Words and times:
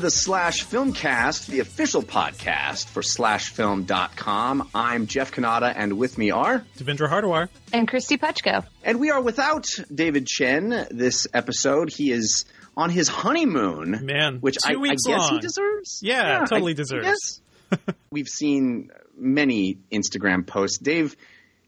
welcome 0.00 0.10
to 0.10 0.16
the 0.16 0.22
Slash 0.22 0.64
Filmcast, 0.64 1.46
the 1.46 1.60
official 1.60 2.02
podcast 2.02 2.86
for 2.86 3.02
SlashFilm.com. 3.02 4.70
I'm 4.74 5.06
Jeff 5.06 5.30
Cannata, 5.30 5.74
and 5.76 5.98
with 5.98 6.16
me 6.16 6.30
are 6.30 6.64
Devindra 6.78 7.10
Hardawar 7.10 7.50
and 7.74 7.86
Kristy 7.86 8.18
Puchko. 8.18 8.64
And 8.82 8.98
we 8.98 9.10
are 9.10 9.20
without 9.20 9.66
David 9.94 10.26
Chen 10.26 10.86
this 10.90 11.26
episode. 11.34 11.92
He 11.92 12.12
is 12.12 12.46
on 12.78 12.88
his 12.88 13.08
honeymoon, 13.08 14.06
man, 14.06 14.38
which 14.40 14.56
I, 14.64 14.72
I, 14.72 14.88
guess 14.88 15.06
long. 15.06 15.34
he 15.34 15.38
deserves. 15.38 16.00
Yeah, 16.02 16.40
yeah 16.40 16.46
totally 16.46 16.72
I, 16.72 16.76
deserves. 16.76 17.42
We've 18.10 18.28
seen 18.28 18.90
many 19.18 19.80
Instagram 19.92 20.46
posts. 20.46 20.78
Dave 20.78 21.14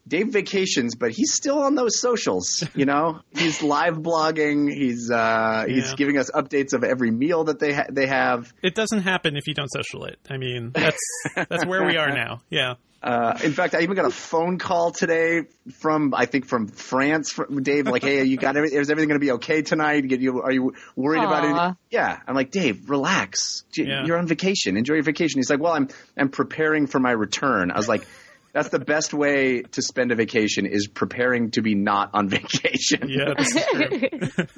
Dave 0.06 0.32
vacations, 0.32 0.94
but 0.96 1.12
he's 1.12 1.32
still 1.32 1.60
on 1.60 1.74
those 1.74 2.00
socials. 2.00 2.64
You 2.74 2.86
know, 2.86 3.20
he's 3.36 3.62
live 3.62 3.94
blogging. 3.94 4.72
He's 4.72 5.10
uh, 5.10 5.64
he's 5.66 5.90
yeah. 5.90 5.96
giving 5.96 6.18
us 6.18 6.30
updates 6.30 6.72
of 6.72 6.84
every 6.84 7.10
meal 7.10 7.44
that 7.44 7.58
they 7.58 7.72
ha- 7.72 7.86
they 7.90 8.06
have. 8.06 8.52
It 8.62 8.74
doesn't 8.74 9.02
happen 9.02 9.36
if 9.36 9.46
you 9.46 9.54
don't 9.54 9.70
social 9.70 10.04
it. 10.04 10.18
I 10.28 10.38
mean, 10.38 10.70
that's 10.74 11.02
that's 11.34 11.64
where 11.66 11.84
we 11.84 11.96
are 11.96 12.10
now. 12.10 12.40
Yeah. 12.50 12.74
Uh, 13.02 13.36
in 13.42 13.52
fact, 13.52 13.74
I 13.74 13.80
even 13.80 13.96
got 13.96 14.04
a 14.04 14.10
phone 14.10 14.58
call 14.58 14.92
today 14.92 15.42
from 15.80 16.14
I 16.14 16.26
think 16.26 16.46
from 16.46 16.68
France. 16.68 17.32
From 17.32 17.62
Dave, 17.62 17.88
like, 17.88 18.02
hey, 18.02 18.22
you 18.24 18.36
got 18.36 18.56
everything? 18.56 18.78
Is 18.78 18.90
everything 18.90 19.08
going 19.08 19.20
to 19.20 19.24
be 19.24 19.32
okay 19.32 19.62
tonight? 19.62 20.06
Get 20.06 20.20
you? 20.20 20.40
Are 20.40 20.52
you 20.52 20.74
worried 20.94 21.22
Aww. 21.22 21.26
about 21.26 21.70
it? 21.70 21.76
Yeah. 21.90 22.20
I'm 22.26 22.36
like, 22.36 22.52
Dave, 22.52 22.88
relax. 22.88 23.64
You're 23.74 24.18
on 24.18 24.28
vacation. 24.28 24.76
Enjoy 24.76 24.94
your 24.94 25.02
vacation. 25.02 25.38
He's 25.38 25.50
like, 25.50 25.60
well, 25.60 25.72
I'm 25.72 25.88
I'm 26.16 26.28
preparing 26.28 26.86
for 26.86 27.00
my 27.00 27.12
return. 27.12 27.70
I 27.70 27.76
was 27.76 27.88
like. 27.88 28.06
That's 28.52 28.68
the 28.68 28.78
best 28.78 29.14
way 29.14 29.62
to 29.62 29.82
spend 29.82 30.12
a 30.12 30.14
vacation 30.14 30.66
is 30.66 30.86
preparing 30.86 31.50
to 31.52 31.62
be 31.62 31.74
not 31.74 32.10
on 32.14 32.28
vacation. 32.30 33.08
Yeah, 33.08 33.34
this 33.36 33.56
is 33.56 33.66
true. 33.66 34.46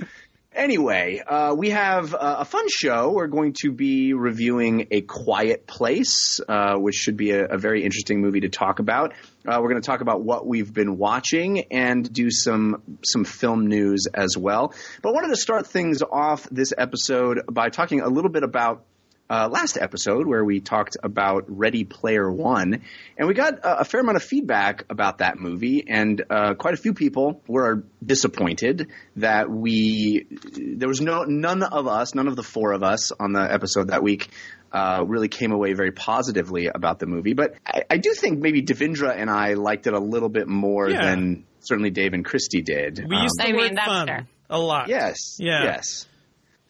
Anyway, 0.54 1.20
uh, 1.26 1.52
we 1.58 1.70
have 1.70 2.14
uh, 2.14 2.36
a 2.38 2.44
fun 2.44 2.66
show. 2.68 3.10
We're 3.10 3.26
going 3.26 3.54
to 3.62 3.72
be 3.72 4.14
reviewing 4.14 4.86
A 4.92 5.00
Quiet 5.00 5.66
Place, 5.66 6.38
uh, 6.48 6.76
which 6.76 6.94
should 6.94 7.16
be 7.16 7.32
a, 7.32 7.46
a, 7.46 7.58
very 7.58 7.82
interesting 7.82 8.20
movie 8.20 8.40
to 8.40 8.48
talk 8.48 8.78
about. 8.78 9.14
Uh, 9.44 9.58
we're 9.60 9.70
going 9.70 9.82
to 9.82 9.86
talk 9.86 10.00
about 10.00 10.22
what 10.22 10.46
we've 10.46 10.72
been 10.72 10.96
watching 10.96 11.64
and 11.72 12.10
do 12.12 12.30
some 12.30 12.82
some 13.02 13.24
film 13.24 13.66
news 13.66 14.06
as 14.14 14.36
well. 14.38 14.72
But 15.02 15.08
I 15.08 15.12
wanted 15.12 15.30
to 15.30 15.36
start 15.36 15.66
things 15.66 16.02
off 16.02 16.48
this 16.50 16.72
episode 16.78 17.40
by 17.50 17.70
talking 17.70 18.00
a 18.00 18.08
little 18.08 18.30
bit 18.30 18.44
about 18.44 18.84
uh, 19.28 19.48
last 19.50 19.78
episode 19.80 20.26
where 20.26 20.44
we 20.44 20.60
talked 20.60 20.96
about 21.02 21.44
Ready 21.48 21.84
Player 21.84 22.30
One, 22.30 22.82
and 23.16 23.26
we 23.26 23.34
got 23.34 23.54
a, 23.60 23.80
a 23.80 23.84
fair 23.84 24.00
amount 24.00 24.16
of 24.16 24.22
feedback 24.22 24.84
about 24.90 25.18
that 25.18 25.38
movie, 25.38 25.84
and 25.88 26.22
uh, 26.28 26.54
quite 26.54 26.74
a 26.74 26.76
few 26.76 26.92
people 26.92 27.42
were 27.46 27.84
disappointed 28.04 28.90
that 29.16 29.50
we 29.50 30.26
there 30.30 30.88
was 30.88 31.00
no 31.00 31.24
none 31.24 31.62
of 31.62 31.86
us, 31.86 32.14
none 32.14 32.28
of 32.28 32.36
the 32.36 32.42
four 32.42 32.72
of 32.72 32.82
us 32.82 33.12
on 33.12 33.32
the 33.32 33.40
episode 33.40 33.88
that 33.88 34.02
week. 34.02 34.28
Uh, 34.72 35.04
really 35.06 35.28
came 35.28 35.52
away 35.52 35.72
very 35.72 35.92
positively 35.92 36.66
about 36.66 36.98
the 36.98 37.06
movie, 37.06 37.32
but 37.32 37.54
I, 37.64 37.84
I, 37.90 37.96
do 37.96 38.12
think 38.12 38.40
maybe 38.40 38.60
Devindra 38.60 39.14
and 39.16 39.30
I 39.30 39.54
liked 39.54 39.86
it 39.86 39.92
a 39.92 40.00
little 40.00 40.28
bit 40.28 40.48
more 40.48 40.90
yeah. 40.90 41.00
than 41.00 41.44
certainly 41.60 41.90
Dave 41.90 42.12
and 42.12 42.24
Kristy 42.24 42.64
did. 42.64 43.06
We 43.08 43.16
used 43.18 43.40
um, 43.40 43.46
the 43.46 43.52
I 43.52 43.56
word 43.56 43.70
mean, 43.70 43.76
fun 43.76 44.06
fair. 44.08 44.26
a 44.50 44.58
lot. 44.58 44.88
Yes. 44.88 45.36
Yeah. 45.38 45.62
Yes. 45.62 46.06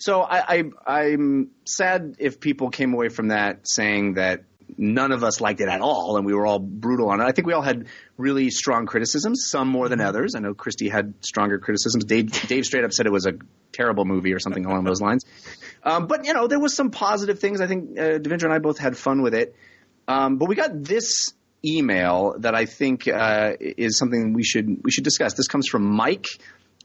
So 0.05 0.21
I, 0.21 0.65
I 0.87 1.13
am 1.13 1.53
sad 1.65 2.17
if 2.19 2.39
people 2.39 2.69
came 2.69 2.93
away 2.93 3.09
from 3.09 3.29
that 3.29 3.61
saying 3.65 4.15
that 4.15 4.45
none 4.77 5.13
of 5.13 5.25
us 5.25 5.41
liked 5.41 5.63
it 5.63 5.69
at 5.71 5.81
all 5.81 6.19
and 6.19 6.27
we 6.27 6.35
were 6.35 6.45
all 6.47 6.59
brutal 6.59 7.09
on 7.09 7.23
it. 7.23 7.25
I 7.25 7.33
think 7.33 7.47
we 7.47 7.55
all 7.55 7.63
had 7.63 7.87
really 8.19 8.51
strong 8.51 8.85
criticisms, 8.85 9.47
some 9.49 9.67
more 9.67 9.89
than 9.89 10.01
mm-hmm. 10.01 10.09
others. 10.09 10.35
I 10.37 10.41
know 10.41 10.53
Kristy 10.53 10.93
had 10.93 11.15
stronger 11.25 11.59
criticisms. 11.59 12.05
Dave, 12.05 12.31
Dave 12.49 12.67
straight 12.67 12.85
up 12.85 12.93
said 12.93 13.07
it 13.07 13.13
was 13.13 13.25
a 13.25 13.33
terrible 13.73 14.05
movie 14.05 14.35
or 14.35 14.39
something 14.41 14.67
along 14.67 14.85
those 14.85 15.01
lines. 15.01 15.25
Um, 15.83 16.07
but 16.07 16.27
you 16.27 16.35
know, 16.35 16.49
there 16.49 16.61
was 16.61 16.77
some 16.77 16.91
positive 16.91 17.39
things. 17.39 17.63
I 17.63 17.67
think 17.67 17.99
uh, 17.99 18.17
and 18.17 18.53
I 18.53 18.59
both 18.59 18.77
had 18.77 18.99
fun 18.99 19.23
with 19.23 19.33
it. 19.33 19.57
Um, 20.07 20.37
but 20.37 20.51
we 20.51 20.55
got 20.55 20.83
this 20.85 21.33
email 21.65 22.35
that 22.41 22.55
I 22.55 22.67
think 22.67 23.09
uh, 23.09 23.53
is 23.59 23.97
something 23.97 24.35
we 24.35 24.45
should 24.45 24.85
we 24.85 24.91
should 24.91 25.05
discuss. 25.05 25.33
This 25.33 25.49
comes 25.49 25.67
from 25.67 25.87
Mike. 25.87 26.27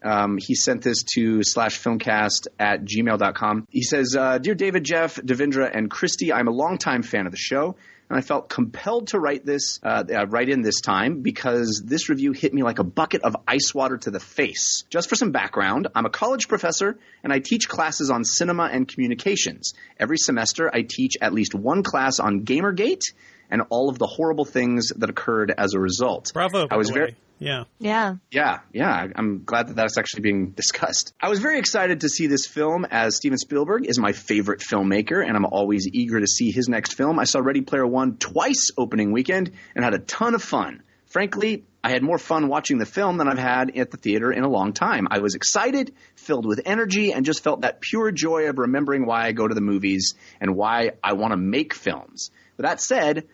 Um, 0.03 0.37
he 0.39 0.55
sent 0.55 0.81
this 0.81 1.03
to 1.15 1.43
slash 1.43 1.81
filmcast 1.81 2.47
at 2.57 2.83
gmail.com. 2.83 3.67
He 3.69 3.83
says, 3.83 4.15
uh, 4.17 4.37
Dear 4.37 4.55
David, 4.55 4.83
Jeff, 4.83 5.15
Devindra, 5.15 5.69
and 5.73 5.89
Kristy, 5.89 6.33
I'm 6.33 6.47
a 6.47 6.51
longtime 6.51 7.03
fan 7.03 7.25
of 7.25 7.31
the 7.31 7.37
show. 7.37 7.75
And 8.09 8.17
I 8.17 8.21
felt 8.21 8.49
compelled 8.49 9.09
to 9.09 9.19
write 9.19 9.45
this, 9.45 9.79
uh, 9.83 10.03
uh, 10.11 10.37
in 10.39 10.61
this 10.63 10.81
time 10.81 11.21
because 11.21 11.83
this 11.85 12.09
review 12.09 12.31
hit 12.31 12.51
me 12.51 12.63
like 12.63 12.79
a 12.79 12.83
bucket 12.83 13.21
of 13.21 13.35
ice 13.47 13.71
water 13.75 13.97
to 13.97 14.09
the 14.09 14.19
face. 14.19 14.83
Just 14.89 15.09
for 15.09 15.15
some 15.15 15.31
background, 15.31 15.89
I'm 15.93 16.07
a 16.07 16.09
college 16.09 16.47
professor 16.47 16.97
and 17.23 17.31
I 17.31 17.37
teach 17.37 17.69
classes 17.69 18.09
on 18.09 18.23
cinema 18.23 18.63
and 18.71 18.87
communications. 18.87 19.73
Every 19.99 20.17
semester, 20.17 20.73
I 20.73 20.85
teach 20.89 21.17
at 21.21 21.33
least 21.33 21.53
one 21.53 21.83
class 21.83 22.19
on 22.19 22.45
Gamergate 22.45 23.03
and 23.49 23.63
all 23.69 23.89
of 23.89 23.99
the 23.99 24.07
horrible 24.07 24.45
things 24.45 24.89
that 24.97 25.09
occurred 25.09 25.53
as 25.57 25.73
a 25.73 25.79
result. 25.79 26.31
Bravo! 26.33 26.67
I 26.69 26.77
was 26.77 26.89
very 26.89 27.15
yeah. 27.39 27.63
Yeah. 27.79 28.15
Yeah. 28.31 28.59
Yeah. 28.73 29.07
I'm 29.15 29.43
glad 29.45 29.69
that 29.69 29.75
that's 29.77 29.97
actually 29.97 30.23
being 30.23 30.51
discussed. 30.51 31.13
I 31.21 31.29
was 31.29 31.39
very 31.39 31.57
excited 31.57 32.01
to 32.01 32.09
see 32.09 32.27
this 32.27 32.45
film 32.45 32.85
as 32.91 33.15
Steven 33.15 33.37
Spielberg 33.37 33.85
is 33.85 33.97
my 33.97 34.11
favorite 34.11 34.59
filmmaker, 34.59 35.25
and 35.25 35.37
I'm 35.37 35.45
always 35.45 35.87
eager 35.91 36.19
to 36.19 36.27
see 36.27 36.51
his 36.51 36.67
next 36.67 36.93
film. 36.95 37.17
I 37.17 37.23
saw 37.23 37.39
Ready 37.39 37.61
Player 37.61 37.87
One 37.87 38.17
twice 38.17 38.71
opening 38.77 39.13
weekend 39.13 39.51
and 39.73 39.85
had 39.85 39.93
a 39.93 39.99
ton 39.99 40.35
of 40.35 40.43
fun. 40.43 40.83
Frankly, 41.05 41.63
I 41.83 41.89
had 41.89 42.03
more 42.03 42.19
fun 42.19 42.49
watching 42.49 42.77
the 42.77 42.85
film 42.85 43.17
than 43.17 43.27
I've 43.29 43.39
had 43.39 43.75
at 43.77 43.89
the 43.89 43.97
theater 43.97 44.31
in 44.31 44.43
a 44.43 44.49
long 44.49 44.73
time. 44.73 45.07
I 45.09 45.19
was 45.19 45.33
excited, 45.33 45.95
filled 46.15 46.45
with 46.45 46.61
energy, 46.65 47.13
and 47.13 47.25
just 47.25 47.41
felt 47.41 47.61
that 47.61 47.79
pure 47.79 48.11
joy 48.11 48.49
of 48.49 48.59
remembering 48.59 49.05
why 49.05 49.25
I 49.25 49.31
go 49.31 49.47
to 49.47 49.55
the 49.55 49.61
movies 49.61 50.13
and 50.41 50.55
why 50.55 50.91
I 51.01 51.13
want 51.13 51.31
to 51.31 51.37
make 51.37 51.73
films. 51.73 52.31
With 52.57 52.65
that 52.65 52.81
said, 52.81 53.27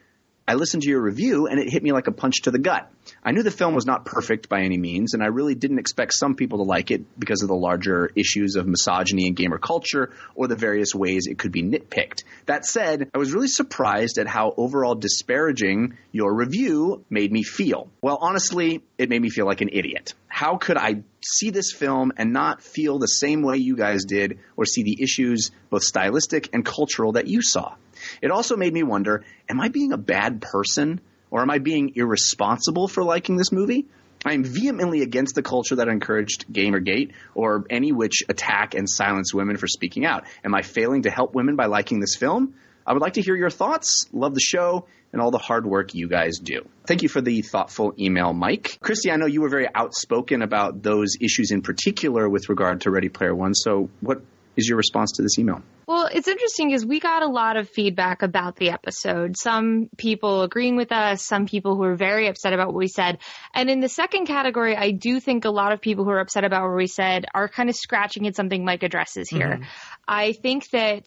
I 0.48 0.54
listened 0.54 0.84
to 0.84 0.90
your 0.90 1.02
review 1.02 1.48
and 1.48 1.60
it 1.60 1.72
hit 1.72 1.82
me 1.82 1.92
like 1.92 2.06
a 2.06 2.12
punch 2.12 2.44
to 2.44 2.52
the 2.52 2.60
gut. 2.60 2.92
I 3.24 3.32
knew 3.32 3.42
the 3.42 3.50
film 3.50 3.74
was 3.74 3.88
not 3.88 4.06
perfect 4.06 4.48
by 4.48 4.62
any 4.62 4.78
means, 4.78 5.16
and 5.16 5.24
I 5.24 5.28
really 5.28 5.56
didn't 5.56 5.80
expect 5.80 6.14
some 6.14 6.36
people 6.36 6.60
to 6.60 6.64
like 6.64 6.92
it 6.92 7.20
because 7.20 7.42
of 7.42 7.48
the 7.48 7.56
larger 7.56 8.12
issues 8.16 8.56
of 8.56 8.68
misogyny 8.68 9.26
and 9.26 9.36
gamer 9.36 9.58
culture 9.58 10.14
or 10.36 10.48
the 10.48 10.56
various 10.56 10.94
ways 10.94 11.26
it 11.26 11.40
could 11.40 11.52
be 11.52 11.64
nitpicked. 11.64 12.24
That 12.46 12.64
said, 12.66 13.10
I 13.14 13.18
was 13.18 13.34
really 13.34 13.48
surprised 13.48 14.20
at 14.20 14.28
how 14.28 14.54
overall 14.56 14.94
disparaging 14.94 15.98
your 16.12 16.36
review 16.36 17.04
made 17.10 17.32
me 17.32 17.42
feel. 17.42 17.90
Well, 18.02 18.20
honestly, 18.22 18.84
it 19.00 19.10
made 19.10 19.22
me 19.24 19.30
feel 19.32 19.48
like 19.48 19.62
an 19.62 19.70
idiot. 19.72 20.14
How 20.28 20.58
could 20.58 20.78
I 20.78 21.04
see 21.24 21.50
this 21.50 21.72
film 21.72 22.12
and 22.18 22.34
not 22.34 22.62
feel 22.62 23.00
the 23.00 23.08
same 23.08 23.42
way 23.42 23.58
you 23.58 23.76
guys 23.76 24.06
did 24.06 24.40
or 24.58 24.66
see 24.66 24.84
the 24.84 25.02
issues, 25.02 25.50
both 25.72 25.84
stylistic 25.84 26.50
and 26.54 26.64
cultural, 26.64 27.14
that 27.14 27.28
you 27.28 27.42
saw? 27.42 27.76
It 28.22 28.32
also 28.32 28.56
made 28.56 28.74
me 28.74 28.84
wonder 28.84 29.24
am 29.50 29.62
I 29.62 29.70
being 29.70 29.92
a 29.92 29.98
bad 29.98 30.42
person 30.42 31.02
or 31.32 31.42
am 31.42 31.50
I 31.50 31.60
being 31.60 31.94
irresponsible 31.96 32.88
for 32.88 33.04
liking 33.04 33.38
this 33.38 33.52
movie? 33.52 33.86
I 34.26 34.34
am 34.34 34.44
vehemently 34.44 35.02
against 35.02 35.36
the 35.36 35.44
culture 35.44 35.76
that 35.76 35.88
encouraged 35.88 36.52
Gamergate 36.52 37.12
or 37.36 37.66
any 37.70 37.92
which 37.92 38.24
attack 38.28 38.74
and 38.74 38.90
silence 38.90 39.34
women 39.34 39.58
for 39.58 39.68
speaking 39.68 40.06
out. 40.06 40.26
Am 40.44 40.56
I 40.56 40.64
failing 40.64 41.04
to 41.04 41.12
help 41.12 41.36
women 41.36 41.56
by 41.56 41.68
liking 41.68 42.00
this 42.00 42.16
film? 42.16 42.56
I 42.88 42.94
would 42.94 43.02
like 43.02 43.14
to 43.14 43.22
hear 43.22 43.36
your 43.36 43.50
thoughts. 43.50 44.08
Love 44.14 44.34
the 44.34 44.40
show 44.40 44.88
and 45.12 45.22
all 45.22 45.32
the 45.32 45.38
hard 45.38 45.66
work 45.66 45.96
you 45.96 46.08
guys 46.08 46.40
do. 46.40 46.68
Thank 46.88 47.04
you 47.04 47.10
for 47.10 47.22
the 47.22 47.42
thoughtful 47.42 47.94
email, 47.98 48.34
Mike. 48.34 48.78
Kristy, 48.84 49.12
I 49.12 49.16
know 49.16 49.26
you 49.26 49.42
were 49.42 49.50
very 49.50 49.68
outspoken 49.74 50.42
about 50.42 50.84
those 50.84 51.16
issues 51.22 51.52
in 51.52 51.62
particular 51.62 52.28
with 52.28 52.50
regard 52.50 52.82
to 52.82 52.92
Ready 52.92 53.10
Player 53.10 53.34
One. 53.34 53.54
So, 53.54 53.90
what 54.02 54.22
is 54.58 54.68
your 54.68 54.78
response 54.78 55.14
to 55.14 55.22
this 55.22 55.38
email? 55.38 55.62
Well, 55.88 56.10
it's 56.12 56.28
interesting 56.28 56.70
because 56.70 56.86
we 56.86 57.00
got 57.00 57.22
a 57.22 57.28
lot 57.28 57.58
of 57.58 57.70
feedback 57.70 58.22
about 58.22 58.56
the 58.56 58.72
episode. 58.72 59.36
Some 59.38 59.90
people 59.98 60.42
agreeing 60.44 60.76
with 60.76 60.92
us, 60.92 61.22
some 61.22 61.46
people 61.46 61.76
who 61.76 61.84
are 61.84 61.96
very 61.96 62.28
upset 62.28 62.54
about 62.54 62.68
what 62.68 62.78
we 62.78 62.88
said. 62.88 63.20
And 63.54 63.70
in 63.70 63.80
the 63.80 63.90
second 63.90 64.26
category, 64.26 64.76
I 64.76 64.92
do 64.92 65.20
think 65.20 65.46
a 65.46 65.52
lot 65.52 65.74
of 65.74 65.82
people 65.82 66.06
who 66.06 66.12
are 66.12 66.20
upset 66.20 66.44
about 66.44 66.64
what 66.68 66.76
we 66.76 66.88
said 66.88 67.26
are 67.34 67.48
kind 67.48 67.70
of 67.70 67.76
scratching 67.76 68.28
at 68.28 68.36
something 68.36 68.66
Mike 68.66 68.84
addresses 68.84 69.30
here. 69.30 69.56
Mm-hmm. 69.56 69.64
I 70.08 70.32
think 70.34 70.70
that 70.72 71.06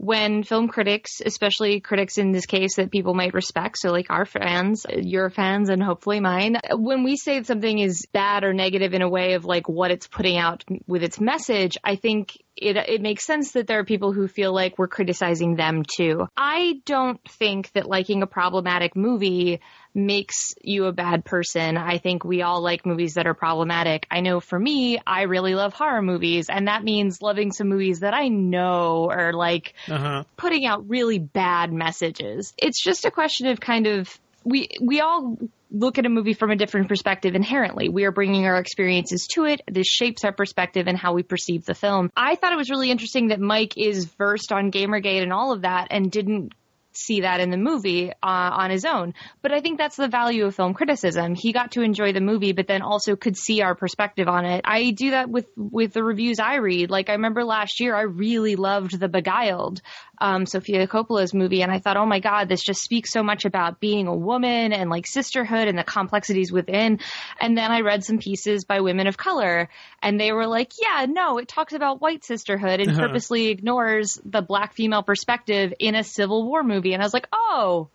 when 0.00 0.44
film 0.44 0.66
critics, 0.66 1.20
especially 1.24 1.78
critics 1.80 2.16
in 2.16 2.32
this 2.32 2.46
case 2.46 2.76
that 2.76 2.90
people 2.90 3.12
might 3.12 3.34
respect, 3.34 3.76
so 3.78 3.90
like 3.90 4.06
our 4.08 4.24
fans, 4.24 4.86
your 4.88 5.28
fans, 5.28 5.68
and 5.68 5.82
hopefully 5.82 6.20
mine, 6.20 6.56
when 6.72 7.04
we 7.04 7.18
say 7.18 7.42
something 7.42 7.78
is 7.78 8.06
bad 8.10 8.42
or 8.42 8.54
negative 8.54 8.94
in 8.94 9.02
a 9.02 9.08
way 9.10 9.34
of 9.34 9.44
like 9.44 9.68
what 9.68 9.90
it's 9.90 10.06
putting 10.06 10.38
out 10.38 10.64
with 10.86 11.02
its 11.02 11.20
message, 11.20 11.76
I 11.84 11.96
think 11.96 12.38
it, 12.56 12.76
it 12.76 13.02
makes 13.02 13.26
sense 13.26 13.52
that 13.52 13.66
there 13.66 13.78
are 13.78 13.84
people 13.84 14.14
who 14.14 14.26
feel 14.26 14.54
like 14.54 14.78
we're 14.78 14.88
criticizing 14.88 15.56
them 15.56 15.82
too. 15.82 16.26
I 16.34 16.80
don't 16.86 17.20
think 17.28 17.70
that 17.72 17.86
liking 17.86 18.22
a 18.22 18.26
problematic 18.26 18.96
movie 18.96 19.60
makes 19.94 20.54
you 20.62 20.86
a 20.86 20.92
bad 20.92 21.24
person. 21.24 21.76
I 21.76 21.98
think 21.98 22.24
we 22.24 22.42
all 22.42 22.62
like 22.62 22.86
movies 22.86 23.14
that 23.14 23.26
are 23.26 23.34
problematic. 23.34 24.06
I 24.10 24.20
know 24.20 24.40
for 24.40 24.58
me, 24.58 25.00
I 25.06 25.22
really 25.22 25.54
love 25.54 25.72
horror 25.72 26.02
movies, 26.02 26.48
and 26.48 26.68
that 26.68 26.84
means 26.84 27.22
loving 27.22 27.52
some 27.52 27.68
movies 27.68 28.00
that 28.00 28.14
I 28.14 28.28
know 28.28 29.08
are 29.10 29.32
like 29.32 29.74
uh-huh. 29.88 30.24
putting 30.36 30.66
out 30.66 30.88
really 30.88 31.18
bad 31.18 31.72
messages. 31.72 32.52
It's 32.56 32.82
just 32.82 33.04
a 33.04 33.10
question 33.10 33.48
of 33.48 33.60
kind 33.60 33.86
of 33.86 34.18
we 34.44 34.68
we 34.80 35.00
all 35.00 35.36
look 35.70 35.98
at 35.98 36.06
a 36.06 36.08
movie 36.08 36.34
from 36.34 36.50
a 36.50 36.56
different 36.56 36.88
perspective 36.88 37.34
inherently. 37.34 37.88
We 37.88 38.04
are 38.04 38.10
bringing 38.10 38.44
our 38.46 38.58
experiences 38.58 39.28
to 39.34 39.44
it. 39.44 39.60
This 39.70 39.86
shapes 39.86 40.24
our 40.24 40.32
perspective 40.32 40.86
and 40.88 40.98
how 40.98 41.12
we 41.12 41.22
perceive 41.22 41.64
the 41.64 41.74
film. 41.74 42.10
I 42.16 42.34
thought 42.34 42.52
it 42.52 42.56
was 42.56 42.70
really 42.70 42.90
interesting 42.90 43.28
that 43.28 43.40
Mike 43.40 43.74
is 43.76 44.06
versed 44.06 44.52
on 44.52 44.72
Gamergate 44.72 45.22
and 45.22 45.32
all 45.32 45.52
of 45.52 45.62
that 45.62 45.88
and 45.90 46.10
didn't 46.10 46.52
see 47.00 47.22
that 47.22 47.40
in 47.40 47.50
the 47.50 47.56
movie 47.56 48.10
uh, 48.10 48.14
on 48.22 48.70
his 48.70 48.84
own. 48.84 49.14
But 49.42 49.52
I 49.52 49.60
think 49.60 49.78
that's 49.78 49.96
the 49.96 50.08
value 50.08 50.46
of 50.46 50.54
film 50.54 50.74
criticism. 50.74 51.34
He 51.34 51.52
got 51.52 51.72
to 51.72 51.82
enjoy 51.82 52.12
the 52.12 52.20
movie, 52.20 52.52
but 52.52 52.66
then 52.66 52.82
also 52.82 53.16
could 53.16 53.36
see 53.36 53.62
our 53.62 53.74
perspective 53.74 54.28
on 54.28 54.44
it. 54.44 54.62
I 54.64 54.90
do 54.90 55.12
that 55.12 55.30
with 55.30 55.46
with 55.56 55.92
the 55.92 56.04
reviews 56.04 56.38
I 56.38 56.56
read. 56.56 56.90
Like 56.90 57.08
I 57.08 57.12
remember 57.12 57.44
last 57.44 57.80
year, 57.80 57.94
I 57.94 58.02
really 58.02 58.56
loved 58.56 58.98
The 58.98 59.08
Beguiled, 59.08 59.80
um, 60.18 60.46
Sofia 60.46 60.86
Coppola's 60.86 61.34
movie, 61.34 61.62
and 61.62 61.72
I 61.72 61.78
thought, 61.78 61.96
oh 61.96 62.06
my 62.06 62.20
god, 62.20 62.48
this 62.48 62.62
just 62.62 62.82
speaks 62.82 63.12
so 63.12 63.22
much 63.22 63.44
about 63.44 63.80
being 63.80 64.06
a 64.06 64.16
woman 64.16 64.72
and 64.72 64.90
like 64.90 65.06
sisterhood 65.06 65.68
and 65.68 65.78
the 65.78 65.84
complexities 65.84 66.52
within. 66.52 67.00
And 67.40 67.56
then 67.56 67.70
I 67.70 67.80
read 67.80 68.04
some 68.04 68.18
pieces 68.18 68.64
by 68.64 68.80
women 68.80 69.06
of 69.06 69.16
color, 69.16 69.68
and 70.02 70.20
they 70.20 70.32
were 70.32 70.46
like, 70.46 70.72
yeah, 70.80 71.06
no, 71.06 71.38
it 71.38 71.48
talks 71.48 71.72
about 71.72 72.00
white 72.00 72.24
sisterhood 72.24 72.80
and 72.80 72.90
uh-huh. 72.90 73.06
purposely 73.06 73.48
ignores 73.48 74.20
the 74.24 74.42
black 74.42 74.74
female 74.74 75.02
perspective 75.02 75.72
in 75.78 75.94
a 75.94 76.04
Civil 76.04 76.46
War 76.46 76.62
movie. 76.62 76.89
And 76.94 77.02
I 77.02 77.06
was 77.06 77.14
like, 77.14 77.28
oh, 77.32 77.88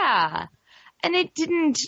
yeah. 0.00 0.46
And 1.02 1.14
it 1.14 1.34
didn't 1.34 1.78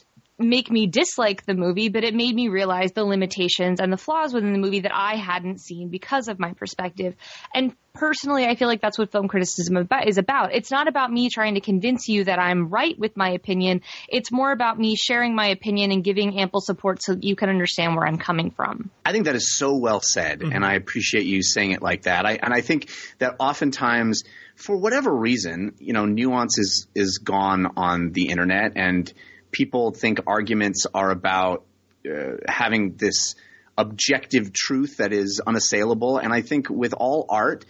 make 0.40 0.70
me 0.70 0.86
dislike 0.86 1.44
the 1.44 1.54
movie, 1.54 1.88
but 1.90 2.02
it 2.02 2.14
made 2.14 2.34
me 2.34 2.48
realize 2.48 2.92
the 2.92 3.04
limitations 3.04 3.78
and 3.78 3.92
the 3.92 3.96
flaws 3.96 4.32
within 4.32 4.52
the 4.52 4.58
movie 4.58 4.80
that 4.80 4.94
I 4.94 5.16
hadn't 5.16 5.60
seen 5.60 5.88
because 5.88 6.28
of 6.28 6.38
my 6.38 6.54
perspective. 6.54 7.14
And 7.54 7.74
personally, 7.92 8.46
I 8.46 8.54
feel 8.54 8.66
like 8.66 8.80
that's 8.80 8.98
what 8.98 9.12
film 9.12 9.28
criticism 9.28 9.76
is 10.06 10.18
about. 10.18 10.54
It's 10.54 10.70
not 10.70 10.88
about 10.88 11.12
me 11.12 11.28
trying 11.28 11.54
to 11.54 11.60
convince 11.60 12.08
you 12.08 12.24
that 12.24 12.38
I'm 12.38 12.68
right 12.68 12.98
with 12.98 13.16
my 13.16 13.30
opinion. 13.30 13.82
It's 14.08 14.32
more 14.32 14.50
about 14.50 14.78
me 14.78 14.96
sharing 14.96 15.34
my 15.34 15.48
opinion 15.48 15.92
and 15.92 16.02
giving 16.02 16.40
ample 16.40 16.62
support 16.62 17.02
so 17.02 17.14
that 17.14 17.24
you 17.24 17.36
can 17.36 17.50
understand 17.50 17.94
where 17.94 18.06
I'm 18.06 18.18
coming 18.18 18.50
from. 18.50 18.90
I 19.04 19.12
think 19.12 19.26
that 19.26 19.36
is 19.36 19.56
so 19.56 19.76
well 19.76 20.00
said, 20.00 20.40
mm-hmm. 20.40 20.52
and 20.52 20.64
I 20.64 20.74
appreciate 20.74 21.26
you 21.26 21.42
saying 21.42 21.72
it 21.72 21.82
like 21.82 22.02
that. 22.02 22.24
I, 22.24 22.38
and 22.42 22.54
I 22.54 22.62
think 22.62 22.88
that 23.18 23.36
oftentimes, 23.38 24.22
for 24.60 24.76
whatever 24.76 25.14
reason, 25.14 25.74
you 25.78 25.92
know, 25.92 26.04
nuance 26.04 26.58
is 26.58 26.86
is 26.94 27.18
gone 27.18 27.72
on 27.76 28.12
the 28.12 28.28
internet, 28.28 28.72
and 28.76 29.12
people 29.50 29.92
think 29.92 30.20
arguments 30.26 30.86
are 30.92 31.10
about 31.10 31.64
uh, 32.06 32.36
having 32.46 32.94
this 32.96 33.34
objective 33.76 34.52
truth 34.52 34.98
that 34.98 35.12
is 35.12 35.40
unassailable. 35.44 36.18
And 36.18 36.32
I 36.32 36.42
think 36.42 36.68
with 36.68 36.92
all 36.92 37.24
art, 37.28 37.64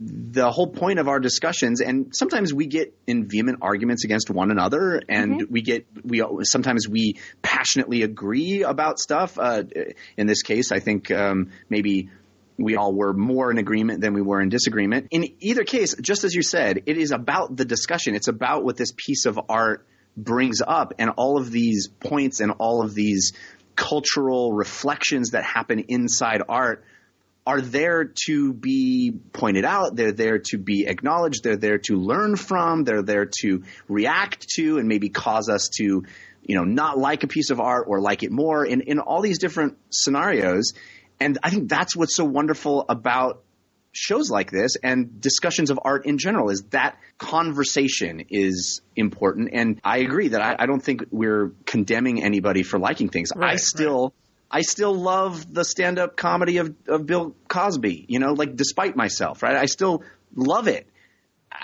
the 0.00 0.48
whole 0.50 0.68
point 0.68 1.00
of 1.00 1.08
our 1.08 1.18
discussions, 1.18 1.80
and 1.80 2.14
sometimes 2.14 2.54
we 2.54 2.66
get 2.66 2.94
in 3.08 3.28
vehement 3.28 3.58
arguments 3.62 4.04
against 4.04 4.30
one 4.30 4.52
another, 4.52 5.02
and 5.08 5.40
mm-hmm. 5.40 5.52
we 5.52 5.62
get 5.62 5.86
we 6.04 6.22
sometimes 6.42 6.88
we 6.88 7.16
passionately 7.42 8.02
agree 8.02 8.62
about 8.62 9.00
stuff. 9.00 9.38
Uh, 9.38 9.64
in 10.16 10.28
this 10.28 10.42
case, 10.42 10.70
I 10.70 10.78
think 10.78 11.10
um, 11.10 11.50
maybe 11.68 12.10
we 12.58 12.76
all 12.76 12.92
were 12.92 13.12
more 13.12 13.50
in 13.50 13.58
agreement 13.58 14.00
than 14.00 14.14
we 14.14 14.20
were 14.20 14.40
in 14.40 14.48
disagreement. 14.48 15.08
In 15.12 15.32
either 15.40 15.64
case, 15.64 15.94
just 16.00 16.24
as 16.24 16.34
you 16.34 16.42
said, 16.42 16.82
it 16.86 16.98
is 16.98 17.12
about 17.12 17.56
the 17.56 17.64
discussion. 17.64 18.14
It's 18.14 18.28
about 18.28 18.64
what 18.64 18.76
this 18.76 18.92
piece 18.96 19.26
of 19.26 19.38
art 19.48 19.86
brings 20.16 20.60
up 20.60 20.94
and 20.98 21.10
all 21.10 21.38
of 21.38 21.50
these 21.52 21.88
points 21.88 22.40
and 22.40 22.52
all 22.58 22.82
of 22.82 22.94
these 22.94 23.32
cultural 23.76 24.52
reflections 24.52 25.30
that 25.30 25.44
happen 25.44 25.78
inside 25.88 26.42
art 26.48 26.84
are 27.46 27.60
there 27.62 28.12
to 28.26 28.52
be 28.52 29.10
pointed 29.32 29.64
out. 29.64 29.96
They're 29.96 30.12
there 30.12 30.40
to 30.50 30.58
be 30.58 30.84
acknowledged. 30.86 31.42
They're 31.42 31.56
there 31.56 31.78
to 31.84 31.96
learn 31.96 32.36
from. 32.36 32.84
They're 32.84 33.02
there 33.02 33.30
to 33.40 33.62
react 33.88 34.46
to 34.56 34.76
and 34.76 34.86
maybe 34.86 35.08
cause 35.08 35.48
us 35.48 35.70
to, 35.78 36.04
you 36.42 36.54
know, 36.56 36.64
not 36.64 36.98
like 36.98 37.22
a 37.22 37.26
piece 37.26 37.48
of 37.48 37.58
art 37.58 37.86
or 37.88 38.02
like 38.02 38.22
it 38.22 38.30
more 38.30 38.66
in, 38.66 38.82
in 38.82 38.98
all 38.98 39.22
these 39.22 39.38
different 39.38 39.78
scenarios. 39.88 40.74
And 41.20 41.38
I 41.42 41.50
think 41.50 41.68
that's 41.68 41.96
what's 41.96 42.16
so 42.16 42.24
wonderful 42.24 42.84
about 42.88 43.42
shows 43.92 44.30
like 44.30 44.50
this 44.50 44.76
and 44.82 45.20
discussions 45.20 45.70
of 45.70 45.80
art 45.82 46.06
in 46.06 46.18
general 46.18 46.50
is 46.50 46.62
that 46.70 46.96
conversation 47.18 48.24
is 48.30 48.80
important. 48.94 49.50
And 49.52 49.80
I 49.82 49.98
agree 49.98 50.28
that 50.28 50.40
I, 50.40 50.56
I 50.60 50.66
don't 50.66 50.82
think 50.82 51.04
we're 51.10 51.52
condemning 51.66 52.22
anybody 52.22 52.62
for 52.62 52.78
liking 52.78 53.08
things. 53.08 53.30
Right, 53.34 53.54
I 53.54 53.56
still. 53.56 54.02
Right. 54.02 54.12
I 54.50 54.62
still 54.62 54.94
love 54.94 55.52
the 55.52 55.62
stand 55.62 55.98
up 55.98 56.16
comedy 56.16 56.56
of, 56.56 56.74
of 56.88 57.04
Bill 57.04 57.36
Cosby, 57.48 58.06
you 58.08 58.18
know, 58.18 58.32
like 58.32 58.56
despite 58.56 58.96
myself, 58.96 59.42
right? 59.42 59.54
I 59.54 59.66
still 59.66 60.02
love 60.34 60.68
it. 60.68 60.88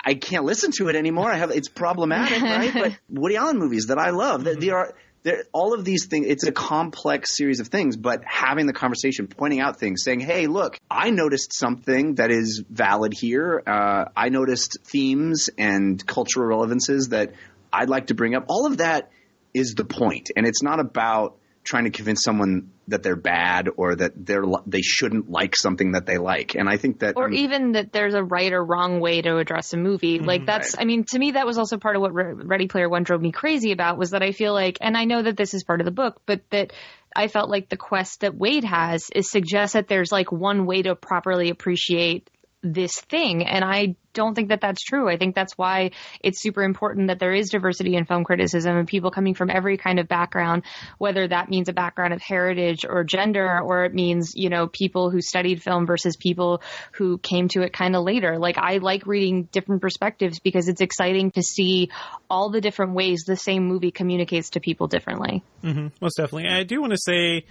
I 0.04 0.12
can't 0.12 0.44
listen 0.44 0.70
to 0.72 0.88
it 0.88 0.96
anymore. 0.96 1.32
I 1.32 1.38
have 1.38 1.50
it's 1.50 1.70
problematic, 1.70 2.42
right? 2.42 2.74
But 2.74 2.98
Woody 3.08 3.36
Allen 3.36 3.58
movies 3.58 3.86
that 3.86 3.98
I 3.98 4.10
love, 4.10 4.42
mm-hmm. 4.42 4.60
they 4.60 4.68
are 4.68 4.92
there, 5.25 5.44
all 5.53 5.73
of 5.73 5.85
these 5.85 6.06
things, 6.06 6.26
it's 6.29 6.47
a 6.47 6.53
complex 6.53 7.35
series 7.37 7.59
of 7.59 7.69
things, 7.69 7.97
but 7.97 8.23
having 8.25 8.67
the 8.67 8.73
conversation, 8.73 9.26
pointing 9.26 9.61
out 9.61 9.79
things, 9.79 10.03
saying, 10.05 10.21
hey, 10.21 10.47
look, 10.47 10.79
I 10.91 11.11
noticed 11.11 11.59
something 11.59 12.17
that 12.17 12.31
is 12.31 12.62
valid 12.69 13.15
here. 13.15 13.62
Uh, 13.67 14.05
I 14.15 14.29
noticed 14.29 14.79
themes 14.85 15.49
and 15.59 16.05
cultural 16.06 16.47
relevances 16.47 17.09
that 17.09 17.32
I'd 17.73 17.88
like 17.88 18.09
to 18.09 18.15
bring 18.15 18.35
up. 18.35 18.44
All 18.49 18.67
of 18.67 18.76
that 18.79 19.11
is 19.55 19.75
the 19.75 19.85
point, 19.85 20.31
and 20.37 20.47
it's 20.47 20.62
not 20.62 20.79
about 20.79 21.38
trying 21.64 21.84
to 21.84 21.90
convince 21.90 22.22
someone 22.22 22.70
that 22.88 23.02
they're 23.02 23.16
bad 23.16 23.69
or 23.76 23.96
that 23.96 24.12
they're 24.14 24.44
they 24.66 24.82
shouldn't 24.82 25.31
like 25.31 25.56
something 25.56 25.93
that 25.93 26.05
they 26.05 26.19
like. 26.19 26.55
And 26.55 26.69
I 26.69 26.76
think 26.76 27.00
that 27.00 27.16
or 27.16 27.26
um, 27.26 27.34
even 27.34 27.72
that 27.72 27.93
there's 27.93 28.14
a 28.14 28.22
right 28.22 28.52
or 28.52 28.62
wrong 28.62 29.00
way 29.00 29.22
to 29.22 29.38
address 29.38 29.72
a 29.72 29.78
movie. 29.78 30.19
Mm-hmm, 30.19 30.26
like 30.26 30.46
that's 30.46 30.76
right. 30.76 30.82
I 30.82 30.84
mean 30.84 31.05
to 31.05 31.19
me 31.19 31.32
that 31.32 31.46
was 31.46 31.56
also 31.56 31.78
part 31.78 31.96
of 31.96 32.02
what 32.02 32.12
Ready 32.12 32.69
Player 32.69 32.88
One 32.88 33.02
drove 33.02 33.22
me 33.22 33.32
crazy 33.32 33.72
about 33.72 33.99
was 33.99 34.11
that 34.11 34.22
I 34.22 34.32
feel 34.32 34.52
like 34.52 34.78
and 34.82 34.96
I 34.96 35.05
know 35.06 35.22
that 35.22 35.37
this 35.37 35.55
is 35.55 35.64
part 35.64 35.81
of 35.81 35.87
the 35.87 35.90
book, 35.90 36.20
but 36.26 36.43
that 36.50 36.72
I 37.16 37.28
felt 37.28 37.49
like 37.49 37.69
the 37.69 37.76
quest 37.76 38.20
that 38.20 38.34
Wade 38.34 38.64
has 38.64 39.08
is 39.14 39.31
suggest 39.31 39.72
that 39.72 39.88
there's 39.88 40.12
like 40.12 40.31
one 40.31 40.66
way 40.66 40.82
to 40.82 40.94
properly 40.94 41.49
appreciate 41.49 42.28
this 42.64 42.99
thing. 43.02 43.46
And 43.46 43.62
I 43.62 43.96
don't 44.14 44.34
think 44.34 44.49
that 44.49 44.61
that's 44.61 44.82
true. 44.82 45.08
I 45.08 45.19
think 45.19 45.34
that's 45.34 45.58
why 45.58 45.90
it's 46.20 46.40
super 46.40 46.62
important 46.62 47.08
that 47.08 47.19
there 47.19 47.34
is 47.34 47.50
diversity 47.50 47.96
in 47.96 48.06
film 48.06 48.25
criticism 48.25 48.76
and 48.76 48.88
people 48.88 49.11
coming 49.11 49.34
from 49.34 49.50
every 49.50 49.76
kind 49.76 49.99
of 49.99 50.08
background, 50.08 50.62
whether 50.99 51.28
that 51.28 51.50
means 51.50 51.69
a 51.69 51.72
background 51.72 52.14
of 52.14 52.22
heritage 52.22 52.87
or 52.88 53.05
gender, 53.05 53.61
or 53.61 53.84
it 53.84 53.93
means, 53.93 54.32
you 54.34 54.49
know, 54.49 54.66
people 54.66 55.11
who 55.11 55.20
studied 55.20 55.62
film 55.62 55.84
versus 55.84 56.16
people 56.16 56.62
who 56.92 57.18
came 57.18 57.49
to 57.49 57.62
it 57.62 57.73
kind 57.73 57.94
of 57.94 58.04
later. 58.04 58.38
Like 58.38 58.56
I 58.56 58.78
like 58.78 59.06
reading 59.06 59.44
different 59.52 59.83
perspectives 59.83 60.38
because 60.38 60.68
it's 60.68 60.80
exciting 60.80 61.33
to 61.33 61.42
see 61.42 61.90
all 62.30 62.50
the 62.50 62.61
different 62.61 62.94
ways 62.94 63.25
the 63.26 63.37
same 63.37 63.66
movie 63.66 63.90
communicates 63.90 64.50
to 64.50 64.61
people 64.61 64.87
differently. 64.87 65.42
Mm-hmm. 65.62 65.88
Most 66.00 66.16
definitely. 66.16 66.49
I 66.49 66.62
do 66.62 66.80
want 66.80 66.92
to 66.92 66.99
say, 66.99 67.44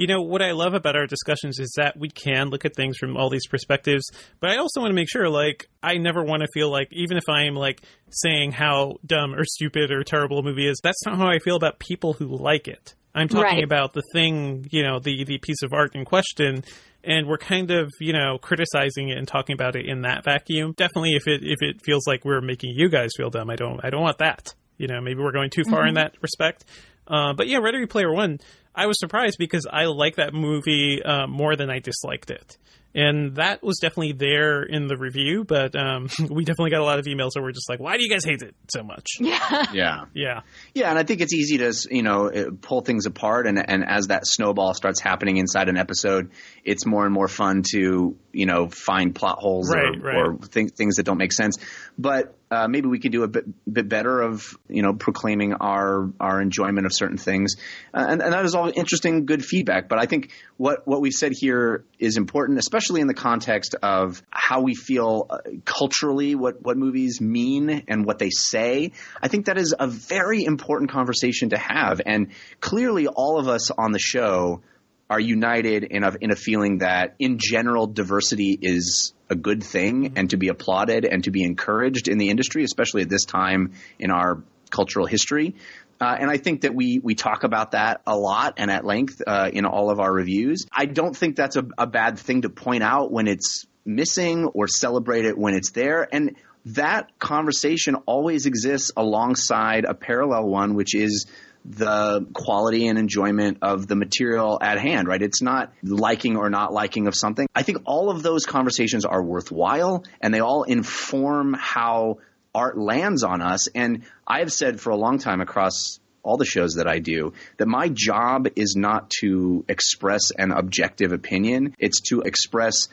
you 0.00 0.06
know, 0.06 0.22
what 0.22 0.40
I 0.40 0.52
love 0.52 0.72
about 0.72 0.96
our 0.96 1.06
discussions 1.06 1.58
is 1.58 1.74
that 1.76 1.94
we 1.94 2.08
can 2.08 2.48
look 2.48 2.64
at 2.64 2.74
things 2.74 2.96
from 2.96 3.18
all 3.18 3.28
these 3.28 3.46
perspectives, 3.46 4.02
but 4.40 4.48
I 4.48 4.56
also 4.56 4.80
want 4.80 4.92
to 4.92 4.94
make 4.94 5.10
sure, 5.10 5.28
like, 5.28 5.68
I 5.82 5.98
never 5.98 6.24
want 6.24 6.40
to 6.40 6.48
feel 6.54 6.70
like, 6.70 6.88
even 6.90 7.18
if 7.18 7.24
I 7.28 7.42
am, 7.42 7.54
like, 7.54 7.82
saying 8.08 8.52
how 8.52 8.96
dumb 9.04 9.34
or 9.34 9.44
stupid 9.44 9.90
or 9.90 10.02
terrible 10.02 10.38
a 10.38 10.42
movie 10.42 10.66
is, 10.66 10.80
that's 10.82 11.04
not 11.04 11.18
how 11.18 11.28
I 11.28 11.38
feel 11.38 11.54
about 11.54 11.80
people 11.80 12.14
who 12.14 12.34
like 12.34 12.66
it. 12.66 12.94
I'm 13.14 13.28
talking 13.28 13.56
right. 13.56 13.62
about 13.62 13.92
the 13.92 14.02
thing, 14.14 14.66
you 14.70 14.82
know, 14.82 15.00
the, 15.00 15.22
the 15.24 15.36
piece 15.36 15.62
of 15.62 15.74
art 15.74 15.94
in 15.94 16.06
question, 16.06 16.64
and 17.04 17.28
we're 17.28 17.36
kind 17.36 17.70
of, 17.70 17.90
you 18.00 18.14
know, 18.14 18.38
criticizing 18.38 19.10
it 19.10 19.18
and 19.18 19.28
talking 19.28 19.52
about 19.52 19.76
it 19.76 19.84
in 19.84 20.00
that 20.02 20.24
vacuum. 20.24 20.72
Definitely 20.78 21.12
if 21.12 21.28
it, 21.28 21.42
if 21.42 21.58
it 21.60 21.82
feels 21.84 22.06
like 22.06 22.24
we're 22.24 22.40
making 22.40 22.72
you 22.74 22.88
guys 22.88 23.10
feel 23.18 23.28
dumb, 23.28 23.50
I 23.50 23.56
don't, 23.56 23.84
I 23.84 23.90
don't 23.90 24.00
want 24.00 24.16
that. 24.18 24.54
You 24.78 24.86
know, 24.86 25.02
maybe 25.02 25.20
we're 25.20 25.32
going 25.32 25.50
too 25.50 25.64
far 25.64 25.80
mm-hmm. 25.80 25.88
in 25.88 25.94
that 25.96 26.14
respect. 26.22 26.64
Uh, 27.06 27.34
but 27.34 27.48
yeah, 27.48 27.58
Ready 27.58 27.84
Player 27.86 28.12
One, 28.12 28.38
I 28.74 28.86
was 28.86 28.98
surprised 28.98 29.36
because 29.38 29.66
I 29.70 29.84
like 29.84 30.16
that 30.16 30.32
movie 30.32 31.02
uh, 31.02 31.26
more 31.26 31.56
than 31.56 31.70
I 31.70 31.80
disliked 31.80 32.30
it. 32.30 32.56
And 32.94 33.36
that 33.36 33.62
was 33.62 33.78
definitely 33.78 34.12
there 34.12 34.62
in 34.62 34.88
the 34.88 34.96
review, 34.96 35.44
but 35.44 35.76
um, 35.76 36.08
we 36.30 36.44
definitely 36.44 36.70
got 36.70 36.80
a 36.80 36.84
lot 36.84 36.98
of 36.98 37.04
emails 37.04 37.30
that 37.34 37.42
were 37.42 37.52
just 37.52 37.68
like, 37.68 37.78
"Why 37.78 37.96
do 37.96 38.02
you 38.02 38.10
guys 38.10 38.24
hate 38.24 38.42
it 38.42 38.54
so 38.68 38.82
much?" 38.82 39.06
Yeah, 39.20 39.66
yeah, 39.72 40.04
yeah, 40.12 40.40
yeah. 40.74 40.90
And 40.90 40.98
I 40.98 41.04
think 41.04 41.20
it's 41.20 41.32
easy 41.32 41.58
to 41.58 41.72
you 41.90 42.02
know 42.02 42.30
pull 42.62 42.80
things 42.80 43.06
apart, 43.06 43.46
and 43.46 43.58
and 43.58 43.84
as 43.86 44.08
that 44.08 44.26
snowball 44.26 44.74
starts 44.74 45.00
happening 45.00 45.36
inside 45.36 45.68
an 45.68 45.76
episode, 45.76 46.30
it's 46.64 46.84
more 46.84 47.04
and 47.04 47.14
more 47.14 47.28
fun 47.28 47.62
to 47.72 48.16
you 48.32 48.46
know 48.46 48.68
find 48.68 49.14
plot 49.14 49.38
holes 49.38 49.72
right, 49.72 49.96
or, 49.96 50.00
right. 50.00 50.16
or 50.16 50.36
th- 50.48 50.72
things 50.72 50.96
that 50.96 51.04
don't 51.04 51.18
make 51.18 51.32
sense. 51.32 51.58
But 51.96 52.34
uh, 52.50 52.66
maybe 52.66 52.88
we 52.88 52.98
could 52.98 53.12
do 53.12 53.22
a 53.22 53.28
bit, 53.28 53.44
bit 53.72 53.88
better 53.88 54.20
of 54.20 54.56
you 54.68 54.82
know 54.82 54.92
proclaiming 54.94 55.54
our 55.54 56.10
our 56.18 56.40
enjoyment 56.40 56.84
of 56.84 56.92
certain 56.92 57.16
things, 57.16 57.54
uh, 57.94 58.06
and, 58.08 58.20
and 58.20 58.32
that 58.32 58.44
is 58.44 58.56
all 58.56 58.72
interesting, 58.74 59.24
good 59.24 59.44
feedback. 59.44 59.88
But 59.88 60.00
I 60.00 60.06
think 60.06 60.32
what 60.56 60.86
what 60.86 61.00
we 61.00 61.12
said 61.12 61.32
here 61.32 61.84
is 62.00 62.16
important, 62.16 62.58
especially 62.58 62.79
in 62.88 63.06
the 63.06 63.14
context 63.14 63.74
of 63.82 64.22
how 64.30 64.62
we 64.62 64.74
feel 64.74 65.26
uh, 65.28 65.38
culturally, 65.64 66.34
what 66.34 66.62
what 66.62 66.76
movies 66.76 67.20
mean 67.20 67.84
and 67.88 68.06
what 68.06 68.18
they 68.18 68.30
say. 68.30 68.92
I 69.22 69.28
think 69.28 69.46
that 69.46 69.58
is 69.58 69.74
a 69.78 69.86
very 69.86 70.44
important 70.44 70.90
conversation 70.90 71.50
to 71.50 71.58
have, 71.58 72.00
and 72.04 72.28
clearly, 72.60 73.06
all 73.06 73.38
of 73.38 73.48
us 73.48 73.70
on 73.70 73.92
the 73.92 73.98
show 73.98 74.62
are 75.10 75.20
united 75.20 75.82
in 75.82 76.04
a, 76.04 76.12
in 76.20 76.30
a 76.30 76.36
feeling 76.36 76.78
that, 76.78 77.16
in 77.18 77.38
general, 77.38 77.88
diversity 77.88 78.56
is 78.62 79.12
a 79.28 79.34
good 79.34 79.62
thing 79.62 80.12
and 80.16 80.30
to 80.30 80.36
be 80.36 80.48
applauded 80.48 81.04
and 81.04 81.24
to 81.24 81.32
be 81.32 81.42
encouraged 81.42 82.06
in 82.06 82.16
the 82.16 82.30
industry, 82.30 82.62
especially 82.62 83.02
at 83.02 83.08
this 83.08 83.24
time 83.24 83.72
in 83.98 84.12
our 84.12 84.42
cultural 84.70 85.06
history. 85.06 85.56
Uh, 86.00 86.16
and 86.18 86.30
I 86.30 86.38
think 86.38 86.62
that 86.62 86.74
we 86.74 86.98
we 86.98 87.14
talk 87.14 87.44
about 87.44 87.72
that 87.72 88.00
a 88.06 88.16
lot 88.16 88.54
and 88.56 88.70
at 88.70 88.84
length 88.84 89.22
uh, 89.26 89.50
in 89.52 89.66
all 89.66 89.90
of 89.90 90.00
our 90.00 90.12
reviews. 90.12 90.66
I 90.72 90.86
don't 90.86 91.16
think 91.16 91.36
that's 91.36 91.56
a, 91.56 91.66
a 91.76 91.86
bad 91.86 92.18
thing 92.18 92.42
to 92.42 92.48
point 92.48 92.82
out 92.82 93.12
when 93.12 93.28
it's 93.28 93.66
missing 93.84 94.46
or 94.46 94.66
celebrate 94.68 95.24
it 95.24 95.36
when 95.36 95.54
it's 95.54 95.70
there. 95.72 96.08
And 96.10 96.36
that 96.66 97.18
conversation 97.18 97.96
always 98.06 98.46
exists 98.46 98.92
alongside 98.96 99.84
a 99.84 99.94
parallel 99.94 100.46
one, 100.46 100.74
which 100.74 100.94
is 100.94 101.26
the 101.64 102.26
quality 102.32 102.88
and 102.88 102.98
enjoyment 102.98 103.58
of 103.60 103.86
the 103.86 103.96
material 103.96 104.58
at 104.62 104.78
hand, 104.78 105.06
right? 105.08 105.20
It's 105.20 105.42
not 105.42 105.72
liking 105.82 106.36
or 106.36 106.48
not 106.48 106.72
liking 106.72 107.06
of 107.06 107.14
something. 107.14 107.46
I 107.54 107.62
think 107.62 107.82
all 107.84 108.10
of 108.10 108.22
those 108.22 108.46
conversations 108.46 109.04
are 109.04 109.22
worthwhile 109.22 110.04
and 110.22 110.32
they 110.32 110.40
all 110.40 110.62
inform 110.62 111.54
how 111.58 112.18
art 112.54 112.78
lands 112.78 113.22
on 113.22 113.42
us. 113.42 113.68
And 113.68 114.02
I 114.26 114.40
have 114.40 114.52
said 114.52 114.80
for 114.80 114.90
a 114.90 114.96
long 114.96 115.18
time 115.18 115.40
across 115.40 116.00
all 116.22 116.36
the 116.36 116.44
shows 116.44 116.74
that 116.74 116.86
I 116.86 116.98
do 116.98 117.32
that 117.56 117.66
my 117.66 117.88
job 117.88 118.48
is 118.56 118.74
not 118.76 119.10
to 119.20 119.64
express 119.68 120.30
an 120.36 120.50
objective 120.50 121.12
opinion. 121.12 121.74
It's 121.78 122.00
to 122.10 122.20
express 122.20 122.88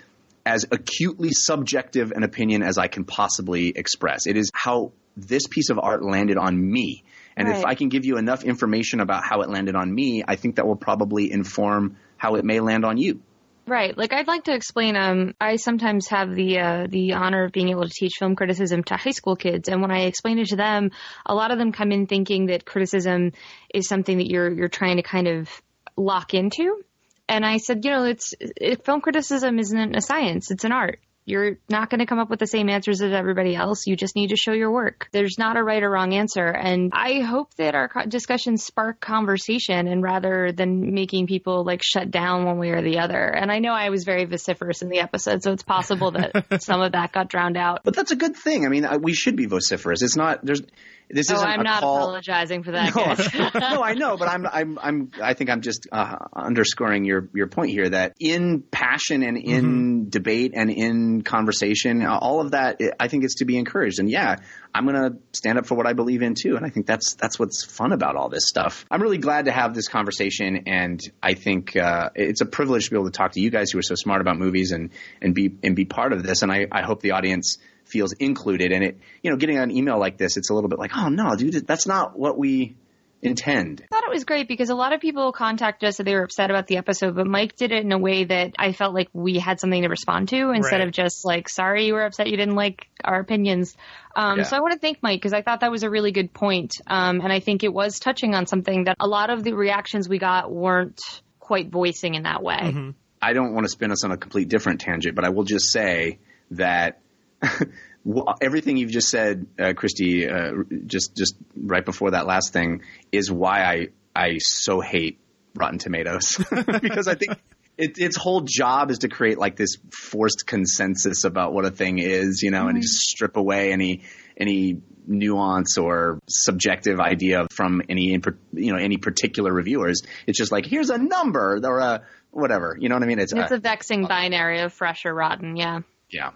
as 0.45 0.65
acutely 0.71 1.29
subjective 1.31 2.11
an 2.11 2.23
opinion 2.23 2.63
as 2.63 2.77
I 2.77 2.87
can 2.87 3.03
possibly 3.03 3.73
express. 3.75 4.27
It 4.27 4.37
is 4.37 4.49
how 4.53 4.93
this 5.17 5.45
piece 5.47 5.69
of 5.69 5.79
art 5.79 6.03
landed 6.03 6.37
on 6.37 6.57
me. 6.57 7.03
And 7.35 7.49
right. 7.49 7.57
if 7.57 7.65
I 7.65 7.75
can 7.75 7.89
give 7.89 8.05
you 8.05 8.17
enough 8.17 8.43
information 8.43 8.99
about 8.99 9.23
how 9.23 9.41
it 9.41 9.49
landed 9.49 9.75
on 9.75 9.93
me, 9.93 10.23
I 10.25 10.35
think 10.35 10.55
that 10.55 10.65
will 10.65 10.77
probably 10.77 11.31
inform 11.31 11.97
how 12.15 12.35
it 12.35 12.45
may 12.45 12.59
land 12.61 12.85
on 12.85 12.97
you. 12.97 13.21
Right. 13.67 13.97
Like 13.97 14.13
I'd 14.13 14.27
like 14.29 14.45
to 14.45 14.53
explain. 14.53 14.95
Um, 14.95 15.35
I 15.41 15.57
sometimes 15.57 16.07
have 16.07 16.33
the 16.33 16.59
uh, 16.59 16.87
the 16.87 17.13
honor 17.13 17.43
of 17.43 17.51
being 17.51 17.67
able 17.67 17.83
to 17.83 17.89
teach 17.89 18.13
film 18.17 18.37
criticism 18.37 18.81
to 18.85 18.95
high 18.95 19.11
school 19.11 19.35
kids, 19.35 19.67
and 19.67 19.81
when 19.81 19.91
I 19.91 20.03
explain 20.03 20.39
it 20.39 20.47
to 20.47 20.55
them, 20.55 20.91
a 21.25 21.35
lot 21.35 21.51
of 21.51 21.57
them 21.57 21.73
come 21.73 21.91
in 21.91 22.07
thinking 22.07 22.45
that 22.45 22.65
criticism 22.65 23.33
is 23.73 23.89
something 23.89 24.19
that 24.19 24.27
you're 24.27 24.49
you're 24.53 24.69
trying 24.69 24.95
to 24.95 25.03
kind 25.03 25.27
of 25.27 25.49
lock 25.97 26.33
into. 26.33 26.81
And 27.27 27.45
I 27.45 27.57
said, 27.57 27.83
you 27.83 27.91
know, 27.91 28.05
it's 28.05 28.33
it, 28.39 28.85
film 28.85 29.01
criticism 29.01 29.59
isn't 29.59 29.97
a 29.97 30.01
science; 30.01 30.49
it's 30.49 30.63
an 30.63 30.71
art. 30.71 31.01
You're 31.27 31.57
not 31.67 31.89
going 31.89 31.99
to 31.99 32.05
come 32.05 32.19
up 32.19 32.29
with 32.29 32.39
the 32.39 32.47
same 32.47 32.69
answers 32.69 33.01
as 33.01 33.11
everybody 33.11 33.53
else. 33.53 33.85
You 33.85 33.97
just 33.97 34.15
need 34.15 34.29
to 34.29 34.37
show 34.37 34.53
your 34.53 34.71
work. 34.71 35.09
There's 35.11 35.37
not 35.37 35.57
a 35.57 35.63
right 35.63 35.83
or 35.83 35.89
wrong 35.89 36.13
answer. 36.13 36.45
And 36.45 36.91
I 36.93 37.19
hope 37.19 37.53
that 37.55 37.75
our 37.75 37.91
discussions 38.07 38.63
spark 38.63 39.01
conversation 39.01 39.89
and 39.89 40.01
rather 40.01 40.53
than 40.53 40.93
making 40.93 41.27
people 41.27 41.65
like 41.65 41.83
shut 41.83 42.11
down 42.11 42.45
one 42.45 42.59
way 42.59 42.69
or 42.69 42.81
the 42.81 42.99
other. 42.99 43.19
And 43.19 43.51
I 43.51 43.59
know 43.59 43.73
I 43.73 43.89
was 43.89 44.05
very 44.05 44.23
vociferous 44.23 44.81
in 44.81 44.87
the 44.87 44.99
episode, 44.99 45.43
so 45.43 45.51
it's 45.51 45.63
possible 45.63 46.11
that 46.11 46.61
some 46.63 46.79
of 46.79 46.93
that 46.93 47.11
got 47.11 47.27
drowned 47.27 47.57
out. 47.57 47.81
But 47.83 47.93
that's 47.93 48.11
a 48.11 48.15
good 48.15 48.37
thing. 48.37 48.65
I 48.65 48.69
mean, 48.69 48.85
uh, 48.85 48.97
we 48.97 49.13
should 49.13 49.35
be 49.35 49.47
vociferous. 49.47 50.01
It's 50.01 50.15
not, 50.15 50.45
there's, 50.45 50.61
this 51.09 51.31
oh, 51.31 51.37
I'm 51.37 51.63
not 51.63 51.81
call... 51.81 51.97
apologizing 51.97 52.63
for 52.63 52.71
that. 52.71 52.87
No, 53.37 53.59
no, 53.59 53.83
I 53.83 53.93
know, 53.93 54.17
but 54.17 54.27
I'm, 54.27 54.45
I'm, 54.45 54.79
I'm, 54.81 55.11
I 55.21 55.33
think 55.33 55.49
I'm 55.49 55.61
just 55.61 55.87
uh, 55.91 56.17
underscoring 56.33 57.05
your, 57.05 57.29
your 57.33 57.47
point 57.47 57.71
here 57.71 57.89
that 57.89 58.13
in 58.19 58.61
passion 58.61 59.23
and 59.23 59.37
in 59.37 59.65
mm-hmm. 59.65 60.09
debate 60.09 60.53
and 60.55 60.69
in 60.69 61.21
conversation, 61.21 62.05
all 62.05 62.41
of 62.41 62.51
that, 62.51 62.81
I 62.99 63.07
think 63.07 63.23
it's 63.23 63.35
to 63.35 63.45
be 63.45 63.57
encouraged. 63.57 63.99
And 63.99 64.09
yeah, 64.09 64.37
I'm 64.73 64.85
going 64.85 64.95
to 64.95 65.17
stand 65.33 65.57
up 65.57 65.65
for 65.65 65.75
what 65.75 65.87
I 65.87 65.93
believe 65.93 66.21
in 66.21 66.33
too. 66.33 66.55
And 66.55 66.65
I 66.65 66.69
think 66.69 66.85
that's, 66.85 67.15
that's 67.15 67.39
what's 67.39 67.63
fun 67.63 67.91
about 67.91 68.15
all 68.15 68.29
this 68.29 68.47
stuff. 68.47 68.85
I'm 68.89 69.01
really 69.01 69.19
glad 69.19 69.45
to 69.45 69.51
have 69.51 69.73
this 69.73 69.87
conversation. 69.87 70.63
And 70.67 70.99
I 71.21 71.33
think, 71.33 71.75
uh, 71.75 72.09
it's 72.15 72.41
a 72.41 72.45
privilege 72.45 72.85
to 72.85 72.91
be 72.91 72.97
able 72.97 73.05
to 73.05 73.17
talk 73.17 73.33
to 73.33 73.41
you 73.41 73.49
guys 73.49 73.71
who 73.71 73.79
are 73.79 73.83
so 73.83 73.95
smart 73.95 74.21
about 74.21 74.37
movies 74.37 74.71
and, 74.71 74.91
and 75.21 75.33
be, 75.33 75.55
and 75.63 75.75
be 75.75 75.85
part 75.85 76.13
of 76.13 76.23
this. 76.23 76.41
And 76.41 76.51
I, 76.51 76.67
I 76.71 76.81
hope 76.81 77.01
the 77.01 77.11
audience 77.11 77.57
feels 77.87 78.13
included. 78.13 78.71
And 78.71 78.83
it, 78.83 78.99
you 79.23 79.31
know, 79.31 79.37
getting 79.37 79.57
an 79.57 79.71
email 79.71 79.99
like 79.99 80.17
this, 80.17 80.37
it's 80.37 80.49
a 80.49 80.53
little 80.53 80.69
bit 80.69 80.79
like, 80.79 80.91
oh 80.95 81.09
no, 81.09 81.35
dude, 81.35 81.65
that's 81.67 81.87
not 81.87 82.17
what 82.17 82.37
we 82.37 82.75
intend. 83.21 83.83
I 83.91 83.95
thought 83.95 84.03
it 84.03 84.13
was 84.13 84.25
great 84.25 84.47
because 84.47 84.69
a 84.69 84.75
lot 84.75 84.93
of 84.93 85.01
people 85.01 85.31
contacted 85.31 85.89
us 85.89 85.97
that 85.97 86.03
they 86.03 86.13
were 86.13 86.23
upset 86.23 86.51
about 86.51 86.67
the 86.67 86.77
episode, 86.77 87.15
but 87.15 87.25
Mike 87.25 87.55
did 87.55 87.71
it 87.71 87.83
in 87.83 87.91
a 87.91 87.97
way 87.97 88.25
that 88.25 88.53
I 88.59 88.73
felt 88.73 88.93
like 88.93 89.09
we 89.13 89.39
had 89.39 89.59
something 89.59 89.81
to 89.81 89.87
respond 89.87 90.29
to 90.29 90.51
instead 90.51 90.79
right. 90.79 90.87
of 90.87 90.93
just 90.93 91.25
like, 91.25 91.49
sorry 91.49 91.87
you 91.87 91.93
were 91.93 92.05
upset 92.05 92.27
you 92.27 92.37
didn't 92.37 92.55
like 92.55 92.87
our 93.03 93.19
opinions. 93.19 93.75
Um, 94.15 94.39
yeah. 94.39 94.43
So 94.43 94.55
I 94.55 94.59
want 94.59 94.73
to 94.73 94.79
thank 94.79 95.01
Mike 95.01 95.19
because 95.19 95.33
I 95.33 95.41
thought 95.41 95.61
that 95.61 95.71
was 95.71 95.83
a 95.83 95.89
really 95.89 96.11
good 96.11 96.33
point. 96.33 96.73
Um, 96.85 97.21
and 97.21 97.33
I 97.33 97.39
think 97.39 97.63
it 97.63 97.73
was 97.73 97.99
touching 97.99 98.35
on 98.35 98.45
something 98.45 98.83
that 98.83 98.97
a 98.99 99.07
lot 99.07 99.29
of 99.29 99.43
the 99.43 99.53
reactions 99.53 100.07
we 100.07 100.19
got 100.19 100.51
weren't 100.51 101.01
quite 101.39 101.69
voicing 101.69 102.15
in 102.15 102.23
that 102.23 102.43
way. 102.43 102.59
Mm-hmm. 102.61 102.89
I 103.21 103.33
don't 103.33 103.53
want 103.53 103.65
to 103.65 103.69
spin 103.69 103.91
us 103.91 104.03
on 104.03 104.11
a 104.11 104.17
complete 104.17 104.47
different 104.47 104.81
tangent, 104.81 105.15
but 105.15 105.25
I 105.25 105.29
will 105.29 105.43
just 105.43 105.71
say 105.71 106.19
that 106.51 106.99
everything 108.41 108.77
you've 108.77 108.91
just 108.91 109.09
said, 109.09 109.47
uh, 109.59 109.73
Kristy, 109.73 110.31
uh, 110.31 110.63
just 110.85 111.15
just 111.15 111.35
right 111.55 111.83
before 111.85 112.11
that 112.11 112.25
last 112.25 112.53
thing, 112.53 112.81
is 113.11 113.31
why 113.31 113.63
I 113.63 113.87
I 114.15 114.37
so 114.39 114.81
hate 114.81 115.19
Rotten 115.55 115.79
Tomatoes 115.79 116.37
because 116.81 117.07
I 117.07 117.15
think 117.15 117.37
it, 117.77 117.97
its 117.97 118.17
whole 118.17 118.41
job 118.41 118.91
is 118.91 118.99
to 118.99 119.09
create 119.09 119.37
like 119.37 119.55
this 119.55 119.77
forced 119.91 120.45
consensus 120.47 121.23
about 121.23 121.53
what 121.53 121.65
a 121.65 121.71
thing 121.71 121.99
is, 121.99 122.41
you 122.41 122.51
know, 122.51 122.61
mm-hmm. 122.61 122.69
and 122.69 122.81
just 122.81 122.95
strip 122.95 123.37
away 123.37 123.71
any 123.71 124.03
any 124.35 124.81
nuance 125.09 125.77
or 125.77 126.19
subjective 126.27 126.99
idea 126.99 127.47
from 127.51 127.81
any 127.87 128.19
you 128.53 128.73
know 128.73 128.79
any 128.79 128.97
particular 128.97 129.53
reviewers. 129.53 130.01
It's 130.25 130.37
just 130.37 130.51
like 130.51 130.65
here's 130.65 130.89
a 130.89 130.97
number 130.97 131.59
or 131.63 131.79
a 131.79 132.03
whatever, 132.31 132.77
you 132.79 132.89
know 132.89 132.95
what 132.95 133.03
I 133.03 133.07
mean? 133.07 133.19
It's, 133.19 133.33
it's 133.33 133.51
uh, 133.51 133.55
a 133.55 133.59
vexing 133.59 134.05
binary 134.05 134.59
of 134.59 134.73
fresh 134.73 135.05
or 135.05 135.13
rotten, 135.13 135.55
yeah. 135.55 135.79
Yeah. 136.09 136.31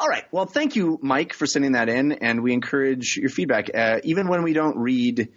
All 0.00 0.08
right. 0.08 0.24
Well, 0.32 0.46
thank 0.46 0.76
you, 0.76 0.98
Mike, 1.02 1.34
for 1.34 1.44
sending 1.44 1.72
that 1.72 1.90
in, 1.90 2.12
and 2.12 2.42
we 2.42 2.54
encourage 2.54 3.18
your 3.18 3.28
feedback. 3.28 3.68
Uh, 3.74 4.00
even 4.02 4.28
when 4.28 4.42
we 4.42 4.54
don't 4.54 4.78
read 4.78 5.28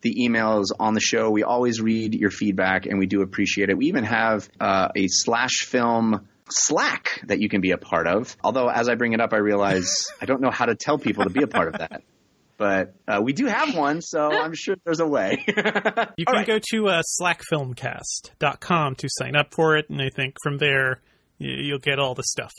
the 0.00 0.26
emails 0.26 0.66
on 0.76 0.94
the 0.94 1.00
show, 1.00 1.30
we 1.30 1.44
always 1.44 1.80
read 1.80 2.14
your 2.14 2.32
feedback, 2.32 2.86
and 2.86 2.98
we 2.98 3.06
do 3.06 3.22
appreciate 3.22 3.70
it. 3.70 3.78
We 3.78 3.86
even 3.86 4.02
have 4.02 4.48
uh, 4.58 4.88
a 4.96 5.06
slash 5.06 5.58
film 5.60 6.26
Slack 6.50 7.20
that 7.28 7.40
you 7.40 7.48
can 7.48 7.60
be 7.60 7.70
a 7.70 7.78
part 7.78 8.08
of. 8.08 8.36
Although, 8.42 8.68
as 8.68 8.88
I 8.88 8.96
bring 8.96 9.12
it 9.12 9.20
up, 9.20 9.32
I 9.32 9.36
realize 9.36 10.06
I 10.20 10.24
don't 10.24 10.40
know 10.40 10.50
how 10.50 10.66
to 10.66 10.74
tell 10.74 10.98
people 10.98 11.22
to 11.22 11.30
be 11.30 11.44
a 11.44 11.46
part 11.46 11.68
of 11.68 11.78
that. 11.78 12.02
But 12.56 12.94
uh, 13.06 13.20
we 13.22 13.34
do 13.34 13.46
have 13.46 13.76
one, 13.76 14.02
so 14.02 14.32
I'm 14.32 14.54
sure 14.54 14.74
there's 14.84 14.98
a 14.98 15.06
way. 15.06 15.44
you 15.46 15.54
can 15.54 16.34
right. 16.34 16.44
go 16.44 16.58
to 16.72 16.88
uh, 16.88 17.02
slackfilmcast.com 17.20 18.96
to 18.96 19.08
sign 19.08 19.36
up 19.36 19.54
for 19.54 19.76
it, 19.76 19.88
and 19.90 20.02
I 20.02 20.10
think 20.10 20.34
from 20.42 20.58
there 20.58 21.02
you'll 21.38 21.78
get 21.78 22.00
all 22.00 22.16
the 22.16 22.24
stuff. 22.24 22.52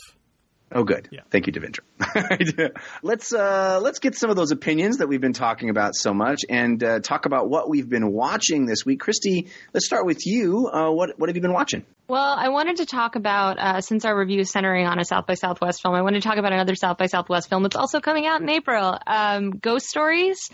Oh, 0.72 0.84
good. 0.84 1.10
Yeah. 1.12 1.22
Thank 1.32 1.48
you, 1.48 1.54
Devindra. 1.54 2.78
let's 3.04 3.34
uh, 3.34 3.80
let's 3.82 4.00
get 4.00 4.16
some 4.16 4.30
of 4.30 4.36
those 4.36 4.52
opinions 4.52 4.98
that 4.98 5.08
we've 5.08 5.22
been 5.22 5.34
talking 5.34 5.70
about 5.70 5.96
so 5.96 6.14
much, 6.14 6.42
and 6.48 6.84
uh, 6.84 7.00
talk 7.00 7.26
about 7.26 7.50
what 7.50 7.70
we've 7.70 7.90
been 7.90 8.12
watching 8.12 8.66
this 8.66 8.86
week. 8.86 9.02
Kristy, 9.02 9.50
let's 9.74 9.86
start 9.86 10.06
with 10.06 10.28
you. 10.28 10.68
Uh, 10.68 10.92
what 10.92 11.18
what 11.18 11.30
have 11.30 11.36
you 11.36 11.42
been 11.42 11.54
watching? 11.54 11.86
Well, 12.08 12.36
I 12.38 12.50
wanted 12.50 12.78
to 12.78 12.86
talk 12.86 13.16
about 13.16 13.58
uh, 13.60 13.82
since 13.82 14.06
our 14.06 14.18
review 14.18 14.42
is 14.42 14.52
centering 14.52 14.86
on 14.86 15.00
a 15.00 15.06
South 15.06 15.26
by 15.28 15.36
Southwest 15.36 15.82
film. 15.82 15.96
I 15.96 16.02
wanted 16.02 16.22
to 16.22 16.28
talk 16.28 16.38
about 16.38 16.54
another 16.54 16.76
South 16.76 16.98
by 16.98 17.08
Southwest 17.08 17.50
film 17.50 17.64
that's 17.64 17.76
also 17.76 18.00
coming 18.00 18.28
out 18.28 18.42
in 18.42 18.50
April. 18.50 18.98
Um, 19.06 19.52
Ghost 19.52 19.88
Stories 19.88 20.50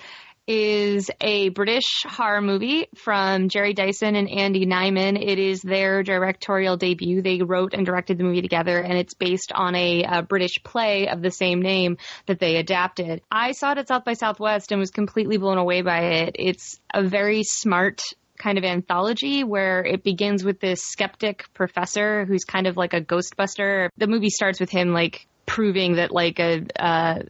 is 0.47 1.09
a 1.21 1.49
British 1.49 2.03
horror 2.07 2.41
movie 2.41 2.87
from 2.95 3.49
Jerry 3.49 3.73
Dyson 3.73 4.15
and 4.15 4.29
Andy 4.29 4.65
Nyman. 4.65 5.19
It 5.19 5.39
is 5.39 5.61
their 5.61 6.03
directorial 6.03 6.77
debut. 6.77 7.21
They 7.21 7.41
wrote 7.41 7.73
and 7.73 7.85
directed 7.85 8.17
the 8.17 8.23
movie 8.23 8.41
together, 8.41 8.79
and 8.79 8.97
it's 8.97 9.15
based 9.15 9.51
on 9.51 9.75
a, 9.75 10.03
a, 10.03 10.21
British 10.21 10.63
play 10.63 11.07
of 11.07 11.21
the 11.21 11.31
same 11.31 11.61
name 11.61 11.97
that 12.27 12.39
they 12.39 12.57
adapted. 12.57 13.21
I 13.31 13.53
saw 13.53 13.71
it 13.71 13.79
at 13.79 13.87
South 13.87 14.05
by 14.05 14.13
Southwest 14.13 14.71
and 14.71 14.79
was 14.79 14.91
completely 14.91 15.37
blown 15.37 15.57
away 15.57 15.81
by 15.81 15.99
it. 15.99 16.35
It's 16.37 16.79
a 16.93 17.03
very 17.03 17.43
smart 17.43 18.01
kind 18.37 18.57
of 18.57 18.63
anthology 18.63 19.43
where 19.43 19.83
it 19.83 20.03
begins 20.03 20.43
with 20.43 20.59
this 20.59 20.83
skeptic 20.83 21.45
professor 21.53 22.25
who's 22.25 22.43
kind 22.43 22.67
of 22.67 22.77
like 22.77 22.93
a 22.93 23.01
ghostbuster. 23.01 23.89
The 23.97 24.07
movie 24.07 24.29
starts 24.29 24.59
with 24.59 24.69
him 24.69 24.93
like 24.93 25.27
proving 25.45 25.95
that 25.95 26.11
like 26.11 26.39
a, 26.39 26.65
a 26.75 27.23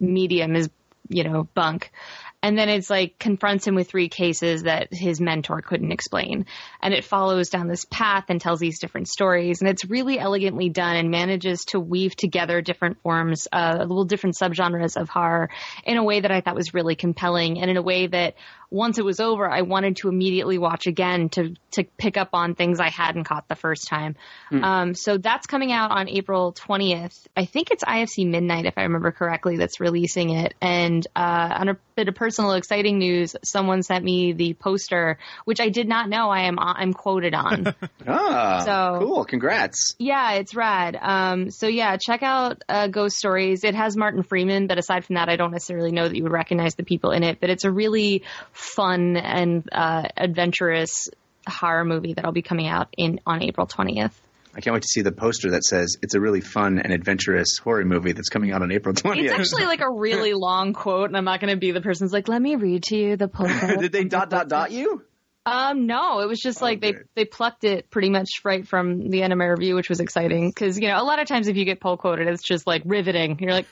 medium 0.00 0.56
is 0.56 0.68
you 1.08 1.24
know 1.24 1.44
bunk 1.54 1.90
and 2.40 2.56
then 2.56 2.68
it's 2.68 2.88
like 2.88 3.18
confronts 3.18 3.66
him 3.66 3.74
with 3.74 3.88
three 3.88 4.08
cases 4.08 4.62
that 4.62 4.92
his 4.92 5.20
mentor 5.20 5.60
couldn't 5.60 5.90
explain. 5.90 6.46
And 6.80 6.94
it 6.94 7.04
follows 7.04 7.48
down 7.48 7.66
this 7.66 7.84
path 7.84 8.26
and 8.28 8.40
tells 8.40 8.60
these 8.60 8.78
different 8.78 9.08
stories. 9.08 9.60
And 9.60 9.68
it's 9.68 9.84
really 9.84 10.20
elegantly 10.20 10.68
done 10.68 10.96
and 10.96 11.10
manages 11.10 11.64
to 11.66 11.80
weave 11.80 12.14
together 12.14 12.62
different 12.62 13.02
forms, 13.02 13.48
uh, 13.50 13.78
little 13.80 14.04
different 14.04 14.36
subgenres 14.40 14.96
of 14.96 15.08
horror 15.08 15.50
in 15.84 15.96
a 15.96 16.04
way 16.04 16.20
that 16.20 16.30
I 16.30 16.40
thought 16.40 16.54
was 16.54 16.74
really 16.74 16.94
compelling 16.94 17.60
and 17.60 17.70
in 17.70 17.76
a 17.76 17.82
way 17.82 18.06
that 18.06 18.34
once 18.70 18.98
it 18.98 19.04
was 19.04 19.18
over, 19.18 19.48
I 19.48 19.62
wanted 19.62 19.96
to 19.98 20.08
immediately 20.08 20.58
watch 20.58 20.86
again 20.86 21.28
to 21.30 21.54
to 21.70 21.84
pick 21.96 22.16
up 22.16 22.30
on 22.32 22.54
things 22.54 22.80
I 22.80 22.88
hadn't 22.88 23.24
caught 23.24 23.46
the 23.48 23.54
first 23.54 23.88
time. 23.88 24.16
Mm. 24.50 24.64
Um, 24.64 24.94
so 24.94 25.18
that's 25.18 25.46
coming 25.46 25.70
out 25.70 25.90
on 25.90 26.08
April 26.08 26.54
20th. 26.54 27.26
I 27.36 27.44
think 27.44 27.70
it's 27.70 27.84
IFC 27.84 28.26
Midnight, 28.26 28.64
if 28.64 28.74
I 28.78 28.82
remember 28.82 29.12
correctly, 29.12 29.58
that's 29.58 29.78
releasing 29.78 30.30
it. 30.30 30.54
And 30.62 31.06
uh, 31.14 31.56
on 31.60 31.68
a 31.68 31.76
bit 31.94 32.08
of 32.08 32.14
personal 32.14 32.52
exciting 32.52 32.98
news, 32.98 33.36
someone 33.44 33.82
sent 33.82 34.04
me 34.04 34.32
the 34.32 34.54
poster, 34.54 35.18
which 35.44 35.60
I 35.60 35.68
did 35.68 35.88
not 35.88 36.08
know 36.08 36.30
I 36.30 36.42
am 36.42 36.58
I'm 36.58 36.94
quoted 36.94 37.34
on. 37.34 37.74
ah, 38.06 38.62
so 38.64 39.04
cool! 39.04 39.24
Congrats. 39.24 39.94
Yeah, 39.98 40.34
it's 40.34 40.54
rad. 40.54 40.96
Um, 41.00 41.50
so 41.50 41.66
yeah, 41.66 41.96
check 41.96 42.22
out 42.22 42.62
uh, 42.68 42.86
Ghost 42.86 43.16
Stories. 43.16 43.64
It 43.64 43.74
has 43.74 43.96
Martin 43.96 44.22
Freeman, 44.22 44.68
but 44.68 44.78
aside 44.78 45.04
from 45.04 45.16
that, 45.16 45.28
I 45.28 45.36
don't 45.36 45.50
necessarily 45.50 45.92
know 45.92 46.08
that 46.08 46.16
you 46.16 46.22
would 46.22 46.32
recognize 46.32 46.74
the 46.76 46.84
people 46.84 47.10
in 47.10 47.24
it. 47.24 47.40
But 47.40 47.50
it's 47.50 47.64
a 47.64 47.70
really 47.70 48.22
fun 48.58 49.16
and 49.16 49.68
uh, 49.72 50.02
adventurous 50.16 51.08
horror 51.48 51.84
movie 51.84 52.14
that'll 52.14 52.32
be 52.32 52.42
coming 52.42 52.66
out 52.66 52.88
in 52.96 53.20
on 53.24 53.42
April 53.42 53.66
20th. 53.66 54.12
I 54.54 54.60
can't 54.60 54.74
wait 54.74 54.82
to 54.82 54.88
see 54.88 55.02
the 55.02 55.12
poster 55.12 55.52
that 55.52 55.62
says 55.62 55.96
it's 56.02 56.14
a 56.14 56.20
really 56.20 56.40
fun 56.40 56.78
and 56.80 56.92
adventurous 56.92 57.58
horror 57.58 57.84
movie 57.84 58.12
that's 58.12 58.28
coming 58.28 58.50
out 58.52 58.62
on 58.62 58.72
April 58.72 58.92
20th. 58.94 59.22
It's 59.22 59.32
actually 59.32 59.66
like 59.66 59.80
a 59.80 59.90
really 59.90 60.32
long 60.34 60.72
quote, 60.72 61.08
and 61.08 61.16
I'm 61.16 61.24
not 61.24 61.40
going 61.40 61.52
to 61.52 61.56
be 61.56 61.70
the 61.70 61.80
person's 61.80 62.12
like, 62.12 62.26
"Let 62.26 62.42
me 62.42 62.56
read 62.56 62.82
to 62.84 62.96
you 62.96 63.16
the 63.16 63.28
poster." 63.38 63.76
Did 63.76 63.92
they 63.92 64.04
dot 64.04 64.30
dot 64.30 64.48
dot 64.48 64.72
you? 64.72 65.02
Um, 65.46 65.86
no, 65.86 66.20
it 66.20 66.28
was 66.28 66.40
just 66.40 66.60
like 66.60 66.80
they 66.80 66.90
Okay. 66.90 66.98
they 67.14 67.24
plucked 67.24 67.64
it 67.64 67.88
pretty 67.88 68.10
much 68.10 68.28
right 68.44 68.66
from 68.66 69.08
the 69.08 69.22
end 69.22 69.32
of 69.32 69.38
my 69.38 69.46
review, 69.46 69.76
which 69.76 69.88
was 69.88 70.00
exciting 70.00 70.50
because 70.50 70.78
you 70.78 70.88
know 70.88 71.00
a 71.00 71.04
lot 71.04 71.20
of 71.20 71.28
times 71.28 71.46
if 71.46 71.56
you 71.56 71.64
get 71.64 71.78
pull 71.80 71.96
quoted, 71.96 72.26
it's 72.26 72.42
just 72.42 72.66
like 72.66 72.82
riveting. 72.84 73.38
You're 73.40 73.52
like, 73.52 73.66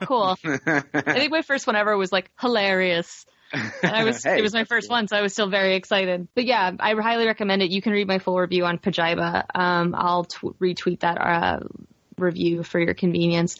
cool. 0.00 0.36
I 0.44 0.82
think 1.12 1.30
my 1.30 1.42
first 1.42 1.66
one 1.66 1.76
ever 1.76 1.96
was 1.96 2.10
like 2.10 2.30
hilarious. 2.40 3.24
And 3.52 3.94
I 3.94 4.04
was 4.04 4.22
Hey, 4.24 4.38
it 4.38 4.42
was 4.42 4.52
my 4.52 4.64
first 4.64 4.88
cool. 4.88 4.96
one, 4.96 5.08
so 5.08 5.16
I 5.16 5.22
was 5.22 5.32
still 5.32 5.48
very 5.48 5.74
excited. 5.74 6.28
But 6.34 6.44
yeah, 6.44 6.72
I 6.78 6.94
highly 6.94 7.26
recommend 7.26 7.62
it. 7.62 7.70
You 7.70 7.82
can 7.82 7.92
read 7.92 8.08
my 8.08 8.18
full 8.18 8.38
review 8.38 8.64
on 8.64 8.78
Pajiba. 8.78 9.44
Um, 9.54 9.94
I'll 9.96 10.24
tw- 10.24 10.58
retweet 10.60 11.00
that 11.00 11.18
uh, 11.18 11.60
review 12.18 12.62
for 12.62 12.80
your 12.80 12.94
convenience. 12.94 13.58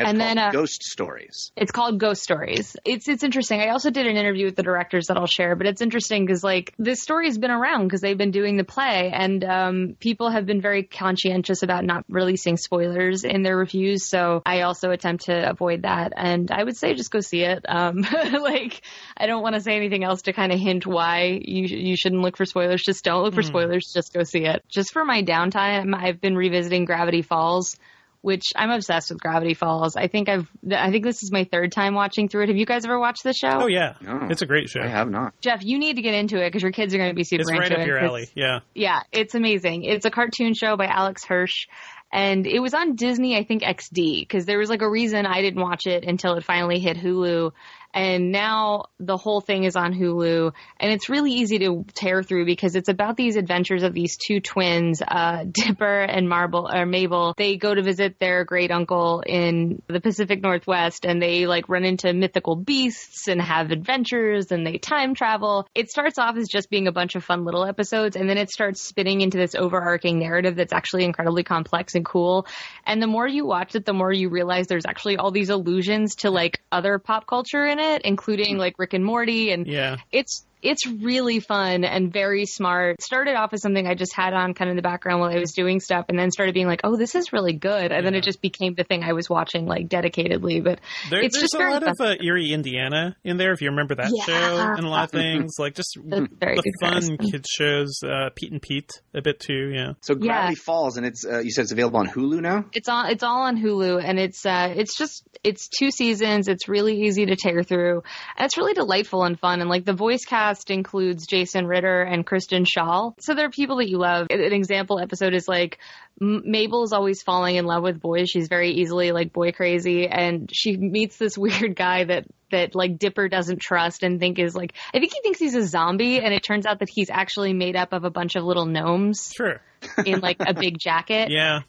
It's 0.00 0.08
And 0.08 0.20
then, 0.20 0.38
uh, 0.38 0.50
Ghost 0.50 0.82
Stories. 0.82 1.52
It's 1.56 1.72
called 1.72 2.00
Ghost 2.00 2.22
Stories. 2.22 2.76
It's 2.84 3.08
it's 3.08 3.22
interesting. 3.22 3.60
I 3.60 3.68
also 3.68 3.90
did 3.90 4.06
an 4.06 4.16
interview 4.16 4.46
with 4.46 4.56
the 4.56 4.62
directors 4.62 5.06
that 5.08 5.16
I'll 5.16 5.26
share, 5.26 5.56
but 5.56 5.66
it's 5.66 5.82
interesting 5.82 6.24
because 6.24 6.42
like 6.42 6.74
this 6.78 7.02
story 7.02 7.26
has 7.26 7.38
been 7.38 7.50
around 7.50 7.84
because 7.84 8.00
they've 8.00 8.16
been 8.16 8.30
doing 8.30 8.56
the 8.56 8.64
play, 8.64 9.10
and 9.12 9.44
um, 9.44 9.96
people 10.00 10.30
have 10.30 10.46
been 10.46 10.60
very 10.60 10.84
conscientious 10.84 11.62
about 11.62 11.84
not 11.84 12.04
releasing 12.08 12.56
spoilers 12.56 13.24
in 13.24 13.42
their 13.42 13.56
reviews. 13.56 14.08
So 14.08 14.42
I 14.46 14.62
also 14.62 14.90
attempt 14.90 15.24
to 15.26 15.50
avoid 15.50 15.82
that, 15.82 16.12
and 16.16 16.50
I 16.50 16.64
would 16.64 16.76
say 16.76 16.94
just 16.94 17.10
go 17.10 17.20
see 17.20 17.42
it. 17.42 17.64
Um, 17.68 17.98
like 18.32 18.82
I 19.16 19.26
don't 19.26 19.42
want 19.42 19.54
to 19.54 19.60
say 19.60 19.76
anything 19.76 20.04
else 20.04 20.22
to 20.22 20.32
kind 20.32 20.52
of 20.52 20.58
hint 20.58 20.86
why 20.86 21.40
you 21.42 21.64
you 21.64 21.96
shouldn't 21.96 22.22
look 22.22 22.36
for 22.36 22.46
spoilers. 22.46 22.82
Just 22.82 23.04
don't 23.04 23.22
look 23.22 23.34
for 23.34 23.42
spoilers. 23.42 23.90
Just 23.92 24.12
go 24.12 24.22
see 24.22 24.44
it. 24.46 24.64
Just 24.68 24.92
for 24.92 25.04
my 25.04 25.22
downtime, 25.22 25.94
I've 25.94 26.20
been 26.20 26.36
revisiting 26.36 26.84
Gravity 26.84 27.22
Falls 27.22 27.76
which 28.22 28.44
I'm 28.56 28.70
obsessed 28.70 29.10
with 29.10 29.20
Gravity 29.20 29.54
Falls. 29.54 29.96
I 29.96 30.06
think 30.08 30.28
I've, 30.28 30.46
I 30.70 30.90
think 30.90 31.04
this 31.04 31.22
is 31.22 31.32
my 31.32 31.44
third 31.44 31.72
time 31.72 31.94
watching 31.94 32.28
through 32.28 32.44
it. 32.44 32.48
Have 32.48 32.56
you 32.56 32.66
guys 32.66 32.84
ever 32.84 32.98
watched 32.98 33.22
the 33.24 33.32
show? 33.32 33.60
Oh 33.62 33.66
yeah, 33.66 33.94
No. 34.00 34.28
it's 34.30 34.42
a 34.42 34.46
great 34.46 34.68
show. 34.68 34.80
I 34.82 34.88
have 34.88 35.08
not. 35.10 35.32
Jeff, 35.40 35.64
you 35.64 35.78
need 35.78 35.96
to 35.96 36.02
get 36.02 36.14
into 36.14 36.36
it 36.38 36.48
because 36.48 36.62
your 36.62 36.72
kids 36.72 36.94
are 36.94 36.98
going 36.98 37.10
to 37.10 37.14
be 37.14 37.24
super 37.24 37.42
It's 37.42 37.50
into 37.50 37.60
right 37.60 37.72
up 37.72 37.78
it. 37.78 37.86
your 37.86 37.98
'cause- 37.98 38.08
alley. 38.08 38.28
Yeah. 38.34 38.60
Yeah, 38.74 39.00
it's 39.12 39.34
amazing. 39.34 39.84
It's 39.84 40.04
a 40.04 40.10
cartoon 40.10 40.54
show 40.54 40.76
by 40.76 40.86
Alex 40.86 41.24
Hirsch. 41.24 41.66
And 42.12 42.44
it 42.44 42.58
was 42.58 42.74
on 42.74 42.96
Disney, 42.96 43.36
I 43.36 43.44
think 43.44 43.62
XD, 43.62 44.22
because 44.22 44.44
there 44.44 44.58
was 44.58 44.68
like 44.68 44.82
a 44.82 44.90
reason 44.90 45.26
I 45.26 45.42
didn't 45.42 45.62
watch 45.62 45.86
it 45.86 46.04
until 46.04 46.34
it 46.34 46.42
finally 46.44 46.80
hit 46.80 46.96
Hulu. 46.96 47.52
And 47.92 48.30
now 48.30 48.84
the 48.98 49.16
whole 49.16 49.40
thing 49.40 49.64
is 49.64 49.74
on 49.74 49.92
Hulu. 49.92 50.52
And 50.78 50.92
it's 50.92 51.08
really 51.08 51.32
easy 51.32 51.58
to 51.60 51.84
tear 51.94 52.22
through 52.22 52.46
because 52.46 52.76
it's 52.76 52.88
about 52.88 53.16
these 53.16 53.36
adventures 53.36 53.82
of 53.82 53.94
these 53.94 54.16
two 54.16 54.40
twins, 54.40 55.02
uh, 55.06 55.44
Dipper 55.50 56.02
and 56.02 56.28
Marble, 56.28 56.70
or 56.72 56.86
Mabel. 56.86 57.34
They 57.36 57.56
go 57.56 57.74
to 57.74 57.82
visit 57.82 58.18
their 58.18 58.44
great 58.44 58.70
uncle 58.70 59.22
in 59.26 59.82
the 59.88 60.00
Pacific 60.00 60.40
Northwest 60.40 61.04
and 61.04 61.20
they 61.20 61.46
like 61.46 61.68
run 61.68 61.84
into 61.84 62.12
mythical 62.12 62.54
beasts 62.54 63.26
and 63.26 63.40
have 63.40 63.70
adventures 63.72 64.52
and 64.52 64.64
they 64.64 64.78
time 64.78 65.14
travel. 65.14 65.66
It 65.74 65.90
starts 65.90 66.18
off 66.18 66.36
as 66.36 66.48
just 66.48 66.70
being 66.70 66.86
a 66.86 66.92
bunch 66.92 67.16
of 67.16 67.24
fun 67.24 67.44
little 67.44 67.64
episodes 67.64 68.14
and 68.14 68.28
then 68.28 68.38
it 68.38 68.50
starts 68.50 68.82
spinning 68.82 69.20
into 69.20 69.36
this 69.36 69.54
overarching 69.54 70.18
narrative 70.18 70.56
that's 70.56 70.72
actually 70.72 71.04
incredibly 71.04 71.42
complex 71.42 71.94
and 71.96 72.04
cool. 72.04 72.46
And 72.86 73.02
the 73.02 73.08
more 73.08 73.26
you 73.26 73.46
watch 73.46 73.74
it, 73.74 73.84
the 73.84 73.92
more 73.92 74.12
you 74.12 74.28
realize 74.28 74.68
there's 74.68 74.86
actually 74.86 75.16
all 75.16 75.32
these 75.32 75.50
allusions 75.50 76.14
to 76.16 76.30
like 76.30 76.60
other 76.70 76.98
pop 76.98 77.26
culture 77.26 77.66
in 77.66 77.79
it, 77.80 78.02
including 78.02 78.58
like 78.58 78.78
Rick 78.78 78.94
and 78.94 79.04
Morty 79.04 79.50
and 79.50 79.66
Yeah. 79.66 79.96
it's 80.12 80.44
it's 80.62 80.86
really 80.86 81.40
fun 81.40 81.84
and 81.84 82.12
very 82.12 82.46
smart. 82.46 83.00
Started 83.02 83.34
off 83.34 83.52
as 83.52 83.62
something 83.62 83.86
I 83.86 83.94
just 83.94 84.14
had 84.14 84.32
on 84.34 84.54
kind 84.54 84.68
of 84.68 84.72
in 84.72 84.76
the 84.76 84.82
background 84.82 85.20
while 85.20 85.30
I 85.30 85.38
was 85.38 85.52
doing 85.52 85.80
stuff, 85.80 86.06
and 86.08 86.18
then 86.18 86.30
started 86.30 86.54
being 86.54 86.66
like, 86.66 86.80
"Oh, 86.84 86.96
this 86.96 87.14
is 87.14 87.32
really 87.32 87.52
good," 87.54 87.92
and 87.92 88.04
then 88.04 88.14
it 88.14 88.24
just 88.24 88.40
became 88.42 88.74
the 88.74 88.84
thing 88.84 89.02
I 89.02 89.12
was 89.12 89.28
watching 89.30 89.66
like 89.66 89.88
dedicatedly. 89.88 90.62
But 90.62 90.80
There, 91.10 91.20
it's 91.20 91.34
there's 91.36 91.42
just 91.44 91.54
a 91.54 91.58
very 91.58 91.72
lot 91.72 91.82
fun. 91.82 91.94
of 91.98 92.00
uh, 92.00 92.14
Eerie, 92.22 92.52
Indiana 92.52 93.16
in 93.24 93.36
there, 93.36 93.52
if 93.52 93.60
you 93.62 93.70
remember 93.70 93.94
that 93.96 94.10
Yeah. 94.14 94.24
show, 94.24 94.56
and 94.76 94.84
a 94.86 94.88
lot 94.88 95.04
of 95.04 95.10
things 95.10 95.54
like 95.58 95.74
just 95.74 95.96
very 96.04 96.56
the 96.56 96.72
fun 96.80 96.92
comparison. 97.02 97.18
kids 97.18 97.48
shows, 97.50 98.00
uh, 98.04 98.30
Pete 98.34 98.52
and 98.52 98.60
Pete 98.62 98.90
a 99.14 99.22
bit 99.22 99.40
too. 99.40 99.70
Yeah, 99.74 99.92
So 100.02 100.14
Yeah. 100.14 100.32
Gravity 100.40 100.56
Falls, 100.56 100.96
and 100.96 101.06
it's 101.06 101.24
uh, 101.24 101.38
you 101.38 101.50
said 101.50 101.62
it's 101.62 101.72
available 101.72 101.98
on 102.00 102.08
Hulu 102.08 102.40
now. 102.40 102.64
It's 102.72 102.88
on. 102.88 103.10
It's 103.10 103.22
all 103.22 103.42
on 103.42 103.56
Hulu, 103.56 104.02
and 104.04 104.18
it's 104.18 104.44
uh, 104.44 104.72
it's 104.76 104.96
just 104.96 105.22
it's 105.42 105.68
two 105.68 105.90
seasons. 105.90 106.48
It's 106.48 106.68
really 106.68 107.02
easy 107.02 107.26
to 107.26 107.36
tear 107.36 107.62
through, 107.62 108.02
and 108.36 108.44
it's 108.46 108.56
really 108.58 108.74
delightful 108.74 109.24
and 109.24 109.38
fun. 109.38 109.60
And 109.60 109.70
like 109.70 109.84
the 109.84 109.92
voice 109.94 110.24
cast 110.24 110.49
includes 110.70 111.26
Jason 111.26 111.66
Ritter 111.66 112.02
and 112.02 112.26
Kristen 112.26 112.64
Schaal, 112.64 113.14
so 113.20 113.34
there 113.34 113.46
are 113.46 113.50
people 113.50 113.76
that 113.76 113.88
you 113.88 113.98
love. 113.98 114.26
An 114.30 114.52
example 114.52 114.98
episode 114.98 115.34
is 115.34 115.46
like 115.46 115.78
M- 116.20 116.42
Mabel 116.44 116.82
is 116.84 116.92
always 116.92 117.22
falling 117.22 117.56
in 117.56 117.64
love 117.64 117.82
with 117.82 118.00
boys. 118.00 118.28
She's 118.28 118.48
very 118.48 118.72
easily 118.72 119.12
like 119.12 119.32
boy 119.32 119.52
crazy, 119.52 120.08
and 120.08 120.50
she 120.52 120.76
meets 120.76 121.16
this 121.16 121.38
weird 121.38 121.76
guy 121.76 122.04
that 122.04 122.24
that 122.50 122.74
like 122.74 122.98
Dipper 122.98 123.28
doesn't 123.28 123.60
trust 123.60 124.02
and 124.02 124.18
think 124.18 124.38
is 124.38 124.54
like 124.54 124.74
I 124.92 124.98
think 124.98 125.12
he 125.12 125.20
thinks 125.22 125.38
he's 125.38 125.54
a 125.54 125.66
zombie, 125.66 126.18
and 126.18 126.34
it 126.34 126.42
turns 126.42 126.66
out 126.66 126.80
that 126.80 126.88
he's 126.90 127.10
actually 127.10 127.52
made 127.52 127.76
up 127.76 127.92
of 127.92 128.04
a 128.04 128.10
bunch 128.10 128.36
of 128.36 128.44
little 128.44 128.66
gnomes 128.66 129.32
sure. 129.34 129.60
in 130.04 130.20
like 130.20 130.36
a 130.40 130.54
big 130.54 130.78
jacket. 130.78 131.28
Yeah, 131.40 131.60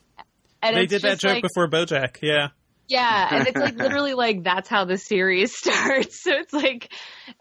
and 0.62 0.76
they 0.76 0.86
did 0.86 1.04
that 1.04 1.20
joke 1.20 1.36
like, 1.36 1.44
before 1.44 1.70
BoJack. 1.70 2.18
Yeah, 2.22 2.50
yeah, 2.88 3.28
and 3.32 3.48
it's 3.48 3.58
like 3.58 3.76
literally 3.78 4.14
like 4.14 4.44
that's 4.44 4.68
how 4.68 4.86
the 4.86 4.98
series 4.98 5.56
starts. 5.58 6.22
So 6.22 6.32
it's 6.34 6.54
like 6.54 6.92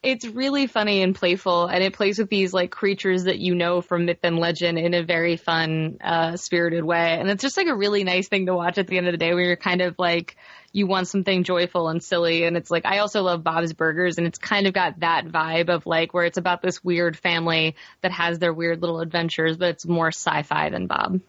it's 0.03 0.25
really 0.25 0.67
funny 0.67 1.03
and 1.03 1.15
playful, 1.15 1.67
and 1.67 1.83
it 1.83 1.95
plays 1.95 2.19
with 2.19 2.31
these 2.31 2.53
like 2.53 2.71
creatures 2.71 3.25
that 3.25 3.39
you 3.39 3.55
know 3.55 3.81
from 3.81 4.07
myth 4.07 4.21
and 4.23 4.39
legend 4.39 4.79
in 4.79 4.95
a 4.95 5.03
very 5.03 5.37
fun, 5.37 5.99
uh, 6.03 6.37
spirited 6.37 6.85
way. 6.85 7.19
And 7.19 7.29
it's 7.31 7.43
just 7.43 7.57
like 7.57 7.67
a 7.67 7.75
really 7.75 8.05
nice 8.05 8.29
thing 8.29 8.47
to 8.47 8.55
watch 8.55 8.79
at 8.79 8.87
the 8.87 8.99
end 8.99 9.09
of 9.09 9.13
the 9.13 9.19
day, 9.19 9.35
where 9.35 9.45
you're 9.45 9.57
kind 9.57 9.81
of 9.81 9.97
like 9.99 10.37
you 10.73 10.87
want 10.87 11.09
something 11.09 11.43
joyful 11.43 11.89
and 11.89 12.03
silly. 12.03 12.45
And 12.45 12.57
it's 12.57 12.71
like 12.71 12.87
I 12.87 12.99
also 12.99 13.23
love 13.23 13.43
Bob's 13.43 13.73
Burgers, 13.73 14.19
and 14.19 14.27
it's 14.27 14.39
kind 14.39 14.67
of 14.67 14.73
got 14.73 15.01
that 15.01 15.27
vibe 15.27 15.69
of 15.69 15.85
like 15.87 16.15
where 16.15 16.25
it's 16.25 16.39
about 16.39 16.63
this 16.63 16.85
weird 16.85 17.17
family 17.17 17.75
that 18.03 18.13
has 18.13 18.39
their 18.39 18.53
weird 18.53 18.81
little 18.81 19.01
adventures, 19.01 19.57
but 19.57 19.71
it's 19.71 19.87
more 19.87 20.09
sci-fi 20.09 20.71
than 20.71 20.87
Bob. 20.87 21.21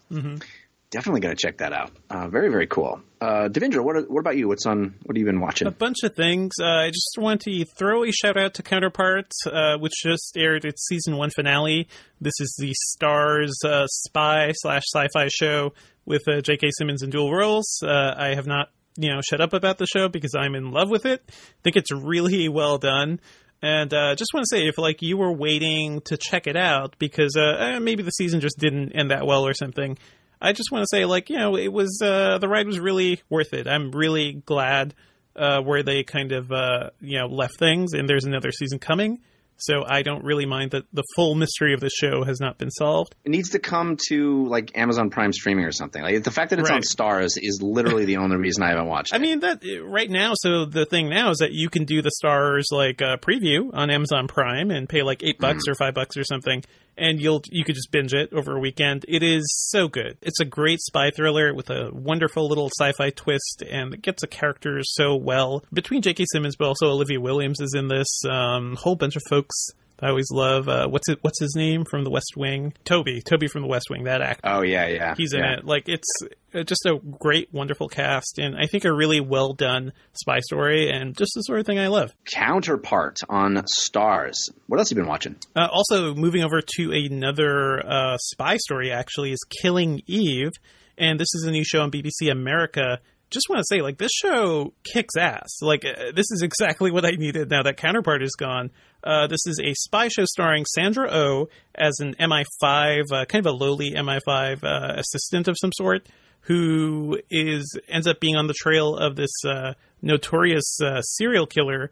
Definitely 0.92 1.22
gonna 1.22 1.36
check 1.36 1.58
that 1.60 1.72
out. 1.72 1.92
Uh, 2.10 2.28
very 2.28 2.50
very 2.50 2.68
cool. 2.68 3.02
Uh, 3.22 3.48
Devindra, 3.48 3.82
what 3.84 4.10
what 4.12 4.20
about 4.20 4.36
you? 4.36 4.50
What's 4.50 4.66
on? 4.66 4.96
What 5.04 5.16
have 5.16 5.18
you 5.18 5.26
been 5.26 5.40
watching? 5.40 5.68
a 5.68 5.72
bunch 5.72 6.04
of 6.04 6.16
things. 6.16 6.52
Uh, 6.62 6.66
I 6.66 6.90
just 6.90 7.16
want 7.18 7.42
to 7.42 7.66
throw 7.78 8.04
a 8.04 8.12
shout 8.12 8.38
out 8.38 8.56
to 8.56 8.64
Counterpart, 8.64 9.32
uh, 9.46 9.78
which 9.78 9.94
just 10.04 10.36
aired 10.38 10.66
its 10.66 10.86
season 10.88 11.16
one 11.16 11.30
finale. 11.30 11.88
This 12.20 12.34
is 12.42 12.54
the 12.60 12.74
Starz 12.94 13.52
uh, 13.66 13.88
spy 13.88 14.52
slash 14.54 14.84
sci-fi 14.94 15.30
show 15.30 15.74
with 16.06 16.24
uh, 16.28 16.42
J.K. 16.42 16.70
Simmons 16.78 17.04
in 17.04 17.10
dual 17.10 17.34
roles. 17.34 17.82
I 17.84 18.36
have 18.36 18.48
not, 18.48 18.70
you 18.98 19.14
know, 19.14 19.22
shut 19.22 19.40
up 19.40 19.54
about 19.54 19.78
the 19.78 19.88
show 19.88 20.10
because 20.10 20.36
I'm 20.36 20.56
in 20.56 20.72
love 20.72 20.90
with 20.90 21.06
it. 21.06 21.24
I 21.30 21.34
think 21.64 21.78
it's 21.78 21.92
really 21.92 22.50
well 22.50 22.78
done. 22.78 23.22
And 23.62 23.94
uh, 23.94 24.16
just 24.16 24.34
want 24.34 24.44
to 24.44 24.58
say, 24.58 24.68
if 24.68 24.78
like 24.78 25.02
you 25.02 25.18
were 25.18 25.32
waiting 25.32 26.02
to 26.06 26.18
check 26.18 26.48
it 26.48 26.58
out 26.58 26.96
because 26.98 27.36
uh, 27.38 27.58
eh, 27.60 27.80
maybe 27.80 28.02
the 28.02 28.12
season 28.12 28.42
just 28.42 28.58
didn't 28.58 28.94
end 28.94 29.12
that 29.12 29.26
well 29.28 29.46
or 29.46 29.54
something, 29.54 29.98
I 30.42 30.54
just 30.54 30.72
want 30.72 30.84
to 30.84 30.88
say, 30.90 31.06
like, 31.06 31.30
you 31.30 31.38
know, 31.38 31.56
it 31.56 31.72
was 31.72 32.02
uh, 32.04 32.38
the 32.40 32.48
ride 32.48 32.66
was 32.66 32.80
really 32.80 33.22
worth 33.30 33.54
it. 33.54 33.68
I'm 33.68 33.92
really 33.92 34.34
glad 34.34 34.96
uh, 35.36 35.62
where 35.62 35.84
they 35.84 36.04
kind 36.04 36.32
of 36.32 36.52
uh, 36.52 36.90
you 37.00 37.20
know 37.20 37.28
left 37.28 37.58
things, 37.58 37.94
and 37.94 38.10
there's 38.10 38.26
another 38.26 38.52
season 38.52 38.80
coming. 38.80 39.20
So 39.58 39.84
I 39.88 40.02
don't 40.02 40.24
really 40.24 40.48
mind 40.48 40.72
that 40.72 40.86
the 40.92 41.04
full 41.16 41.36
mystery 41.36 41.76
of 41.76 41.82
the 41.82 41.90
show 41.92 42.24
has 42.24 42.40
not 42.40 42.58
been 42.58 42.72
solved. 42.72 43.14
It 43.24 43.30
needs 43.30 43.52
to 43.52 43.60
come 43.60 43.96
to 44.08 44.48
like 44.48 44.76
Amazon 44.76 45.12
Prime 45.12 45.32
streaming 45.32 45.66
or 45.66 45.72
something. 45.72 46.02
Like 46.02 46.24
the 46.24 46.32
fact 46.32 46.50
that 46.50 46.58
it's 46.58 46.72
on 46.72 46.82
Starz 46.82 47.38
is 47.40 47.62
literally 47.62 48.06
the 48.06 48.18
only 48.18 48.38
reason 48.38 48.64
I 48.64 48.70
haven't 48.70 48.88
watched. 48.88 49.14
I 49.14 49.18
it. 49.18 49.22
mean 49.22 49.42
that 49.42 49.62
right 49.84 50.10
now. 50.10 50.34
So 50.34 50.66
the 50.66 50.88
thing 50.88 51.10
now 51.10 51.30
is 51.30 51.38
that 51.38 51.52
you 51.52 51.70
can 51.70 51.86
do 51.86 52.02
the 52.02 52.10
Starz 52.24 52.64
like 52.72 53.04
uh, 53.04 53.18
preview 53.18 53.70
on 53.72 53.92
Amazon 53.92 54.28
Prime 54.28 54.72
and 54.72 54.90
pay 54.90 55.04
like 55.04 55.22
eight 55.22 55.38
bucks 55.38 55.66
or 55.68 55.76
five 55.76 55.94
bucks 55.94 56.18
or 56.18 56.24
something, 56.24 56.64
and 56.98 57.22
you'll 57.22 57.42
you 57.50 57.64
could 57.64 57.76
just 57.76 57.92
binge 57.92 58.14
it 58.14 58.32
over 58.34 58.56
a 58.56 58.60
weekend. 58.60 59.06
It 59.08 59.24
is 59.24 59.44
so 59.70 59.88
good. 59.88 60.18
It's 60.22 60.40
a 60.40 60.46
great 60.46 60.82
spy 60.82 61.12
thriller 61.12 61.54
with 61.54 61.70
a 61.70 61.90
wonderful 61.92 62.48
little 62.48 62.70
sci-fi 62.80 63.12
twist, 63.12 63.64
and 63.70 63.94
it 63.94 64.02
gets 64.02 64.22
the 64.22 64.28
characters 64.28 64.94
so 64.94 65.16
well 65.16 65.64
between 65.74 66.02
J.K. 66.02 66.26
Simmons, 66.32 66.56
but 66.56 66.68
also 66.68 66.90
Olivia 66.90 67.20
Williams 67.20 67.60
is 67.60 67.74
in 67.76 67.88
this. 67.88 68.08
Um, 68.30 68.76
whole 68.76 68.96
bunch 68.96 69.16
of 69.16 69.24
folks. 69.30 69.56
I 70.02 70.10
always 70.10 70.30
love 70.32 70.68
uh, 70.68 70.88
what's 70.88 71.08
it? 71.10 71.20
What's 71.22 71.40
his 71.40 71.56
name 71.56 71.86
from 71.86 72.04
The 72.04 72.10
West 72.10 72.34
Wing? 72.36 72.74
Toby. 72.86 73.22
Toby 73.22 73.48
from 73.48 73.62
The 73.62 73.68
West 73.68 73.88
Wing. 73.90 74.06
That 74.06 74.22
actor 74.22 74.42
oh 74.44 74.62
yeah, 74.62 74.88
yeah, 74.88 75.16
he's 75.16 75.34
in 75.34 75.40
yeah. 75.40 75.58
it. 75.58 75.66
Like 75.66 75.88
it's 75.88 76.08
uh, 76.54 76.64
just 76.64 76.86
a 76.86 76.98
great, 77.20 77.54
wonderful 77.54 77.88
cast, 77.88 78.40
and 78.40 78.56
I 78.56 78.66
think 78.66 78.86
a 78.86 78.94
really 78.94 79.20
well 79.20 79.54
done 79.54 79.94
spy 80.14 80.40
story, 80.40 80.90
and 80.90 81.16
just 81.16 81.32
the 81.36 81.42
sort 81.42 81.60
of 81.60 81.66
thing 81.66 81.80
I 81.80 81.88
love. 81.88 82.14
Counterpart 82.34 83.20
on 83.30 83.64
Starz. 83.80 84.36
What 84.68 84.80
else 84.80 84.90
have 84.90 84.98
you 84.98 85.04
been 85.04 85.10
watching? 85.10 85.36
Uh, 85.56 85.68
also, 85.72 86.16
moving 86.16 86.44
over 86.44 86.62
to 86.78 86.92
another 86.92 87.86
uh, 87.86 88.18
spy 88.18 88.58
story, 88.58 88.92
actually, 88.92 89.32
is 89.32 89.40
Killing 89.62 90.02
Eve, 90.08 90.52
and 90.98 91.20
this 91.20 91.34
is 91.36 91.46
a 91.46 91.52
new 91.52 91.64
show 91.64 91.82
on 91.82 91.92
BBC 91.92 92.32
America. 92.32 93.00
Just 93.32 93.48
want 93.50 93.60
to 93.60 93.66
say, 93.68 93.82
like, 93.82 93.98
this 93.98 94.12
show 94.12 94.74
kicks 94.84 95.16
ass. 95.18 95.62
Like, 95.62 95.86
uh, 95.86 96.12
this 96.14 96.30
is 96.32 96.42
exactly 96.44 96.92
what 96.92 97.06
I 97.06 97.12
needed 97.12 97.50
now 97.50 97.64
that 97.64 97.78
Counterpart 97.78 98.22
is 98.22 98.36
gone. 98.38 98.72
Uh, 99.04 99.28
this 99.28 99.48
is 99.48 99.60
a 99.64 99.74
spy 99.74 100.10
show 100.10 100.26
starring 100.26 100.66
Sandra 100.66 101.10
O 101.10 101.18
oh 101.18 101.50
as 101.74 101.98
an 102.00 102.16
MI5, 102.20 103.12
uh, 103.12 103.26
kind 103.26 103.46
of 103.46 103.54
a 103.54 103.56
lowly 103.56 103.92
MI5 103.92 104.64
uh, 104.64 104.94
assistant 104.98 105.48
of 105.48 105.56
some 105.60 105.72
sort, 105.74 106.08
who 106.42 107.20
is 107.32 107.80
ends 107.88 108.06
up 108.06 108.20
being 108.20 108.36
on 108.36 108.48
the 108.48 108.54
trail 108.54 108.96
of 108.96 109.16
this 109.16 109.32
uh, 109.48 109.74
notorious 110.02 110.80
uh, 110.84 111.02
serial 111.02 111.48
killer 111.48 111.92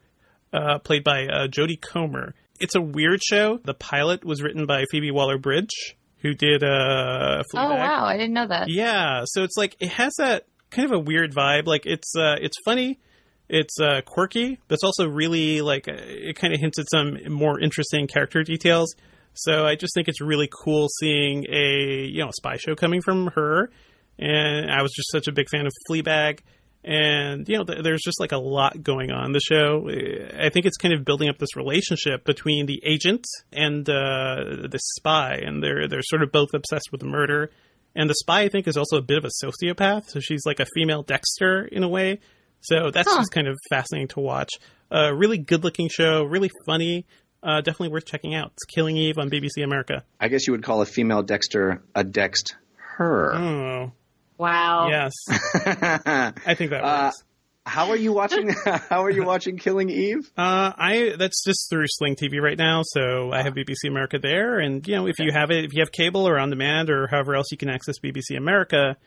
played 0.84 1.04
by 1.04 1.28
Jodie 1.48 1.80
Comer. 1.80 2.34
It's 2.60 2.76
a 2.76 2.82
weird 2.82 3.24
show. 3.24 3.60
The 3.64 3.74
pilot 3.74 4.26
was 4.26 4.44
written 4.44 4.66
by 4.66 4.84
Phoebe 4.92 5.12
Waller-Bridge, 5.12 5.96
who 6.22 6.34
did 6.34 6.64
uh, 6.64 7.44
Fleabag. 7.54 7.72
Oh 7.72 7.76
wow, 7.76 8.06
I 8.06 8.18
didn't 8.18 8.34
know 8.34 8.48
that. 8.48 8.70
Yeah, 8.70 9.24
so 9.26 9.44
it's 9.44 9.56
like 9.58 9.78
it 9.80 9.90
has 9.90 10.14
that 10.18 10.46
kind 10.72 10.86
of 10.86 10.92
a 10.92 11.00
weird 11.00 11.34
vibe. 11.34 11.66
Like 11.66 11.86
it's 11.86 12.16
uh, 12.16 12.36
it's 12.40 12.58
funny, 12.64 13.00
it's 13.48 13.80
uh, 13.80 14.02
quirky, 14.06 14.60
but 14.68 14.76
it's 14.76 14.84
also 14.84 15.08
really 15.08 15.62
like 15.62 15.88
uh, 15.88 15.94
it 15.96 16.36
kind 16.36 16.54
of 16.54 16.60
hints 16.60 16.80
at 16.80 16.86
some 16.90 17.18
more 17.32 17.60
interesting 17.60 18.08
character 18.08 18.44
details. 18.44 18.94
So 19.34 19.66
I 19.66 19.76
just 19.76 19.94
think 19.94 20.08
it's 20.08 20.22
really 20.22 20.50
cool 20.52 20.88
seeing 21.00 21.46
a 21.50 22.06
you 22.06 22.24
know 22.24 22.32
spy 22.32 22.58
show 22.58 22.76
coming 22.76 23.02
from 23.02 23.28
her, 23.36 23.70
and 24.18 24.72
I 24.72 24.82
was 24.82 24.92
just 24.96 25.12
such 25.12 25.28
a 25.28 25.32
big 25.32 25.50
fan 25.50 25.66
of 25.66 25.72
Fleabag. 25.90 26.40
And 26.82 27.48
you 27.50 27.58
know, 27.58 27.66
th- 27.66 27.84
there's 27.84 28.02
just 28.02 28.22
like 28.22 28.32
a 28.32 28.38
lot 28.38 28.82
going 28.82 29.12
on 29.12 29.34
the 29.34 29.42
show. 29.42 29.90
I 29.90 30.50
think 30.50 30.66
it's 30.66 30.78
kind 30.78 30.94
of 30.94 31.04
building 31.04 31.28
up 31.28 31.38
this 31.38 31.58
relationship 31.58 32.24
between 32.24 32.68
the 32.68 32.82
agent 32.86 33.26
and 33.52 33.88
uh, 33.90 34.68
the 34.70 34.80
spy, 34.98 35.42
and 35.44 35.62
they're 35.62 35.88
they're 35.88 36.02
sort 36.04 36.24
of 36.24 36.32
both 36.32 36.50
obsessed 36.54 36.90
with 36.92 37.04
murder 37.04 37.52
and 38.00 38.10
the 38.10 38.16
spy, 38.16 38.44
I 38.44 38.48
think, 38.48 38.66
is 38.66 38.78
also 38.78 38.96
a 38.96 39.02
bit 39.02 39.18
of 39.18 39.26
a 39.26 39.46
sociopath. 39.46 40.10
So 40.10 40.22
she's 40.22 40.46
like 40.46 40.62
a 40.62 40.66
female 40.74 41.04
Dexter 41.04 41.66
in 41.66 41.84
a 41.84 41.90
way. 41.90 42.22
So 42.62 42.92
that's 42.92 43.12
huh. 43.12 43.20
just 43.20 43.32
kind 43.34 43.46
of 43.46 43.58
fascinating 43.70 44.08
to 44.10 44.22
watch. 44.22 44.52
A 44.90 44.96
uh, 44.96 45.12
really 45.12 45.38
good 45.38 45.66
looking 45.66 45.90
show, 45.90 46.24
really 46.24 46.50
funny. 46.66 47.06
Uh, 47.44 47.58
definitely 47.58 47.90
worth 47.90 48.06
checking 48.06 48.34
out. 48.34 48.54
It's 48.54 48.64
Killing 48.74 48.96
Eve 48.96 49.18
on 49.18 49.30
BBC 49.30 49.66
America. 49.66 50.06
I 50.18 50.30
guess 50.30 50.48
you 50.48 50.54
would 50.54 50.64
call 50.64 50.82
a 50.82 50.86
female 50.86 51.24
Dexter 51.24 51.84
a 51.94 52.06
Dext 52.06 52.54
her. 52.78 53.36
Oh. 53.36 53.92
Wow. 54.38 54.88
Yes. 54.88 55.14
I 55.30 56.56
think 56.56 56.72
that 56.72 56.82
uh, 56.82 57.04
works. 57.08 57.24
How 57.70 57.92
are 57.92 57.96
you 57.96 58.14
watching? 58.14 58.50
how 58.90 59.04
are 59.04 59.12
you 59.12 59.24
watching 59.24 59.58
Killing 59.58 59.92
Eve? 59.92 60.32
Uh, 60.36 60.74
I 60.76 61.14
that's 61.20 61.44
just 61.44 61.70
through 61.70 61.86
Sling 61.88 62.16
TV 62.16 62.42
right 62.42 62.58
now. 62.58 62.82
So 62.84 63.32
I 63.32 63.44
have 63.44 63.54
BBC 63.54 63.88
America 63.88 64.18
there, 64.20 64.60
and 64.60 64.86
you 64.88 64.96
know 64.96 65.06
if 65.06 65.20
okay. 65.20 65.26
you 65.26 65.32
have 65.32 65.52
it, 65.52 65.66
if 65.66 65.74
you 65.74 65.82
have 65.82 65.92
cable 65.92 66.28
or 66.28 66.40
on 66.40 66.50
demand 66.50 66.90
or 66.90 67.06
however 67.08 67.36
else 67.36 67.52
you 67.52 67.58
can 67.58 67.70
access 67.70 68.00
BBC 68.00 68.36
America, 68.36 68.98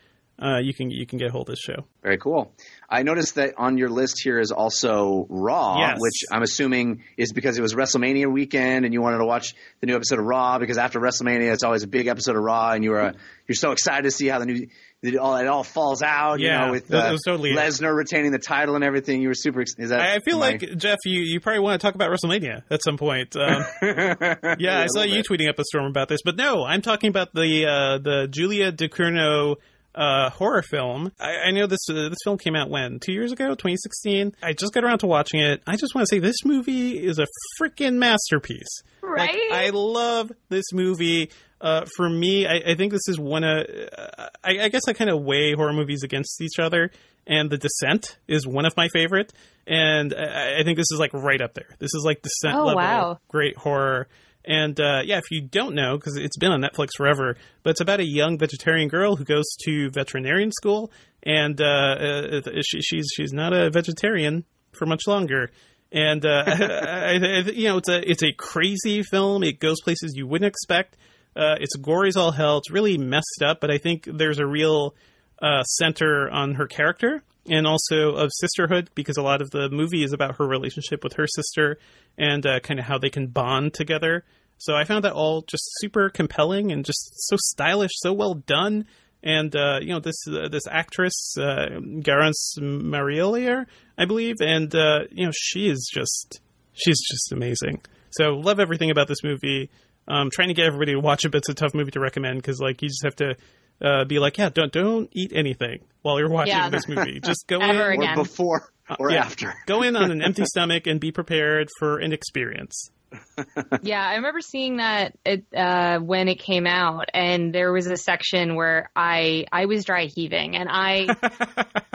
uh, 0.41 0.59
you 0.59 0.73
can 0.73 0.91
you 0.91 1.07
can 1.07 1.19
get 1.19 1.29
a 1.29 1.33
hold 1.33 1.49
of 1.49 1.53
this 1.55 1.61
show. 1.61 1.85
Very 2.03 2.19
cool. 2.19 2.55
I 2.89 3.03
noticed 3.03 3.35
that 3.35 3.55
on 3.59 3.79
your 3.79 3.89
list 3.89 4.21
here 4.23 4.39
is 4.39 4.53
also 4.53 5.27
Raw, 5.29 5.79
yes. 5.79 5.97
which 5.99 6.25
I'm 6.31 6.43
assuming 6.43 7.03
is 7.17 7.33
because 7.33 7.59
it 7.59 7.63
was 7.63 7.75
WrestleMania 7.75 8.33
weekend 8.33 8.85
and 8.85 8.95
you 8.95 9.03
wanted 9.03 9.19
to 9.19 9.25
watch 9.25 9.55
the 9.81 9.87
new 9.87 9.97
episode 9.97 10.19
of 10.19 10.25
Raw 10.25 10.59
because 10.59 10.79
after 10.79 11.01
WrestleMania 11.01 11.53
it's 11.53 11.65
always 11.65 11.83
a 11.83 11.89
big 11.89 12.07
episode 12.07 12.37
of 12.37 12.43
Raw 12.43 12.71
and 12.71 12.85
you 12.85 12.91
were 12.91 13.15
you're 13.47 13.57
so 13.57 13.73
excited 13.73 14.05
to 14.05 14.11
see 14.11 14.29
how 14.29 14.39
the 14.39 14.47
new 14.47 14.67
it 15.03 15.17
all 15.17 15.37
it 15.37 15.49
all 15.49 15.65
falls 15.65 16.01
out. 16.01 16.39
Yeah, 16.39 16.61
you 16.61 16.67
know, 16.67 16.73
with 16.73 16.95
uh, 16.95 17.17
totally 17.27 17.53
Lesnar 17.53 17.95
retaining 17.95 18.31
the 18.31 18.39
title 18.39 18.77
and 18.77 18.85
everything. 18.85 19.21
You 19.21 19.29
were 19.29 19.35
super. 19.35 19.63
Is 19.63 19.75
that? 19.77 20.01
I 20.01 20.21
feel 20.21 20.39
like 20.39 20.63
I... 20.63 20.75
Jeff, 20.75 20.99
you 21.05 21.21
you 21.21 21.41
probably 21.41 21.61
want 21.61 21.81
to 21.81 21.85
talk 21.85 21.97
about 21.97 22.11
WrestleMania 22.11 22.63
at 22.71 22.83
some 22.85 22.97
point. 22.97 23.35
Um, 23.37 23.65
yeah, 23.83 24.35
yeah, 24.59 24.81
I 24.81 24.87
saw 24.87 25.03
you 25.03 25.17
bit. 25.17 25.27
tweeting 25.27 25.49
up 25.49 25.59
a 25.59 25.65
storm 25.65 25.87
about 25.87 26.09
this, 26.09 26.21
but 26.25 26.37
no, 26.37 26.65
I'm 26.65 26.83
talking 26.83 27.09
about 27.09 27.35
the 27.35 27.67
uh, 27.67 27.99
the 27.99 28.29
Julia 28.31 28.71
Ducournau 28.71 29.57
uh, 29.95 30.31
horror 30.31 30.63
film. 30.63 31.13
I, 31.21 31.37
I 31.47 31.51
know 31.51 31.67
this 31.67 31.81
uh, 31.89 32.09
this 32.09 32.19
film 32.25 32.39
came 32.39 32.57
out 32.57 32.71
when 32.71 32.99
two 33.01 33.13
years 33.13 33.33
ago, 33.33 33.49
2016. 33.51 34.35
I 34.43 34.53
just 34.53 34.73
got 34.73 34.85
around 34.85 34.99
to 35.01 35.07
watching 35.07 35.41
it. 35.41 35.63
I 35.67 35.77
just 35.77 35.95
want 35.95 36.07
to 36.09 36.15
say 36.15 36.19
this 36.19 36.45
movie 36.45 37.05
is 37.05 37.19
a 37.19 37.27
freaking 37.61 37.97
masterpiece. 37.97 38.83
Right? 39.03 39.51
Like, 39.51 39.59
I 39.59 39.71
love 39.71 40.33
this 40.49 40.73
movie. 40.73 41.31
Uh, 41.61 41.85
for 41.97 42.09
me, 42.09 42.45
I, 42.45 42.73
I, 42.73 42.75
think 42.75 42.91
this 42.91 43.07
is 43.07 43.21
one 43.21 43.45
of. 43.45 43.67
Uh, 43.67 44.29
I, 44.43 44.65
I, 44.65 44.69
guess 44.69 44.83
I 44.89 44.95
kind 44.95 45.11
of 45.11 45.23
weigh 45.23 45.55
horror 45.55 45.73
movies 45.73 46.03
against 46.03 46.41
each 46.41 46.59
other, 46.59 46.91
and 47.25 47.51
The 47.51 47.59
Descent 47.59 48.19
is 48.27 48.47
one 48.47 48.65
of 48.65 48.77
my 48.77 48.89
favorite. 48.89 49.33
And 49.65 50.13
I, 50.13 50.61
I 50.61 50.63
think 50.65 50.77
this 50.77 50.91
is 50.91 50.99
like 50.99 51.15
right 51.15 51.41
up 51.41 51.55
there. 51.55 51.69
This 51.79 51.95
is 51.95 52.03
like 52.05 52.23
Descent 52.23 52.57
oh, 52.57 52.65
level 52.65 52.83
wow. 52.83 53.21
great 53.29 53.57
horror. 53.57 54.09
And 54.45 54.79
uh, 54.81 55.03
yeah, 55.05 55.19
if 55.19 55.31
you 55.31 55.43
don't 55.43 55.75
know, 55.75 55.97
because 55.97 56.17
it's 56.17 56.37
been 56.37 56.51
on 56.51 56.61
Netflix 56.61 56.89
forever, 56.97 57.37
but 57.63 57.71
it's 57.71 57.81
about 57.81 58.01
a 58.01 58.05
young 58.05 58.39
vegetarian 58.39 58.89
girl 58.89 59.17
who 59.17 59.25
goes 59.25 59.45
to 59.65 59.91
veterinarian 59.91 60.51
school, 60.51 60.91
and 61.23 61.61
uh, 61.61 61.65
uh 61.65 62.41
she, 62.63 62.81
she's 62.81 63.07
she's 63.15 63.33
not 63.33 63.53
a 63.53 63.71
vegetarian 63.71 64.45
for 64.73 64.87
much 64.87 65.07
longer. 65.07 65.51
And 65.93 66.25
uh, 66.25 66.45
I, 66.47 67.21
I, 67.23 67.39
you 67.53 67.69
know, 67.69 67.77
it's 67.77 67.89
a 67.89 68.11
it's 68.11 68.25
a 68.25 68.33
crazy 68.33 69.03
film. 69.03 69.45
It 69.45 69.61
goes 69.61 69.81
places 69.81 70.15
you 70.17 70.27
wouldn't 70.27 70.49
expect. 70.49 70.97
Uh, 71.37 71.55
it's 71.61 71.77
gory 71.77 72.09
as 72.09 72.17
all 72.17 72.33
hell. 72.33 72.59
It's 72.59 72.71
really 72.71 72.99
messed 72.99 73.43
up, 73.45 73.61
but 73.61 73.71
I 73.71 73.79
think 73.79 74.09
there's 74.13 74.39
a 74.39 74.47
real 74.47 74.95
uh, 75.41 75.63
center 75.63 76.29
on 76.31 76.55
her 76.55 76.67
character 76.67 77.23
and 77.49 77.67
also 77.67 78.13
of 78.13 78.31
sisterhood 78.33 78.91
because 78.95 79.17
a 79.17 79.23
lot 79.23 79.43
of 79.43 79.51
the 79.51 79.69
movie 79.71 80.05
is 80.05 80.13
about 80.13 80.37
her 80.37 80.47
relationship 80.47 81.03
with 81.03 81.15
her 81.15 81.27
sister 81.27 81.79
and 82.17 82.47
uh, 82.47 82.61
kind 82.61 82.79
of 82.79 82.87
how 82.87 82.99
they 82.99 83.11
can 83.11 83.27
bond 83.27 83.75
together. 83.75 84.25
So 84.59 84.77
I 84.77 84.85
found 84.85 85.05
that 85.05 85.13
all 85.13 85.43
just 85.43 85.65
super 85.81 86.09
compelling 86.09 86.71
and 86.71 86.85
just 86.85 87.11
so 87.29 87.37
stylish, 87.37 87.91
so 87.95 88.13
well 88.13 88.35
done. 88.35 88.87
And 89.25 89.55
uh, 89.55 89.79
you 89.81 89.89
know 89.89 90.01
this 90.01 90.17
uh, 90.29 90.49
this 90.49 90.67
actress 90.69 91.35
uh, 91.39 91.79
Garance 92.01 92.59
Marillier, 92.59 93.67
I 93.97 94.05
believe, 94.05 94.37
and 94.41 94.75
uh, 94.75 95.01
you 95.11 95.27
know 95.27 95.33
she 95.33 95.69
is 95.69 95.89
just 95.93 96.41
she's 96.73 97.01
just 97.01 97.33
amazing. 97.33 97.83
So 98.11 98.31
love 98.31 98.59
everything 98.59 98.91
about 98.91 99.09
this 99.09 99.23
movie. 99.23 99.71
Um, 100.09 100.31
trying 100.33 100.49
to 100.49 100.55
get 100.55 100.67
everybody 100.67 100.93
to 100.93 101.01
watch 101.01 101.25
it, 101.25 101.31
but 101.31 101.39
it's 101.39 101.49
a 101.49 101.55
tough 101.55 101.73
movie 101.73 101.93
to 101.93 102.01
recommend 102.01 102.39
because 102.39 102.59
like 102.59 102.83
you 102.83 102.89
just 102.89 103.05
have 103.05 103.15
to 103.17 103.37
uh, 103.83 104.05
be 104.05 104.19
like, 104.19 104.39
yeah, 104.39 104.49
don't 104.49 104.73
don't 104.73 105.09
eat 105.13 105.33
anything 105.35 105.81
while 106.03 106.19
you're 106.19 106.31
watching 106.31 106.55
yeah. 106.55 106.71
this 106.71 106.89
movie. 106.89 107.21
Just 107.25 107.47
go 107.47 107.57
in 107.57 107.71
again. 107.71 108.19
or 108.19 108.23
before 108.23 108.73
or 108.99 109.11
uh, 109.11 109.15
yeah. 109.15 109.25
after. 109.25 109.55
go 109.67 109.83
in 109.83 109.97
on 109.97 110.11
an 110.11 110.23
empty 110.23 110.45
stomach 110.47 110.87
and 110.87 111.01
be 111.01 111.13
prepared 111.13 111.69
for 111.79 111.99
an 111.99 112.13
experience. 112.13 112.91
yeah, 113.83 114.07
I 114.07 114.17
remember 114.17 114.41
seeing 114.41 114.77
that 114.77 115.19
it, 115.25 115.45
uh, 115.57 115.99
when 115.99 116.29
it 116.29 116.39
came 116.39 116.67
out, 116.67 117.07
and 117.13 117.55
there 117.55 117.73
was 117.73 117.87
a 117.87 117.97
section 117.97 118.55
where 118.55 118.91
I 118.95 119.47
I 119.51 119.67
was 119.67 119.85
dry 119.85 120.07
heaving, 120.07 120.57
and 120.57 120.69
I 120.71 121.07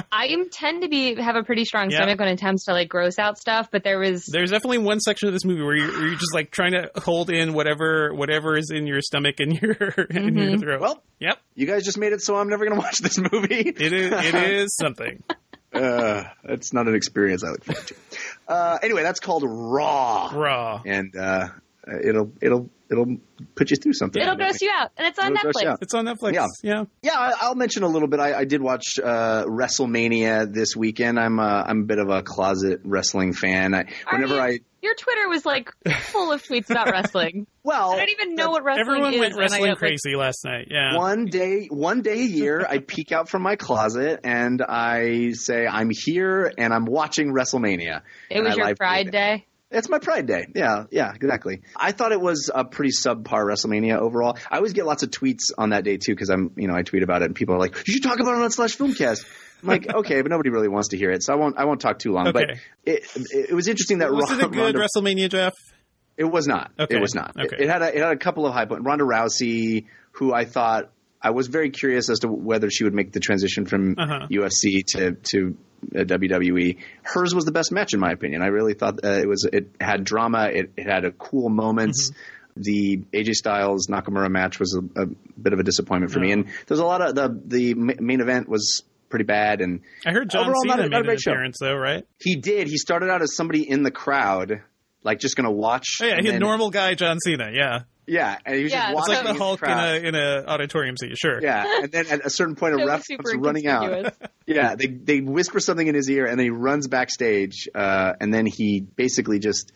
I 0.11 0.35
tend 0.51 0.83
to 0.83 0.89
be 0.89 1.15
have 1.15 1.35
a 1.35 1.43
pretty 1.43 1.65
strong 1.65 1.89
yep. 1.89 1.97
stomach 1.97 2.19
when 2.19 2.29
it 2.29 2.39
comes 2.39 2.65
to 2.65 2.73
like 2.73 2.89
gross 2.89 3.19
out 3.19 3.37
stuff, 3.37 3.69
but 3.71 3.83
there 3.83 3.99
was 3.99 4.25
there's 4.25 4.51
definitely 4.51 4.79
one 4.79 4.99
section 4.99 5.27
of 5.27 5.33
this 5.33 5.45
movie 5.45 5.63
where 5.63 5.75
you're, 5.75 5.91
where 5.91 6.07
you're 6.07 6.15
just 6.17 6.33
like 6.33 6.51
trying 6.51 6.73
to 6.73 6.89
hold 6.97 7.29
in 7.29 7.53
whatever 7.53 8.13
whatever 8.13 8.57
is 8.57 8.71
in 8.71 8.87
your 8.87 9.01
stomach 9.01 9.39
and 9.39 9.53
your 9.61 9.75
mm-hmm. 9.75 10.17
in 10.17 10.35
your 10.35 10.57
throat. 10.57 10.81
Well, 10.81 11.03
yep, 11.19 11.37
you 11.55 11.67
guys 11.67 11.83
just 11.83 11.97
made 11.97 12.13
it 12.13 12.21
so 12.21 12.35
I'm 12.35 12.49
never 12.49 12.65
gonna 12.67 12.79
watch 12.79 12.99
this 12.99 13.17
movie. 13.17 13.73
It 13.77 13.93
is 13.93 14.11
it 14.11 14.35
is 14.35 14.75
something. 14.75 15.23
Uh, 15.83 16.23
it's 16.45 16.73
not 16.73 16.87
an 16.87 16.95
experience 16.95 17.43
I 17.43 17.49
look 17.49 17.63
forward 17.63 17.87
to. 17.87 17.95
Uh, 18.47 18.77
anyway, 18.81 19.03
that's 19.03 19.19
called 19.19 19.43
Raw. 19.45 20.31
Raw, 20.33 20.81
and 20.85 21.15
uh, 21.15 21.49
it'll 22.03 22.31
it'll 22.41 22.69
it'll 22.91 23.17
put 23.55 23.71
you 23.71 23.77
through 23.77 23.93
something. 23.93 24.21
It'll 24.21 24.35
gross 24.35 24.61
you 24.61 24.71
out, 24.73 24.91
and 24.97 25.07
it's 25.07 25.19
on 25.19 25.35
it'll 25.35 25.51
Netflix. 25.51 25.77
It's 25.81 25.93
on 25.93 26.05
Netflix. 26.05 26.33
Yeah, 26.33 26.45
yeah. 26.63 26.83
Yeah, 27.01 27.31
I'll 27.41 27.55
mention 27.55 27.83
a 27.83 27.87
little 27.87 28.07
bit. 28.07 28.19
I, 28.19 28.39
I 28.39 28.45
did 28.45 28.61
watch 28.61 28.99
uh, 29.03 29.45
WrestleMania 29.45 30.51
this 30.53 30.75
weekend. 30.75 31.19
I'm 31.19 31.39
uh, 31.39 31.63
I'm 31.65 31.81
a 31.81 31.85
bit 31.85 31.99
of 31.99 32.09
a 32.09 32.23
closet 32.23 32.81
wrestling 32.83 33.33
fan. 33.33 33.73
I, 33.73 33.85
whenever 34.09 34.35
you, 34.35 34.41
I 34.41 34.59
your 34.81 34.93
Twitter 34.95 35.27
was 35.27 35.45
like 35.45 35.71
full 36.11 36.31
of 36.31 36.43
tweets 36.43 36.69
about 36.69 36.91
wrestling. 36.91 37.47
well, 37.63 37.91
I 37.91 37.97
don't 37.97 38.09
even 38.09 38.35
know 38.35 38.51
what 38.51 38.63
wrestling 38.63 38.87
everyone 38.87 39.13
is. 39.13 39.19
went 39.19 39.35
wrestling 39.35 39.75
crazy 39.75 40.15
like, 40.15 40.25
last 40.25 40.45
night. 40.45 40.67
Yeah, 40.69 40.95
one 40.95 41.25
day, 41.25 41.67
one 41.69 42.01
day 42.01 42.19
a 42.19 42.25
year, 42.25 42.65
I 42.67 42.79
peek 42.79 43.11
out 43.11 43.27
from 43.27 43.41
my 43.41 43.55
closet 43.55 44.21
and 44.23 44.61
I 44.61 45.31
say 45.33 45.65
I'm 45.65 45.89
here 45.91 46.51
and 46.57 46.73
I'm 46.73 46.85
watching 46.85 47.33
WrestleMania. 47.33 48.01
It 48.29 48.41
was 48.41 48.55
your 48.55 48.75
Pride 48.75 49.11
Day. 49.11 49.46
It's 49.69 49.89
my 49.89 49.99
Pride 49.99 50.25
Day. 50.25 50.47
Yeah, 50.55 50.85
yeah, 50.91 51.13
exactly. 51.13 51.61
I 51.75 51.91
thought 51.91 52.13
it 52.13 52.21
was 52.21 52.49
a 52.53 52.63
pretty 52.63 52.91
subpar 52.91 53.43
WrestleMania 53.45 53.97
overall. 53.97 54.37
I 54.49 54.57
always 54.57 54.71
get 54.71 54.85
lots 54.85 55.03
of 55.03 55.09
tweets 55.09 55.51
on 55.57 55.71
that 55.71 55.83
day 55.83 55.97
too 55.97 56.13
because 56.13 56.29
I'm, 56.29 56.51
you 56.55 56.67
know, 56.67 56.75
I 56.75 56.83
tweet 56.83 57.03
about 57.03 57.21
it 57.21 57.25
and 57.25 57.35
people 57.35 57.55
are 57.55 57.59
like, 57.59 57.75
"You 57.85 57.93
should 57.93 58.03
talk 58.03 58.19
about 58.19 58.37
it 58.37 58.43
on 58.43 58.51
Slash 58.51 58.77
Filmcast." 58.77 59.25
I'm 59.61 59.67
like, 59.69 59.87
okay, 59.93 60.21
but 60.21 60.31
nobody 60.31 60.51
really 60.51 60.69
wants 60.69 60.89
to 60.89 60.97
hear 60.97 61.11
it, 61.11 61.21
so 61.21 61.33
I 61.33 61.35
won't. 61.35 61.57
I 61.57 61.65
won't 61.65 61.81
talk 61.81 61.99
too 61.99 62.13
long. 62.13 62.27
Okay. 62.29 62.45
But 62.45 62.57
it, 62.85 63.03
it 63.49 63.53
was 63.53 63.67
interesting 63.67 63.99
that 63.99 64.11
was 64.11 64.29
Ronda, 64.29 64.45
it 64.45 64.47
a 64.47 64.49
good 64.49 64.75
Ronda, 64.75 64.87
WrestleMania, 64.87 65.29
Jeff? 65.29 65.53
It 66.15 66.23
was 66.23 66.47
not. 66.47 66.71
Okay. 66.79 66.95
It 66.95 67.01
was 67.01 67.13
not. 67.13 67.35
Okay. 67.37 67.57
It, 67.57 67.63
it, 67.63 67.69
had 67.69 67.81
a, 67.81 67.95
it 67.95 68.01
had 68.01 68.11
a 68.11 68.17
couple 68.17 68.45
of 68.45 68.53
high 68.53 68.65
points. 68.65 68.85
Ronda 68.85 69.03
Rousey, 69.03 69.85
who 70.11 70.33
I 70.33 70.45
thought 70.45 70.91
I 71.21 71.31
was 71.31 71.47
very 71.47 71.69
curious 71.71 72.09
as 72.09 72.19
to 72.19 72.27
whether 72.27 72.69
she 72.69 72.83
would 72.83 72.93
make 72.93 73.11
the 73.11 73.19
transition 73.19 73.65
from 73.65 73.95
uh-huh. 73.97 74.27
UFC 74.29 74.85
to 74.93 75.17
to 75.31 75.57
uh, 75.95 76.03
WWE. 76.03 76.77
Hers 77.03 77.33
was 77.33 77.45
the 77.45 77.51
best 77.51 77.71
match 77.71 77.93
in 77.93 77.99
my 77.99 78.11
opinion. 78.11 78.41
I 78.41 78.47
really 78.47 78.73
thought 78.73 79.03
uh, 79.03 79.09
it 79.09 79.27
was. 79.27 79.47
It 79.51 79.71
had 79.79 80.03
drama. 80.03 80.49
It, 80.51 80.71
it 80.77 80.87
had 80.87 81.05
a 81.05 81.11
cool 81.11 81.49
moments. 81.49 82.11
Mm-hmm. 82.11 82.21
The 82.59 82.97
AJ 83.13 83.33
Styles 83.33 83.87
Nakamura 83.87 84.31
match 84.31 84.59
was 84.59 84.75
a, 84.75 85.03
a, 85.03 85.05
bit 85.39 85.53
of 85.53 85.59
a 85.59 85.63
disappointment 85.63 86.11
for 86.11 86.19
me, 86.19 86.31
and 86.31 86.47
there's 86.65 86.79
a 86.79 86.85
lot 86.85 87.01
of 87.01 87.13
the 87.13 87.39
the 87.45 87.73
main 87.75 88.19
event 88.19 88.49
was 88.49 88.83
pretty 89.09 89.25
bad. 89.25 89.61
And 89.61 89.81
I 90.05 90.11
heard 90.11 90.29
John 90.29 90.41
Overall, 90.41 90.65
not 90.65 90.77
Cena 90.77 90.87
a- 90.87 90.89
not 90.89 91.01
a 91.01 91.03
made 91.03 91.13
an 91.13 91.19
show. 91.19 91.31
appearance 91.31 91.57
though, 91.59 91.75
right? 91.75 92.05
he 92.19 92.35
did. 92.35 92.67
He 92.67 92.77
started 92.77 93.09
out 93.09 93.21
as 93.21 93.35
somebody 93.35 93.69
in 93.69 93.83
the 93.83 93.91
crowd, 93.91 94.61
like 95.03 95.19
just 95.19 95.35
going 95.35 95.45
to 95.45 95.51
watch. 95.51 95.97
Oh 96.01 96.05
yeah, 96.05 96.17
he's 96.19 96.31
a 96.31 96.39
normal 96.39 96.71
guy 96.71 96.95
John 96.95 97.19
Cena. 97.19 97.51
Yeah, 97.53 97.81
Yeah, 98.07 98.37
and 98.45 98.55
he 98.55 98.63
was 98.63 98.71
Yeah, 98.71 98.93
just 98.93 98.99
it's 98.99 99.09
it's 99.09 99.17
like 99.17 99.23
the 99.25 99.29
in 99.31 99.35
Hulk 99.37 99.61
in 99.61 99.67
crowd. 99.67 99.95
a 99.95 100.07
in 100.07 100.15
a 100.15 100.43
auditorium 100.47 100.95
seat. 100.97 101.17
Sure. 101.17 101.41
Yeah, 101.41 101.81
and 101.83 101.91
then 101.91 102.07
at 102.07 102.25
a 102.25 102.29
certain 102.29 102.55
point, 102.55 102.79
a 102.81 102.85
ref 102.85 103.05
comes 103.07 103.35
running 103.35 103.67
out. 103.67 104.13
Yeah, 104.47 104.75
they 104.75 104.87
they 104.87 105.19
whisper 105.19 105.59
something 105.59 105.85
in 105.85 105.93
his 105.93 106.09
ear, 106.09 106.25
and 106.25 106.39
then 106.39 106.45
he 106.45 106.49
runs 106.51 106.87
backstage, 106.87 107.67
uh, 107.75 108.13
and 108.21 108.33
then 108.33 108.45
he 108.45 108.79
basically 108.79 109.39
just 109.39 109.73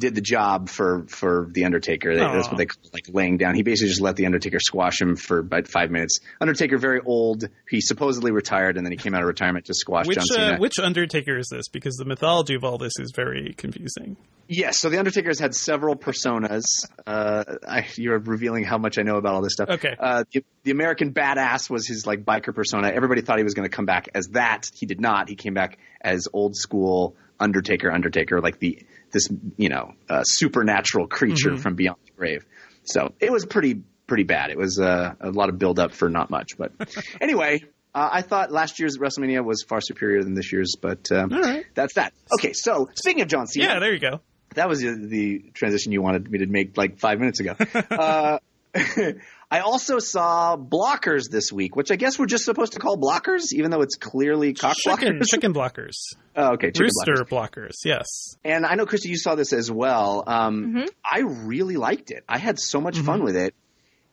did 0.00 0.14
the 0.14 0.20
job 0.20 0.68
for 0.68 1.06
for 1.08 1.48
the 1.52 1.64
Undertaker. 1.64 2.16
That's 2.16 2.48
what 2.48 2.56
they 2.56 2.66
call 2.66 2.82
like 2.92 3.04
laying 3.08 3.36
down. 3.36 3.54
He 3.54 3.62
basically 3.62 3.88
just 3.90 4.00
let 4.00 4.16
the 4.16 4.26
Undertaker 4.26 4.58
squash 4.58 5.00
him 5.00 5.14
for 5.14 5.38
about 5.38 5.68
five 5.68 5.90
minutes. 5.90 6.18
Undertaker 6.40 6.78
very 6.78 7.00
old. 7.00 7.44
He 7.68 7.80
supposedly 7.80 8.32
retired, 8.32 8.76
and 8.76 8.84
then 8.84 8.90
he 8.90 8.96
came 8.96 9.14
out 9.14 9.22
of 9.22 9.28
retirement 9.28 9.66
to 9.66 9.74
squash 9.74 10.06
Which 10.06 10.16
John 10.16 10.24
Cena. 10.26 10.54
uh, 10.54 10.58
which 10.58 10.78
Undertaker 10.78 11.38
is 11.38 11.48
this? 11.48 11.68
Because 11.68 11.94
the 11.96 12.04
mythology 12.04 12.54
of 12.54 12.64
all 12.64 12.78
this 12.78 12.94
is 12.98 13.12
very 13.14 13.54
confusing. 13.56 14.16
Yes, 14.48 14.80
so 14.80 14.88
the 14.88 14.98
Undertaker's 14.98 15.38
had 15.38 15.54
several 15.54 15.94
personas. 15.94 16.64
Uh, 17.06 17.44
I, 17.68 17.86
you're 17.94 18.18
revealing 18.18 18.64
how 18.64 18.78
much 18.78 18.98
I 18.98 19.02
know 19.02 19.16
about 19.16 19.34
all 19.34 19.42
this 19.42 19.52
stuff. 19.52 19.68
Okay. 19.68 19.94
Uh, 19.96 20.24
the, 20.32 20.44
the 20.64 20.72
American 20.72 21.12
Badass 21.12 21.70
was 21.70 21.86
his 21.86 22.04
like 22.04 22.24
biker 22.24 22.52
persona. 22.52 22.88
Everybody 22.88 23.20
thought 23.20 23.38
he 23.38 23.44
was 23.44 23.54
going 23.54 23.68
to 23.68 23.74
come 23.74 23.86
back 23.86 24.08
as 24.12 24.26
that. 24.32 24.68
He 24.74 24.86
did 24.86 25.00
not. 25.00 25.28
He 25.28 25.36
came 25.36 25.54
back 25.54 25.78
as 26.00 26.26
old 26.32 26.56
school 26.56 27.14
Undertaker. 27.38 27.92
Undertaker, 27.92 28.40
like 28.40 28.58
the 28.58 28.82
this 29.12 29.28
you 29.56 29.68
know 29.68 29.92
uh, 30.08 30.22
supernatural 30.24 31.06
creature 31.06 31.56
from 31.56 31.74
beyond 31.74 31.98
the 32.06 32.12
grave. 32.12 32.44
So 32.84 33.12
it 33.20 33.30
was 33.30 33.46
pretty 33.46 33.82
pretty 34.06 34.24
bad. 34.24 34.50
It 34.50 34.58
was 34.58 34.78
uh, 34.78 35.14
a 35.20 35.30
lot 35.30 35.48
of 35.48 35.58
build 35.58 35.78
up 35.78 35.92
for 35.92 36.08
not 36.08 36.30
much. 36.30 36.56
But 36.58 36.72
anyway. 37.20 37.62
Uh, 37.92 38.08
I 38.12 38.22
thought 38.22 38.52
last 38.52 38.78
year's 38.78 38.98
WrestleMania 38.98 39.44
was 39.44 39.64
far 39.68 39.80
superior 39.80 40.22
than 40.22 40.34
this 40.34 40.52
year's, 40.52 40.76
but 40.80 41.10
um, 41.10 41.28
right. 41.30 41.64
that's 41.74 41.94
that. 41.94 42.12
Okay, 42.38 42.52
so 42.52 42.88
speaking 42.94 43.22
of 43.22 43.26
John 43.26 43.48
Cena, 43.48 43.66
Yeah, 43.66 43.78
there 43.80 43.92
you 43.92 43.98
go. 43.98 44.20
that 44.54 44.68
was 44.68 44.80
the, 44.80 44.92
the 44.94 45.50
transition 45.54 45.90
you 45.90 46.00
wanted 46.00 46.30
me 46.30 46.38
to 46.38 46.46
make 46.46 46.76
like 46.76 47.00
five 47.00 47.18
minutes 47.18 47.40
ago. 47.40 47.56
I 49.50 49.60
also 49.60 49.98
saw 49.98 50.56
Blockers 50.56 51.28
this 51.28 51.52
week, 51.52 51.74
which 51.74 51.90
I 51.90 51.96
guess 51.96 52.18
we're 52.18 52.26
just 52.26 52.44
supposed 52.44 52.74
to 52.74 52.78
call 52.78 52.96
Blockers, 52.96 53.52
even 53.52 53.70
though 53.72 53.80
it's 53.82 53.96
clearly 53.96 54.52
cock 54.54 54.76
Chicken 54.76 55.18
blockers. 55.18 55.26
chicken 55.28 55.52
blockers, 55.54 55.94
Oh, 56.36 56.52
okay, 56.52 56.68
chicken 56.70 56.88
rooster 57.06 57.24
blockers. 57.24 57.28
blockers. 57.28 57.72
Yes. 57.84 58.36
And 58.44 58.64
I 58.64 58.76
know, 58.76 58.86
Kristy, 58.86 59.06
you 59.06 59.16
saw 59.16 59.34
this 59.34 59.52
as 59.52 59.68
well. 59.70 60.22
Um, 60.26 60.74
Mhm. 60.74 60.88
I 61.04 61.20
really 61.20 61.76
liked 61.76 62.12
it. 62.12 62.22
I 62.28 62.38
had 62.38 62.60
so 62.60 62.80
much 62.80 62.94
Mm-hmm. 62.96 63.06
fun 63.06 63.24
with 63.24 63.34
it. 63.36 63.54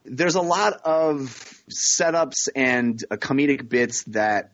There's 0.05 0.35
a 0.35 0.41
lot 0.41 0.73
of 0.85 1.19
setups 1.69 2.49
and 2.55 3.03
uh, 3.11 3.17
comedic 3.17 3.67
bits 3.69 4.03
that 4.05 4.51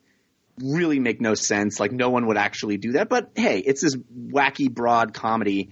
really 0.62 1.00
make 1.00 1.22
no 1.22 1.34
sense. 1.34 1.80
Like 1.80 1.92
no 1.92 2.10
one 2.10 2.28
would 2.28 2.38
actually 2.38 2.78
do 2.78 2.94
that. 2.94 3.08
But 3.08 3.30
hey, 3.36 3.60
it's 3.60 3.82
this 3.82 3.96
wacky, 3.96 4.70
broad 4.70 5.14
comedy. 5.14 5.70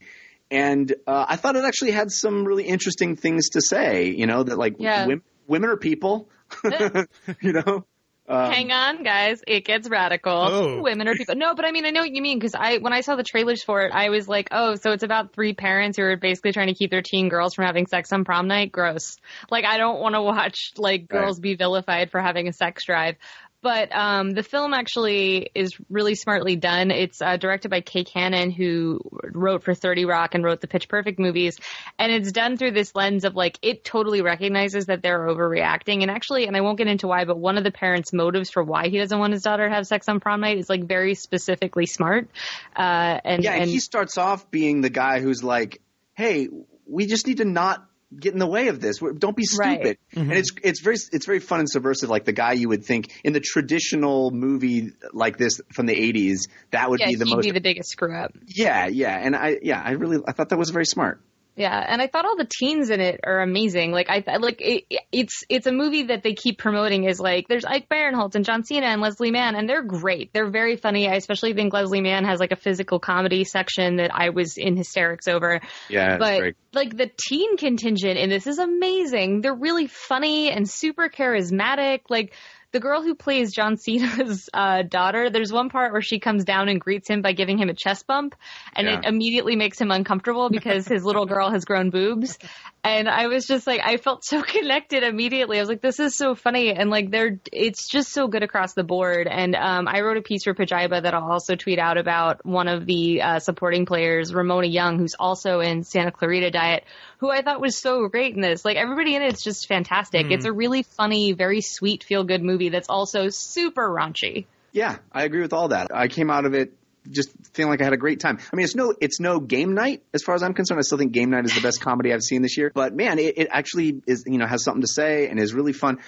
And 0.52 0.94
uh, 1.08 1.26
I 1.30 1.38
thought 1.38 1.56
it 1.56 1.64
actually 1.64 1.92
had 1.92 2.12
some 2.12 2.44
really 2.46 2.66
interesting 2.66 3.16
things 3.16 3.50
to 3.52 3.62
say. 3.62 4.10
You 4.10 4.28
know 4.28 4.44
that 4.44 4.58
like 4.58 4.76
Yeah. 4.78 5.08
women, 5.08 5.24
women 5.48 5.70
are 5.70 5.78
people. 5.78 6.30
you 7.42 7.54
know. 7.54 7.86
Um, 8.28 8.52
Hang 8.52 8.72
on, 8.72 9.04
guys. 9.04 9.42
It 9.46 9.66
gets 9.66 9.90
radical. 9.90 10.32
Oh. 10.32 10.82
Women 10.82 11.08
are 11.08 11.16
people. 11.16 11.36
No, 11.36 11.54
but 11.56 11.66
I 11.66 11.72
mean, 11.72 11.86
I 11.86 11.90
know 11.90 12.02
what 12.02 12.12
you 12.14 12.22
mean 12.22 12.38
because 12.40 12.56
I, 12.56 12.78
when 12.78 12.94
I 12.94 13.02
saw 13.02 13.16
the 13.16 13.24
trailers 13.24 13.62
for 13.64 13.82
it, 13.82 13.92
I 13.94 14.10
was 14.10 14.28
like, 14.28 14.50
oh, 14.52 14.76
so 14.76 14.92
it's 14.92 15.04
about 15.04 15.34
three 15.34 15.54
parents 15.54 15.98
who 15.98 16.04
are 16.04 16.16
basically 16.16 16.54
trying 16.54 16.68
to 16.68 16.74
keep 16.74 16.92
their 16.92 17.02
teen 17.02 17.28
girls 17.30 17.56
from 17.56 17.66
having 17.66 17.88
sex 17.88 18.14
on 18.14 18.24
prom 18.24 18.48
night. 18.48 18.72
Gross. 18.72 19.18
Like, 19.50 19.66
I 19.66 19.78
don't 19.78 20.00
want 20.00 20.16
to 20.16 20.22
watch 20.22 20.72
like 20.78 21.02
Right. 21.02 21.10
girls 21.10 21.40
be 21.40 21.56
vilified 21.56 22.12
for 22.12 22.22
having 22.22 22.48
a 22.48 22.54
sex 22.54 22.86
drive. 22.86 23.16
But 23.62 23.96
um, 23.96 24.32
the 24.32 24.42
film 24.42 24.74
actually 24.74 25.52
is 25.54 25.78
really 25.90 26.16
smartly 26.16 26.56
done. 26.56 26.90
It's 26.90 27.22
uh, 27.22 27.38
directed 27.38 27.70
by 27.70 27.82
Kay 27.82 28.04
Cannon, 28.04 28.50
who 28.50 29.00
wrote 29.24 29.64
for 29.64 29.76
30 29.76 30.06
Rock 30.06 30.34
and 30.34 30.44
wrote 30.44 30.62
the 30.62 30.68
Pitch 30.68 30.88
Perfect 30.90 31.20
movies. 31.20 31.58
And 32.00 32.12
it's 32.12 32.32
done 32.32 32.58
through 32.58 32.72
this 32.72 32.96
lens 32.96 33.24
of 33.24 33.36
like, 33.36 33.60
it 33.62 33.84
totally 33.84 34.24
recognizes 34.24 34.88
that 34.88 35.04
they're 35.04 35.28
overreacting. 35.28 36.02
And 36.02 36.10
actually, 36.10 36.48
and 36.48 36.58
I 36.58 36.62
won't 36.62 36.80
get 36.80 36.88
into 36.88 37.08
why, 37.08 37.26
but 37.26 37.38
one 37.38 37.58
of 37.58 37.64
the 37.64 37.72
parents' 37.72 38.12
motives 38.12 38.50
for 38.50 38.64
why 38.64 38.90
he 38.90 38.98
doesn't 38.98 39.18
want 39.18 39.34
his 39.34 39.44
daughter 39.44 39.68
to 39.68 39.74
have 39.74 39.86
sex 39.86 40.10
on 40.10 40.20
prom 40.20 40.42
night 40.42 40.58
is 40.58 40.68
like 40.68 40.86
very 40.86 41.14
specifically 41.14 41.86
smart. 41.86 42.30
Uh, 42.76 43.20
and, 43.24 43.44
Yeah, 43.44 43.54
and, 43.54 43.64
and 43.64 43.70
he 43.70 43.80
starts 43.80 44.18
off 44.18 44.50
being 44.50 44.82
the 44.82 44.90
guy 44.90 45.20
who's 45.20 45.44
like, 45.44 45.82
"Hey, 46.14 46.50
we 46.88 47.06
just 47.06 47.28
need 47.28 47.38
to 47.38 47.46
not 47.46 47.86
get 48.18 48.34
in 48.34 48.40
the 48.40 48.48
way 48.48 48.68
of 48.68 48.80
this. 48.82 49.00
Don't 49.00 49.36
be 49.36 49.44
Right. 49.60 49.76
stupid." 49.80 49.98
And 50.14 50.24
mm-hmm. 50.24 50.32
it's 50.34 50.52
it's 50.64 50.82
very 50.82 50.98
it's 51.12 51.26
very 51.26 51.40
fun 51.40 51.60
and 51.60 51.70
subversive. 51.70 52.10
Like 52.10 52.26
the 52.26 52.34
guy 52.34 52.54
you 52.54 52.70
would 52.70 52.86
think 52.86 53.12
in 53.24 53.34
the 53.34 53.40
traditional 53.40 54.32
movie 54.32 54.92
like 55.14 55.38
this 55.38 55.62
from 55.74 55.86
the 55.86 55.96
'80s, 55.96 56.50
that 56.72 56.90
would 56.90 57.00
yeah, 57.00 57.08
be 57.08 57.16
the 57.16 57.26
he'd 57.26 57.36
most. 57.36 57.46
be 57.46 57.52
the 57.52 57.62
biggest 57.62 57.90
screw 57.90 58.16
up. 58.16 58.32
yeah, 58.48 58.88
yeah, 58.88 59.18
and 59.18 59.36
I 59.36 59.58
yeah, 59.62 59.82
I 59.84 59.92
really 59.92 60.20
I 60.28 60.32
thought 60.32 60.50
that 60.50 60.60
was 60.60 60.70
very 60.70 60.86
smart. 60.86 61.22
Yeah, 61.56 61.86
and 61.86 62.02
I 62.02 62.08
thought 62.08 62.26
all 62.26 62.38
the 62.38 62.48
teens 62.50 62.90
in 62.90 63.02
it 63.02 63.20
are 63.26 63.42
amazing. 63.42 63.92
Like 63.92 64.10
I 64.10 64.24
like 64.38 64.62
it, 64.62 64.86
it's 65.12 65.44
it's 65.50 65.68
a 65.68 65.72
movie 65.74 66.04
that 66.04 66.24
they 66.24 66.34
keep 66.34 66.58
promoting 66.58 67.04
is 67.04 67.20
like 67.20 67.50
there's 67.50 67.66
Ike 67.66 67.90
Barinholtz 67.90 68.36
and 68.36 68.46
John 68.46 68.64
Cena 68.64 68.86
and 68.88 69.02
Leslie 69.02 69.32
Mann 69.32 69.56
and 69.56 69.68
they're 69.68 69.84
great. 69.84 70.32
They're 70.32 70.50
very 70.50 70.78
funny. 70.78 71.10
I 71.10 71.16
especially 71.16 71.54
think 71.54 71.74
Leslie 71.74 72.00
Mann 72.00 72.24
has 72.24 72.40
like 72.40 72.54
a 72.54 72.56
physical 72.56 73.00
comedy 73.00 73.44
section 73.44 73.98
that 73.98 74.12
I 74.16 74.30
was 74.30 74.58
in 74.58 74.78
hysterics 74.78 75.28
over. 75.28 75.60
Yeah, 75.90 76.18
but 76.18 76.54
like 76.74 76.96
the 76.96 77.12
teen 77.28 77.58
contingent 77.58 78.18
in 78.18 78.30
this 78.30 78.48
is 78.48 78.58
amazing. 78.58 79.42
They're 79.42 79.54
really 79.54 79.88
funny 79.88 80.52
and 80.52 80.70
super 80.70 81.10
charismatic. 81.10 82.04
Like 82.10 82.34
the 82.72 82.80
girl 82.80 83.02
who 83.02 83.16
plays 83.16 83.54
John 83.54 83.78
Cena's 83.78 84.50
uh, 84.54 84.84
daughter, 84.84 85.30
there's 85.30 85.52
one 85.52 85.70
part 85.70 85.92
where 85.92 86.02
she 86.02 86.20
comes 86.20 86.46
down 86.46 86.70
and 86.70 86.80
greets 86.80 87.10
him 87.10 87.22
by 87.22 87.34
giving 87.34 87.58
him 87.58 87.70
a 87.70 87.74
chest 87.74 88.08
bump, 88.08 88.36
and 88.76 88.88
it 88.88 89.06
immediately 89.06 89.56
makes 89.56 89.80
him 89.80 89.92
uncomfortable 89.92 90.50
because 90.50 90.88
his 90.88 91.04
little 91.04 91.26
girl 91.26 91.52
has 91.52 91.66
grown 91.66 91.90
boobs. 91.90 92.38
And 92.84 93.08
I 93.08 93.28
was 93.28 93.46
just 93.46 93.68
like, 93.68 93.82
I 93.84 93.98
felt 93.98 94.24
so 94.24 94.42
connected 94.42 95.04
immediately. 95.04 95.58
I 95.58 95.62
was 95.62 95.70
like, 95.70 95.82
this 95.82 96.00
is 96.00 96.16
so 96.16 96.34
funny, 96.36 96.72
and 96.72 96.90
like 96.90 97.12
they're, 97.12 97.40
it's 97.52 97.90
just 97.90 98.12
so 98.12 98.28
good 98.28 98.44
across 98.44 98.74
the 98.74 98.84
board. 98.84 99.28
And 99.28 99.56
um, 99.56 99.88
I 99.88 100.02
wrote 100.02 100.18
a 100.18 100.22
piece 100.22 100.44
for 100.44 100.54
Pajiba 100.54 101.04
that 101.04 101.14
I'll 101.14 101.32
also 101.32 101.56
tweet 101.56 101.80
out 101.80 101.98
about 101.98 102.46
one 102.46 102.68
of 102.68 102.86
the 102.86 103.22
uh, 103.22 103.40
supporting 103.40 103.86
players, 103.86 104.34
Ramona 104.34 104.68
Young, 104.68 104.98
who's 104.98 105.16
also 105.20 105.60
in 105.60 105.84
Santa 105.84 106.12
Clarita 106.12 106.52
Diet, 106.52 106.86
who 107.22 107.30
I 107.30 107.44
thought 107.44 107.62
was 107.62 107.78
so 107.78 108.08
great 108.08 108.36
in 108.36 108.42
this. 108.42 108.66
Like 108.66 108.78
everybody 108.78 109.16
in 109.16 109.22
it's 109.22 109.44
just 109.44 109.68
fantastic. 109.68 110.32
It's 110.32 110.44
hmm. 110.44 110.50
a 110.50 110.54
really 110.54 110.84
funny, 110.84 111.34
very 111.34 111.62
sweet, 111.62 112.04
feel 112.04 112.24
good 112.24 112.44
movie 112.44 112.70
that's 112.70 112.90
also 112.90 113.30
super 113.30 113.88
raunchy. 113.88 114.48
Yeah, 114.72 114.98
I 115.12 115.24
agree 115.24 115.42
with 115.42 115.54
all 115.54 115.70
that. 115.70 115.92
I 115.94 116.08
came 116.08 116.32
out 116.32 116.46
of 116.46 116.56
it 116.56 116.74
just 117.10 117.30
feeling 117.54 117.70
like 117.70 117.82
I 117.82 117.84
had 117.84 117.94
a 117.94 117.98
great 117.98 118.20
time. 118.20 118.40
I 118.52 118.56
mean, 118.56 118.64
it's 118.64 118.76
no, 118.76 118.94
it's 119.00 119.20
no 119.20 119.40
game 119.40 119.76
night 119.76 120.02
as 120.14 120.24
far 120.24 120.34
as 120.34 120.42
I'm 120.42 120.54
concerned. 120.54 120.80
I 120.80 120.82
still 120.82 120.98
think 120.98 121.12
game 121.12 121.30
night 121.30 121.46
is 121.46 121.54
the 121.54 121.62
best 121.62 121.80
comedy 121.82 122.12
I've 122.12 122.24
seen 122.24 122.42
this 122.42 122.58
year. 122.58 122.72
But 122.74 122.96
man, 122.96 123.20
it, 123.20 123.38
it 123.38 123.48
actually 123.52 124.02
is, 124.08 124.24
you 124.26 124.40
know, 124.40 124.48
has 124.48 124.64
something 124.64 124.82
to 124.82 124.88
say 124.88 125.28
and 125.28 125.40
is 125.40 125.54
really 125.54 125.74
fun. 125.74 126.00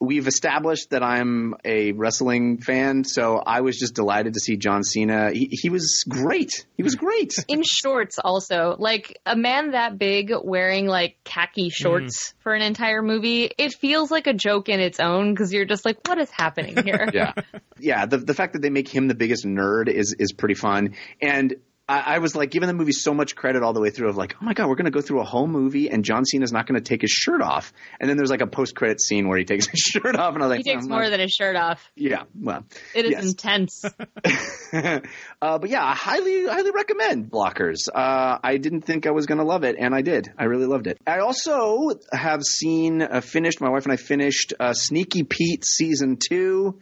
We've 0.00 0.26
established 0.26 0.90
that 0.90 1.02
I'm 1.02 1.54
a 1.64 1.92
wrestling 1.92 2.58
fan, 2.58 3.04
so 3.04 3.36
I 3.36 3.62
was 3.62 3.76
just 3.76 3.94
delighted 3.94 4.34
to 4.34 4.40
see 4.40 4.56
John 4.56 4.84
Cena. 4.84 5.30
He, 5.32 5.48
he 5.50 5.70
was 5.70 6.04
great. 6.08 6.66
He 6.76 6.82
was 6.82 6.94
great. 6.94 7.34
in 7.48 7.62
shorts 7.64 8.18
also 8.22 8.76
like 8.78 9.18
a 9.26 9.36
man 9.36 9.72
that 9.72 9.98
big 9.98 10.32
wearing 10.42 10.86
like 10.86 11.16
khaki 11.24 11.64
hmm. 11.64 11.70
shorts 11.70 12.34
for 12.40 12.54
an 12.54 12.62
entire 12.62 13.02
movie 13.02 13.50
it 13.58 13.74
feels 13.74 14.10
like 14.10 14.26
a 14.26 14.32
joke 14.32 14.68
in 14.68 14.80
its 14.80 15.00
own 15.00 15.32
because 15.32 15.52
you're 15.52 15.64
just 15.64 15.84
like 15.84 15.98
what 16.06 16.18
is 16.18 16.30
happening 16.30 16.76
here 16.84 17.08
yeah, 17.14 17.32
yeah. 17.78 18.06
The 18.06 18.18
the 18.18 18.34
fact 18.34 18.52
that 18.52 18.62
they 18.62 18.70
make 18.70 18.88
him 18.88 19.08
the 19.08 19.14
biggest 19.14 19.44
nerd 19.44 19.88
is 19.88 20.14
is 20.18 20.32
pretty 20.32 20.54
fun. 20.54 20.94
And 21.20 21.56
I, 21.88 22.16
I 22.16 22.18
was 22.18 22.36
like 22.36 22.50
giving 22.50 22.66
the 22.66 22.74
movie 22.74 22.92
so 22.92 23.14
much 23.14 23.34
credit 23.34 23.62
all 23.62 23.72
the 23.72 23.80
way 23.80 23.90
through 23.90 24.08
of 24.08 24.16
like, 24.16 24.36
oh 24.40 24.44
my 24.44 24.54
god, 24.54 24.68
we're 24.68 24.76
going 24.76 24.84
to 24.84 24.90
go 24.90 25.00
through 25.00 25.20
a 25.20 25.24
whole 25.24 25.46
movie 25.46 25.90
and 25.90 26.04
John 26.04 26.24
Cena's 26.24 26.52
not 26.52 26.66
going 26.66 26.80
to 26.80 26.86
take 26.86 27.02
his 27.02 27.10
shirt 27.10 27.40
off. 27.40 27.72
And 28.00 28.08
then 28.08 28.16
there's 28.16 28.30
like 28.30 28.40
a 28.40 28.46
post 28.46 28.74
credit 28.74 29.00
scene 29.00 29.28
where 29.28 29.38
he 29.38 29.44
takes 29.44 29.66
his 29.66 29.80
shirt 29.80 30.16
off, 30.16 30.34
and 30.34 30.42
I 30.42 30.46
was 30.46 30.56
like, 30.56 30.64
he 30.64 30.72
takes 30.72 30.84
oh, 30.84 30.88
more 30.88 31.08
than 31.08 31.20
his 31.20 31.32
shirt 31.32 31.56
off 31.56 31.88
yeah, 31.96 32.22
well, 32.40 32.64
it 32.94 33.06
is 33.06 33.10
yes. 33.10 33.24
intense 33.24 33.84
uh, 34.72 35.00
but 35.40 35.68
yeah, 35.68 35.84
I 35.84 35.94
highly, 35.94 36.46
highly 36.46 36.70
recommend 36.70 37.30
Blockers. 37.30 37.88
Uh, 37.92 38.38
I 38.42 38.56
didn't 38.56 38.82
think 38.82 39.06
I 39.06 39.10
was 39.10 39.26
going 39.26 39.38
to 39.38 39.44
love 39.44 39.64
it, 39.64 39.76
and 39.78 39.94
I 39.94 40.02
did. 40.02 40.32
I 40.38 40.44
really 40.44 40.66
loved 40.66 40.86
it. 40.86 40.98
I 41.06 41.20
also 41.20 41.98
have 42.12 42.42
seen, 42.42 43.02
uh, 43.02 43.20
finished, 43.20 43.60
my 43.60 43.70
wife 43.70 43.84
and 43.84 43.92
I 43.92 43.96
finished 43.96 44.54
uh, 44.58 44.72
Sneaky 44.72 45.24
Pete 45.24 45.64
season 45.64 46.16
two. 46.16 46.78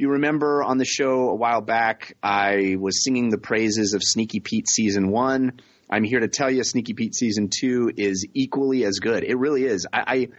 You 0.00 0.12
remember 0.12 0.62
on 0.62 0.78
the 0.78 0.86
show 0.86 1.28
a 1.28 1.34
while 1.34 1.60
back, 1.60 2.16
I 2.22 2.76
was 2.80 3.04
singing 3.04 3.28
the 3.28 3.36
praises 3.36 3.92
of 3.92 4.02
Sneaky 4.02 4.40
Pete 4.40 4.66
season 4.66 5.10
one. 5.10 5.60
I'm 5.90 6.04
here 6.04 6.20
to 6.20 6.28
tell 6.28 6.50
you, 6.50 6.64
Sneaky 6.64 6.94
Pete 6.94 7.14
season 7.14 7.50
two 7.50 7.92
is 7.94 8.26
equally 8.32 8.86
as 8.86 8.98
good. 8.98 9.24
It 9.24 9.36
really 9.36 9.64
is. 9.64 9.86
I, 9.92 10.30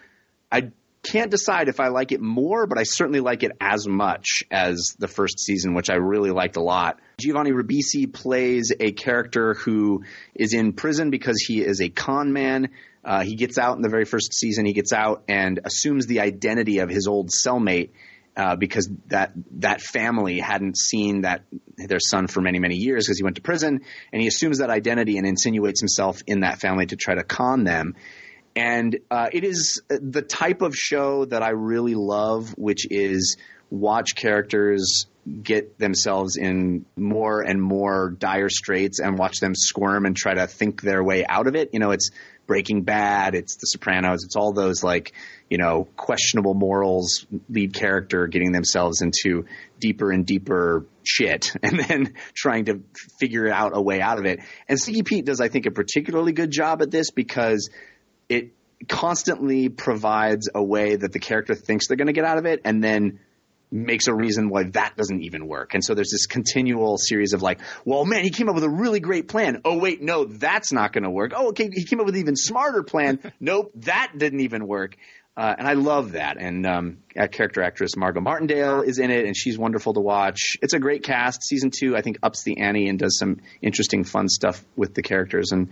I, 0.51 0.57
I 0.57 0.71
can't 1.03 1.29
decide 1.29 1.67
if 1.67 1.79
I 1.79 1.89
like 1.89 2.11
it 2.11 2.21
more, 2.21 2.65
but 2.65 2.79
I 2.79 2.83
certainly 2.85 3.19
like 3.19 3.43
it 3.43 3.51
as 3.61 3.87
much 3.87 4.41
as 4.49 4.95
the 4.97 5.07
first 5.07 5.39
season, 5.39 5.75
which 5.75 5.91
I 5.91 5.97
really 5.97 6.31
liked 6.31 6.57
a 6.57 6.63
lot. 6.63 6.99
Giovanni 7.19 7.51
Ribisi 7.51 8.11
plays 8.11 8.73
a 8.79 8.93
character 8.93 9.53
who 9.53 10.05
is 10.33 10.55
in 10.55 10.73
prison 10.73 11.11
because 11.11 11.37
he 11.39 11.61
is 11.61 11.81
a 11.81 11.89
con 11.89 12.33
man. 12.33 12.69
Uh, 13.05 13.21
he 13.21 13.35
gets 13.35 13.59
out 13.59 13.75
in 13.75 13.83
the 13.83 13.89
very 13.89 14.05
first 14.05 14.33
season. 14.33 14.65
He 14.65 14.73
gets 14.73 14.91
out 14.91 15.21
and 15.27 15.59
assumes 15.63 16.07
the 16.07 16.21
identity 16.21 16.79
of 16.79 16.89
his 16.89 17.05
old 17.05 17.29
cellmate 17.29 17.91
uh, 18.35 18.55
because 18.55 18.89
that 19.07 19.33
that 19.59 19.81
family 19.81 20.39
hadn't 20.39 20.77
seen 20.77 21.21
that 21.21 21.43
their 21.77 21.99
son 21.99 22.27
for 22.27 22.41
many 22.41 22.59
many 22.59 22.75
years 22.75 23.05
because 23.05 23.17
he 23.17 23.23
went 23.23 23.35
to 23.35 23.41
prison, 23.41 23.81
and 24.11 24.21
he 24.21 24.27
assumes 24.27 24.59
that 24.59 24.69
identity 24.69 25.17
and 25.17 25.27
insinuates 25.27 25.81
himself 25.81 26.21
in 26.27 26.41
that 26.41 26.59
family 26.59 26.85
to 26.85 26.95
try 26.95 27.15
to 27.15 27.23
con 27.23 27.63
them. 27.63 27.95
And 28.55 28.99
uh, 29.09 29.29
it 29.31 29.43
is 29.43 29.81
the 29.89 30.21
type 30.21 30.61
of 30.61 30.75
show 30.75 31.25
that 31.25 31.41
I 31.41 31.49
really 31.49 31.95
love, 31.95 32.51
which 32.57 32.85
is 32.89 33.37
watch 33.69 34.15
characters 34.15 35.07
get 35.43 35.77
themselves 35.77 36.35
in 36.35 36.85
more 36.95 37.41
and 37.41 37.61
more 37.61 38.09
dire 38.09 38.49
straits 38.49 38.99
and 38.99 39.17
watch 39.17 39.39
them 39.39 39.53
squirm 39.55 40.05
and 40.05 40.15
try 40.15 40.33
to 40.33 40.47
think 40.47 40.81
their 40.81 41.03
way 41.03 41.25
out 41.25 41.47
of 41.47 41.55
it. 41.55 41.69
You 41.73 41.79
know, 41.79 41.91
it's 41.91 42.09
Breaking 42.47 42.83
Bad, 42.83 43.35
it's 43.35 43.55
The 43.55 43.65
Sopranos, 43.65 44.23
it's 44.25 44.35
all 44.35 44.53
those 44.53 44.83
like, 44.83 45.13
you 45.49 45.57
know, 45.57 45.87
questionable 45.95 46.53
morals 46.53 47.25
lead 47.49 47.73
character 47.73 48.27
getting 48.27 48.51
themselves 48.51 49.01
into 49.01 49.45
deeper 49.79 50.11
and 50.11 50.25
deeper 50.25 50.85
shit 51.03 51.53
and 51.63 51.79
then 51.79 52.13
trying 52.33 52.65
to 52.65 52.81
figure 53.19 53.51
out 53.51 53.71
a 53.75 53.81
way 53.81 54.01
out 54.01 54.19
of 54.19 54.25
it. 54.25 54.39
And 54.67 54.79
Sneaky 54.79 55.03
Pete 55.03 55.25
does, 55.25 55.39
I 55.41 55.47
think, 55.47 55.65
a 55.65 55.71
particularly 55.71 56.33
good 56.33 56.51
job 56.51 56.81
at 56.81 56.91
this 56.91 57.11
because 57.11 57.69
it 58.29 58.53
constantly 58.87 59.69
provides 59.69 60.49
a 60.53 60.63
way 60.63 60.95
that 60.95 61.11
the 61.11 61.19
character 61.19 61.55
thinks 61.55 61.87
they're 61.87 61.97
going 61.97 62.07
to 62.07 62.13
get 62.13 62.25
out 62.25 62.37
of 62.37 62.45
it 62.45 62.61
and 62.65 62.83
then 62.83 63.19
makes 63.71 64.07
a 64.07 64.13
reason 64.13 64.49
why 64.49 64.63
that 64.63 64.95
doesn't 64.97 65.23
even 65.23 65.47
work. 65.47 65.73
And 65.73 65.83
so 65.83 65.93
there's 65.93 66.11
this 66.11 66.25
continual 66.25 66.97
series 66.97 67.33
of 67.33 67.41
like, 67.41 67.61
well, 67.85 68.05
man, 68.05 68.23
he 68.23 68.29
came 68.29 68.49
up 68.49 68.55
with 68.55 68.65
a 68.65 68.69
really 68.69 68.99
great 68.99 69.27
plan. 69.27 69.61
Oh, 69.63 69.77
wait, 69.77 70.01
no, 70.01 70.25
that's 70.25 70.73
not 70.73 70.91
going 70.91 71.03
to 71.03 71.09
work. 71.09 71.31
Oh, 71.35 71.49
okay, 71.49 71.69
he 71.73 71.85
came 71.85 71.99
up 71.99 72.05
with 72.05 72.15
an 72.15 72.21
even 72.21 72.35
smarter 72.35 72.83
plan. 72.83 73.19
nope, 73.39 73.71
that 73.75 74.11
didn't 74.17 74.41
even 74.41 74.67
work. 74.67 74.97
Uh, 75.37 75.55
and 75.57 75.65
I 75.65 75.73
love 75.73 76.11
that. 76.11 76.35
And 76.37 76.67
um, 76.67 76.97
character 77.31 77.63
actress 77.63 77.95
Margot 77.95 78.19
Martindale 78.19 78.81
is 78.81 78.99
in 78.99 79.09
it, 79.11 79.25
and 79.25 79.35
she's 79.35 79.57
wonderful 79.57 79.93
to 79.93 80.01
watch. 80.01 80.57
It's 80.61 80.73
a 80.73 80.79
great 80.79 81.03
cast. 81.03 81.43
Season 81.43 81.71
two, 81.71 81.95
I 81.95 82.01
think, 82.01 82.19
ups 82.21 82.43
the 82.43 82.59
ante 82.59 82.89
and 82.89 82.99
does 82.99 83.17
some 83.17 83.39
interesting, 83.61 84.03
fun 84.03 84.27
stuff 84.27 84.63
with 84.75 84.93
the 84.93 85.01
characters. 85.01 85.53
And 85.53 85.69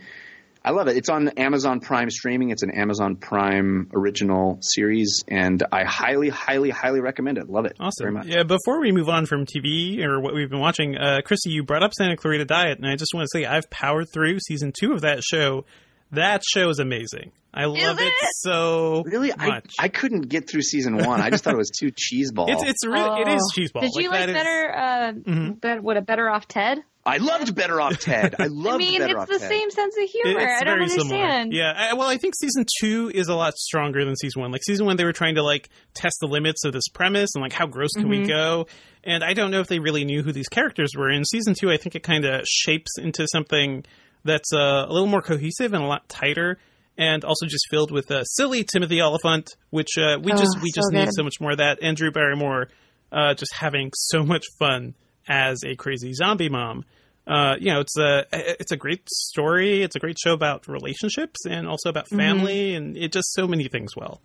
I 0.64 0.72
love 0.72 0.88
it. 0.90 0.98
It's 0.98 1.08
on 1.10 1.30
Amazon 1.30 1.80
Prime 1.80 2.10
streaming. 2.10 2.50
It's 2.50 2.64
an 2.64 2.72
Amazon 2.72 3.16
Prime 3.16 3.90
original 3.94 4.60
series, 4.62 5.24
and 5.28 5.64
I 5.72 5.86
highly, 5.86 6.28
highly, 6.30 6.70
highly 6.70 7.00
recommend 7.00 7.38
it. 7.38 7.50
Love 7.50 7.66
it. 7.66 7.78
Awesome. 7.80 8.04
Very 8.04 8.14
much. 8.14 8.28
Yeah. 8.28 8.44
Before 8.44 8.80
we 8.82 8.92
move 8.92 9.08
on 9.08 9.26
from 9.26 9.46
TV 9.46 10.04
or 10.04 10.20
what 10.20 10.34
we've 10.34 10.50
been 10.50 10.60
watching, 10.60 10.98
uh, 10.98 11.22
Kristy, 11.26 11.48
you 11.52 11.64
brought 11.64 11.82
up 11.84 11.94
Santa 11.94 12.18
Clarita 12.18 12.44
Diet, 12.46 12.78
and 12.78 12.86
I 12.88 12.98
just 12.98 13.14
want 13.14 13.26
to 13.32 13.38
say 13.40 13.46
I've 13.46 13.70
powered 13.70 14.08
through 14.14 14.38
season 14.42 14.74
two 14.78 14.92
of 14.92 15.02
that 15.02 15.24
show. 15.24 15.66
That 16.12 16.42
show 16.46 16.70
is 16.70 16.80
amazing. 16.80 17.32
I 17.54 17.66
love 17.66 18.00
it? 18.00 18.08
it 18.08 18.14
so 18.34 19.04
Really, 19.06 19.32
I, 19.32 19.48
much. 19.48 19.74
I 19.80 19.88
couldn't 19.88 20.24
get 20.30 20.50
through 20.50 20.62
season 20.64 20.98
one. 20.98 21.22
I 21.22 21.30
just 21.30 21.44
thought 21.44 21.54
it 21.54 21.58
was 21.58 21.70
too 21.72 21.92
cheeseball. 21.92 22.50
it's 22.50 22.64
it's 22.64 22.86
really 22.86 23.22
it 23.22 23.28
is 23.28 23.54
cheeseball. 23.58 23.78
Oh. 23.78 23.82
Did 23.82 23.92
you 23.96 24.10
like, 24.10 24.20
that 24.26 24.30
is- 24.30 24.36
better? 24.36 24.76
Uh, 24.76 25.12
Mhm. 25.14 25.62
bet- 25.62 25.82
what 25.84 25.98
a 25.98 26.02
better 26.02 26.30
off 26.30 26.48
Ted? 26.48 26.80
I 27.06 27.18
loved 27.18 27.56
Better 27.56 27.80
Off 27.82 28.00
Ted. 28.00 28.36
I 28.40 28.46
loved 28.48 28.64
Better. 28.64 28.70
I 28.74 28.78
mean, 28.78 29.00
Better 29.00 29.18
it's 29.22 29.32
the 29.32 29.40
Ted. 29.40 29.50
same 29.50 29.72
sense 29.72 29.96
of 29.98 30.04
humor. 30.10 30.40
It's 30.42 30.62
I 30.62 30.64
don't 30.66 30.78
very 30.78 30.90
similar. 30.90 31.16
understand. 31.16 31.54
Yeah, 31.54 31.74
I, 31.76 31.94
well, 31.94 32.08
I 32.08 32.18
think 32.18 32.36
season 32.36 32.66
two 32.82 33.12
is 33.14 33.30
a 33.30 33.36
lot 33.36 33.56
stronger 33.58 34.04
than 34.06 34.16
season 34.18 34.42
one. 34.42 34.52
Like 34.52 34.62
season 34.64 34.86
one, 34.86 34.98
they 34.98 35.06
were 35.06 35.14
trying 35.14 35.36
to 35.36 35.44
like 35.44 35.70
test 35.94 36.18
the 36.22 36.28
limits 36.28 36.66
of 36.66 36.74
this 36.74 36.88
premise 36.94 37.30
and 37.36 37.42
like 37.42 37.54
how 37.54 37.66
gross 37.68 37.92
can 37.96 38.10
we 38.10 38.20
Mhm. 38.20 38.28
go. 38.28 38.68
And 39.04 39.24
I 39.24 39.34
don't 39.34 39.50
know 39.50 39.62
if 39.62 39.68
they 39.68 39.80
really 39.80 40.04
knew 40.06 40.22
who 40.24 40.32
these 40.34 40.50
characters 40.50 40.92
were. 40.96 41.10
In 41.10 41.24
season 41.26 41.54
two, 41.60 41.72
I 41.72 41.78
think 41.78 41.96
it 41.96 42.04
kind 42.04 42.26
of 42.26 42.46
shapes 42.48 42.92
into 43.00 43.26
something 43.32 43.86
that's 44.26 44.52
uh, 44.54 44.86
a 44.88 44.92
little 44.92 45.08
more 45.08 45.22
cohesive 45.22 45.74
and 45.74 45.84
a 45.84 45.88
lot 45.88 46.08
tighter. 46.10 46.58
And 46.98 47.24
also 47.24 47.46
just 47.46 47.66
filled 47.72 47.92
with 47.92 48.12
uh, 48.12 48.26
silly 48.26 48.66
Timothy 48.66 49.02
Olyphant, 49.02 49.56
which 49.70 49.98
uh, 49.98 50.18
we 50.22 50.34
Oh, 50.34 50.36
just 50.36 50.58
we 50.62 50.70
so 50.72 50.82
just 50.82 50.92
need 50.92 51.08
so 51.14 51.24
much 51.24 51.40
more 51.40 51.52
of 51.52 51.60
that. 51.60 51.80
And 51.82 51.96
Drew 51.96 52.12
Barrymore, 52.12 52.68
uh, 53.10 53.34
just 53.36 53.54
having 53.54 53.92
so 53.96 54.24
much 54.26 54.44
fun 54.60 54.96
as 55.30 55.64
a 55.64 55.76
crazy 55.78 56.14
zombie 56.14 56.50
mom 56.50 56.84
uh, 57.30 57.56
you 57.60 57.72
know, 57.72 57.80
it's 57.80 57.96
a 57.96 58.26
it's 58.60 58.72
a 58.72 58.78
great 58.78 59.08
story. 59.08 59.84
It's 59.84 59.96
a 59.96 60.00
great 60.00 60.18
show 60.18 60.34
about 60.34 60.68
relationships 60.68 61.46
and 61.48 61.68
also 61.68 61.90
about 61.90 62.08
family, 62.10 62.74
and 62.74 62.98
it 62.98 63.12
does 63.12 63.32
so 63.34 63.48
many 63.48 63.68
things 63.68 63.96
well. 63.96 64.20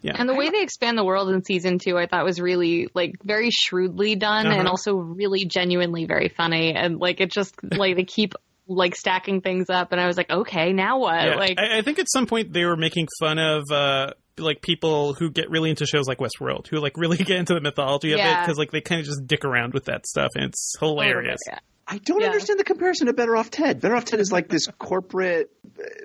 Yeah, 0.00 0.12
And 0.14 0.28
the 0.28 0.34
way 0.34 0.48
they 0.50 0.62
expand 0.62 0.96
the 0.96 1.04
world 1.04 1.28
in 1.30 1.42
season 1.44 1.78
two, 1.78 1.98
I 1.98 2.06
thought 2.06 2.24
was 2.24 2.40
really 2.40 2.88
like 2.94 3.16
very 3.22 3.50
shrewdly 3.50 4.14
done, 4.14 4.46
and 4.46 4.60
Uh-huh. 4.60 4.70
also 4.70 4.94
really 4.94 5.44
genuinely 5.44 6.06
very 6.06 6.28
funny. 6.28 6.74
And 6.74 6.98
like 6.98 7.20
it 7.20 7.30
just 7.30 7.54
like 7.62 7.96
they 7.96 8.04
keep 8.04 8.34
like 8.66 8.94
stacking 8.94 9.40
things 9.40 9.70
up, 9.70 9.92
and 9.92 10.00
I 10.00 10.06
was 10.06 10.16
like, 10.16 10.30
okay, 10.30 10.72
now 10.72 10.98
what? 10.98 11.22
Yeah. 11.22 11.36
Like, 11.36 11.58
I, 11.58 11.78
I 11.78 11.82
think 11.82 11.98
at 11.98 12.06
some 12.10 12.26
point 12.26 12.52
they 12.52 12.64
were 12.64 12.76
making 12.76 13.08
fun 13.20 13.38
of. 13.38 13.64
Uh, 13.70 14.10
like 14.38 14.60
people 14.60 15.14
who 15.14 15.30
get 15.30 15.48
really 15.48 15.70
into 15.70 15.86
shows 15.86 16.06
like 16.06 16.18
Westworld, 16.18 16.66
who 16.68 16.78
like 16.78 16.98
really 16.98 17.16
get 17.16 17.38
into 17.38 17.54
the 17.54 17.60
mythology 17.62 18.12
of 18.12 18.20
it 18.20 18.40
because 18.40 18.58
like 18.58 18.70
they 18.70 18.82
kind 18.82 19.00
of 19.00 19.06
just 19.06 19.26
dick 19.26 19.46
around 19.46 19.72
with 19.72 19.86
that 19.86 20.06
stuff, 20.06 20.28
and 20.34 20.44
it's 20.44 20.74
hilarious. 20.78 21.40
Yeah. 21.46 21.58
I 21.88 21.98
don't 21.98 22.20
Yeah. 22.20 22.26
understand 22.26 22.58
the 22.58 22.64
comparison 22.64 23.06
to 23.06 23.12
Better 23.12 23.36
Off 23.36 23.50
Ted. 23.50 23.80
Better 23.80 23.94
Off 23.94 24.04
Ted 24.06 24.18
is 24.18 24.32
like 24.32 24.48
this 24.48 24.66
corporate. 24.78 25.50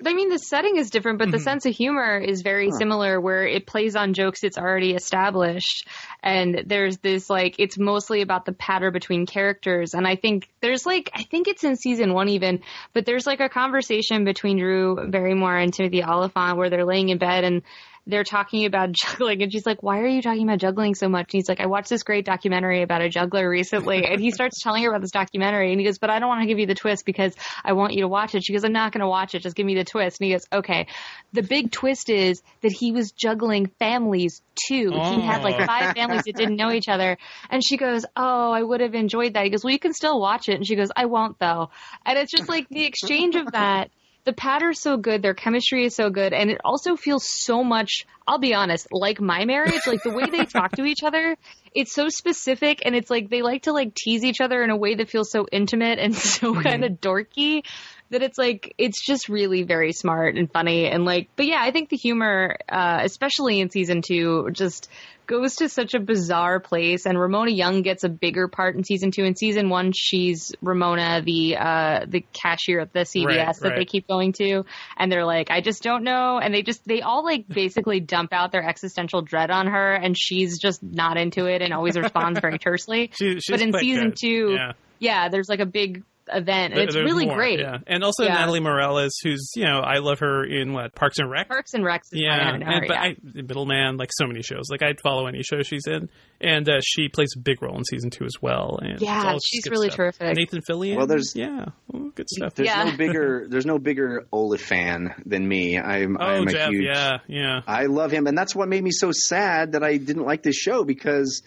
I 0.05 0.13
mean, 0.13 0.29
the 0.29 0.37
setting 0.37 0.77
is 0.77 0.91
different, 0.91 1.17
but 1.17 1.31
the 1.31 1.37
Mhm. 1.37 1.43
sense 1.43 1.65
of 1.65 1.73
humor 1.73 2.19
is 2.19 2.43
very 2.43 2.69
Huh. 2.69 2.77
similar 2.77 3.19
where 3.19 3.47
it 3.47 3.65
plays 3.65 3.95
on 3.95 4.13
jokes 4.13 4.43
it's 4.43 4.59
already 4.59 4.93
established. 4.93 5.87
And 6.21 6.63
there's 6.67 6.97
this, 6.99 7.31
like, 7.31 7.55
it's 7.57 7.79
mostly 7.79 8.21
about 8.21 8.45
the 8.45 8.53
patter 8.53 8.91
between 8.91 9.25
characters. 9.25 9.95
And 9.95 10.05
I 10.05 10.17
think 10.17 10.47
there's, 10.61 10.85
like, 10.85 11.09
I 11.15 11.23
think 11.23 11.47
it's 11.47 11.63
in 11.63 11.75
season 11.75 12.13
one 12.13 12.29
even, 12.29 12.59
but 12.93 13.05
there's, 13.07 13.25
like, 13.25 13.39
a 13.39 13.49
conversation 13.49 14.23
between 14.23 14.59
Drew 14.59 15.09
Barrymore 15.09 15.57
and 15.57 15.73
Timothy 15.73 16.03
Olyphant 16.03 16.57
where 16.57 16.69
they're 16.69 16.85
laying 16.85 17.09
in 17.09 17.17
bed 17.17 17.43
and 17.43 17.63
they're 18.07 18.23
talking 18.23 18.65
about 18.65 18.91
juggling 18.93 19.43
and 19.43 19.51
she's 19.51 19.65
like 19.65 19.83
why 19.83 19.99
are 19.99 20.07
you 20.07 20.21
talking 20.21 20.43
about 20.43 20.59
juggling 20.59 20.95
so 20.95 21.07
much? 21.07 21.33
And 21.33 21.39
he's 21.39 21.47
like 21.49 21.59
i 21.59 21.65
watched 21.67 21.89
this 21.89 22.03
great 22.03 22.25
documentary 22.25 22.81
about 22.81 23.01
a 23.01 23.09
juggler 23.09 23.47
recently 23.49 24.05
and 24.05 24.19
he 24.19 24.31
starts 24.31 24.61
telling 24.63 24.83
her 24.83 24.89
about 24.89 25.01
this 25.01 25.11
documentary 25.11 25.71
and 25.71 25.79
he 25.79 25.85
goes 25.85 25.99
but 25.99 26.09
i 26.09 26.19
don't 26.19 26.27
want 26.29 26.41
to 26.41 26.47
give 26.47 26.59
you 26.59 26.65
the 26.65 26.75
twist 26.75 27.05
because 27.05 27.35
i 27.63 27.73
want 27.73 27.93
you 27.93 28.01
to 28.01 28.07
watch 28.07 28.33
it. 28.35 28.43
She 28.43 28.53
goes 28.53 28.63
i'm 28.63 28.73
not 28.73 28.91
going 28.91 29.01
to 29.01 29.07
watch 29.07 29.35
it 29.35 29.43
just 29.43 29.55
give 29.55 29.65
me 29.65 29.75
the 29.75 29.83
twist 29.83 30.19
and 30.19 30.25
he 30.27 30.33
goes 30.33 30.45
okay. 30.51 30.87
The 31.33 31.43
big 31.43 31.71
twist 31.71 32.09
is 32.09 32.41
that 32.61 32.71
he 32.71 32.91
was 32.91 33.11
juggling 33.11 33.67
families 33.79 34.41
too. 34.67 34.91
He 34.91 35.21
had 35.21 35.43
like 35.43 35.55
Oh. 35.59 35.65
five 35.65 35.95
families 35.95 36.23
that 36.23 36.35
didn't 36.35 36.55
know 36.57 36.71
each 36.71 36.89
other 36.89 37.17
and 37.49 37.63
she 37.63 37.77
goes 37.77 38.05
oh 38.15 38.51
i 38.51 38.61
would 38.61 38.81
have 38.81 38.95
enjoyed 38.95 39.33
that. 39.35 39.43
He 39.43 39.49
goes 39.51 39.63
well 39.63 39.71
you 39.73 39.79
can 39.79 39.93
still 39.93 40.19
watch 40.19 40.49
it 40.49 40.55
and 40.55 40.65
she 40.65 40.75
goes 40.75 40.89
i 40.95 41.05
won't 41.05 41.37
though. 41.39 41.69
And 42.05 42.17
it's 42.17 42.31
just 42.35 42.49
like 42.49 42.67
the 42.69 42.83
exchange 42.85 43.35
of 43.35 43.51
that 43.51 43.89
the 44.23 44.33
pattern's 44.33 44.79
so 44.79 44.97
good, 44.97 45.21
their 45.21 45.33
chemistry 45.33 45.85
is 45.85 45.95
so 45.95 46.09
good, 46.09 46.33
and 46.33 46.49
it 46.49 46.61
also 46.63 46.95
feels 46.95 47.25
so 47.27 47.63
much, 47.63 48.05
I'll 48.27 48.39
be 48.39 48.53
honest, 48.53 48.87
like 48.91 49.19
my 49.19 49.45
marriage, 49.45 49.81
like 49.87 50.03
the 50.03 50.11
way 50.11 50.25
they 50.29 50.45
talk 50.45 50.73
to 50.73 50.85
each 50.85 51.03
other, 51.03 51.37
it's 51.73 51.93
so 51.93 52.09
specific 52.09 52.81
and 52.85 52.95
it's 52.95 53.09
like 53.09 53.29
they 53.29 53.41
like 53.41 53.63
to 53.63 53.71
like 53.71 53.95
tease 53.95 54.23
each 54.23 54.41
other 54.41 54.61
in 54.61 54.69
a 54.69 54.75
way 54.75 54.95
that 54.95 55.09
feels 55.09 55.31
so 55.31 55.47
intimate 55.51 55.99
and 55.99 56.15
so 56.15 56.53
mm-hmm. 56.53 56.61
kind 56.61 56.83
of 56.83 56.93
dorky 56.93 57.63
that 58.11 58.21
it's 58.21 58.37
like 58.37 58.73
it's 58.77 59.03
just 59.03 59.29
really 59.29 59.63
very 59.63 59.93
smart 59.93 60.35
and 60.35 60.51
funny 60.51 60.87
and 60.87 61.05
like 61.05 61.29
but 61.35 61.45
yeah, 61.45 61.59
I 61.59 61.71
think 61.71 61.89
the 61.89 61.97
humor 61.97 62.57
uh 62.69 62.99
especially 63.03 63.59
in 63.59 63.69
season 63.69 64.01
2 64.01 64.49
just 64.51 64.89
goes 65.27 65.55
to 65.55 65.69
such 65.69 65.93
a 65.93 65.99
bizarre 65.99 66.59
place 66.59 67.05
and 67.05 67.17
Ramona 67.17 67.51
Young 67.51 67.83
gets 67.83 68.03
a 68.03 68.09
bigger 68.09 68.49
part 68.49 68.75
in 68.75 68.83
season 68.83 69.11
2 69.11 69.23
in 69.23 69.35
season 69.35 69.69
1 69.69 69.93
she's 69.95 70.51
Ramona 70.61 71.21
the 71.25 71.55
uh 71.57 72.05
the 72.05 72.25
cashier 72.33 72.81
at 72.81 72.91
the 72.91 73.01
CVS 73.01 73.25
Right, 73.25 73.55
that 73.61 73.75
they 73.77 73.85
keep 73.85 74.07
going 74.07 74.33
to. 74.33 74.65
And 74.97 75.09
they're 75.09 75.25
like 75.25 75.49
I 75.49 75.61
just 75.61 75.81
don't 75.81 76.03
know. 76.03 76.37
And 76.37 76.53
they 76.53 76.63
just 76.63 76.85
they 76.85 77.01
all 77.01 77.23
like 77.23 77.47
basically 77.47 77.99
dump 78.11 78.33
out 78.33 78.51
their 78.51 78.67
existential 78.67 79.21
dread 79.21 79.51
on 79.51 79.67
her 79.67 79.93
and 79.93 80.17
she's 80.17 80.59
just 80.59 80.83
not 80.83 81.17
into 81.17 81.45
it 81.45 81.61
and 81.61 81.73
always 81.73 81.97
responds 81.97 82.39
very 82.39 82.59
tersely. 82.59 83.11
She, 83.21 83.39
but 83.49 83.61
in 83.61 83.73
season 83.73 84.09
good. 84.09 84.17
2 84.19 84.51
yeah. 84.51 84.71
yeah 84.99 85.29
there's 85.29 85.47
like 85.47 85.59
a 85.59 85.65
big 85.65 86.03
event 86.31 86.73
and 86.73 86.81
it's 86.83 86.93
there's 86.95 87.05
really 87.05 87.25
more, 87.25 87.35
great 87.35 87.59
Yeah, 87.59 87.77
and 87.87 88.03
also 88.03 88.23
Yeah. 88.23 88.35
Natalie 88.35 88.59
Morales, 88.59 89.11
who's 89.23 89.51
you 89.55 89.65
know 89.65 89.79
I 89.79 89.97
love 89.99 90.19
her 90.19 90.43
in 90.43 90.73
what 90.73 90.95
Parks 90.95 91.19
and 91.19 91.29
Rec. 91.29 91.47
Parks 91.49 91.73
and 91.73 91.83
Rec. 91.83 92.03
Yeah, 92.11 92.35
yeah, 92.35 92.53
and, 92.53 92.63
her, 92.63 92.81
but 92.87 92.89
yeah. 92.95 93.01
I, 93.01 93.15
Middleman, 93.23 93.97
like 93.97 94.09
so 94.13 94.27
many 94.27 94.41
shows. 94.41 94.65
Like 94.69 94.81
I'd 94.83 94.99
follow 95.01 95.27
any 95.27 95.43
show 95.43 95.61
she's 95.63 95.87
in, 95.87 96.09
and 96.39 96.69
uh, 96.69 96.79
she 96.83 97.09
plays 97.09 97.29
a 97.35 97.39
big 97.39 97.61
role 97.61 97.77
in 97.77 97.83
season 97.85 98.09
two 98.09 98.25
as 98.25 98.35
well. 98.41 98.79
And 98.81 98.99
Yeah, 99.01 99.37
she's 99.43 99.69
really 99.69 99.87
stuff. 99.89 99.97
terrific. 99.97 100.35
Nathan 100.37 100.61
Fillion. 100.69 100.95
Well, 100.97 101.07
there's- 101.07 101.35
yeah, 101.35 101.65
Ooh, 101.95 102.11
good 102.15 102.29
stuff. 102.29 102.55
There's 102.55 102.67
Yeah. 102.69 102.83
no 102.83 102.97
bigger. 102.97 103.45
There's 103.49 103.65
no 103.65 103.77
bigger 103.79 104.25
Olaf 104.31 104.61
fan 104.61 105.13
than 105.25 105.47
me. 105.47 105.77
I'm. 105.79 106.17
Oh, 106.19 106.23
I'm 106.23 106.47
a 106.47 106.51
Jeff, 106.51 106.69
huge. 106.69 106.85
yeah, 106.85 107.17
yeah. 107.27 107.61
I 107.67 107.85
love 107.87 108.11
him, 108.11 108.27
and 108.27 108.37
that's 108.37 108.55
what 108.55 108.67
made 108.69 108.83
me 108.83 108.91
so 108.91 109.11
sad 109.11 109.73
that 109.73 109.83
I 109.83 109.97
didn't 109.97 110.25
like 110.25 110.43
this 110.43 110.55
show 110.55 110.83
because 110.83 111.43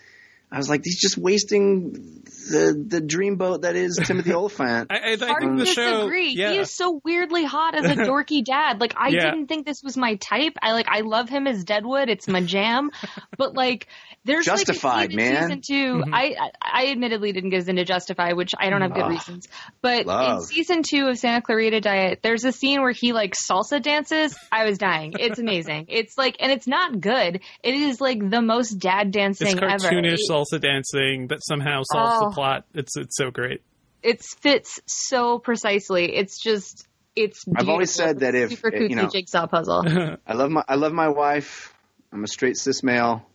I 0.55 0.59
was 0.59 0.69
like, 0.69 0.83
he's 0.85 0.99
just 1.01 1.19
wasting 1.19 1.93
the 2.51 2.85
the 2.87 3.01
dreamboat 3.01 3.63
that 3.63 3.75
is 3.75 3.99
Timothy 4.05 4.33
Olyphant. 4.35 4.91
I, 4.91 4.95
I, 4.95 5.13
I 5.13 5.17
think 5.17 5.41
to 5.41 5.57
the 5.59 5.67
show. 5.67 5.97
disagree. 5.97 6.31
Yeah. 6.35 6.53
He 6.53 6.59
is 6.59 6.71
so 6.71 7.01
weirdly 7.05 7.45
hot 7.45 7.75
as 7.75 7.85
a 7.87 7.95
dorky 8.09 8.45
dad. 8.45 8.81
Like 8.81 8.95
I 8.97 9.09
Yeah. 9.09 9.31
didn't 9.31 9.47
think 9.47 9.67
this 9.67 9.83
was 9.83 9.97
my 9.97 10.17
type. 10.17 10.53
I 10.63 10.73
like 10.73 10.87
I 10.89 11.01
love 11.01 11.29
him 11.29 11.47
as 11.47 11.65
Deadwood. 11.65 12.09
It's 12.09 12.29
my 12.29 12.41
jam. 12.43 12.91
but 13.39 13.55
like 13.55 13.89
there's 14.27 14.47
Justified, 14.47 14.97
like 14.97 15.09
a 15.09 15.13
scene 15.13 15.17
man. 15.35 15.51
in 15.53 15.63
season 15.63 16.03
2 16.03 16.05
Mhm. 16.05 16.15
I, 16.15 16.25
I 16.39 16.51
I 16.87 16.91
admittedly 16.93 17.33
didn't 17.33 17.51
get 17.51 17.67
into 17.69 17.85
Justified, 17.85 18.37
which 18.37 18.53
I 18.59 18.71
don't 18.71 18.81
have 18.83 18.95
good 18.95 19.05
Ugh. 19.05 19.11
reasons. 19.11 19.49
But 19.83 20.07
in 20.07 20.41
season 20.43 20.83
two 20.83 21.07
of 21.09 21.19
Santa 21.19 21.41
Clarita 21.43 21.81
Diet, 21.81 22.21
there's 22.23 22.45
a 22.45 22.53
scene 22.53 22.81
where 22.83 22.93
he 22.93 23.13
like 23.13 23.35
salsa 23.35 23.83
dances. 23.83 24.37
I 24.53 24.65
was 24.65 24.79
dying. 24.79 25.15
It's 25.19 25.39
amazing. 25.39 25.87
it's 25.89 26.17
like 26.19 26.37
and 26.41 26.53
it's 26.53 26.67
not 26.67 27.01
good. 27.01 27.41
It 27.63 27.75
is 27.75 28.01
like 28.01 28.19
the 28.31 28.43
most 28.43 28.75
dad 28.79 29.11
dancing 29.11 29.49
it's 29.49 29.57
ever. 29.63 29.77
cartoonish 29.95 30.15
It- 30.15 30.29
salsa 30.53 30.61
dancing 30.61 31.29
that 31.29 31.39
somehow 31.43 31.83
solves 31.93 32.13
Oh. 32.17 32.29
the 32.29 32.35
plot. 32.35 32.65
It's 32.75 32.97
it's 32.97 33.17
so 33.17 33.31
great. 33.31 33.63
it 34.03 34.23
fits 34.23 34.81
so 34.87 35.39
precisely. 35.39 36.15
It's 36.17 36.39
just 36.43 36.87
it's. 37.17 37.45
I've 37.57 37.69
always 37.69 37.91
said 37.93 38.21
that 38.21 38.35
if, 38.35 38.51
super 38.51 38.75
uh, 38.75 38.81
you 38.81 38.97
know- 38.97 39.09
jigsaw 39.09 39.47
puzzle. 39.47 39.85
I 40.27 40.35
love 40.35 40.51
my 40.51 40.65
I 40.69 40.75
love 40.75 40.93
my 40.93 41.09
wife. 41.09 41.73
I'm 42.13 42.23
a 42.25 42.29
straight 42.29 42.57
cis 42.57 42.83
male, 42.83 43.27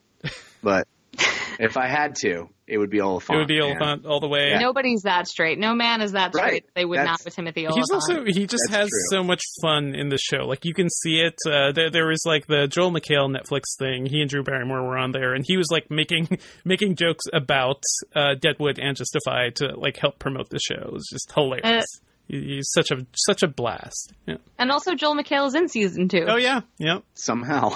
but 0.63 0.87
if 1.59 1.77
I 1.77 1.87
had 1.87 2.15
to, 2.21 2.49
it 2.67 2.77
would 2.77 2.89
be 2.89 3.01
Olyphant. 3.01 3.35
it 3.35 3.39
would 3.39 3.47
be 3.47 3.59
man. 3.59 3.71
Olyphant 3.77 4.05
all 4.05 4.19
the 4.19 4.27
way. 4.27 4.55
Nobody's 4.59 5.01
that 5.03 5.27
straight. 5.27 5.57
No 5.57 5.73
man 5.73 6.01
is 6.01 6.11
that 6.11 6.33
straight. 6.33 6.43
Right. 6.51 6.65
They 6.75 6.85
would 6.85 6.99
That's- 6.99 7.19
not 7.19 7.25
with 7.25 7.35
Timothy 7.35 7.65
Olyphant. 7.67 7.79
He's 7.79 7.91
also 7.93 8.23
he 8.25 8.45
just 8.45 8.63
That's 8.69 8.75
has 8.81 8.89
true. 8.89 9.17
so 9.19 9.23
much 9.23 9.41
fun 9.61 9.95
in 9.95 10.09
the 10.09 10.17
show. 10.17 10.45
Like 10.45 10.65
you 10.65 10.73
can 10.73 10.89
see 10.89 11.19
it. 11.21 11.35
Uh, 11.45 11.71
there 11.71 11.89
there 11.89 12.07
was 12.07 12.21
like 12.25 12.45
the 12.47 12.67
Joel 12.67 12.91
McHale 12.91 13.29
Netflix 13.35 13.63
thing. 13.77 14.05
He 14.05 14.21
and 14.21 14.29
Drew 14.29 14.43
Barrymore 14.43 14.83
were 14.83 14.97
on 14.97 15.11
there, 15.11 15.33
and 15.33 15.43
he 15.47 15.57
was 15.57 15.67
like 15.71 15.89
making 15.89 16.27
making 16.65 16.95
jokes 16.95 17.25
about 17.33 17.81
uh, 18.15 18.35
Deadwood 18.39 18.77
and 18.79 18.95
Justified 18.95 19.55
to 19.57 19.75
like 19.77 19.97
help 19.97 20.19
promote 20.19 20.49
the 20.49 20.59
show. 20.59 20.75
It 20.75 20.93
was 20.93 21.07
just 21.11 21.31
hilarious. 21.33 21.65
Uh, 21.65 21.81
He- 21.81 22.05
He's 22.31 22.69
such 22.71 22.91
a 22.91 23.07
such 23.15 23.41
a 23.41 23.47
blast. 23.47 24.13
Yeah. 24.27 24.35
and 24.59 24.69
also 24.71 24.93
Joel 24.93 25.15
McHale 25.15 25.47
is 25.47 25.55
in 25.55 25.67
season 25.67 26.07
two. 26.09 26.25
Oh 26.27 26.35
yeah, 26.35 26.61
yeah. 26.77 26.99
somehow. 27.15 27.71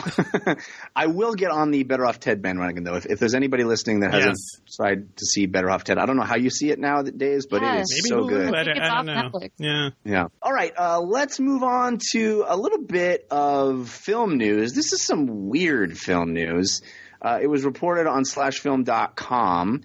I 0.96 1.08
will 1.08 1.34
get 1.34 1.50
on 1.50 1.72
the 1.72 1.82
Better 1.82 2.06
Off 2.06 2.20
Ted 2.20 2.44
bandwagon 2.44 2.84
though. 2.84 2.94
If, 2.96 3.08
if 3.08 3.18
there's 3.20 3.34
anybody 3.34 3.64
listening 3.64 4.02
that 4.02 4.14
hasn't 4.14 4.38
Yes. 4.38 4.76
tried 4.76 5.18
to 5.18 5.26
see 5.26 5.48
Better 5.48 5.72
Off 5.72 5.84
Ted, 5.86 5.98
I 5.98 6.06
don't 6.06 6.18
know 6.18 6.24
how 6.24 6.36
you 6.36 6.52
see 6.52 6.70
it 6.70 6.78
nowadays, 6.78 7.48
but 7.50 7.64
it 7.64 7.66
Yes. 7.66 7.92
is 7.92 8.04
Maybe 8.04 8.10
so 8.10 8.28
Hulu, 8.28 8.30
good. 8.30 8.54
I, 8.56 8.62
I 8.62 8.64
think 8.64 8.78
it's 8.78 8.90
I 8.90 8.96
don't 8.96 9.06
know. 9.08 9.14
Netflix. 9.40 9.50
Yeah. 9.58 9.90
Yeah. 10.06 10.26
All 10.42 10.54
right. 10.54 10.72
Uh, 10.78 11.02
let's 11.02 11.40
move 11.40 11.64
on 11.64 11.98
to 12.12 12.46
a 12.48 12.56
little 12.56 12.84
bit 12.84 13.26
of 13.32 13.90
film 13.90 14.38
news. 14.38 14.74
This 14.74 14.94
is 14.94 15.04
some 15.04 15.50
weird 15.50 15.98
film 15.98 16.34
news. 16.34 16.84
Uh, 17.20 17.40
it 17.42 17.48
was 17.48 17.66
reported 17.66 18.06
on 18.06 18.24
slashfilm.com 18.24 19.82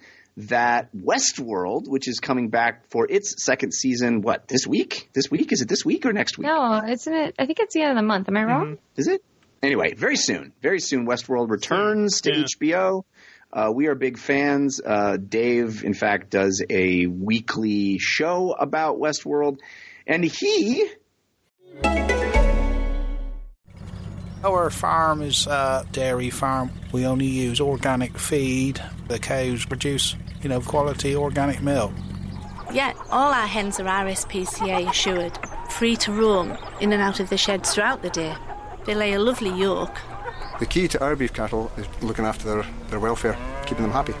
that 0.47 0.89
Westworld, 0.95 1.87
which 1.87 2.07
is 2.07 2.19
coming 2.19 2.49
back 2.49 2.89
for 2.89 3.05
its 3.09 3.43
second 3.43 3.73
season, 3.73 4.21
what, 4.21 4.47
this 4.47 4.65
week? 4.65 5.09
This 5.13 5.29
week? 5.29 5.51
Is 5.51 5.61
it 5.61 5.67
this 5.67 5.83
week 5.85 6.05
or 6.05 6.13
next 6.13 6.37
week? 6.37 6.47
No, 6.47 6.81
isn't 6.87 7.13
it? 7.13 7.35
I 7.37 7.45
think 7.45 7.59
it's 7.59 7.73
the 7.73 7.81
end 7.81 7.91
of 7.91 7.97
the 7.97 8.07
month. 8.07 8.27
Am 8.29 8.37
I 8.37 8.43
wrong? 8.43 8.77
Is 8.95 9.07
it? 9.07 9.23
Anyway, 9.61 9.93
very 9.95 10.15
soon. 10.15 10.53
Very 10.61 10.79
soon, 10.79 11.05
Westworld 11.05 11.49
returns 11.49 12.21
to 12.21 12.31
Yeah. 12.33 12.43
HBO. 12.45 13.03
Uh, 13.51 13.71
we 13.73 13.87
are 13.87 13.95
big 13.95 14.17
fans. 14.17 14.79
Uh, 14.79 15.17
Dave, 15.17 15.83
in 15.83 15.93
fact, 15.93 16.29
does 16.29 16.63
a 16.69 17.07
weekly 17.07 17.97
show 17.97 18.51
about 18.53 18.97
Westworld. 18.99 19.57
And 20.07 20.23
he 20.23 20.87
Our 24.43 24.69
farm 24.69 25.21
is 25.21 25.47
a 25.47 25.85
dairy 25.91 26.29
farm. 26.29 26.71
We 26.93 27.05
only 27.05 27.25
use 27.25 27.59
organic 27.59 28.17
feed. 28.17 28.81
The 29.09 29.19
cows 29.19 29.65
produce, 29.65 30.15
you 30.41 30.49
know, 30.49 30.61
quality 30.61 31.15
organic 31.15 31.61
milk. 31.61 31.91
Yeah, 32.71 32.93
all 33.09 33.33
our 33.33 33.47
hens 33.47 33.79
are 33.79 33.85
RSPCA 33.85 34.89
assured, 34.89 35.37
free 35.71 35.95
to 35.97 36.11
roam 36.11 36.57
in 36.79 36.93
and 36.93 37.01
out 37.01 37.19
of 37.19 37.29
the 37.29 37.37
sheds 37.37 37.73
throughout 37.73 38.01
the 38.01 38.09
day. 38.09 38.35
They 38.85 38.95
lay 38.95 39.13
a 39.13 39.19
lovely 39.19 39.51
yolk. 39.51 39.95
The 40.59 40.65
key 40.65 40.87
to 40.89 41.03
our 41.03 41.15
beef 41.15 41.33
cattle 41.33 41.71
is 41.77 41.87
looking 42.03 42.25
after 42.25 42.47
their, 42.47 42.65
their 42.89 42.99
welfare, 42.99 43.37
keeping 43.65 43.83
them 43.83 43.91
happy. 43.91 44.13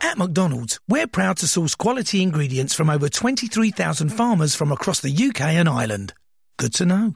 At 0.00 0.16
McDonald's, 0.16 0.80
we're 0.88 1.06
proud 1.06 1.36
to 1.38 1.46
source 1.46 1.74
quality 1.74 2.22
ingredients 2.22 2.74
from 2.74 2.88
over 2.88 3.08
23,000 3.08 4.08
farmers 4.08 4.54
from 4.54 4.72
across 4.72 5.00
the 5.00 5.14
UK 5.14 5.40
and 5.42 5.68
Ireland. 5.68 6.14
Good 6.56 6.72
to 6.74 6.86
know. 6.86 7.14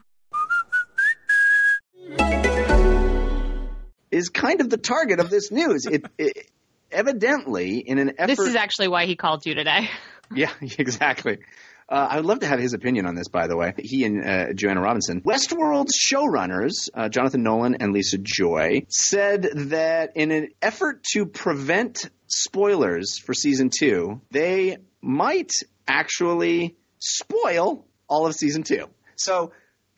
is 4.15 4.29
kind 4.29 4.61
of 4.61 4.69
the 4.69 4.77
target 4.77 5.19
of 5.19 5.29
this 5.29 5.51
news. 5.51 5.85
It, 5.85 6.05
it 6.17 6.49
evidently, 6.91 7.79
in 7.79 7.97
an 7.97 8.13
effort, 8.17 8.27
This 8.27 8.39
is 8.39 8.55
actually 8.55 8.87
why 8.87 9.05
he 9.05 9.15
called 9.15 9.45
you 9.45 9.53
today. 9.55 9.89
yeah, 10.33 10.51
exactly. 10.61 11.39
Uh, 11.87 12.07
I 12.09 12.15
would 12.15 12.25
love 12.25 12.39
to 12.39 12.47
have 12.47 12.59
his 12.59 12.73
opinion 12.73 13.05
on 13.05 13.13
this, 13.13 13.27
by 13.27 13.45
the 13.45 13.55
way. 13.55 13.73
He 13.77 14.05
and 14.05 14.25
uh, 14.25 14.53
Joanna 14.53 14.81
Robinson. 14.81 15.21
Westworld's 15.21 15.93
showrunners, 15.95 16.89
uh, 16.95 17.09
Jonathan 17.09 17.43
Nolan 17.43 17.75
and 17.75 17.93
Lisa 17.93 18.17
Joy, 18.17 18.87
said 18.89 19.43
that 19.69 20.13
in 20.15 20.31
an 20.31 20.49
effort 20.63 21.03
to 21.13 21.27
prevent 21.27 22.09
spoilers 22.25 23.19
for 23.19 23.35
season 23.35 23.69
two, 23.69 24.19
they 24.31 24.77
might 25.01 25.51
actually 25.87 26.75
spoil 26.97 27.85
all 28.07 28.25
of 28.25 28.33
season 28.33 28.63
two. 28.63 28.87
So, 29.15 29.51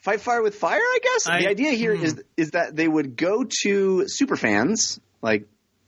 fight 0.04 0.20
fire 0.20 0.42
with 0.42 0.56
fire, 0.56 0.80
I 0.82 1.00
guess. 1.02 1.28
I- 1.28 1.40
the 1.44 1.48
idea 1.48 1.72
here 1.72 1.94
is 1.94 2.22
is 2.36 2.52
that 2.52 2.76
they 2.76 2.88
would 2.88 3.16
go 3.16 3.46
to 3.64 4.06
superfans 4.22 5.00
like 5.22 5.48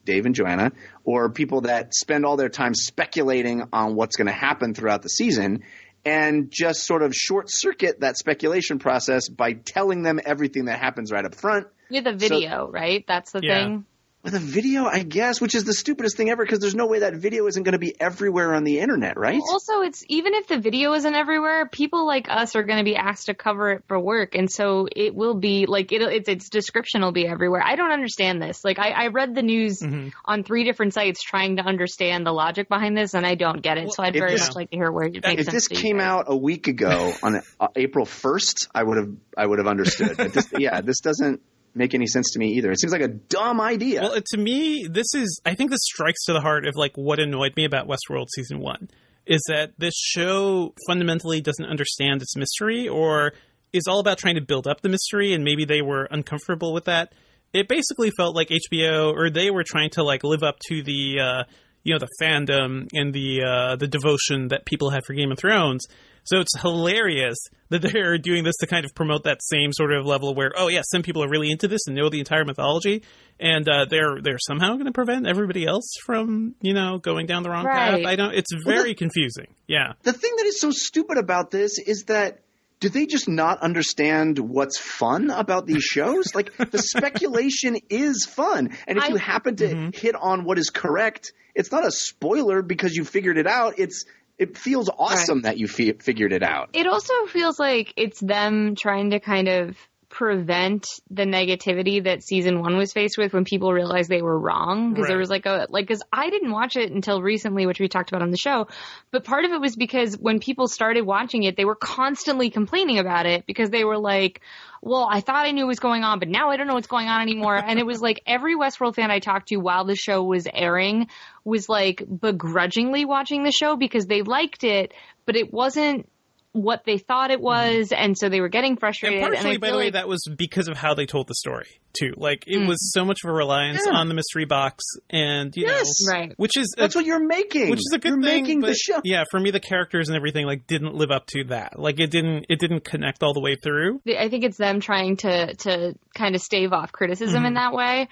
Dave 0.09 0.25
and 0.25 0.33
Joanna, 0.33 0.71
or 1.03 1.29
people 1.29 1.61
that 1.61 1.93
spend 1.93 2.25
all 2.25 2.35
their 2.35 2.49
time 2.49 2.73
speculating 2.73 3.63
on 3.71 3.95
what's 3.95 4.15
going 4.15 4.25
to 4.25 4.33
happen 4.33 4.73
throughout 4.73 5.03
the 5.03 5.09
season, 5.09 5.63
and 6.03 6.49
just 6.49 6.83
sort 6.85 7.03
of 7.03 7.13
short 7.13 7.45
circuit 7.49 7.99
that 7.99 8.17
speculation 8.17 8.79
process 8.79 9.29
by 9.29 9.53
telling 9.53 10.01
them 10.01 10.19
everything 10.25 10.65
that 10.65 10.79
happens 10.79 11.11
right 11.11 11.25
up 11.25 11.35
front 11.35 11.67
With 11.91 12.07
a 12.07 12.13
video, 12.13 12.67
right? 12.69 13.05
That's 13.07 13.31
the 13.31 13.41
Yeah. 13.43 13.65
thing. 13.65 13.85
With 14.21 14.33
a 14.35 14.39
video, 14.39 14.83
I 14.85 15.03
guess, 15.03 15.39
which 15.39 15.55
is 15.55 15.63
the 15.63 15.73
stupidest 15.73 16.17
thing 16.17 16.29
ever 16.29 16.43
because 16.43 16.59
there's 16.59 16.75
no 16.75 16.87
way 16.87 16.99
that 16.99 17.15
video 17.15 17.47
isn't 17.47 17.63
going 17.63 17.71
to 17.73 17.79
be 17.79 17.95
everywhere 18.01 18.53
on 18.53 18.65
the 18.65 18.79
internet, 18.79 19.17
right? 19.17 19.39
Also, 19.49 19.81
it's 19.81 20.03
even 20.09 20.33
if 20.33 20.47
the 20.47 20.59
video 20.59 20.93
isn't 20.93 21.15
everywhere, 21.15 21.67
people 21.69 22.05
like 22.05 22.27
us 22.29 22.55
are 22.57 22.63
going 22.63 22.79
to 22.79 22.83
be 22.83 22.97
asked 22.97 23.27
to 23.27 23.33
cover 23.33 23.71
it 23.71 23.83
for 23.87 23.97
work, 23.97 24.35
and 24.35 24.51
so 24.51 24.87
it 24.93 25.15
will 25.15 25.35
be 25.35 25.65
like 25.67 25.93
it, 25.93 26.01
its 26.01 26.27
its 26.27 26.49
description 26.49 27.01
will 27.01 27.13
be 27.13 27.25
everywhere. 27.25 27.61
I 27.65 27.77
don't 27.77 27.91
understand 27.91 28.41
this. 28.41 28.65
Like 28.65 28.77
I, 28.77 28.89
I 28.89 29.07
read 29.07 29.35
the 29.35 29.41
news 29.43 29.79
Mm-hmm. 29.79 30.09
on 30.25 30.43
three 30.43 30.65
different 30.65 30.93
sites 30.93 31.23
trying 31.23 31.55
to 31.55 31.63
understand 31.63 32.25
the 32.25 32.31
logic 32.33 32.67
behind 32.67 32.97
this, 32.97 33.13
and 33.13 33.25
I 33.25 33.35
don't 33.35 33.61
get 33.61 33.77
it. 33.77 33.93
so 33.93 34.03
I'd 34.03 34.15
if 34.15 34.19
very 34.19 34.31
this- 34.33 34.47
much 34.49 34.55
like 34.55 34.69
to 34.71 34.75
hear 34.75 34.91
where 34.91 35.07
it 35.07 35.13
makes 35.23 35.41
if 35.41 35.45
sense 35.45 35.51
this 35.53 35.67
to 35.69 35.75
came 35.75 35.97
guys. 35.99 36.05
out 36.07 36.25
a 36.27 36.35
week 36.35 36.67
ago 36.67 37.13
on 37.23 37.39
uh, 37.59 37.67
April 37.77 38.05
1st, 38.05 38.67
I 38.75 38.83
would 38.83 38.97
have 38.97 39.11
I 39.37 39.45
would 39.45 39.59
have 39.59 39.67
understood. 39.67 40.17
But 40.17 40.33
this, 40.33 40.47
yeah, 40.57 40.81
this 40.81 40.99
doesn't 40.99 41.41
make 41.73 41.93
any 41.93 42.07
sense 42.07 42.31
to 42.31 42.39
me 42.39 42.53
either. 42.53 42.71
It 42.71 42.79
seems 42.79 42.91
like 42.93 43.01
a 43.01 43.07
dumb 43.07 43.61
idea. 43.61 44.01
Well, 44.01 44.21
to 44.33 44.37
me, 44.37 44.87
this 44.89 45.13
is 45.13 45.41
I 45.45 45.55
think 45.55 45.71
this 45.71 45.81
strikes 45.83 46.25
to 46.25 46.33
the 46.33 46.41
heart 46.41 46.67
of 46.67 46.75
like 46.75 46.93
what 46.95 47.19
annoyed 47.19 47.55
me 47.55 47.65
about 47.65 47.87
Westworld 47.87 48.27
season 48.35 48.59
one 48.59 48.89
is 49.25 49.41
that 49.47 49.71
this 49.77 49.93
show 49.95 50.73
fundamentally 50.87 51.39
doesn't 51.39 51.65
understand 51.65 52.21
its 52.21 52.35
mystery 52.35 52.87
or 52.87 53.33
is 53.71 53.83
all 53.87 53.99
about 53.99 54.17
trying 54.17 54.35
to 54.35 54.41
build 54.41 54.67
up 54.67 54.81
the 54.81 54.89
mystery 54.89 55.33
and 55.33 55.43
maybe 55.43 55.65
they 55.65 55.81
were 55.81 56.05
uncomfortable 56.09 56.73
with 56.73 56.85
that. 56.85 57.13
It 57.53 57.67
basically 57.67 58.11
felt 58.11 58.35
like 58.35 58.49
HBO 58.49 59.13
or 59.13 59.29
they 59.29 59.51
were 59.51 59.63
trying 59.63 59.91
to 59.91 60.03
like 60.03 60.23
live 60.23 60.41
up 60.41 60.57
to 60.67 60.81
the 60.81 61.19
uh 61.19 61.43
you 61.83 61.93
know 61.93 61.99
the 61.99 62.09
fandom 62.21 62.87
and 62.93 63.13
the 63.13 63.43
uh 63.43 63.75
the 63.75 63.87
devotion 63.87 64.49
that 64.49 64.65
people 64.65 64.89
have 64.89 65.03
for 65.05 65.13
Game 65.13 65.31
of 65.31 65.37
Thrones. 65.37 65.85
So 66.23 66.39
it's 66.39 66.59
hilarious 66.61 67.37
that 67.69 67.81
they're 67.81 68.17
doing 68.17 68.43
this 68.43 68.55
to 68.61 68.67
kind 68.67 68.85
of 68.85 68.93
promote 68.95 69.23
that 69.23 69.39
same 69.41 69.71
sort 69.73 69.91
of 69.93 70.05
level 70.05 70.33
where, 70.35 70.51
oh 70.57 70.67
yeah, 70.67 70.81
some 70.83 71.01
people 71.03 71.23
are 71.23 71.29
really 71.29 71.51
into 71.51 71.67
this 71.67 71.81
and 71.87 71.95
know 71.95 72.09
the 72.09 72.19
entire 72.19 72.45
mythology, 72.45 73.03
and 73.39 73.67
uh, 73.69 73.85
they're 73.89 74.21
they're 74.21 74.37
somehow 74.39 74.73
going 74.73 74.85
to 74.85 74.91
prevent 74.91 75.27
everybody 75.27 75.65
else 75.65 75.91
from 76.05 76.55
you 76.61 76.73
know 76.73 76.97
going 76.97 77.25
down 77.25 77.43
the 77.43 77.49
wrong 77.49 77.65
Right. 77.65 78.03
path. 78.03 78.05
I 78.05 78.15
don't. 78.15 78.33
It's 78.33 78.51
very 78.65 78.95
confusing. 78.95 79.47
Yeah. 79.67 79.93
the 80.03 80.13
thing 80.13 80.31
that 80.37 80.45
is 80.45 80.59
so 80.59 80.71
stupid 80.71 81.17
about 81.17 81.51
this 81.51 81.77
is 81.79 82.03
that 82.07 82.39
do 82.79 82.87
they 82.87 83.05
just 83.05 83.27
not 83.27 83.59
understand 83.61 84.39
what's 84.39 84.79
fun 84.79 85.31
about 85.31 85.65
these 85.65 85.83
shows? 85.83 86.33
like 86.35 86.55
the 86.57 86.77
speculation 86.79 87.77
is 87.89 88.25
fun, 88.25 88.69
and 88.87 88.97
if 88.97 89.03
I- 89.03 89.07
you 89.09 89.15
happen 89.17 89.55
to 89.57 89.91
hit 89.93 90.15
on 90.15 90.43
what 90.45 90.57
is 90.57 90.69
correct, 90.69 91.33
it's 91.55 91.71
not 91.71 91.85
a 91.85 91.91
spoiler 91.91 92.61
because 92.61 92.93
you 92.95 93.03
figured 93.03 93.37
it 93.37 93.47
out. 93.47 93.79
It's 93.79 94.05
it 94.39 94.57
feels 94.57 94.89
awesome 94.97 95.41
that 95.41 95.57
you 95.57 95.67
fi- 95.67 95.97
figured 95.99 96.31
it 96.31 96.41
out. 96.41 96.69
It 96.73 96.87
also 96.87 97.13
feels 97.27 97.59
like 97.59 97.93
it's 97.97 98.21
them 98.21 98.75
trying 98.75 99.11
to 99.11 99.19
kind 99.19 99.49
of 99.49 99.77
prevent 100.09 100.87
the 101.11 101.23
negativity 101.23 102.03
that 102.03 102.23
season 102.23 102.59
one 102.59 102.77
was 102.77 102.91
faced 102.91 103.17
with 103.17 103.31
when 103.31 103.45
people 103.45 103.71
realized 103.71 104.09
they 104.09 104.23
were 104.23 104.37
wrong. 104.37 104.91
Because 104.91 105.07
there 105.07 105.19
was 105.19 105.29
like 105.29 105.45
a, 105.45 105.67
like, 105.69 105.87
cause 105.87 106.01
I 106.11 106.31
didn't 106.31 106.51
watch 106.51 106.75
it 106.75 106.91
until 106.91 107.21
recently, 107.21 107.67
which 107.67 107.79
we 107.79 107.87
talked 107.87 108.09
about 108.09 108.23
on 108.23 108.31
the 108.31 108.37
show. 108.37 108.67
But 109.11 109.23
part 109.23 109.45
of 109.45 109.51
it 109.51 109.61
was 109.61 109.75
because 109.75 110.15
when 110.15 110.39
people 110.39 110.67
started 110.67 111.05
watching 111.05 111.43
it, 111.43 111.55
they 111.55 111.65
were 111.65 111.75
constantly 111.75 112.49
complaining 112.49 112.97
about 112.97 113.27
it 113.27 113.45
because 113.45 113.69
they 113.69 113.83
were 113.83 113.99
like, 113.99 114.41
well, 114.81 115.07
I 115.09 115.21
thought 115.21 115.45
I 115.45 115.51
knew 115.51 115.65
what 115.65 115.69
was 115.69 115.79
going 115.79 116.03
on, 116.03 116.19
but 116.19 116.27
now 116.27 116.49
I 116.49 116.57
don't 116.57 116.67
know 116.67 116.73
what's 116.73 116.87
going 116.87 117.07
on 117.07 117.21
anymore. 117.21 117.55
and 117.55 117.77
it 117.77 117.85
was 117.85 118.01
like 118.01 118.21
every 118.25 118.55
Westworld 118.55 118.95
fan 118.95 119.11
I 119.11 119.19
talked 119.19 119.49
to 119.49 119.57
while 119.57 119.85
the 119.85 119.95
show 119.95 120.23
was 120.23 120.47
airing 120.51 121.07
was 121.43 121.69
like 121.69 122.03
begrudgingly 122.19 123.05
watching 123.05 123.43
the 123.43 123.51
show 123.51 123.75
because 123.75 124.07
they 124.07 124.23
liked 124.23 124.63
it, 124.63 124.93
but 125.25 125.35
it 125.35 125.53
wasn't 125.53 126.09
what 126.51 126.83
they 126.83 126.97
thought 126.97 127.29
it 127.29 127.39
was, 127.39 127.91
and 127.91 128.17
so 128.17 128.27
they 128.27 128.41
were 128.41 128.49
getting 128.49 128.75
frustrated. 128.75 129.19
And 129.19 129.25
I 129.33 129.35
partially, 129.35 129.57
by 129.57 129.67
feel 129.67 129.75
the 129.77 129.79
way, 129.83 129.89
that 129.91 130.07
was 130.07 130.23
because 130.37 130.67
of 130.67 130.77
how 130.77 130.95
they 130.95 131.05
told 131.05 131.27
the 131.27 131.35
story 131.35 131.67
too. 131.93 132.11
Like 132.17 132.43
it 132.47 132.57
Mm. 132.59 132.67
was 132.67 132.91
so 132.93 133.05
much 133.05 133.19
of 133.23 133.29
a 133.29 133.33
reliance 133.33 133.83
Yeah. 133.85 133.93
on 133.93 134.07
the 134.07 134.13
mystery 134.15 134.45
box, 134.45 134.83
and 135.11 135.55
you 135.55 135.67
Yes. 135.67 135.85
know, 136.07 136.11
Right. 136.13 136.33
which 136.37 136.57
is 136.57 136.73
a- 136.77 136.81
That's 136.81 136.95
what 136.95 137.05
you're 137.05 137.23
making. 137.25 137.69
which 137.69 137.79
is 137.79 137.91
a 137.93 137.99
good 137.99 138.09
you're 138.13 138.21
thing. 138.21 138.43
making 138.43 138.61
but 138.61 138.67
the 138.67 138.75
show. 138.75 138.99
Yeah, 139.03 139.23
for 139.29 139.39
me, 139.39 139.51
the 139.51 139.59
characters 139.59 140.09
and 140.09 140.15
everything 140.15 140.45
like 140.47 140.65
didn't 140.67 140.95
live 140.95 141.11
up 141.11 141.27
to 141.27 141.43
that. 141.45 141.77
Like 141.79 141.99
it 141.99 142.09
didn't 142.09 142.45
it 142.49 142.59
didn't 142.59 142.83
connect 142.83 143.21
all 143.21 143.33
the 143.33 143.41
way 143.41 143.55
through. 143.55 144.01
I 144.17 144.29
think 144.29 144.43
it's 144.43 144.57
them 144.57 144.79
trying 144.79 145.17
to 145.17 145.53
to 145.55 145.93
kind 146.15 146.33
of 146.35 146.41
stave 146.41 146.73
off 146.73 146.91
criticism 146.91 147.45
in 147.45 147.53
that 147.55 147.73
way. 147.73 148.07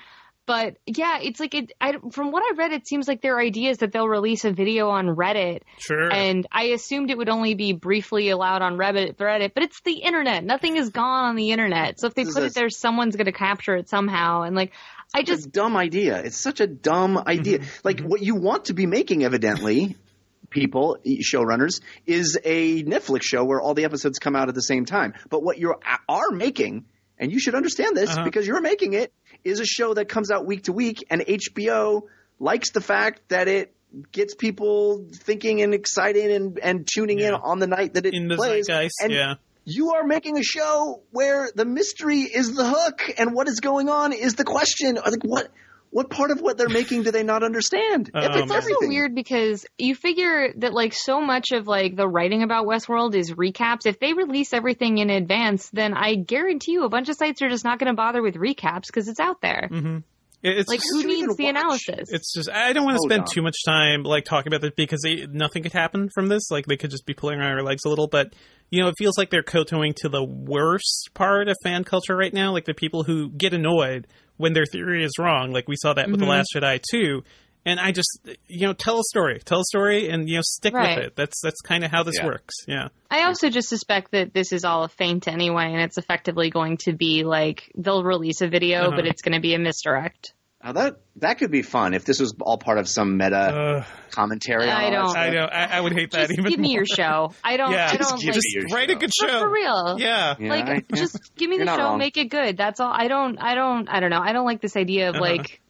But 0.48 0.78
yeah, 0.86 1.20
it's 1.22 1.40
like 1.42 1.54
it. 1.54 1.74
I, 1.80 1.98
from 2.12 2.32
what 2.32 2.42
I 2.42 2.56
read, 2.56 2.72
it 2.72 2.88
seems 2.88 3.06
like 3.08 3.22
their 3.22 3.38
idea 3.38 3.70
is 3.70 3.80
that 3.80 3.92
they'll 3.92 4.08
release 4.08 4.46
a 4.46 4.52
video 4.52 4.90
on 4.90 5.08
Reddit, 5.08 5.62
Sure. 5.78 6.10
and 6.12 6.48
I 6.52 6.68
assumed 6.70 7.12
it 7.12 7.18
would 7.18 7.28
only 7.30 7.54
be 7.54 7.74
briefly 7.74 8.30
allowed 8.30 8.62
on 8.62 8.78
Reddit. 8.78 9.18
Reddit, 9.18 9.52
but 9.54 9.64
it's 9.64 9.82
the 9.82 9.98
internet. 10.00 10.46
Nothing 10.46 10.78
is 10.78 10.90
gone 10.90 11.26
on 11.26 11.36
the 11.36 11.52
internet. 11.52 12.00
So 12.00 12.08
if 12.08 12.14
they 12.16 12.24
This 12.24 12.34
put 12.34 12.44
it 12.44 12.54
there, 12.54 12.70
someone's 12.70 13.18
going 13.18 13.26
to 13.26 13.34
capture 13.34 13.76
it 13.76 13.90
somehow. 13.90 14.44
And 14.44 14.56
like, 14.56 14.72
I 15.14 15.20
It's 15.20 15.30
a 15.30 15.34
just 15.36 15.52
dumb 15.52 15.76
idea. 15.76 16.18
It's 16.24 16.40
such 16.42 16.62
a 16.62 16.68
dumb 16.68 17.18
idea. 17.28 17.60
Like 17.84 18.00
what 18.00 18.22
you 18.22 18.36
want 18.36 18.66
to 18.66 18.74
be 18.74 18.86
making, 18.86 19.26
evidently, 19.26 19.98
people, 20.50 20.98
showrunners, 21.06 21.82
is 22.06 22.40
a 22.46 22.84
Netflix 22.84 23.24
show 23.24 23.44
where 23.44 23.60
all 23.60 23.74
the 23.74 23.84
episodes 23.84 24.18
come 24.18 24.36
out 24.38 24.48
at 24.48 24.56
the 24.56 24.62
same 24.62 24.86
time. 24.86 25.14
But 25.30 25.44
what 25.44 25.58
you 25.58 25.76
are 26.08 26.32
making, 26.32 26.86
and 27.20 27.34
you 27.34 27.40
should 27.40 27.56
understand 27.56 27.98
this 27.98 28.12
Uh-huh. 28.12 28.24
because 28.24 28.48
you're 28.48 28.62
making 28.62 28.94
it, 28.94 29.12
is 29.44 29.60
a 29.60 29.66
show 29.66 29.94
that 29.94 30.10
comes 30.10 30.32
out 30.32 30.46
week 30.46 30.64
to 30.64 30.74
week, 30.74 31.06
and 31.10 31.22
HBO 31.22 32.04
likes 32.40 32.72
the 32.72 32.82
fact 32.82 33.22
that 33.30 33.48
it 33.48 33.74
gets 34.12 34.36
people 34.36 35.06
thinking 35.14 35.62
and 35.62 35.74
excited 35.74 36.32
and, 36.32 36.60
and 36.60 36.88
tuning 36.88 37.20
in 37.20 37.34
on 37.34 37.60
the 37.60 37.68
night 37.68 37.94
that 37.94 38.06
it 38.06 38.14
in 38.14 38.28
the 38.28 38.36
plays. 38.36 38.68
and 38.70 39.12
yeah. 39.12 39.36
you 39.66 39.94
are 39.94 40.04
making 40.04 40.38
a 40.38 40.44
show 40.44 41.02
where 41.12 41.50
the 41.56 41.66
mystery 41.66 42.22
is 42.22 42.54
the 42.54 42.66
hook 42.66 43.02
and 43.18 43.34
what 43.34 43.48
is 43.48 43.60
going 43.60 43.90
on 43.90 44.14
is 44.14 44.36
the 44.36 44.44
question. 44.44 44.96
Like 44.96 45.24
what 45.24 45.50
what 45.98 46.12
part 46.12 46.30
of 46.30 46.40
what 46.42 46.60
they're 46.60 46.70
making 46.70 47.02
do 47.02 47.10
they 47.12 47.24
not 47.24 47.42
understand? 47.44 48.12
Um, 48.14 48.24
It's 48.24 48.36
It's 48.36 48.52
also 48.52 48.58
everything. 48.58 48.90
weird 48.90 49.16
because 49.16 49.66
you 49.80 49.96
figure 49.96 50.54
that 50.58 50.72
like 50.74 50.94
so 50.94 51.20
much 51.22 51.52
of 51.54 51.66
like 51.66 51.96
the 51.96 52.08
writing 52.08 52.44
about 52.44 52.68
Westworld 52.68 53.16
is 53.16 53.32
recaps. 53.34 53.86
If 53.88 54.00
they 54.00 54.14
release 54.14 54.54
everything 54.54 55.00
in 55.00 55.10
advance, 55.10 55.70
then 55.70 55.96
I 55.96 56.14
guarantee 56.14 56.74
you 56.74 56.84
a 56.84 56.90
bunch 56.90 57.10
of 57.10 57.16
sites 57.16 57.42
are 57.42 57.50
just 57.50 57.66
not 57.66 57.80
going 57.80 57.88
to 57.92 57.96
bother 57.96 58.22
with 58.22 58.36
recaps 58.36 58.86
because 58.88 59.08
it's 59.08 59.20
out 59.20 59.42
there. 59.42 59.70
Mm-hmm. 59.72 59.98
It's 60.44 60.70
Like 60.70 60.82
just- 60.82 60.92
who 60.94 61.04
needs 61.08 61.36
the 61.36 61.46
watch? 61.46 61.50
analysis? 61.56 62.10
It's 62.12 62.32
just 62.32 62.48
I 62.52 62.72
don't 62.74 62.86
want 62.86 62.98
to 62.98 63.02
spend 63.10 63.22
on. 63.22 63.28
too 63.34 63.42
much 63.42 63.56
time 63.66 64.04
like 64.04 64.24
talking 64.24 64.54
about 64.54 64.62
this 64.62 64.74
because 64.78 65.02
they, 65.04 65.26
nothing 65.26 65.64
could 65.64 65.74
happen 65.74 66.10
from 66.14 66.28
this. 66.28 66.52
Like 66.52 66.68
they 66.68 66.78
could 66.78 66.92
just 66.92 67.08
be 67.08 67.16
pulling 67.16 67.40
around 67.40 67.54
our 67.58 67.64
legs 67.64 67.82
a 67.86 67.90
little, 67.90 68.08
but 68.08 68.34
you 68.70 68.84
know 68.84 68.88
it 68.90 68.96
feels 69.00 69.18
like 69.18 69.32
they're 69.32 69.42
kowtowing 69.42 69.94
to 70.02 70.10
the 70.10 70.24
worst 70.24 71.10
part 71.16 71.48
of 71.48 71.56
fan 71.64 71.84
culture 71.84 72.16
right 72.16 72.34
now. 72.34 72.52
Like 72.54 72.66
the 72.66 72.76
people 72.76 73.04
who 73.04 73.32
get 73.32 73.54
annoyed 73.56 74.06
when 74.38 74.54
their 74.54 74.66
theory 74.66 75.04
is 75.04 75.12
wrong. 75.20 75.52
Like 75.52 75.68
we 75.68 75.76
saw 75.76 75.94
that 75.94 76.10
with 76.10 76.20
the 76.20 76.26
Mhm. 76.26 76.30
Last 76.30 76.50
Jedi 76.56 76.80
too. 76.92 77.24
And 77.66 77.82
I 77.82 77.92
just 77.92 78.08
you 78.48 78.66
know 78.66 78.72
tell 78.74 79.00
a 79.00 79.04
story, 79.10 79.40
tell 79.44 79.60
a 79.60 79.64
story, 79.66 80.10
and 80.10 80.30
you 80.30 80.36
know 80.38 80.42
stick 80.42 80.74
Right. 80.74 80.98
with 80.98 81.08
it. 81.08 81.16
That's 81.18 81.42
that's 81.44 81.60
kind 81.62 81.84
of 81.84 81.92
how 81.92 82.04
this 82.04 82.16
Yeah. 82.18 82.26
works. 82.28 82.54
Yeah. 82.66 82.88
I 83.12 83.24
also 83.24 83.50
just 83.50 83.68
suspect 83.68 84.12
that 84.12 84.34
this 84.34 84.54
is 84.54 84.64
all 84.64 84.84
a 84.86 84.90
feint 84.90 85.28
anyway, 85.28 85.66
and 85.74 85.82
it's 85.82 85.98
effectively 85.98 86.50
going 86.50 86.78
to 86.86 86.94
be 86.94 87.24
like 87.26 87.70
they'll 87.76 88.04
release 88.04 88.40
a 88.42 88.48
video, 88.48 88.84
Uh-huh. 88.88 88.96
but 88.96 89.06
it's 89.08 89.22
going 89.22 89.36
to 89.36 89.42
be 89.42 89.54
a 89.54 89.60
misdirect. 89.60 90.34
Now 90.68 90.74
that 90.74 90.98
that 91.16 91.38
could 91.38 91.50
be 91.50 91.62
fun 91.62 91.94
if 91.94 92.04
this 92.04 92.20
was 92.20 92.36
all 92.42 92.58
part 92.58 92.78
of 92.78 92.90
some 92.90 93.16
meta 93.16 93.38
Uh, 93.38 93.84
commentary. 94.12 94.70
I 94.70 94.88
on 94.88 94.96
all 94.96 95.14
that 95.14 95.30
don't- 95.32 95.34
I 95.34 95.40
know. 95.40 95.46
I, 95.50 95.78
I 95.78 95.80
would 95.80 95.94
hate 95.94 96.12
that 96.12 96.28
Just 96.28 96.34
even 96.40 96.52
give 96.52 96.60
me 96.60 96.68
more. 96.68 96.76
your 96.76 96.86
show. 96.86 97.32
I 97.42 97.56
don't. 97.56 97.72
Yeah, 97.72 97.90
I 97.90 97.96
just 97.96 98.10
don't 98.10 98.20
give 98.20 98.36
like. 98.36 98.36
me 98.36 98.42
Just 98.42 98.54
your 98.54 98.64
write 98.78 98.90
a 98.90 98.94
show. 98.94 99.00
good 99.00 99.12
But 99.22 99.30
show. 99.32 99.40
for 99.40 99.50
real. 99.50 99.96
Yeah. 99.98 100.36
Yeah, 100.38 100.50
like 100.50 100.66
I- 100.66 100.74
yeah. 100.74 100.82
just 100.96 101.36
give 101.38 101.50
me 101.50 101.56
You're 101.56 101.66
the 101.68 101.72
show, 101.78 101.84
wrong. 101.84 101.98
make 101.98 102.18
it 102.18 102.26
good. 102.30 102.58
That's 102.58 102.82
all. 102.82 102.92
I 102.94 103.08
don't. 103.08 103.38
I 103.42 103.56
don't. 103.56 103.88
I 103.88 104.02
don't 104.02 104.10
know. 104.10 104.20
I 104.22 104.34
don't 104.34 104.46
like 104.46 104.60
this 104.60 104.76
idea 104.76 105.08
of 105.10 105.16
Uh-huh. 105.16 105.24
like 105.24 105.62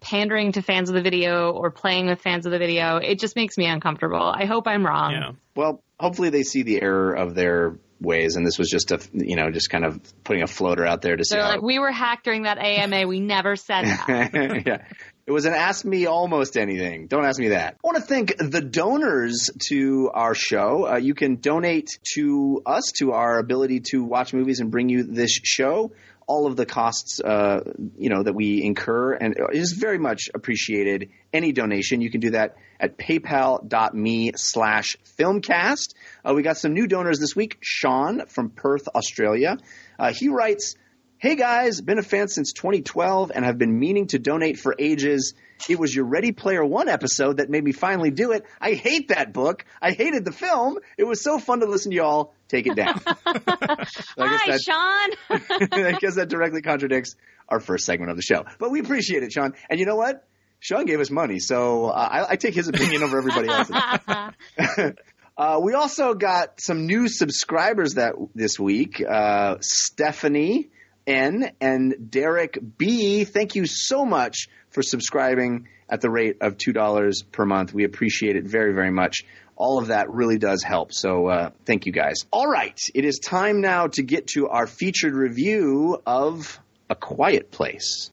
pandering 0.00 0.52
to 0.52 0.62
fans 0.62 0.88
of 0.88 0.94
the 0.94 1.02
video 1.02 1.50
or 1.50 1.70
playing 1.70 2.06
with 2.06 2.20
fans 2.22 2.46
of 2.46 2.52
the 2.52 2.58
video. 2.58 2.96
It 2.96 3.18
just 3.18 3.36
makes 3.36 3.58
me 3.58 3.66
uncomfortable. 3.66 4.22
I 4.22 4.46
hope 4.46 4.66
I'm 4.66 4.86
wrong. 4.86 5.12
Yeah. 5.12 5.32
Well, 5.54 5.82
hopefully 6.00 6.30
they 6.30 6.42
see 6.44 6.62
the 6.62 6.80
error 6.80 7.12
of 7.12 7.34
their 7.34 7.76
ways, 8.00 8.36
and 8.36 8.46
this 8.46 8.58
was 8.58 8.68
just 8.68 8.92
a 8.92 9.00
you 9.12 9.36
know 9.36 9.50
just 9.50 9.70
kind 9.70 9.84
of 9.84 10.00
putting 10.24 10.42
a 10.42 10.46
floater 10.46 10.86
out 10.86 11.02
there 11.02 11.16
to 11.16 11.24
see. 11.24 11.34
They're 11.34 11.44
how 11.44 11.52
like, 11.52 11.62
we 11.62 11.78
were 11.78 11.92
hacked 11.92 12.24
during 12.24 12.42
that 12.42 12.58
AMA. 12.58 13.06
We 13.06 13.20
never 13.20 13.56
said 13.56 13.84
that. 13.84 14.30
yeah. 14.66 14.84
It 15.28 15.32
was 15.32 15.44
an 15.44 15.52
ask 15.52 15.84
me 15.84 16.06
almost 16.06 16.56
anything. 16.56 17.06
Don't 17.06 17.26
ask 17.26 17.38
me 17.38 17.48
that. 17.48 17.74
I 17.74 17.86
want 17.86 17.98
to 17.98 18.02
thank 18.02 18.38
the 18.38 18.62
donors 18.62 19.50
to 19.68 20.10
our 20.14 20.34
show. 20.34 20.88
Uh, 20.88 20.96
you 20.96 21.14
can 21.14 21.36
donate 21.36 21.98
to 22.14 22.62
us, 22.64 22.92
to 22.96 23.12
our 23.12 23.38
ability 23.38 23.80
to 23.90 24.02
watch 24.02 24.32
movies 24.32 24.60
and 24.60 24.70
bring 24.70 24.88
you 24.88 25.02
this 25.02 25.32
show. 25.32 25.92
All 26.26 26.46
of 26.46 26.56
the 26.56 26.64
costs, 26.64 27.20
uh, 27.20 27.60
you 27.98 28.08
know, 28.08 28.22
that 28.22 28.34
we 28.34 28.62
incur, 28.62 29.14
and 29.14 29.34
it 29.36 29.54
is 29.54 29.72
very 29.72 29.98
much 29.98 30.30
appreciated. 30.34 31.10
Any 31.30 31.52
donation, 31.52 32.00
you 32.00 32.10
can 32.10 32.20
do 32.20 32.30
that 32.30 32.56
at 32.80 32.96
PayPal.me 32.96 34.32
slash 34.34 34.96
Filmcast. 35.18 35.92
Uh, 36.28 36.34
we 36.34 36.42
got 36.42 36.56
some 36.58 36.74
new 36.74 36.86
donors 36.86 37.18
this 37.18 37.34
week. 37.34 37.56
Sean 37.60 38.26
from 38.26 38.50
Perth, 38.50 38.88
Australia. 38.88 39.56
Uh, 39.98 40.12
he 40.12 40.28
writes. 40.28 40.74
Hey 41.20 41.34
guys, 41.34 41.80
been 41.80 41.98
a 41.98 42.02
fan 42.04 42.28
since 42.28 42.52
2012 42.52 43.32
and 43.34 43.44
have 43.44 43.58
been 43.58 43.76
meaning 43.76 44.06
to 44.06 44.20
donate 44.20 44.56
for 44.56 44.76
ages. 44.78 45.34
It 45.68 45.76
was 45.76 45.92
your 45.92 46.04
Ready 46.04 46.30
Player 46.30 46.64
One 46.64 46.88
episode 46.88 47.38
that 47.38 47.50
made 47.50 47.64
me 47.64 47.72
finally 47.72 48.12
do 48.12 48.30
it. 48.30 48.44
I 48.60 48.74
hate 48.74 49.08
that 49.08 49.32
book. 49.32 49.64
I 49.82 49.90
hated 49.90 50.24
the 50.24 50.30
film. 50.30 50.78
It 50.96 51.02
was 51.02 51.20
so 51.20 51.40
fun 51.40 51.58
to 51.58 51.66
listen 51.66 51.90
to 51.90 51.96
y'all 51.96 52.34
take 52.46 52.68
it 52.68 52.76
down. 52.76 53.00
So 53.04 54.24
Hi, 54.24 54.50
that- 54.52 54.60
Sean. 54.60 55.68
I 55.72 55.98
guess 55.98 56.14
that 56.14 56.28
directly 56.28 56.62
contradicts 56.62 57.16
our 57.48 57.58
first 57.58 57.84
segment 57.84 58.12
of 58.12 58.16
the 58.16 58.22
show. 58.22 58.44
But 58.60 58.70
we 58.70 58.78
appreciate 58.78 59.24
it, 59.24 59.32
Sean. 59.32 59.54
And 59.68 59.80
you 59.80 59.86
know 59.86 59.96
what? 59.96 60.24
Sean 60.60 60.84
gave 60.84 61.00
us 61.00 61.10
money, 61.10 61.40
so 61.40 61.86
uh, 61.86 61.94
I, 62.28 62.32
I 62.32 62.36
take 62.36 62.54
his 62.54 62.68
opinion 62.68 63.02
over 63.02 63.18
everybody 63.18 63.48
else's. 63.48 64.94
Uh, 65.38 65.60
we 65.62 65.72
also 65.72 66.14
got 66.14 66.60
some 66.60 66.86
new 66.86 67.06
subscribers 67.08 67.94
that 67.94 68.14
this 68.34 68.58
week. 68.58 69.00
Uh, 69.00 69.56
Stephanie 69.60 70.68
N 71.06 71.52
and 71.60 72.10
Derek 72.10 72.58
B. 72.76 73.22
Thank 73.22 73.54
you 73.54 73.64
so 73.64 74.04
much 74.04 74.48
for 74.70 74.82
subscribing 74.82 75.68
at 75.88 76.00
the 76.00 76.10
rate 76.10 76.38
of 76.40 76.58
two 76.58 76.72
dollars 76.72 77.22
per 77.22 77.44
month. 77.46 77.72
We 77.72 77.84
appreciate 77.84 78.34
it 78.34 78.44
very, 78.46 78.74
very 78.74 78.90
much. 78.90 79.24
All 79.54 79.78
of 79.78 79.88
that 79.88 80.10
really 80.10 80.38
does 80.38 80.64
help. 80.64 80.92
So 80.92 81.28
uh, 81.28 81.50
thank 81.64 81.86
you 81.86 81.92
guys. 81.92 82.16
All 82.32 82.48
right, 82.48 82.78
it 82.92 83.04
is 83.04 83.20
time 83.20 83.60
now 83.60 83.86
to 83.86 84.02
get 84.02 84.26
to 84.34 84.48
our 84.48 84.66
featured 84.66 85.14
review 85.14 86.02
of 86.04 86.58
A 86.90 86.96
Quiet 86.96 87.52
Place. 87.52 88.10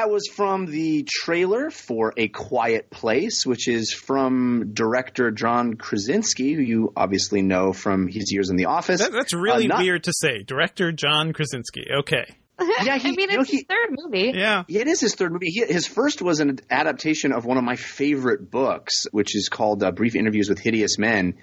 That 0.00 0.08
was 0.10 0.28
from 0.34 0.64
the 0.64 1.06
trailer 1.06 1.68
for 1.68 2.14
A 2.16 2.28
Quiet 2.28 2.88
Place, 2.88 3.44
which 3.44 3.68
is 3.68 3.92
from 3.92 4.70
director 4.72 5.30
John 5.30 5.74
Krasinski, 5.74 6.54
who 6.54 6.62
you 6.62 6.92
obviously 6.96 7.42
know 7.42 7.74
from 7.74 8.08
his 8.08 8.32
years 8.32 8.48
in 8.48 8.56
The 8.56 8.64
Office. 8.64 9.00
That, 9.02 9.12
that's 9.12 9.34
really 9.34 9.66
Uh, 9.66 9.68
not- 9.76 9.82
weird 9.82 10.04
to 10.04 10.12
say. 10.14 10.42
Director 10.42 10.90
John 10.90 11.34
Krasinski. 11.34 11.84
Okay. 12.00 12.24
Yeah, 12.82 12.96
he- 12.96 13.08
I 13.08 13.12
mean, 13.12 13.20
you 13.30 13.36
know, 13.36 13.40
it's 13.42 13.50
his 13.50 13.60
he- 13.60 13.66
third 13.66 13.90
movie. 13.90 14.32
Yeah. 14.34 14.64
Yeah, 14.68 14.80
it 14.80 14.88
is 14.88 15.00
his 15.00 15.14
third 15.16 15.32
movie. 15.32 15.50
He, 15.50 15.66
his 15.66 15.86
first 15.86 16.22
was 16.22 16.40
an 16.40 16.60
adaptation 16.70 17.32
of 17.32 17.44
one 17.44 17.58
of 17.58 17.64
my 17.64 17.76
favorite 17.76 18.50
books, 18.50 19.04
which 19.12 19.36
is 19.36 19.50
called 19.50 19.82
uh, 19.82 19.90
Brief 19.92 20.14
Interviews 20.16 20.48
with 20.48 20.58
Hideous 20.60 20.96
Men 20.98 21.34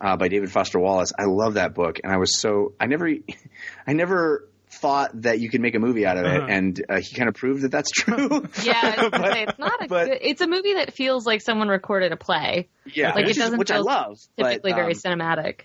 uh, 0.00 0.16
by 0.16 0.28
David 0.28 0.52
Foster 0.52 0.78
Wallace. 0.78 1.12
I 1.18 1.24
love 1.24 1.54
that 1.54 1.74
book, 1.74 1.98
and 2.04 2.12
I 2.12 2.18
was 2.18 2.40
so 2.40 2.74
I 2.78 2.86
never, 2.86 3.08
I 3.88 3.92
never 3.92 4.48
thought 4.80 5.10
that 5.22 5.40
you 5.40 5.48
could 5.50 5.60
make 5.60 5.74
a 5.74 5.78
movie 5.78 6.04
out 6.06 6.16
of 6.16 6.24
it, 6.24 6.36
Uh-huh. 6.42 6.46
and 6.48 6.84
uh, 6.88 7.00
he 7.00 7.14
kind 7.16 7.28
of 7.28 7.34
proved 7.34 7.62
that 7.62 7.70
that's 7.70 7.90
true. 7.90 8.28
Yeah, 8.62 8.80
I 8.82 9.02
was 9.02 9.10
gonna 9.10 9.10
But- 9.10 9.32
say, 9.32 9.42
it's 9.44 9.58
not 9.58 9.84
a 9.84 9.88
but- 9.88 10.06
good. 10.08 10.18
It's 10.20 10.40
a 10.40 10.46
movie 10.46 10.74
that 10.74 10.92
feels 10.94 11.26
like 11.26 11.40
someone 11.42 11.68
recorded 11.68 12.12
a 12.12 12.16
play. 12.16 12.68
yeah, 12.86 13.12
Like, 13.14 13.24
it 13.24 13.26
which, 13.28 13.30
is, 13.36 13.42
doesn't 13.42 13.58
which 13.58 13.70
I 13.70 13.78
love. 13.78 14.16
Typically 14.36 14.72
but, 14.72 14.76
very 14.78 14.92
um, 14.94 14.98
cinematic. 15.18 15.60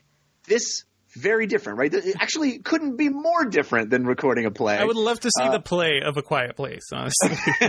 this 0.48 0.84
very 1.16 1.48
different, 1.48 1.80
right? 1.80 1.92
It 1.92 2.16
actually 2.20 2.60
couldn't 2.60 2.96
be 2.96 3.10
more 3.10 3.44
different 3.46 3.90
than 3.90 4.06
recording 4.06 4.46
a 4.46 4.52
play. 4.52 4.78
I 4.78 4.84
would 4.84 4.96
love 4.96 5.20
to 5.22 5.32
see 5.36 5.44
Uh, 5.44 5.52
the 5.54 5.60
play 5.60 6.02
of 6.06 6.16
A 6.18 6.22
Quiet 6.22 6.56
Place, 6.56 6.84
honestly. 6.94 7.32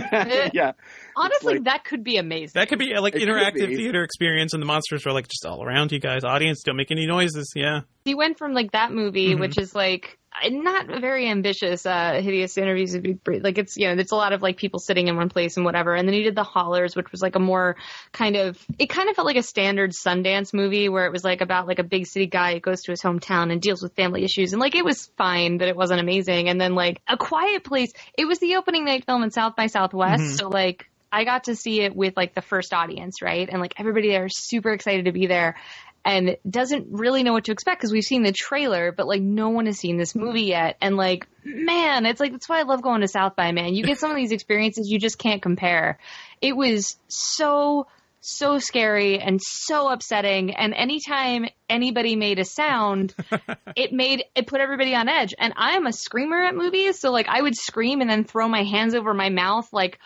yeah, 0.53 0.73
Honestly, 1.15 1.55
like- 1.55 1.63
that 1.63 1.83
could 1.83 2.03
be 2.03 2.17
amazing. 2.17 2.51
that 2.53 2.69
could 2.69 2.77
be 2.77 2.93
like 2.99 3.15
It 3.15 3.23
interactive 3.27 3.67
be. 3.69 3.77
theater 3.77 4.03
experience 4.03 4.53
and 4.53 4.61
the 4.61 4.67
monsters 4.67 5.07
are 5.07 5.11
like 5.11 5.27
just 5.27 5.43
all 5.47 5.63
around 5.65 5.91
you 5.91 5.99
guys. 5.99 6.23
Audience, 6.23 6.61
don't 6.63 6.77
make 6.77 6.91
any 6.91 7.07
noises. 7.07 7.51
Yeah. 7.55 7.81
he 8.05 8.13
went 8.13 8.37
from 8.37 8.53
like 8.53 8.73
that 8.73 8.91
movie, 8.91 9.33
Mhm. 9.35 9.39
which 9.39 9.57
is 9.57 9.73
like 9.73 10.19
not 10.49 10.87
very 10.87 11.27
ambitious. 11.27 11.85
Uh, 11.85 12.13
hideous 12.21 12.57
interviews 12.57 12.93
would 12.93 13.03
be 13.03 13.13
pretty- 13.15 13.41
like 13.41 13.57
it's 13.57 13.77
you 13.77 13.87
know 13.87 13.99
it's 14.01 14.11
a 14.11 14.15
lot 14.15 14.33
of 14.33 14.41
like 14.41 14.57
people 14.57 14.79
sitting 14.79 15.07
in 15.07 15.15
one 15.15 15.29
place 15.29 15.57
and 15.57 15.65
whatever. 15.65 15.93
And 15.93 16.07
then 16.07 16.13
he 16.13 16.23
did 16.23 16.35
the 16.35 16.43
Hollars, 16.43 16.95
which 16.95 17.11
was 17.11 17.21
like 17.21 17.35
a 17.35 17.39
more 17.39 17.75
kind 18.11 18.35
of 18.35 18.57
it 18.79 18.87
kind 18.87 19.09
of 19.09 19.15
felt 19.15 19.25
like 19.25 19.35
a 19.37 19.43
standard 19.43 19.91
Sundance 19.91 20.53
movie 20.53 20.89
where 20.89 21.05
it 21.05 21.11
was 21.11 21.23
like 21.23 21.41
about 21.41 21.67
like 21.67 21.79
a 21.79 21.83
big 21.83 22.07
city 22.07 22.27
guy 22.27 22.53
who 22.53 22.59
goes 22.59 22.83
to 22.83 22.91
his 22.91 23.01
hometown 23.01 23.51
and 23.51 23.61
deals 23.61 23.81
with 23.83 23.93
family 23.95 24.23
issues. 24.23 24.53
And 24.53 24.59
like 24.59 24.75
it 24.75 24.85
was 24.85 25.07
fine, 25.17 25.57
but 25.57 25.67
it 25.67 25.75
wasn't 25.75 25.99
amazing. 25.99 26.49
And 26.49 26.59
then 26.59 26.75
like 26.75 27.01
a 27.07 27.17
Quiet 27.17 27.63
Place, 27.63 27.91
it 28.17 28.25
was 28.25 28.39
the 28.39 28.55
opening 28.55 28.85
night 28.85 29.05
film 29.05 29.23
in 29.23 29.31
South 29.31 29.55
by 29.55 29.67
Southwest, 29.67 30.23
Mhm. 30.23 30.37
so 30.37 30.47
like. 30.49 30.87
I 31.13 31.25
got 31.25 31.43
to 31.43 31.57
see 31.57 31.81
it 31.81 31.93
with 31.93 32.15
like 32.15 32.35
the 32.35 32.41
first 32.41 32.73
audience, 32.73 33.21
right? 33.21 33.49
And 33.51 33.59
like 33.59 33.73
everybody 33.77 34.11
there 34.11 34.27
is 34.27 34.37
super 34.37 34.71
excited 34.71 35.03
to 35.07 35.11
be 35.11 35.27
there 35.27 35.57
and 36.03 36.37
doesn't 36.49 36.87
really 36.91 37.23
know 37.23 37.33
what 37.33 37.45
to 37.45 37.51
expect 37.51 37.79
because 37.79 37.91
we've 37.91 38.03
seen 38.03 38.23
the 38.23 38.31
trailer, 38.31 38.91
but 38.91 39.07
like 39.07 39.21
no 39.21 39.49
one 39.49 39.65
has 39.67 39.77
seen 39.77 39.97
this 39.97 40.15
movie 40.15 40.43
yet. 40.43 40.77
And 40.81 40.97
like, 40.97 41.27
man, 41.43 42.05
it's 42.05 42.19
like 42.19 42.31
that's 42.31 42.49
why 42.49 42.59
I 42.59 42.63
love 42.63 42.81
going 42.81 43.01
to 43.01 43.07
South 43.07 43.35
by, 43.35 43.51
man. 43.51 43.75
You 43.75 43.83
get 43.83 43.99
some 43.99 44.11
of 44.11 44.17
these 44.17 44.31
experiences 44.31 44.89
you 44.89 44.99
just 44.99 45.17
can't 45.17 45.41
compare. 45.41 45.99
It 46.41 46.55
was 46.55 46.97
so 47.07 47.87
so 48.21 48.59
scary 48.59 49.19
and 49.19 49.41
so 49.41 49.89
upsetting 49.89 50.53
and 50.53 50.75
anytime 50.75 51.47
anybody 51.67 52.15
made 52.15 52.37
a 52.37 52.45
sound 52.45 53.15
it 53.75 53.91
made 53.91 54.23
it 54.35 54.45
put 54.45 54.61
everybody 54.61 54.93
on 54.93 55.09
edge 55.09 55.33
and 55.39 55.53
i 55.57 55.71
am 55.71 55.87
a 55.87 55.91
screamer 55.91 56.43
at 56.43 56.53
movies 56.53 56.99
so 56.99 57.11
like 57.11 57.27
i 57.27 57.41
would 57.41 57.55
scream 57.55 57.99
and 57.99 58.07
then 58.07 58.23
throw 58.23 58.47
my 58.47 58.61
hands 58.61 58.93
over 58.93 59.11
my 59.11 59.29
mouth 59.29 59.67
like 59.73 59.97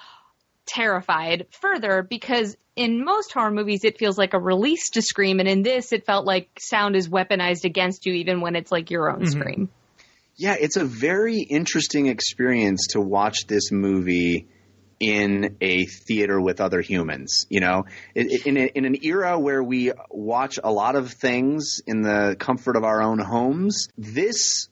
terrified 0.66 1.48
further 1.52 2.02
because 2.02 2.58
in 2.76 3.04
most 3.04 3.32
horror 3.32 3.52
movies 3.52 3.84
it 3.84 3.98
feels 3.98 4.18
like 4.18 4.34
a 4.34 4.40
release 4.40 4.90
to 4.92 5.02
scream 5.02 5.40
and 5.40 5.48
in 5.48 5.64
this 5.64 5.94
it 5.94 6.06
felt 6.06 6.26
like 6.26 6.50
sound 6.60 6.96
is 6.96 7.08
weaponized 7.08 7.64
against 7.64 8.06
you 8.06 8.14
even 8.14 8.42
when 8.42 8.56
it's 8.56 8.72
like 8.72 8.92
your 8.92 9.10
own 9.12 9.22
Mhm. 9.22 9.32
scream 9.32 9.70
Yeah, 10.38 10.56
it's 10.60 10.76
a 10.76 10.84
very 10.84 11.40
interesting 11.40 12.08
experience 12.08 12.88
to 12.88 13.00
watch 13.00 13.48
this 13.48 13.72
movie 13.72 14.48
in 15.00 15.58
a 15.62 15.86
theater 15.86 16.40
with 16.42 16.60
other 16.60 16.82
humans. 16.82 17.46
You 17.50 17.62
know, 17.62 17.86
in, 18.14 18.30
in, 18.46 18.58
a, 18.58 18.66
in 18.66 18.86
an 18.86 18.98
era 19.04 19.40
where 19.40 19.64
we 19.64 19.92
watch 20.10 20.60
a 20.64 20.72
lot 20.72 20.96
of 20.96 21.12
things 21.12 21.82
in 21.88 22.02
the 22.02 22.36
comfort 22.40 22.76
of 22.76 22.84
our 22.84 23.02
own 23.02 23.20
homes, 23.20 23.88
this 23.98 24.68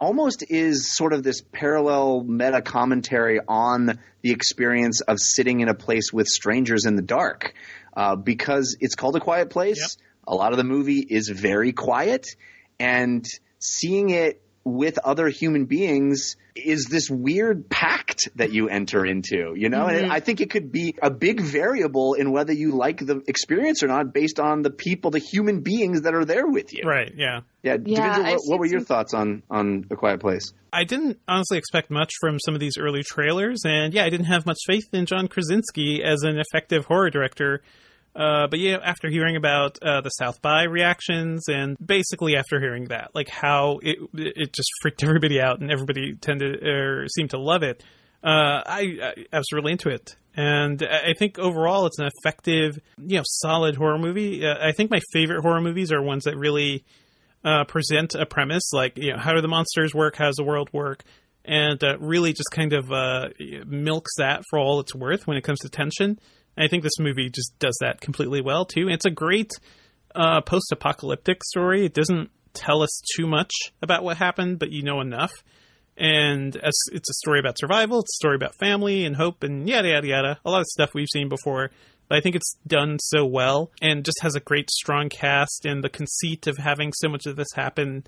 almost 0.00 0.44
is 0.48 0.94
sort 0.94 1.12
of 1.12 1.22
this 1.22 1.42
parallel 1.52 2.22
meta 2.22 2.62
commentary 2.62 3.40
on 3.46 3.98
the 4.22 4.30
experience 4.30 5.00
of 5.00 5.18
sitting 5.18 5.60
in 5.60 5.68
a 5.68 5.74
place 5.74 6.12
with 6.12 6.26
strangers 6.26 6.86
in 6.86 6.96
the 6.96 7.02
dark. 7.02 7.54
Uh, 7.94 8.16
because 8.16 8.76
it's 8.80 8.94
called 8.94 9.16
a 9.16 9.20
quiet 9.20 9.50
place. 9.50 9.98
A 10.26 10.34
lot 10.34 10.52
of 10.52 10.56
the 10.56 10.64
movie 10.64 11.00
is 11.00 11.28
very 11.28 11.72
quiet, 11.72 12.26
and 12.78 13.26
seeing 13.58 14.10
it 14.10 14.40
with 14.64 14.98
other 14.98 15.28
human 15.28 15.64
beings 15.64 16.36
is 16.54 16.84
this 16.90 17.08
weird 17.10 17.68
pact 17.68 18.28
that 18.36 18.52
you 18.52 18.68
enter 18.68 19.04
into, 19.04 19.54
you 19.56 19.68
know? 19.68 19.86
Mhm. 19.86 20.02
And 20.04 20.12
I 20.12 20.20
think 20.20 20.40
it 20.40 20.50
could 20.50 20.70
be 20.70 20.94
a 21.02 21.10
big 21.10 21.40
variable 21.40 22.14
in 22.14 22.30
whether 22.30 22.52
you 22.52 22.72
like 22.72 22.98
the 22.98 23.22
experience 23.26 23.82
or 23.82 23.88
not 23.88 24.12
based 24.12 24.38
on 24.38 24.62
the 24.62 24.70
people, 24.70 25.10
the 25.10 25.18
human 25.18 25.60
beings 25.60 26.02
that 26.02 26.14
are 26.14 26.24
there 26.24 26.46
with 26.46 26.72
you. 26.72 26.82
Right. 26.86 27.12
Yeah. 27.16 27.40
Yeah. 27.62 27.76
Yeah, 27.84 28.18
Devindra, 28.18 28.24
I've 28.24 28.32
what, 28.34 28.40
what 28.46 28.58
were 28.60 28.66
your 28.66 28.80
some- 28.80 28.86
thoughts 28.86 29.14
on, 29.14 29.42
on 29.50 29.86
A 29.90 29.96
Quiet 29.96 30.20
Place? 30.20 30.52
I 30.72 30.84
didn't 30.84 31.18
honestly 31.26 31.58
expect 31.58 31.90
much 31.90 32.12
from 32.20 32.38
some 32.44 32.54
of 32.54 32.60
these 32.60 32.78
early 32.78 33.02
trailers, 33.02 33.62
and 33.66 33.92
yeah, 33.92 34.04
I 34.04 34.10
didn't 34.10 34.26
have 34.26 34.46
much 34.46 34.58
faith 34.66 34.88
in 34.92 35.06
John 35.06 35.28
Krasinski 35.28 36.02
as 36.04 36.22
an 36.22 36.38
effective 36.38 36.86
horror 36.86 37.10
director. 37.10 37.62
Uh, 38.14 38.46
but 38.46 38.58
yeah, 38.58 38.76
after 38.84 39.08
hearing 39.08 39.36
about 39.36 39.78
uh, 39.82 40.02
the 40.02 40.10
South 40.10 40.42
by 40.42 40.64
reactions, 40.64 41.48
and 41.48 41.76
basically 41.84 42.36
after 42.36 42.60
hearing 42.60 42.88
that, 42.88 43.10
like 43.14 43.28
how 43.28 43.80
it 43.82 43.98
it 44.12 44.52
just 44.52 44.70
freaked 44.82 45.02
everybody 45.04 45.40
out, 45.40 45.60
and 45.60 45.70
everybody 45.70 46.14
tended 46.14 46.62
or 46.62 47.06
seemed 47.08 47.30
to 47.30 47.38
love 47.38 47.62
it, 47.62 47.82
uh, 48.22 48.60
I, 48.66 49.14
I 49.32 49.38
was 49.38 49.50
really 49.52 49.72
into 49.72 49.88
it, 49.88 50.16
and 50.36 50.82
I 50.82 51.14
think 51.18 51.38
overall 51.38 51.86
it's 51.86 51.98
an 51.98 52.10
effective, 52.18 52.78
you 52.98 53.16
know, 53.16 53.22
solid 53.24 53.76
horror 53.76 53.98
movie. 53.98 54.46
Uh, 54.46 54.56
I 54.60 54.72
think 54.72 54.90
my 54.90 55.00
favorite 55.12 55.40
horror 55.40 55.62
movies 55.62 55.90
are 55.90 56.02
ones 56.02 56.24
that 56.24 56.36
really 56.36 56.84
uh, 57.44 57.64
present 57.64 58.14
a 58.14 58.26
premise 58.26 58.72
like 58.74 58.98
you 58.98 59.12
know 59.12 59.18
how 59.18 59.32
do 59.32 59.40
the 59.40 59.48
monsters 59.48 59.94
work? 59.94 60.16
How 60.16 60.26
does 60.26 60.36
the 60.36 60.44
world 60.44 60.68
work? 60.72 61.02
And 61.46 61.82
uh, 61.82 61.98
really 61.98 62.34
just 62.34 62.50
kind 62.52 62.72
of 62.72 62.88
milks 63.66 64.12
that 64.18 64.44
for 64.50 64.58
all 64.58 64.80
it's 64.80 64.94
worth 64.94 65.26
when 65.26 65.38
it 65.38 65.42
comes 65.42 65.60
to 65.60 65.70
tension 65.70 66.20
i 66.56 66.68
think 66.68 66.82
this 66.82 66.98
movie 66.98 67.30
just 67.30 67.58
does 67.58 67.76
that 67.80 68.00
completely 68.00 68.40
well 68.40 68.64
too. 68.64 68.88
It's 68.88 69.04
a 69.04 69.10
great 69.10 69.50
uh, 70.14 70.42
post-apocalyptic 70.42 71.42
story. 71.44 71.86
It 71.86 71.94
doesn't 71.94 72.30
tell 72.52 72.82
us 72.82 73.00
too 73.16 73.26
much 73.26 73.52
about 73.80 74.04
what 74.04 74.18
happened 74.18 74.58
but 74.58 74.70
you 74.70 74.82
know 74.82 75.00
enough. 75.00 75.32
And 75.96 76.56
as 76.56 76.74
it's 76.90 77.10
a 77.10 77.14
story 77.14 77.40
about 77.40 77.58
survival 77.58 78.00
it's 78.00 78.14
a 78.14 78.20
story 78.20 78.36
about 78.36 78.54
family 78.58 79.04
and 79.04 79.16
hope 79.16 79.42
and 79.42 79.68
yada 79.68 79.88
yada 79.88 80.06
yada. 80.06 80.38
A 80.44 80.50
lot 80.50 80.60
of 80.60 80.66
stuff 80.66 80.90
we've 80.94 81.08
seen 81.10 81.28
before 81.28 81.70
but 82.08 82.18
I 82.18 82.20
think 82.20 82.36
it's 82.36 82.56
done 82.66 82.98
so 83.00 83.24
well 83.24 83.70
and 83.80 84.04
just 84.04 84.20
has 84.22 84.34
a 84.34 84.40
great 84.40 84.70
strong 84.70 85.08
cast 85.08 85.64
and 85.64 85.82
the 85.82 85.88
conceit 85.88 86.46
of 86.46 86.58
having 86.58 86.92
so 86.92 87.08
much 87.08 87.26
of 87.26 87.36
this 87.36 87.52
happen 87.54 88.04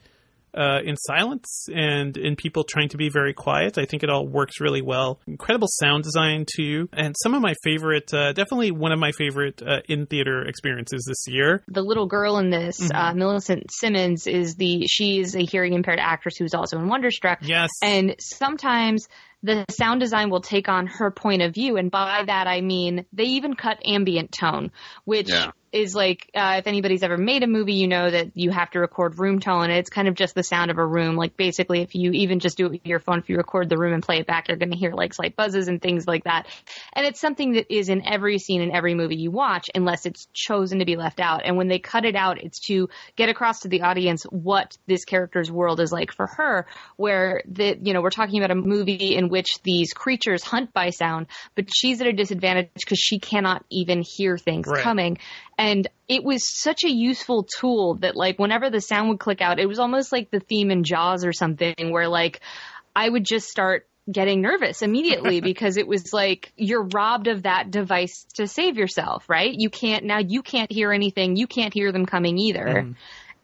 uh, 0.57 0.81
in 0.85 0.97
silence 0.97 1.67
and 1.75 2.17
in 2.17 2.37
people 2.37 2.65
trying 2.65 2.89
to 2.91 2.97
be 2.97 3.09
very 3.09 3.35
quiet. 3.35 3.77
I 3.79 3.85
think 3.85 4.03
it 4.03 4.11
all 4.11 4.27
works 4.27 4.61
really 4.61 4.83
well. 4.83 5.21
Incredible 5.27 5.69
sound 5.69 6.05
design 6.05 6.47
too, 6.57 6.89
and 6.93 7.15
some 7.23 7.35
of 7.35 7.43
my 7.43 7.55
favorite, 7.65 8.13
uh, 8.15 8.33
definitely 8.33 8.71
one 8.71 8.93
of 8.93 8.99
my 8.99 9.13
favorite 9.13 9.63
uh, 9.63 9.81
in 9.89 10.07
theater 10.07 10.43
experiences 10.43 11.05
this 11.09 11.25
year. 11.33 11.63
the 11.69 11.83
little 11.83 12.07
girl 12.07 12.39
in 12.39 12.51
this, 12.51 12.79
Mhm. 12.81 12.95
uh, 12.95 13.15
Millicent 13.15 13.65
Simmonds, 13.73 14.27
is 14.27 14.55
the 14.57 14.87
she's 14.87 15.35
a 15.35 15.43
hearing 15.45 15.73
impaired 15.73 15.99
actress 16.01 16.37
who's 16.37 16.55
also 16.55 16.79
in 16.79 16.89
Wonderstruck. 16.89 17.39
Yes, 17.43 17.71
And 17.83 18.15
sometimes 18.21 19.07
the 19.45 19.65
sound 19.71 20.01
design 20.01 20.31
will 20.31 20.41
take 20.41 20.69
on 20.69 20.87
her 20.87 21.11
point 21.11 21.43
of 21.43 21.55
view, 21.55 21.77
and 21.77 21.91
by 21.91 22.25
that 22.27 22.47
I 22.47 22.63
mean 22.63 23.05
they 23.13 23.25
even 23.25 23.55
cut 23.55 23.79
ambient 23.87 24.33
tone, 24.33 24.73
which 25.05 25.29
Yeah. 25.29 25.53
is 25.71 25.93
like 25.95 26.31
uh, 26.35 26.55
if 26.59 26.67
anybody's 26.69 27.03
ever 27.03 27.19
made 27.19 27.43
a 27.43 27.49
movie, 27.49 27.75
you 27.75 27.89
know 27.89 28.09
that 28.11 28.37
you 28.37 28.51
have 28.53 28.71
to 28.71 28.79
record 28.79 29.19
room 29.19 29.41
tone. 29.41 29.71
It's 29.71 29.91
kind 29.91 30.07
of 30.09 30.15
just 30.15 30.35
the 30.35 30.45
sound 30.45 30.71
of 30.71 30.79
a 30.79 30.87
room. 30.87 31.17
Like 31.17 31.37
basically, 31.37 31.83
if 31.83 31.95
you 31.97 32.13
even 32.13 32.39
just 32.39 32.57
do 32.57 32.67
it 32.67 32.73
with 32.73 32.87
your 32.87 33.01
phone, 33.01 33.19
if 33.19 33.29
you 33.29 33.37
record 33.37 33.69
the 33.69 33.77
room 33.77 33.93
and 33.93 34.03
play 34.03 34.19
it 34.21 34.27
back, 34.27 34.47
you're 34.49 34.57
going 34.57 34.71
to 34.71 34.77
hear 34.79 34.93
like 34.93 35.13
slight 35.13 35.35
buzzes 35.37 35.67
and 35.69 35.83
things 35.83 36.07
like 36.07 36.25
that. 36.25 36.47
And 36.93 37.05
it's 37.05 37.21
something 37.21 37.55
that 37.55 37.75
is 37.75 37.89
in 37.89 38.07
every 38.07 38.39
scene 38.39 38.63
in 38.63 38.71
every 38.71 38.95
movie 38.95 39.17
you 39.17 39.33
watch, 39.33 39.69
unless 39.75 40.07
it's 40.07 40.29
chosen 40.33 40.79
to 40.79 40.85
be 40.85 40.97
left 40.97 41.19
out. 41.19 41.43
And 41.45 41.57
when 41.57 41.67
they 41.69 41.81
cut 41.81 42.05
it 42.05 42.15
out, 42.15 42.41
it's 42.41 42.61
to 42.69 42.89
get 43.17 43.29
across 43.29 43.61
to 43.61 43.69
the 43.69 43.83
audience 43.83 44.23
what 44.31 44.77
this 44.87 45.05
character's 45.05 45.51
world 45.51 45.81
is 45.81 45.91
like 45.93 46.13
for 46.13 46.29
her. 46.29 46.67
Where 46.97 47.43
the 47.49 47.77
you 47.83 47.93
know 47.93 48.01
we're 48.01 48.11
talking 48.11 48.39
about 48.39 48.53
a 48.53 48.55
movie 48.55 49.17
in 49.17 49.29
which 49.35 49.49
these 49.65 49.93
creatures 49.93 50.45
hunt 50.45 50.73
by 50.73 50.91
sound, 50.91 51.27
but 51.57 51.65
she's 51.75 52.01
at 52.01 52.07
a 52.07 52.13
disadvantage 52.13 52.71
because 52.77 53.01
she 53.01 53.19
cannot 53.19 53.65
even 53.69 54.01
hear 54.07 54.39
things 54.39 54.69
Right. 54.69 54.81
coming. 54.81 55.19
And 55.59 55.89
it 56.07 56.23
was 56.23 56.41
such 56.63 56.85
a 56.85 56.89
useful 56.89 57.49
tool 57.59 57.97
that 57.97 58.15
like 58.15 58.39
whenever 58.39 58.71
the 58.71 58.81
sound 58.81 59.09
would 59.09 59.19
click 59.19 59.41
out, 59.41 59.59
it 59.59 59.67
was 59.67 59.81
almost 59.81 60.13
like 60.13 60.31
the 60.31 60.39
theme 60.39 60.71
in 60.71 60.85
Jaws 60.85 61.25
or 61.25 61.33
something 61.33 61.75
where 61.91 62.07
like 62.07 62.41
I 62.95 63.09
would 63.09 63.25
just 63.25 63.49
start 63.49 63.89
getting 64.13 64.41
nervous 64.41 64.83
immediately 64.83 65.41
because 65.51 65.77
it 65.79 65.89
was 65.89 66.13
like 66.13 66.53
you're 66.57 66.85
robbed 66.95 67.27
of 67.27 67.43
that 67.43 67.73
device 67.73 68.25
to 68.35 68.47
save 68.47 68.77
yourself, 68.77 69.29
right? 69.29 69.53
You 69.53 69.69
can't 69.69 70.05
now 70.05 70.21
you 70.21 70.43
can't 70.43 70.71
hear 70.71 70.93
anything. 70.93 71.35
You 71.35 71.49
can't 71.49 71.75
hear 71.75 71.91
them 71.91 72.07
coming 72.07 72.39
either. 72.39 72.67
Mhm. 72.67 72.95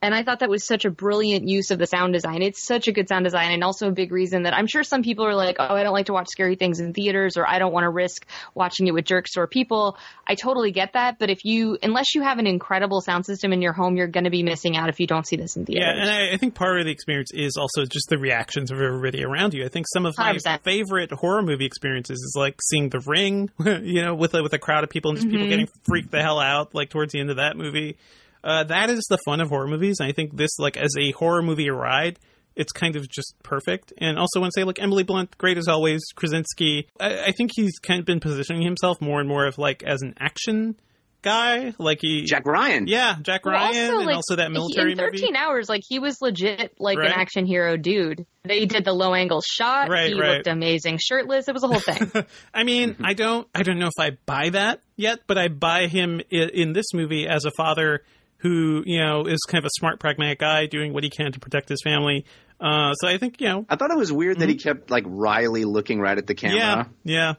And 0.03 0.15
I 0.15 0.23
thought 0.23 0.39
that 0.39 0.49
was 0.49 0.67
such 0.67 0.87
a 0.87 0.91
brilliant 0.91 1.47
use 1.47 1.71
of 1.71 1.79
the 1.79 1.87
sound 1.87 2.15
design. 2.15 2.41
It's 2.41 2.65
such 2.65 2.89
a 2.89 2.93
good 2.93 3.07
sound 3.07 3.25
design 3.25 3.53
and 3.53 3.63
also 3.63 3.89
a 3.89 3.93
big 3.93 4.13
reason 4.13 4.45
that 4.45 4.55
I'm 4.55 4.67
sure 4.67 4.83
some 4.83 5.03
people 5.03 5.27
are 5.27 5.35
like, 5.35 5.57
oh, 5.59 5.75
I 5.75 5.83
don't 5.83 5.93
like 5.93 6.07
to 6.07 6.15
watch 6.15 6.29
scary 6.31 6.57
things 6.57 6.81
in 6.81 6.95
theaters 6.95 7.37
or 7.37 7.47
I 7.47 7.59
don't 7.59 7.71
want 7.73 7.85
to 7.85 7.91
risk 7.91 8.27
watching 8.55 8.87
it 8.87 8.95
with 8.95 9.05
jerks 9.05 9.37
or 9.37 9.47
people. 9.47 9.99
I 10.27 10.37
totally 10.37 10.71
get 10.73 10.95
that. 10.95 11.19
But 11.19 11.29
if 11.29 11.45
you, 11.45 11.77
unless 11.83 12.15
you 12.15 12.23
have 12.23 12.39
an 12.39 12.47
incredible 12.47 13.03
sound 13.03 13.27
system 13.27 13.53
in 13.53 13.61
your 13.61 13.75
home, 13.75 13.97
you're 13.99 14.07
going 14.07 14.25
to 14.25 14.31
be 14.31 14.43
missing 14.43 14.75
out 14.75 14.89
if 14.89 15.01
you 15.01 15.07
don't 15.07 15.27
see 15.27 15.37
this 15.37 15.57
in 15.57 15.67
theaters. 15.67 15.85
Yeah, 15.87 16.01
and 16.01 16.11
I, 16.11 16.33
I 16.33 16.37
think 16.39 16.55
part 16.55 16.79
of 16.81 16.87
the 16.87 16.93
experience 16.93 17.31
is 17.35 17.59
also 17.59 17.85
just 17.85 18.09
the 18.09 18.17
reactions 18.17 18.71
of 18.71 18.81
everybody 18.81 19.23
around 19.23 19.53
you. 19.53 19.67
I 19.67 19.69
think 19.69 19.85
some 19.93 20.07
of 20.07 20.15
my 20.17 20.33
100%. 20.33 20.63
favorite 20.63 21.13
horror 21.13 21.43
movie 21.43 21.67
experiences 21.67 22.17
is 22.21 22.35
like 22.39 22.59
seeing 22.71 22.89
The 22.89 23.01
Ring, 23.01 23.51
you 23.65 24.03
know, 24.03 24.15
with 24.15 24.33
a, 24.35 24.43
with 24.43 24.55
a 24.55 24.59
crowd 24.59 24.83
of 24.83 24.89
people 24.89 25.11
and 25.11 25.19
just 25.19 25.29
people 25.31 25.47
Mhm. 25.47 25.51
getting 25.51 25.69
freaked 25.85 26.11
the 26.11 26.23
hell 26.23 26.41
out, 26.41 26.75
like 26.75 26.89
towards 26.89 27.13
the 27.13 27.21
end 27.21 27.29
of 27.29 27.37
that 27.37 27.59
movie. 27.59 27.99
Uh, 28.43 28.65
that 28.65 28.91
is 28.91 29.05
the 29.11 29.19
fun 29.25 29.41
of 29.41 29.49
horror 29.49 29.69
movies, 29.69 29.97
and 30.01 30.09
I 30.09 30.13
think 30.13 30.37
this, 30.37 30.59
like, 30.59 30.77
as 30.77 30.95
a 30.99 31.11
horror 31.13 31.43
movie 31.43 31.69
ride, 31.71 32.19
it's 32.57 32.73
kind 32.73 32.97
of 32.97 33.09
just 33.09 33.35
perfect. 33.43 33.93
And 33.99 34.19
also, 34.19 34.41
want 34.41 34.53
to 34.55 34.61
say, 34.61 34.65
like 34.65 34.81
Emily 34.81 35.03
Blunt, 35.05 35.37
great 35.39 35.57
as 35.59 35.69
always. 35.69 36.01
Krasinski, 36.17 36.89
I, 36.99 37.27
I 37.27 37.33
think 37.33 37.53
he's 37.55 37.79
kind 37.79 38.01
of 38.01 38.07
been 38.07 38.21
positioning 38.21 38.63
himself 38.63 39.01
more 39.01 39.21
and 39.21 39.29
more 39.29 39.47
of 39.47 39.57
like 39.59 39.83
as 39.83 40.03
an 40.03 40.15
action 40.19 40.77
guy, 41.23 41.75
like 41.79 41.99
he 42.01 42.25
Jack 42.25 42.47
Ryan. 42.47 42.87
Yeah, 42.89 43.17
Jack 43.23 43.45
Well, 43.45 43.55
Ryan, 43.55 43.95
and 43.95 44.07
like, 44.07 44.17
also 44.17 44.37
that 44.37 44.49
he- 44.49 44.53
military 44.55 44.93
in 44.93 44.99
13 44.99 45.21
movie. 45.33 45.37
hours, 45.37 45.69
like 45.69 45.83
he 45.87 45.99
was 45.99 46.17
legit 46.23 46.75
like 46.79 46.99
Right. 46.99 47.09
an 47.09 47.13
action 47.15 47.45
hero 47.47 47.77
dude. 47.77 48.27
They 48.45 48.65
did 48.67 48.85
the 48.87 48.93
low 48.95 49.15
angle 49.15 49.43
shot. 49.43 49.89
Right, 49.91 50.09
he 50.09 50.19
right. 50.21 50.37
looked 50.37 50.47
amazing, 50.47 50.99
shirtless. 50.99 51.47
It 51.47 51.53
was 51.55 51.63
a 51.63 51.69
whole 51.69 51.79
thing. 51.81 52.11
I 52.55 52.65
mean, 52.65 52.97
I 53.05 53.13
don't, 53.13 53.47
I 53.55 53.63
don't 53.63 53.79
know 53.79 53.89
if 53.89 53.99
I 54.01 54.17
buy 54.27 54.49
that 54.51 54.81
yet, 54.97 55.21
but 55.27 55.37
I 55.37 55.49
buy 55.49 55.89
him 55.89 56.21
in, 56.31 56.49
in 56.51 56.73
this 56.73 56.95
movie 56.95 57.29
as 57.29 57.45
a 57.45 57.51
father 57.51 58.03
who, 58.41 58.83
you 58.87 59.01
know, 59.01 59.27
is 59.27 59.41
kind 59.49 59.63
of 59.63 59.67
a 59.67 59.71
smart, 59.79 60.01
pragmatic 60.01 60.39
guy 60.39 60.67
doing 60.67 60.93
what 60.93 61.05
he 61.05 61.11
can 61.11 61.33
to 61.33 61.41
protect 61.41 61.69
his 61.69 61.81
family. 61.83 62.25
Uh, 62.61 62.93
so 62.95 63.09
I 63.09 63.17
think, 63.19 63.41
you 63.41 63.49
know, 63.49 63.67
I 63.69 63.77
thought 63.77 63.91
it 63.91 63.97
was 63.97 64.13
weird 64.13 64.41
that 64.41 64.49
he 64.49 64.57
kept 64.57 64.91
like 64.91 65.05
Riley 65.07 65.65
looking 65.65 66.01
right 66.01 66.17
at 66.17 66.27
the 66.27 66.35
camera. 66.35 66.59
yeah, 66.59 66.85
yeah. 67.05 67.35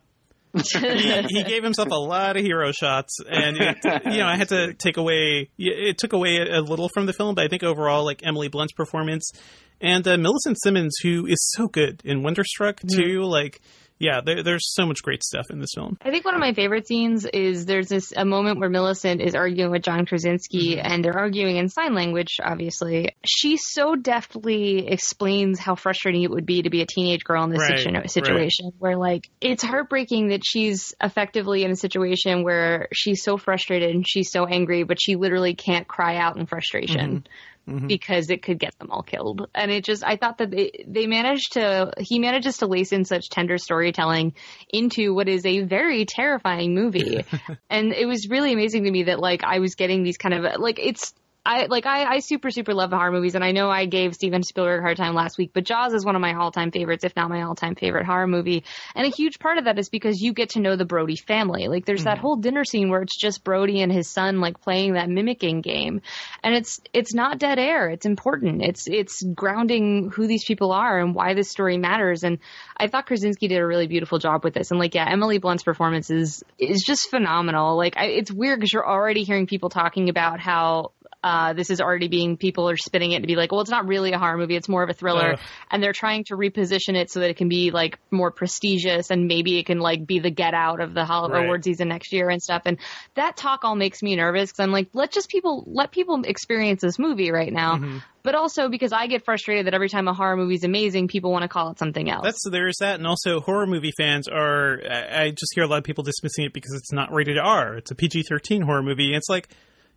he, 0.82 1.22
he 1.30 1.43
gave 1.43 1.64
himself 1.64 1.89
a 1.91 1.95
lot 1.95 2.36
of 2.36 2.43
hero 2.43 2.74
shots, 2.74 3.20
and 3.26 3.56
it, 3.58 3.78
you 4.06 4.18
know 4.18 4.26
I 4.26 4.36
had 4.36 4.49
to 4.49 4.74
take 4.74 4.97
away. 4.97 5.49
It 5.58 5.97
took 5.97 6.12
away 6.12 6.39
a, 6.39 6.60
a 6.60 6.62
little 6.62 6.89
from 6.93 7.06
the 7.06 7.14
film, 7.14 7.36
but 7.36 7.45
I 7.45 7.47
think 7.47 7.64
overall, 7.64 8.04
like 8.04 8.20
Emily 8.26 8.49
Blunt's 8.49 8.74
performance 8.74 9.32
and 9.80 10.08
uh, 10.08 10.18
Millicent 10.18 10.58
Simmonds, 10.62 10.93
who 11.02 11.26
is 11.26 11.38
so 11.56 11.68
good 11.68 12.02
in 12.04 12.22
Wonderstruck 12.22 12.82
too. 12.82 13.22
Like, 13.22 13.62
yeah, 14.02 14.22
there, 14.26 14.41
there's 14.41 14.74
so 14.74 14.88
much 14.88 15.04
great 15.04 15.24
stuff 15.24 15.52
in 15.52 15.60
this 15.60 15.74
film. 15.76 15.95
I 16.02 16.10
think 16.10 16.26
one 16.26 16.34
of 16.34 16.39
my 16.39 16.54
favorite 16.54 16.88
scenes 16.88 17.26
is 17.26 17.68
there's 17.68 17.88
this 17.88 18.12
a 18.18 18.26
moment 18.26 18.60
where 18.60 18.70
Millicent 18.70 19.22
is 19.22 19.36
arguing 19.36 19.70
with 19.70 19.84
John 19.84 20.08
Krasinski 20.08 20.76
mm-hmm. 20.76 20.86
and 20.86 21.06
they're 21.06 21.18
arguing 21.18 21.58
in 21.58 21.70
sign 21.70 21.93
language, 21.93 22.38
obviously. 22.43 23.16
She 23.24 23.58
so 23.58 23.95
deftly 23.95 24.88
explains 24.88 25.60
how 25.60 25.76
frustrating 25.76 26.24
it 26.24 26.32
would 26.32 26.47
be 26.47 26.64
to 26.64 26.72
be 26.72 26.82
a 26.82 26.88
teenage 26.88 27.24
girl 27.24 27.43
in 27.43 27.52
this 27.52 27.60
Right, 27.60 27.78
situ- 27.78 28.08
situation 28.08 28.72
where 28.80 28.97
like 28.97 29.30
it's 29.39 29.62
heartbreaking 29.62 30.30
that 30.30 30.41
she's 30.43 30.95
effectively 30.99 31.64
in 31.64 31.70
a 31.70 31.76
situation 31.76 32.43
where 32.43 32.88
she's 32.91 33.22
so 33.24 33.38
frustrated 33.38 33.93
and 33.93 34.04
she's 34.08 34.32
so 34.32 34.47
angry, 34.47 34.82
but 34.84 34.99
she 34.99 35.16
literally 35.16 35.54
can't 35.54 35.88
cry 35.88 36.18
out 36.18 36.38
in 36.38 36.47
frustration. 36.47 37.18
Mm-hmm. 37.18 37.32
Mm-hmm. 37.70 37.88
because 37.88 38.32
it 38.32 38.41
could 38.41 38.57
get 38.57 38.78
them 38.80 38.89
all 38.89 39.03
killed. 39.03 39.47
And 39.53 39.70
it 39.72 39.86
just, 39.86 40.03
I 40.03 40.16
thought 40.16 40.39
that 40.39 40.49
they, 40.49 40.84
they 40.88 41.05
managed 41.05 41.53
to, 41.53 41.93
he 41.99 42.18
manages 42.18 42.57
to 42.57 42.66
lace 42.66 42.91
in 42.91 43.05
such 43.05 43.30
tender 43.30 43.59
storytelling 43.59 44.34
into 44.74 45.14
what 45.14 45.30
is 45.30 45.45
a 45.45 45.62
very 45.62 46.05
terrifying 46.05 46.74
movie. 46.74 47.24
and 47.70 47.93
it 47.93 48.07
was 48.07 48.28
really 48.30 48.51
amazing 48.51 48.86
to 48.86 48.91
me 48.91 49.03
that 49.03 49.20
like 49.20 49.43
I 49.43 49.59
was 49.59 49.76
getting 49.76 50.03
these 50.03 50.18
kind 50.18 50.34
of, 50.34 50.59
like 50.59 50.80
it's, 50.80 51.14
I 51.44 51.66
like 51.66 51.88
I, 51.88 52.04
I 52.04 52.20
super 52.20 52.52
super 52.52 52.74
love 52.74 52.92
horror 52.92 53.12
movies 53.12 53.34
and 53.34 53.44
I 53.44 53.52
know 53.52 53.68
I 53.68 53.86
gave 53.86 54.14
Steven 54.14 54.44
Spielberg 54.44 54.80
a 54.80 54.84
hard 54.84 54.98
time 54.98 55.16
last 55.16 55.39
week, 55.39 55.52
but 55.54 55.64
Jaws 55.64 55.94
is 55.94 56.06
one 56.06 56.16
of 56.16 56.22
my 56.22 56.36
all 56.36 56.52
time 56.52 56.72
favorites, 56.72 57.04
if 57.04 57.16
not 57.16 57.30
my 57.30 57.42
all 57.42 57.56
time 57.56 57.74
favorite 57.74 58.06
horror 58.06 58.28
movie. 58.28 58.64
And 58.94 59.08
a 59.08 59.10
huge 59.10 59.39
part 59.39 59.58
of 59.58 59.66
that 59.66 59.80
is 59.80 59.89
because 59.89 60.22
you 60.22 60.34
get 60.34 60.52
to 60.52 60.60
know 60.60 60.76
the 60.76 60.86
Brody 60.86 61.16
family. 61.16 61.68
Like 61.68 61.86
there's 61.86 62.04
that 62.04 62.18
mm-hmm. 62.18 62.22
whole 62.22 62.36
dinner 62.36 62.64
scene 62.64 62.89
where 62.89 63.02
it's 63.02 63.20
just 63.20 63.44
Brody 63.44 63.82
and 63.82 63.92
his 63.92 64.08
son 64.08 64.39
like 64.39 64.62
playing 64.62 64.94
that 64.94 65.10
mimicking 65.10 65.62
game. 65.62 66.02
And 66.44 66.54
it's 66.54 66.80
it's 66.94 67.16
not 67.16 67.39
dead 67.39 67.58
air. 67.58 67.89
It's 67.89 68.06
important. 68.06 68.62
It's 68.64 68.88
it's 68.88 69.24
grounding 69.24 70.12
who 70.14 70.28
these 70.28 70.46
people 70.46 70.72
are 70.72 71.00
and 71.00 71.16
why 71.16 71.34
this 71.34 71.50
story 71.50 71.80
matters. 71.80 72.24
And 72.24 72.38
I 72.78 72.88
thought 72.88 73.08
Krasinski 73.08 73.48
did 73.48 73.60
a 73.60 73.66
really 73.66 73.88
beautiful 73.88 74.20
job 74.20 74.44
with 74.44 74.54
this. 74.54 74.70
And 74.70 74.80
like 74.80 74.94
yeah, 74.94 75.10
Emily 75.10 75.39
Blunt's 75.39 75.64
performance 75.64 76.12
is 76.12 76.44
is 76.60 76.84
just 76.84 77.10
phenomenal. 77.10 77.78
Like 77.78 77.98
I, 77.98 78.06
it's 78.06 78.32
weird 78.32 78.60
because 78.60 78.74
you're 78.74 78.88
already 78.88 79.24
hearing 79.24 79.48
people 79.48 79.70
talking 79.70 80.10
about 80.10 80.39
how 80.39 80.92
uh, 81.24 81.53
this 81.53 81.69
is 81.69 81.80
already 81.80 82.07
being 82.07 82.38
people 82.38 82.69
are 82.69 82.78
spinning 82.78 83.11
it 83.11 83.22
to 83.22 83.28
be 83.28 83.36
like, 83.36 83.51
well, 83.51 83.61
it's 83.61 83.69
not 83.69 83.88
really 83.88 84.11
a 84.11 84.19
horror 84.19 84.38
movie; 84.38 84.55
it's 84.55 84.69
more 84.69 84.84
of 84.84 84.89
a 84.89 84.93
thriller, 84.93 85.34
Ugh. 85.34 85.39
and 85.69 85.84
they're 85.84 85.93
trying 85.93 86.24
to 86.26 86.36
reposition 86.36 86.95
it 86.95 87.11
so 87.11 87.19
that 87.19 87.30
it 87.30 87.38
can 87.38 87.49
be 87.49 87.72
like 87.72 87.99
more 88.09 88.32
prestigious 88.32 89.11
and 89.11 89.28
maybe 89.28 89.59
it 89.59 89.65
can 89.65 89.80
like 89.80 90.05
be 90.05 90.19
the 90.19 90.32
Get 90.32 90.53
Out 90.53 90.82
of 90.82 90.93
the 90.93 91.05
Hol- 91.05 91.30
Right. 91.30 91.43
award 91.45 91.63
season 91.63 91.88
next 91.89 92.11
year 92.13 92.30
and 92.30 92.41
stuff. 92.41 92.63
And 92.65 92.78
that 93.15 93.38
talk 93.38 93.63
all 93.63 93.76
makes 93.76 94.01
me 94.01 94.15
nervous 94.15 94.51
because 94.51 94.63
I'm 94.63 94.72
like, 94.72 94.89
let 94.93 95.11
just 95.11 95.30
people 95.30 95.63
let 95.67 95.91
people 95.91 96.22
experience 96.26 96.82
this 96.82 96.97
movie 96.97 97.32
right 97.32 97.53
now. 97.53 97.76
Mm-hmm. 97.76 97.97
But 98.24 98.36
also 98.36 98.69
because 98.69 98.91
I 98.93 99.07
get 99.07 99.26
frustrated 99.26 99.65
that 99.67 99.74
every 99.74 99.89
time 99.89 100.07
a 100.07 100.13
horror 100.13 100.38
movie 100.38 100.55
is 100.55 100.63
amazing, 100.63 101.07
people 101.07 101.32
want 101.32 101.41
to 101.43 101.47
call 101.47 101.72
it 101.72 101.80
something 101.80 102.09
else. 102.09 102.24
That's 102.24 102.49
there's 102.51 102.78
that, 102.80 102.95
and 102.95 103.07
also 103.07 103.39
horror 103.39 103.65
movie 103.65 103.91
fans 103.97 104.28
are. 104.28 104.80
I 104.88 105.24
I 105.24 105.30
just 105.32 105.51
hear 105.55 105.63
a 105.63 105.67
lot 105.67 105.78
of 105.78 105.84
people 105.84 106.03
dismissing 106.03 106.45
it 106.45 106.53
because 106.53 106.74
it's 106.74 106.91
not 106.91 107.11
rated 107.11 107.38
R. 107.39 107.76
It's 107.78 107.89
a 107.91 107.95
PG-13 107.95 108.63
horror 108.63 108.84
movie. 108.84 109.15
It's 109.15 109.28
like, 109.30 109.49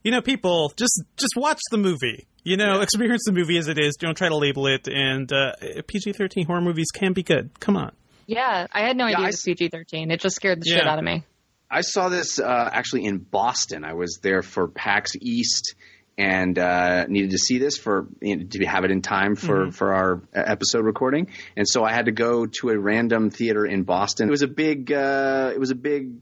you 0.04 0.10
know, 0.12 0.20
people 0.20 0.72
just 0.76 1.02
just 1.16 1.34
watch 1.36 1.60
the 1.70 1.78
movie. 1.78 2.26
You 2.44 2.56
know, 2.58 2.80
experience 2.82 3.22
the 3.24 3.32
movie 3.32 3.56
as 3.56 3.68
it 3.68 3.78
is. 3.78 3.96
Don't 3.96 4.16
try 4.16 4.28
to 4.28 4.36
label 4.36 4.66
it. 4.66 4.86
And 4.86 5.32
uh, 5.32 5.52
PG-13 5.88 6.46
horror 6.46 6.60
movies 6.60 6.90
can 6.94 7.14
be 7.14 7.22
good. 7.22 7.58
Come 7.58 7.74
on. 7.76 7.92
yeah, 8.26 8.66
I 8.70 8.82
had 8.82 8.96
no 8.98 9.06
Yeah, 9.06 9.14
idea 9.16 9.24
I 9.24 9.28
it 9.28 9.32
was 9.32 9.42
PG-13. 9.42 10.12
It 10.12 10.20
just 10.20 10.36
scared 10.36 10.60
the 10.60 10.68
shit 10.68 10.86
out 10.86 10.98
of 10.98 11.04
me. 11.04 11.24
I 11.70 11.80
saw 11.80 12.10
this 12.10 12.38
uh, 12.38 12.70
actually 12.72 13.06
in 13.06 13.16
Boston. 13.18 13.82
I 13.84 13.94
was 13.94 14.18
there 14.22 14.42
for 14.42 14.68
PAX 14.68 15.12
East 15.20 15.74
and 16.18 16.56
uh, 16.58 17.06
needed 17.06 17.30
to 17.30 17.38
see 17.38 17.56
this 17.58 17.78
for 17.78 18.06
you 18.20 18.36
know, 18.36 18.44
to 18.44 18.64
have 18.66 18.84
it 18.84 18.90
in 18.90 19.00
time 19.00 19.34
for 19.36 19.72
for 19.72 19.94
our 19.94 20.22
uh, 20.36 20.42
episode 20.44 20.84
recording. 20.84 21.28
And 21.56 21.66
so 21.66 21.82
I 21.82 21.92
had 21.92 22.04
to 22.04 22.12
go 22.12 22.44
to 22.60 22.68
a 22.68 22.78
random 22.78 23.30
theater 23.30 23.64
in 23.64 23.84
Boston. 23.84 24.28
It 24.28 24.30
was 24.30 24.42
a 24.42 24.48
big 24.48 24.92
uh, 24.92 25.50
it 25.54 25.58
was 25.58 25.70
a 25.70 25.74
big 25.74 26.12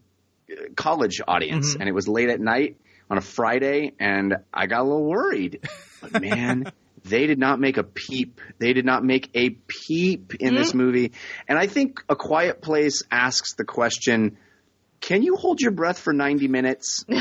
uh, 0.50 0.54
college 0.76 1.20
audience, 1.26 1.74
and 1.74 1.88
it 1.88 1.92
was 1.92 2.06
late 2.06 2.28
at 2.30 2.40
night 2.40 2.76
on 3.12 3.18
a 3.18 3.20
Friday, 3.20 3.92
and 4.00 4.36
I 4.52 4.66
got 4.66 4.80
a 4.80 4.84
little 4.84 5.04
worried. 5.04 5.68
But 6.00 6.20
man. 6.20 6.72
They 7.04 7.26
did 7.26 7.40
not 7.40 7.58
make 7.58 7.78
a 7.78 7.82
peep. 7.82 8.40
They 8.60 8.74
did 8.74 8.84
not 8.84 9.02
make 9.02 9.28
a 9.34 9.50
peep 9.50 10.36
in 10.38 10.54
this 10.54 10.72
movie. 10.72 11.10
And 11.48 11.58
I 11.58 11.66
think 11.66 11.98
A 12.08 12.14
Quiet 12.14 12.62
Place 12.62 13.02
asks 13.10 13.54
the 13.54 13.64
question 13.64 14.38
can 15.00 15.24
you 15.24 15.34
hold 15.34 15.60
your 15.60 15.72
breath 15.72 15.98
for 15.98 16.12
90 16.12 16.46
minutes? 16.46 17.04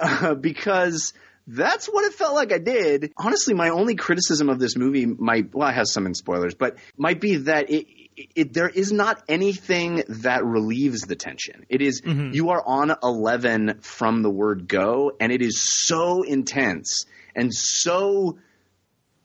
Uh, 0.00 0.34
because 0.34 1.12
that's 1.46 1.86
what 1.86 2.04
it 2.04 2.14
felt 2.14 2.34
like 2.34 2.52
I 2.52 2.58
did. 2.58 3.12
Honestly, 3.16 3.54
my 3.54 3.68
only 3.68 3.94
criticism 3.94 4.48
of 4.48 4.58
this 4.58 4.76
movie 4.76 5.06
might, 5.06 5.54
well, 5.54 5.68
it 5.68 5.72
has 5.72 5.92
some 5.92 6.06
in 6.06 6.14
spoilers, 6.14 6.54
but 6.54 6.76
might 6.96 7.20
be 7.20 7.36
that 7.36 7.70
it, 7.70 7.86
it, 8.16 8.52
there 8.52 8.68
is 8.68 8.92
not 8.92 9.22
anything 9.28 10.02
that 10.08 10.44
relieves 10.44 11.02
the 11.02 11.16
tension. 11.16 11.66
It 11.68 11.82
is- 11.82 12.02
you 12.04 12.50
are 12.50 12.62
on 12.64 12.94
11 13.02 13.78
from 13.80 14.22
the 14.22 14.30
word 14.30 14.68
go, 14.68 15.12
and 15.20 15.32
it 15.32 15.42
is 15.42 15.60
so 15.86 16.22
intense 16.22 17.04
and 17.34 17.52
so 17.52 18.38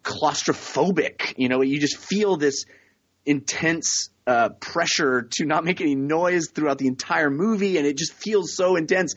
claustrophobic. 0.04 1.34
You 1.38 1.50
know, 1.50 1.62
you 1.62 1.80
just 1.80 1.98
feel 1.98 2.38
this 2.38 2.66
intense 3.26 4.10
uh, 4.26 4.50
pressure 4.60 5.24
to 5.38 5.46
not 5.46 5.64
make 5.64 5.82
any 5.82 5.96
noise 5.96 6.50
throughout 6.54 6.78
the 6.78 6.88
entire 6.88 7.30
movie, 7.30 7.78
and 7.78 7.86
it 7.88 7.98
just 7.98 8.14
feels 8.14 8.56
so 8.56 8.76
intense. 8.76 9.16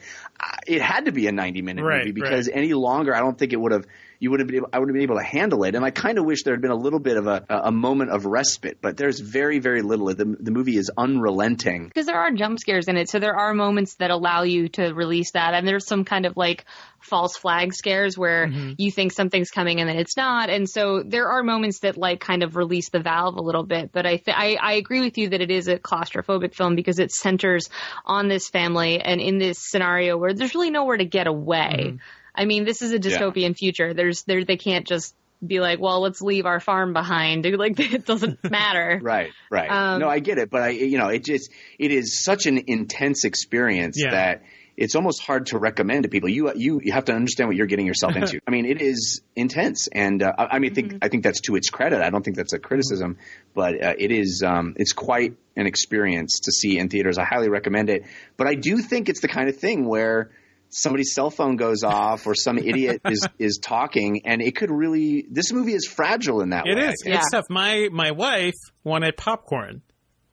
It 0.66 0.80
had 0.82 1.04
to 1.06 1.12
be 1.12 1.26
a 1.26 1.32
ninety-minute 1.32 1.84
Right, 1.84 1.98
movie 2.06 2.12
because 2.12 2.48
any 2.48 2.72
longer, 2.72 3.14
I 3.14 3.20
don't 3.20 3.38
think 3.38 3.52
it 3.52 3.60
would 3.60 3.72
have. 3.72 3.86
You 4.22 4.30
would 4.30 4.38
have 4.38 4.46
been. 4.46 4.58
Able, 4.58 4.68
I 4.72 4.78
would 4.78 4.88
have 4.88 4.94
been 4.94 5.02
able 5.02 5.18
to 5.18 5.24
handle 5.24 5.64
it, 5.64 5.74
and 5.74 5.84
I 5.84 5.90
kind 5.90 6.16
of 6.16 6.24
wish 6.24 6.44
there 6.44 6.54
had 6.54 6.62
been 6.62 6.70
a 6.70 6.76
little 6.76 7.00
bit 7.00 7.16
of 7.16 7.26
a, 7.26 7.44
a 7.48 7.72
moment 7.72 8.10
of 8.10 8.24
respite. 8.24 8.78
But 8.80 8.96
there's 8.96 9.18
very, 9.18 9.58
very 9.58 9.82
little. 9.82 10.06
The, 10.06 10.36
the 10.38 10.52
movie 10.52 10.76
is 10.76 10.90
unrelenting. 10.96 11.88
because 11.88 12.06
there 12.06 12.18
are 12.18 12.30
jump 12.30 12.60
scares 12.60 12.88
in 12.88 12.96
it 12.96 13.08
so 13.08 13.18
there 13.18 13.34
are 13.34 13.52
moments 13.52 13.94
that 13.96 14.10
allow 14.10 14.42
you 14.42 14.68
to 14.68 14.92
release 14.92 15.32
that 15.32 15.54
and 15.54 15.66
there's 15.66 15.86
some 15.86 16.04
kind 16.04 16.26
of 16.26 16.36
like 16.36 16.64
false 17.00 17.36
flag 17.36 17.74
scares 17.74 18.16
where 18.16 18.46
mm-hmm. 18.46 18.72
you 18.78 18.90
think 18.90 19.12
something's 19.12 19.50
coming 19.50 19.80
and 19.80 19.88
then 19.88 19.96
it's 19.96 20.16
not 20.16 20.50
and 20.50 20.68
so 20.68 21.02
there 21.04 21.28
are 21.28 21.42
moments 21.42 21.80
that 21.80 21.96
like 21.96 22.20
kind 22.20 22.42
of 22.42 22.56
release 22.56 22.90
the 22.90 23.00
valve 23.00 23.36
a 23.36 23.42
little 23.42 23.64
bit 23.64 23.90
but 23.92 24.06
i 24.06 24.16
th- 24.16 24.36
I, 24.36 24.56
I 24.60 24.72
agree 24.74 25.00
with 25.00 25.18
you 25.18 25.30
that 25.30 25.40
it 25.40 25.50
is 25.50 25.68
a 25.68 25.78
claustrophobic 25.78 26.54
film 26.54 26.76
because 26.76 26.98
it 26.98 27.10
centers 27.10 27.68
on 28.04 28.28
this 28.28 28.48
family 28.48 29.00
and 29.00 29.20
in 29.20 29.38
this 29.38 29.58
scenario 29.58 30.16
where 30.16 30.32
there's 30.32 30.54
really 30.54 30.70
nowhere 30.70 30.96
to 30.96 31.04
get 31.04 31.26
away 31.26 31.76
mm-hmm. 31.86 31.96
I 32.34 32.44
mean 32.44 32.64
this 32.64 32.82
is 32.82 32.92
a 32.92 32.98
dystopian 32.98 33.56
future 33.56 33.94
there's 33.94 34.22
there 34.24 34.44
they 34.44 34.56
can't 34.56 34.86
just 34.86 35.14
be 35.44 35.58
like 35.58 35.80
well 35.80 36.00
let's 36.00 36.22
leave 36.22 36.46
our 36.46 36.60
farm 36.60 36.92
behind 36.92 37.44
like 37.58 37.78
it 37.80 38.06
doesn't 38.06 38.38
matter 38.50 39.00
Right, 39.02 39.30
right. 39.50 39.68
Um, 39.70 40.00
no, 40.00 40.08
I 40.08 40.20
get 40.20 40.38
it, 40.38 40.50
but 40.50 40.62
I, 40.62 40.68
you 40.70 40.98
know, 40.98 41.08
it 41.08 41.24
just 41.24 41.50
it 41.78 41.90
is 41.90 42.22
such 42.22 42.46
an 42.46 42.62
intense 42.68 43.24
experience 43.24 43.96
Yeah. 43.98 44.10
that 44.12 44.42
it's 44.76 44.94
almost 44.94 45.20
hard 45.22 45.46
to 45.46 45.58
recommend 45.58 46.04
to 46.04 46.08
people. 46.08 46.28
You 46.28 46.52
you 46.54 46.80
you 46.82 46.92
have 46.92 47.06
to 47.06 47.12
understand 47.12 47.48
what 47.48 47.56
you're 47.56 47.66
getting 47.66 47.86
yourself 47.86 48.14
into. 48.16 48.40
I 48.46 48.50
mean, 48.50 48.64
it 48.66 48.80
is 48.80 49.20
intense, 49.36 49.88
and 49.92 50.22
uh, 50.22 50.32
I 50.38 50.56
I 50.56 50.58
mean, 50.60 50.70
I 50.70 50.74
think 50.74 50.94
I 51.02 51.08
think 51.08 51.24
that's 51.24 51.40
to 51.42 51.56
its 51.56 51.68
credit. 51.70 52.00
I 52.00 52.10
don't 52.10 52.24
think 52.24 52.36
that's 52.36 52.52
a 52.52 52.58
criticism, 52.58 53.18
but 53.54 53.82
uh, 53.82 53.94
it 53.98 54.12
is 54.12 54.42
um, 54.46 54.74
it's 54.76 54.92
quite 54.92 55.34
an 55.56 55.66
experience 55.66 56.40
to 56.44 56.52
see 56.52 56.78
in 56.78 56.88
theaters. 56.88 57.18
I 57.18 57.24
highly 57.24 57.48
recommend 57.50 57.90
it. 57.90 58.04
But 58.36 58.46
I 58.46 58.54
do 58.54 58.78
think 58.78 59.08
it's 59.08 59.20
the 59.20 59.28
kind 59.28 59.48
of 59.48 59.56
thing 59.56 59.86
where 59.86 60.30
somebody's 60.72 61.14
cell 61.14 61.30
phone 61.30 61.56
goes 61.56 61.84
off 61.84 62.26
or 62.26 62.34
some 62.34 62.58
idiot 62.58 63.00
is 63.06 63.26
is 63.38 63.58
talking, 63.62 64.22
and 64.26 64.42
it 64.42 64.56
could 64.56 64.70
really. 64.70 65.24
This 65.30 65.52
movie 65.52 65.74
is 65.74 65.86
fragile 65.86 66.40
in 66.40 66.50
that 66.50 66.66
It 66.66 66.76
way. 66.76 66.84
I 66.86 66.88
is. 66.90 66.96
think. 67.04 67.16
It's 67.16 67.30
tough. 67.30 67.44
My 67.50 67.88
my 67.92 68.10
wife 68.10 68.54
wanted 68.84 69.16
popcorn 69.16 69.82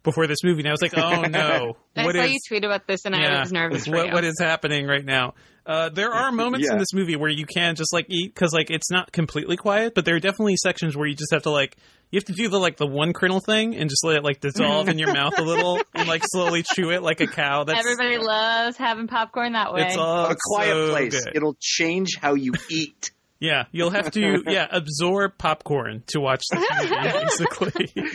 before 0.03 0.27
this 0.27 0.43
movie, 0.43 0.61
and 0.61 0.69
I 0.69 0.71
was 0.71 0.81
like, 0.81 0.97
oh 0.97 1.21
no, 1.29 1.77
I 1.95 2.05
what 2.05 2.15
saw 2.15 2.21
is? 2.23 2.31
you 2.31 2.39
tweet 2.47 2.63
about 2.63 2.87
this, 2.87 3.05
and 3.05 3.15
I 3.15 3.41
was 3.41 3.51
nervous 3.51 3.85
for 3.85 3.95
what, 3.97 4.07
you. 4.07 4.13
what 4.13 4.23
is 4.23 4.39
happening 4.39 4.87
right 4.87 5.03
now? 5.05 5.33
Uh, 5.65 5.89
there 5.89 6.11
are 6.11 6.31
moments 6.31 6.67
in 6.69 6.79
this 6.79 6.93
movie 6.93 7.15
where 7.15 7.29
you 7.29 7.45
can 7.45 7.75
just 7.75 7.93
like 7.93 8.07
eat 8.09 8.33
because 8.33 8.53
like 8.53 8.71
it's 8.71 8.89
not 8.89 9.11
completely 9.11 9.55
quiet, 9.57 9.93
but 9.93 10.03
there 10.05 10.15
are 10.15 10.19
definitely 10.19 10.55
sections 10.55 10.95
where 10.97 11.05
you 11.05 11.15
just 11.15 11.31
have 11.31 11.43
to 11.43 11.51
like 11.51 11.75
you 12.11 12.17
have 12.17 12.25
to 12.25 12.33
do 12.33 12.49
the 12.49 12.57
like 12.57 12.77
the 12.77 12.87
one 12.87 13.13
kernel 13.13 13.39
thing 13.39 13.75
and 13.75 13.89
just 13.89 14.03
let 14.03 14.15
it 14.15 14.23
like 14.23 14.41
dissolve 14.41 14.89
in 14.89 14.97
your 14.97 15.13
mouth 15.13 15.37
a 15.37 15.43
little 15.43 15.79
and 15.93 16.07
like 16.07 16.23
slowly 16.25 16.63
chew 16.63 16.91
it 16.91 17.03
like 17.03 17.21
a 17.21 17.27
cow. 17.27 17.63
That's 17.63 17.79
Everybody 17.79 18.17
loves 18.17 18.77
having 18.77 19.07
popcorn 19.07 19.53
that 19.53 19.73
way. 19.73 19.83
it's 19.83 19.97
all 19.97 20.25
a 20.25 20.35
quiet 20.41 20.71
so 20.71 20.89
place. 20.89 21.23
good. 21.23 21.35
It'll 21.35 21.57
change 21.59 22.17
how 22.19 22.33
you 22.33 22.53
eat. 22.69 23.11
Yeah, 23.41 23.65
you'll 23.71 23.91
have 23.91 24.11
to 24.11 24.43
yeah 24.47 24.67
absorb 24.69 25.37
popcorn 25.37 26.03
to 26.07 26.19
watch 26.19 26.43
this 26.51 26.65
movie 26.81 27.11
basically. 27.11 28.11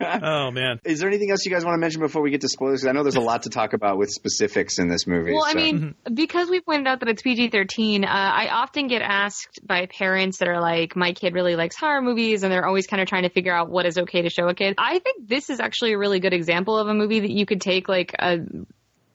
oh 0.00 0.50
man. 0.50 0.80
Is 0.84 1.00
there 1.00 1.08
anything 1.08 1.30
else 1.30 1.44
you 1.44 1.50
guys 1.52 1.64
want 1.64 1.74
to 1.74 1.80
mention 1.80 2.00
before 2.00 2.22
we 2.22 2.30
get 2.30 2.40
to 2.42 2.48
spoilers? 2.48 2.80
'Cause 2.82 2.88
I 2.88 2.92
know 2.92 3.02
there's 3.02 3.16
a 3.16 3.20
lot 3.20 3.42
to 3.42 3.50
talk 3.50 3.72
about 3.72 3.98
with 3.98 4.10
specifics 4.10 4.78
in 4.78 4.88
this 4.88 5.06
movie. 5.06 5.32
Well, 5.32 5.44
I 5.46 5.54
mean, 5.54 5.94
because 6.12 6.48
we 6.48 6.60
pointed 6.60 6.86
out 6.86 7.00
that 7.00 7.08
it's 7.08 7.22
PG 7.22 7.50
13, 7.50 8.04
uh, 8.04 8.08
I 8.08 8.48
often 8.48 8.86
get 8.88 9.02
asked 9.02 9.60
by 9.66 9.86
parents 9.86 10.38
that 10.38 10.48
are 10.48 10.60
like, 10.60 10.96
my 10.96 11.12
kid 11.12 11.34
really 11.34 11.56
likes 11.56 11.76
horror 11.76 12.02
movies, 12.02 12.42
and 12.42 12.52
they're 12.52 12.66
always 12.66 12.86
kind 12.86 13.02
of 13.02 13.08
trying 13.08 13.24
to 13.24 13.30
figure 13.30 13.54
out 13.54 13.68
what 13.70 13.86
is 13.86 13.98
okay 13.98 14.22
to 14.22 14.30
show 14.30 14.48
a 14.48 14.54
kid. 14.54 14.74
I 14.78 14.98
think 14.98 15.28
this 15.28 15.50
is 15.50 15.60
actually 15.60 15.92
a 15.92 15.98
really 15.98 16.20
good 16.20 16.32
example 16.32 16.78
of 16.78 16.88
a 16.88 16.94
movie 16.94 17.20
that 17.20 17.30
you 17.30 17.46
could 17.46 17.60
take 17.60 17.88
like 17.88 18.14
a. 18.18 18.38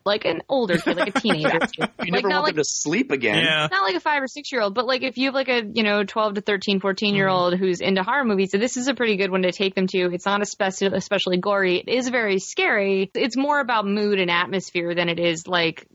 Like 0.03 0.25
an 0.25 0.41
older 0.49 0.77
kid, 0.77 0.97
like 0.97 1.15
a 1.15 1.19
teenager. 1.19 1.59
you 1.77 1.81
like 1.81 2.09
never 2.11 2.27
not 2.27 2.35
want 2.35 2.43
like 2.43 2.55
them 2.55 2.63
to 2.63 2.69
sleep 2.69 3.11
again. 3.11 3.37
Yeah. 3.37 3.67
not 3.71 3.83
like 3.83 3.95
a 3.95 3.99
five 3.99 4.21
or 4.21 4.27
six 4.27 4.51
year 4.51 4.61
old, 4.61 4.73
but 4.73 4.85
like 4.85 5.03
if 5.03 5.17
you 5.17 5.27
have 5.27 5.35
like 5.35 5.49
a, 5.49 5.63
you 5.63 5.83
know, 5.83 6.03
12 6.03 6.35
to 6.35 6.41
13, 6.41 6.79
14 6.79 7.15
year 7.15 7.27
mm-hmm. 7.27 7.35
old 7.35 7.57
who's 7.57 7.81
into 7.81 8.03
horror 8.03 8.25
movies, 8.25 8.51
so 8.51 8.57
this 8.57 8.77
is 8.77 8.87
a 8.87 8.93
pretty 8.93 9.17
good 9.17 9.31
one 9.31 9.43
to 9.43 9.51
take 9.51 9.75
them 9.75 9.87
to. 9.87 10.11
It's 10.13 10.25
not 10.25 10.41
especially, 10.41 10.87
especially 10.87 11.37
gory. 11.37 11.77
It 11.79 11.89
is 11.89 12.09
very 12.09 12.39
scary. 12.39 13.11
It's 13.13 13.37
more 13.37 13.59
about 13.59 13.85
mood 13.85 14.19
and 14.19 14.31
atmosphere 14.31 14.95
than 14.95 15.09
it 15.09 15.19
is 15.19 15.47
like 15.47 15.87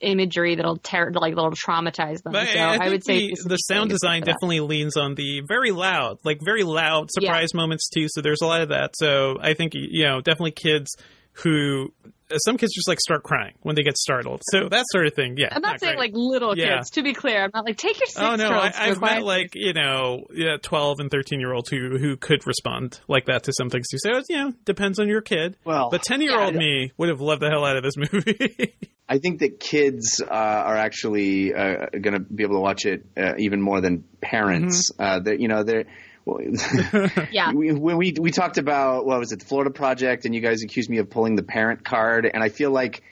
imagery 0.00 0.54
that'll 0.54 0.76
tear, 0.76 1.12
like 1.14 1.34
that'll 1.34 1.50
traumatize 1.52 2.22
them. 2.22 2.32
But 2.32 2.48
so 2.48 2.58
I, 2.58 2.86
I, 2.86 2.88
would 2.88 3.04
say 3.04 3.28
the, 3.28 3.50
the 3.50 3.56
sound 3.56 3.90
design 3.90 4.22
for 4.22 4.26
that. 4.26 4.32
definitely 4.32 4.60
leans 4.60 4.96
on 4.96 5.14
the 5.14 5.42
very 5.46 5.70
loud, 5.70 6.18
like 6.24 6.40
very 6.42 6.62
loud 6.62 7.10
surprise 7.10 7.54
moments 7.54 7.88
too. 7.88 8.06
So 8.08 8.20
there's 8.20 8.42
a 8.42 8.46
lot 8.46 8.62
of 8.62 8.70
that. 8.70 8.96
So 8.96 9.36
I 9.40 9.54
think 9.54 9.72
you 9.74 10.04
know 10.04 10.20
definitely 10.20 10.52
kids 10.52 10.96
who 11.32 11.92
some 12.44 12.56
kids 12.56 12.72
just 12.72 12.86
like 12.86 13.00
start 13.00 13.24
crying 13.24 13.54
when 13.62 13.74
they 13.74 13.82
get 13.82 13.96
startled. 13.98 14.40
So 14.52 14.68
that 14.68 14.84
sort 14.92 15.06
of 15.06 15.14
thing. 15.14 15.34
Yeah, 15.36 15.48
I'm 15.50 15.62
not, 15.62 15.80
saying 15.80 15.96
great. 15.96 16.12
like 16.12 16.12
little 16.14 16.56
Yeah. 16.56 16.76
kids. 16.76 16.90
To 16.90 17.02
be 17.02 17.12
clear, 17.12 17.42
I'm 17.42 17.50
not 17.52 17.64
like 17.64 17.76
take 17.76 17.98
your 17.98 18.06
six 18.06 18.20
Oh 18.20 18.36
no, 18.36 18.48
year 18.48 18.54
I, 18.56 18.64
olds 18.66 18.76
to 18.76 18.82
a 18.82 18.86
I've 18.86 18.98
quiet 18.98 19.14
met 19.16 19.24
like 19.24 19.50
you 19.54 19.72
know, 19.72 20.26
yeah, 20.32 20.56
twelve 20.62 21.00
and 21.00 21.10
thirteen 21.10 21.40
year 21.40 21.52
olds 21.52 21.68
who 21.70 21.98
who 21.98 22.16
could 22.16 22.46
respond 22.46 23.00
like 23.08 23.26
that 23.26 23.44
to 23.44 23.52
some 23.52 23.68
things 23.68 23.88
too. 23.88 23.98
So 23.98 24.22
you 24.28 24.36
know, 24.36 24.52
depends 24.64 24.98
on 25.00 25.08
your 25.08 25.22
kid. 25.22 25.56
Well, 25.64 25.90
but 25.90 26.02
ten 26.02 26.20
year 26.20 26.38
old 26.40 26.54
me 26.54 26.92
would 26.98 27.08
have 27.08 27.20
loved 27.20 27.42
the 27.42 27.50
hell 27.50 27.64
out 27.64 27.76
of 27.76 27.82
this 27.82 27.96
movie. 28.12 28.74
I 29.08 29.18
think 29.18 29.40
that 29.40 29.58
kids 29.58 30.22
uh, 30.22 30.32
are 30.32 30.76
actually 30.76 31.52
uh, 31.52 31.86
going 32.00 32.14
to 32.14 32.20
be 32.20 32.44
able 32.44 32.54
to 32.54 32.60
watch 32.60 32.86
it 32.86 33.06
uh, 33.16 33.32
even 33.38 33.60
more 33.60 33.80
than 33.80 34.04
parents. 34.20 34.92
Mm-hmm. 34.92 35.02
Uh, 35.02 35.18
that 35.24 35.40
you 35.40 35.48
know, 35.48 35.64
they're. 35.64 35.86
Well, 36.24 36.40
Yeah. 37.32 37.52
we, 37.52 37.72
when 37.72 37.96
we 37.96 38.14
we 38.20 38.30
talked 38.30 38.58
about 38.58 39.06
what 39.06 39.18
was 39.18 39.32
it, 39.32 39.40
the 39.40 39.44
Florida 39.46 39.70
Project, 39.70 40.24
and 40.26 40.34
you 40.34 40.40
guys 40.40 40.62
accused 40.62 40.90
me 40.90 40.98
of 40.98 41.08
pulling 41.10 41.36
the 41.36 41.42
parent 41.42 41.84
card, 41.84 42.30
and 42.32 42.42
I 42.42 42.48
feel 42.50 42.70
like 42.70 43.02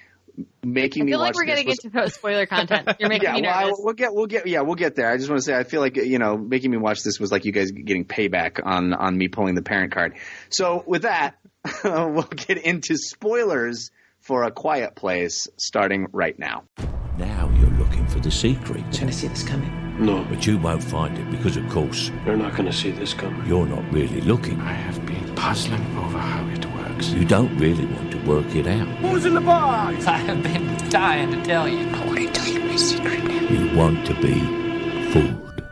making 0.63 1.03
I 1.03 1.07
me 1.07 1.13
feel 1.13 1.19
watch 1.21 1.35
like 1.35 1.35
we're 1.37 1.47
this 1.47 1.65
getting 1.65 1.67
was- 1.93 2.07
into 2.07 2.11
spoiler 2.11 2.47
content. 2.47 2.89
You're 3.01 3.09
making 3.09 3.25
yeah, 3.29 3.33
me 3.35 3.43
well, 3.43 3.69
I- 3.69 3.73
we'll 3.79 3.95
get 3.95 4.15
we'll 4.15 4.27
get 4.27 4.47
yeah 4.47 4.61
we'll 4.61 4.77
get 4.77 4.95
there. 4.95 5.11
I 5.11 5.17
just 5.17 5.29
want 5.29 5.39
to 5.39 5.43
say 5.45 5.57
I 5.57 5.65
feel 5.65 5.81
like 5.81 5.97
you 5.97 6.19
know 6.19 6.37
making 6.37 6.71
me 6.71 6.77
watch 6.77 7.03
this 7.03 7.19
was 7.19 7.33
like 7.33 7.45
you 7.45 7.53
guys 7.53 7.71
getting 7.73 8.05
payback 8.05 8.61
on 8.65 8.93
on 8.93 9.17
me 9.19 9.29
pulling 9.29 9.55
the 9.55 9.63
parent 9.63 9.93
card. 9.93 10.15
So 10.51 10.85
with 10.87 11.03
that, 11.03 11.37
we'll 11.85 12.23
get 12.23 12.59
into 12.59 12.97
spoilers 12.97 13.91
for 14.21 14.45
a 14.45 14.51
quiet 14.53 14.95
place 14.95 15.49
starting 15.57 16.07
right 16.13 16.39
now. 16.39 16.65
Now 17.17 17.51
you're 17.59 17.71
looking 17.71 18.07
for 18.07 18.21
the 18.21 18.31
secret. 18.31 18.79
You're 18.93 19.01
gonna 19.01 19.13
see 19.13 19.27
this 19.29 19.43
coming. 19.43 19.88
No. 19.99 20.25
But 20.29 20.47
you 20.47 20.59
won't 20.59 20.83
find 20.85 21.19
it 21.19 21.31
because, 21.31 21.57
of 21.57 21.69
course, 21.69 22.11
You're 22.25 22.37
not 22.37 22.55
gonna 22.57 22.73
see 22.73 22.91
this 22.91 23.15
coming. 23.15 23.47
you're 23.47 23.67
not 23.67 23.85
really 23.93 24.21
looking. 24.21 24.61
I 24.61 24.73
have 24.73 25.05
been 25.07 25.35
puzzling 25.35 25.83
over 25.97 26.19
how 26.19 26.47
it 26.49 26.65
works. 26.75 27.11
You 27.11 27.25
don't 27.25 27.57
really 27.59 27.87
want 27.87 28.13
to 28.13 28.19
work 28.27 28.55
it 28.55 28.67
out. 28.67 28.87
Who's 28.99 29.25
in 29.25 29.35
the 29.35 29.41
box? 29.41 30.07
I 30.07 30.19
have 30.19 30.43
been 30.43 30.89
dying 30.91 31.31
to 31.33 31.43
tell 31.43 31.69
you. 31.69 31.89
I 31.89 32.07
want 32.07 32.19
to 32.19 32.29
tell 32.33 32.47
you 32.49 32.61
my 32.61 32.77
secret. 32.77 33.25
now. 33.25 33.41
You 33.49 33.77
want 33.77 34.07
to 34.07 34.15
be 34.15 34.35
fooled. 35.13 35.63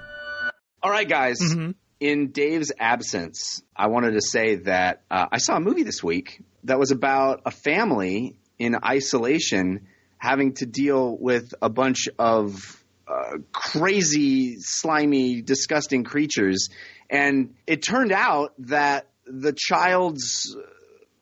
All 0.82 0.90
right, 0.90 1.08
guys. 1.08 1.38
Mm-hmm. 1.40 1.70
In 1.98 2.28
Dave's 2.32 2.72
absence, 2.78 3.62
I 3.74 3.86
wanted 3.86 4.12
to 4.12 4.20
say 4.20 4.56
that 4.56 5.02
uh, 5.10 5.26
I 5.32 5.38
saw 5.38 5.56
a 5.56 5.60
movie 5.60 5.82
this 5.82 6.02
week 6.04 6.42
that 6.64 6.78
was 6.78 6.90
about 6.90 7.40
a 7.46 7.50
family 7.50 8.36
in 8.58 8.76
isolation 8.84 9.86
having 10.18 10.52
to 10.54 10.66
deal 10.66 11.16
with 11.16 11.54
a 11.62 11.70
bunch 11.70 12.08
of 12.18 12.82
uh, 13.08 13.38
crazy, 13.52 14.56
slimy, 14.58 15.42
disgusting 15.42 16.04
creatures. 16.04 16.68
And 17.08 17.54
it 17.66 17.82
turned 17.82 18.12
out 18.12 18.52
that 18.58 19.06
the 19.26 19.52
child's 19.56 20.56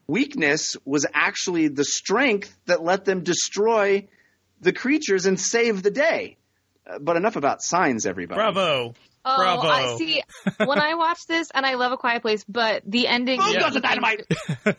weakness 0.07 0.77
was 0.85 1.07
actually 1.13 1.69
the 1.69 1.85
strength 1.85 2.55
that 2.67 2.83
let 2.83 3.05
them 3.05 3.23
destroy 3.23 4.07
the 4.61 4.73
creatures 4.73 5.27
and 5.27 5.39
save 5.39 5.83
the 5.83 5.91
day. 5.91 6.37
Uh, 6.89 6.99
but 6.99 7.17
enough 7.17 7.37
about 7.37 7.63
signs, 7.63 8.07
everybody. 8.07 8.37
Bravo. 8.39 8.95
Oh, 9.27 9.37
Bravo. 9.39 9.69
I 9.69 9.97
see. 9.97 10.23
When 10.59 10.79
I 10.79 10.95
watched 10.97 11.29
this, 11.29 11.49
and 11.55 11.65
I 11.65 11.75
love 11.77 11.93
A 11.93 11.97
Quiet 11.97 12.21
Place, 12.21 12.45
but 12.47 12.83
the 12.87 13.07
ending, 13.09 13.41
Boom 13.41 13.55
goes 13.59 13.73
the 13.73 13.81
dynamite. 13.81 14.27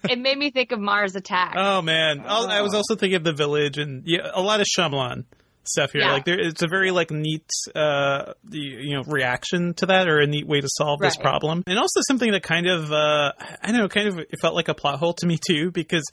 it 0.08 0.20
made 0.20 0.38
me 0.38 0.51
think 0.51 0.72
of 0.72 0.80
Mars 0.80 1.16
Attack. 1.16 1.56
Oh 1.58 1.82
man, 1.82 2.24
I'll- 2.28 2.47
I 2.47 2.62
was 2.62 2.74
Oh. 2.76 2.78
also 2.78 2.95
thinking 2.95 3.16
of 3.16 3.24
the 3.24 3.34
village 3.34 3.80
and 3.80 4.03
yeah, 4.06 4.30
a 4.34 4.41
lot 4.41 4.60
of 4.62 4.68
Shyamalan 4.68 5.26
stuff 5.68 5.91
here. 5.91 6.01
Yeah. 6.01 6.13
Like 6.13 6.26
there, 6.26 6.39
it's 6.39 6.61
a 6.63 6.68
very 6.68 6.91
like 6.91 7.11
neat, 7.11 7.49
uh, 7.76 8.34
you 8.51 8.95
know, 8.95 9.03
reaction 9.07 9.74
to 9.76 9.88
that 9.88 10.07
or 10.07 10.20
a 10.20 10.28
neat 10.28 10.47
way 10.47 10.61
to 10.61 10.68
solve 10.70 10.99
this 10.99 11.18
problem, 11.18 11.63
and 11.68 11.78
also 11.80 11.99
something 12.07 12.32
that 12.32 12.43
kind 12.43 12.68
of, 12.68 12.91
uh, 12.91 13.32
I 13.61 13.72
don't 13.72 13.78
know, 13.78 13.88
kind 13.89 14.07
of 14.07 14.20
it 14.20 14.39
felt 14.41 14.55
like 14.55 14.68
a 14.68 14.74
plot 14.74 14.99
hole 14.99 15.13
to 15.16 15.26
me 15.26 15.38
too 15.45 15.72
because. 15.72 16.03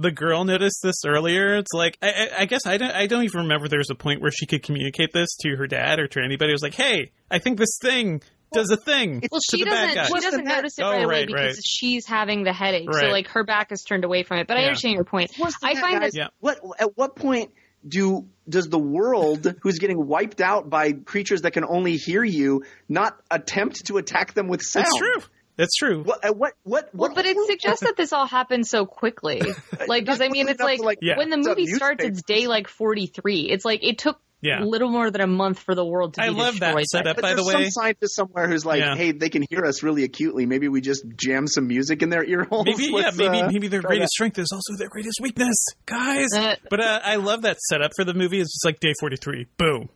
The 0.00 0.12
girl 0.12 0.44
noticed 0.44 0.78
this 0.84 1.04
earlier. 1.04 1.56
It's 1.56 1.72
like 1.72 1.98
I, 2.00 2.06
I, 2.10 2.28
I 2.38 2.44
guess 2.44 2.66
I 2.66 2.76
don't. 2.76 2.92
I 2.92 3.08
don't 3.08 3.24
even 3.24 3.40
remember 3.40 3.66
there 3.66 3.80
was 3.80 3.90
a 3.90 3.96
point 3.96 4.20
where 4.22 4.30
she 4.30 4.46
could 4.46 4.62
communicate 4.62 5.12
this 5.12 5.26
to 5.40 5.56
her 5.56 5.66
dad 5.66 5.98
or 5.98 6.06
to 6.06 6.20
anybody. 6.24 6.52
It 6.52 6.54
was 6.54 6.62
like, 6.62 6.76
"Hey, 6.76 7.10
I 7.32 7.40
think 7.40 7.58
this 7.58 7.76
thing 7.82 8.22
does 8.52 8.70
a 8.70 8.76
thing 8.76 9.24
Well, 9.28 9.40
to 9.40 9.56
she 9.56 9.64
the 9.64 9.70
doesn't. 9.70 9.94
guy." 9.96 10.06
She 10.06 10.20
doesn't 10.20 10.44
notice 10.44 10.78
it 10.78 10.84
Oh, 10.84 10.90
right 10.92 11.02
away 11.04 11.14
right, 11.14 11.26
because 11.26 11.56
right. 11.56 11.64
she's 11.64 12.06
having 12.06 12.44
the 12.44 12.52
headache. 12.52 12.86
So 12.92 12.96
Right. 12.96 13.10
like 13.10 13.26
her 13.30 13.42
back 13.42 13.72
is 13.72 13.82
turned 13.82 14.04
away 14.04 14.22
from 14.22 14.38
it. 14.38 14.46
But 14.46 14.56
I 14.58 14.66
understand 14.66 14.94
your 14.94 15.02
point. 15.02 15.32
I 15.64 15.74
find 15.74 15.98
guys- 16.00 16.12
that 16.12 16.16
Yeah. 16.16 16.28
What 16.38 16.60
at 16.78 16.96
what 16.96 17.16
point 17.16 17.50
do 17.88 18.26
does 18.48 18.68
the 18.68 18.78
world 18.78 19.54
who's 19.62 19.78
getting 19.78 20.06
wiped 20.06 20.40
out 20.40 20.70
by 20.70 20.92
creatures 20.92 21.42
that 21.42 21.52
can 21.52 21.64
only 21.64 21.96
hear 21.96 22.22
you 22.24 22.64
not 22.88 23.18
attempt 23.30 23.86
to 23.86 23.96
attack 23.98 24.34
them 24.34 24.48
with 24.48 24.62
sound? 24.62 24.86
That's 24.86 24.96
true. 24.98 25.22
That's 25.56 25.74
true. 25.74 26.02
What 26.04 26.24
at 26.24 26.36
what 26.36 26.52
what 26.62 26.88
Well, 26.94 27.08
what 27.08 27.16
but 27.16 27.26
it 27.26 27.36
suggests 27.46 27.80
that 27.84 27.96
this 27.96 28.12
all 28.12 28.26
happened 28.26 28.66
so 28.66 28.86
quickly. 28.86 29.42
Like, 29.88 30.04
because 30.04 30.20
I 30.20 30.28
mean, 30.28 30.48
it's 30.48 30.60
like, 30.60 30.80
like, 30.80 30.98
Yeah. 31.00 31.16
when 31.16 31.30
the 31.30 31.38
movie 31.38 31.66
starts, 31.66 32.04
it's 32.04 32.22
day 32.22 32.46
like 32.46 32.68
forty-three. 32.68 33.48
It's 33.50 33.64
like 33.64 33.80
it 33.82 33.96
took 33.98 34.20
Yeah. 34.40 34.60
little 34.62 34.88
more 34.88 35.10
than 35.10 35.20
a 35.20 35.26
month 35.26 35.58
for 35.58 35.74
the 35.74 35.84
world 35.84 36.14
to 36.14 36.20
be 36.20 36.26
I 36.26 36.30
love 36.30 36.60
that 36.60 36.76
setup. 36.86 37.16
but 37.16 37.22
by 37.22 37.30
the 37.30 37.42
there's 37.42 37.46
way. 37.46 37.62
some 37.64 37.70
scientist 37.70 38.14
somewhere 38.14 38.48
who's 38.48 38.64
like, 38.64 38.80
Yeah. 38.80 38.94
"Hey, 38.94 39.10
they 39.12 39.28
can 39.30 39.44
hear 39.50 39.64
us 39.64 39.82
really 39.82 40.04
acutely. 40.04 40.46
Maybe 40.46 40.68
we 40.68 40.80
just 40.80 41.04
jam 41.16 41.46
some 41.48 41.66
music 41.66 42.02
in 42.02 42.08
their 42.10 42.24
ear 42.24 42.44
holes." 42.44 42.66
Maybe 42.66 42.84
yeah, 42.84 42.92
Let's, 42.92 43.16
maybe 43.16 43.40
uh, 43.40 43.50
maybe 43.50 43.66
their 43.68 43.80
try 43.80 43.88
greatest 43.90 44.12
strength 44.12 44.38
is 44.38 44.50
also 44.52 44.76
their 44.78 44.88
greatest 44.88 45.18
weakness, 45.20 45.56
guys. 45.86 46.28
Uh, 46.34 46.54
but 46.70 46.80
uh, 46.80 47.00
I 47.02 47.16
love 47.16 47.42
that 47.42 47.58
setup 47.68 47.90
for 47.96 48.04
the 48.04 48.14
movie. 48.14 48.40
It's 48.40 48.52
just 48.52 48.64
like 48.64 48.78
day 48.80 48.92
forty 49.00 49.16
three, 49.16 49.46
boom. 49.56 49.88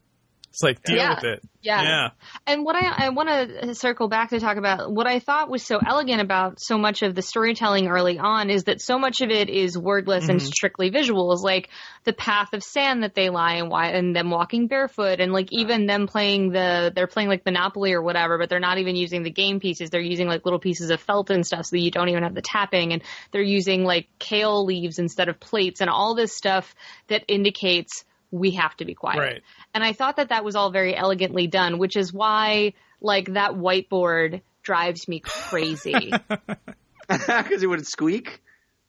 It's 0.52 0.62
like 0.62 0.82
deal 0.82 0.96
Yeah. 0.96 1.14
with 1.14 1.24
it. 1.24 1.42
Yeah. 1.62 1.82
yeah, 1.82 2.08
And 2.46 2.64
what 2.64 2.74
I, 2.74 3.06
I 3.06 3.08
want 3.10 3.28
to 3.28 3.74
circle 3.76 4.08
back 4.08 4.30
to 4.30 4.40
talk 4.40 4.56
about 4.56 4.92
what 4.92 5.06
I 5.06 5.20
thought 5.20 5.48
was 5.48 5.64
so 5.64 5.78
elegant 5.78 6.20
about 6.20 6.60
so 6.60 6.76
much 6.76 7.02
of 7.02 7.14
the 7.14 7.22
storytelling 7.22 7.86
early 7.86 8.18
on 8.18 8.50
is 8.50 8.64
that 8.64 8.82
so 8.82 8.98
much 8.98 9.20
of 9.20 9.30
it 9.30 9.48
is 9.48 9.78
wordless 9.78 10.28
and 10.28 10.40
mm-hmm. 10.40 10.46
strictly 10.46 10.90
visuals, 10.90 11.42
like 11.42 11.70
the 12.04 12.12
path 12.12 12.52
of 12.52 12.62
sand 12.62 13.02
that 13.02 13.14
they 13.14 13.30
lie 13.30 13.54
in, 13.54 13.68
why, 13.70 13.90
and 13.90 14.14
them 14.14 14.28
walking 14.28 14.66
barefoot, 14.66 15.20
and 15.20 15.32
like 15.32 15.48
even 15.52 15.86
them 15.86 16.06
playing 16.06 16.50
the 16.50 16.92
they're 16.94 17.06
playing 17.06 17.28
like 17.28 17.46
Monopoly 17.46 17.92
or 17.92 18.02
whatever, 18.02 18.36
but 18.38 18.50
they're 18.50 18.60
not 18.60 18.78
even 18.78 18.94
using 18.94 19.22
the 19.22 19.30
game 19.30 19.58
pieces. 19.58 19.88
They're 19.88 20.00
using 20.00 20.28
like 20.28 20.44
little 20.44 20.60
pieces 20.60 20.90
of 20.90 21.00
felt 21.00 21.30
and 21.30 21.46
stuff, 21.46 21.66
so 21.66 21.76
that 21.76 21.80
you 21.80 21.92
don't 21.92 22.10
even 22.10 22.24
have 22.24 22.34
the 22.34 22.42
tapping, 22.42 22.92
and 22.92 23.02
they're 23.30 23.40
using 23.40 23.84
like 23.84 24.08
kale 24.18 24.66
leaves 24.66 24.98
instead 24.98 25.28
of 25.30 25.40
plates, 25.40 25.80
and 25.80 25.88
all 25.88 26.14
this 26.14 26.36
stuff 26.36 26.74
that 27.06 27.24
indicates 27.28 28.04
we 28.32 28.52
have 28.52 28.74
to 28.78 28.84
be 28.84 28.94
quiet. 28.94 29.18
Right. 29.18 29.42
And 29.74 29.82
I 29.82 29.92
thought 29.92 30.16
that 30.16 30.28
that 30.28 30.44
was 30.44 30.54
all 30.56 30.70
very 30.70 30.94
elegantly 30.94 31.46
done, 31.46 31.78
which 31.78 31.96
is 31.96 32.12
why 32.12 32.74
like 33.00 33.32
that 33.34 33.52
whiteboard 33.52 34.42
drives 34.62 35.08
me 35.08 35.20
crazy. 35.20 36.12
Because 37.08 37.62
it 37.62 37.66
would 37.66 37.86
squeak. 37.86 38.40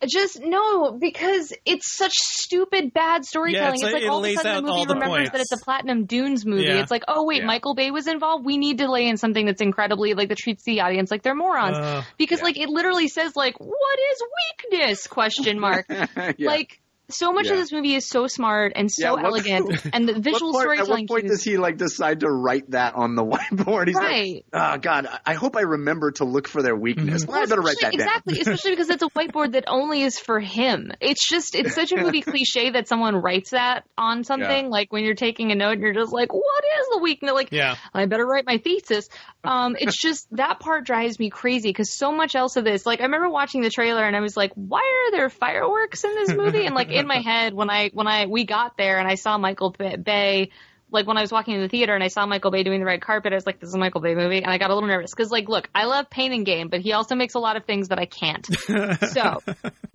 Just 0.08 0.40
no, 0.42 0.92
because 0.92 1.54
it's 1.66 1.96
such 1.96 2.14
stupid 2.14 2.94
bad 2.94 3.26
storytelling. 3.26 3.76
it's 3.76 3.84
it's, 3.84 3.84
like 3.84 3.94
like 3.94 4.04
it 4.04 4.10
all 4.10 4.24
of 4.24 4.30
a 4.30 4.36
sudden 4.36 4.52
out 4.52 4.66
the 4.66 4.72
movie 4.72 4.86
the 4.86 4.94
remembers 4.96 5.30
that 5.32 5.42
it's 5.42 5.52
a 5.52 5.58
Platinum 5.58 6.06
Dunes 6.06 6.46
movie. 6.46 6.64
Yeah. 6.64 6.82
It's 6.82 6.92
like, 6.92 7.04
oh 7.08 7.26
wait, 7.26 7.40
Yeah. 7.42 7.48
Michael 7.48 7.74
Bay 7.74 7.90
was 7.92 8.08
involved. 8.08 8.46
We 8.46 8.58
need 8.58 8.80
to 8.80 8.92
lay 8.92 9.08
in 9.08 9.18
something 9.18 9.46
that's 9.46 9.62
incredibly 9.62 10.14
like 10.14 10.30
that 10.30 10.38
treats 10.38 10.64
the 10.64 10.82
audience 10.82 11.10
like 11.10 11.22
they're 11.24 11.36
morons. 11.36 11.78
Uh, 11.78 12.04
because 12.18 12.42
like 12.42 12.58
it 12.58 12.70
literally 12.70 13.08
says 13.08 13.36
like, 13.36 13.60
what 13.60 14.00
is 14.12 14.24
weakness? 14.72 15.08
Question 15.08 15.60
mark. 15.60 15.86
Yeah. 16.38 16.50
Like 16.50 16.80
so 17.18 17.32
much 17.34 17.46
Yeah. 17.48 17.54
of 17.54 17.58
this 17.60 17.72
movie 17.72 17.96
is 17.96 18.08
so 18.08 18.28
smart 18.28 18.74
and 18.76 18.92
so 18.92 19.04
Yeah, 19.04 19.12
what- 19.14 19.26
elegant, 19.26 19.86
and 19.94 20.08
the 20.08 20.14
visual 20.20 20.52
what 20.54 20.66
point, 20.68 20.80
At 20.80 20.86
storytelling. 20.86 21.04
what 21.04 21.10
point 21.10 21.22
cues- 21.26 21.32
does 21.32 21.44
he 21.44 21.58
like 21.58 21.78
decide 21.78 22.20
to 22.22 22.30
write 22.30 22.72
that 22.72 22.96
on 22.96 23.16
the 23.16 23.24
whiteboard? 23.26 23.88
He's 23.88 23.96
Right. 23.96 24.44
like, 24.54 24.76
oh 24.76 24.78
God, 24.78 25.08
I 25.26 25.34
hope 25.34 25.56
I 25.56 25.62
remember 25.62 26.12
to 26.14 26.26
look 26.26 26.48
for 26.48 26.62
their 26.62 26.76
weakness. 26.76 27.26
Well, 27.26 27.42
I 27.42 27.46
better 27.46 27.62
write 27.62 27.78
that 27.82 27.94
Especially- 27.94 27.98
down. 27.98 28.08
Exactly, 28.08 28.40
especially 28.42 28.72
because 28.72 28.90
it's 28.90 29.04
a 29.04 29.10
whiteboard 29.18 29.52
that 29.54 29.66
only 29.68 30.02
is 30.04 30.20
for 30.20 30.40
him. 30.40 30.92
It's 31.02 31.28
just 31.28 31.56
it's 31.56 31.74
such 31.76 31.92
a 31.92 31.98
movie 31.98 32.22
cliche 32.22 32.72
that 32.72 32.88
someone 32.88 33.16
writes 33.16 33.52
that 33.52 33.86
on 33.98 34.24
something. 34.24 34.70
Like 34.70 34.92
when 34.92 35.04
you're 35.04 35.16
taking 35.16 35.52
a 35.52 35.56
note 35.56 35.74
and 35.74 35.82
you're 35.82 35.94
just 35.94 36.12
like, 36.14 36.34
what 36.34 36.64
is 36.80 36.88
the 36.94 37.00
weakness? 37.00 37.34
Like, 37.34 37.50
Yeah. 37.52 37.76
I 37.94 38.06
better 38.06 38.26
write 38.26 38.46
my 38.46 38.58
thesis. 38.58 39.08
Um, 39.44 39.76
it's 39.80 40.00
just 40.02 40.28
that 40.36 40.60
part 40.60 40.86
drives 40.86 41.20
me 41.20 41.30
crazy 41.30 41.70
because 41.70 41.92
so 41.94 42.12
much 42.12 42.36
else 42.36 42.56
of 42.56 42.64
this. 42.64 42.86
Like 42.86 43.00
I 43.02 43.04
remember 43.04 43.30
watching 43.30 43.62
the 43.62 43.70
trailer 43.70 44.04
and 44.06 44.16
I 44.16 44.22
was 44.22 44.36
like, 44.38 44.52
why 44.56 44.80
are 44.80 45.12
there 45.12 45.30
fireworks 45.30 46.04
in 46.04 46.14
this 46.16 46.30
movie? 46.34 46.66
And 46.66 46.76
like 46.76 46.90
in 47.04 47.08
my 47.08 47.20
head 47.20 47.54
when 47.54 47.70
I 47.70 47.90
when 47.94 48.08
I 48.08 48.26
we 48.26 48.46
got 48.46 48.78
there 48.78 49.00
and 49.00 49.08
I 49.08 49.16
saw 49.16 49.38
Michael 49.38 49.72
Bay. 49.72 50.50
Like 50.92 51.08
when 51.08 51.18
I 51.18 51.22
was 51.22 51.32
walking 51.32 51.56
in 51.56 51.62
the 51.62 51.70
theater 51.70 51.96
and 51.96 52.04
I 52.04 52.08
saw 52.08 52.28
Michael 52.28 52.52
Bay 52.52 52.62
doing 52.62 52.80
the 52.80 52.86
red 52.86 53.02
carpet, 53.02 53.34
I 53.34 53.36
was 53.36 53.48
like, 53.48 53.60
"This 53.60 53.70
is 53.70 53.74
a 53.74 53.80
Michael 53.80 54.02
Bay 54.02 54.14
movie," 54.14 54.44
and 54.44 54.52
I 54.52 54.60
got 54.60 54.70
a 54.70 54.76
little 54.76 54.88
nervous 54.88 55.10
because, 55.10 55.32
like, 55.32 55.50
look, 55.50 55.68
I 55.74 55.86
love 55.86 56.08
Pain 56.08 56.32
and 56.34 56.46
Gain, 56.46 56.68
but 56.68 56.82
he 56.82 56.94
also 56.94 57.16
makes 57.16 57.34
a 57.34 57.40
lot 57.40 57.56
of 57.56 57.66
things 57.66 57.88
that 57.88 57.98
I 57.98 58.06
can't. 58.06 58.46
so, 59.10 59.42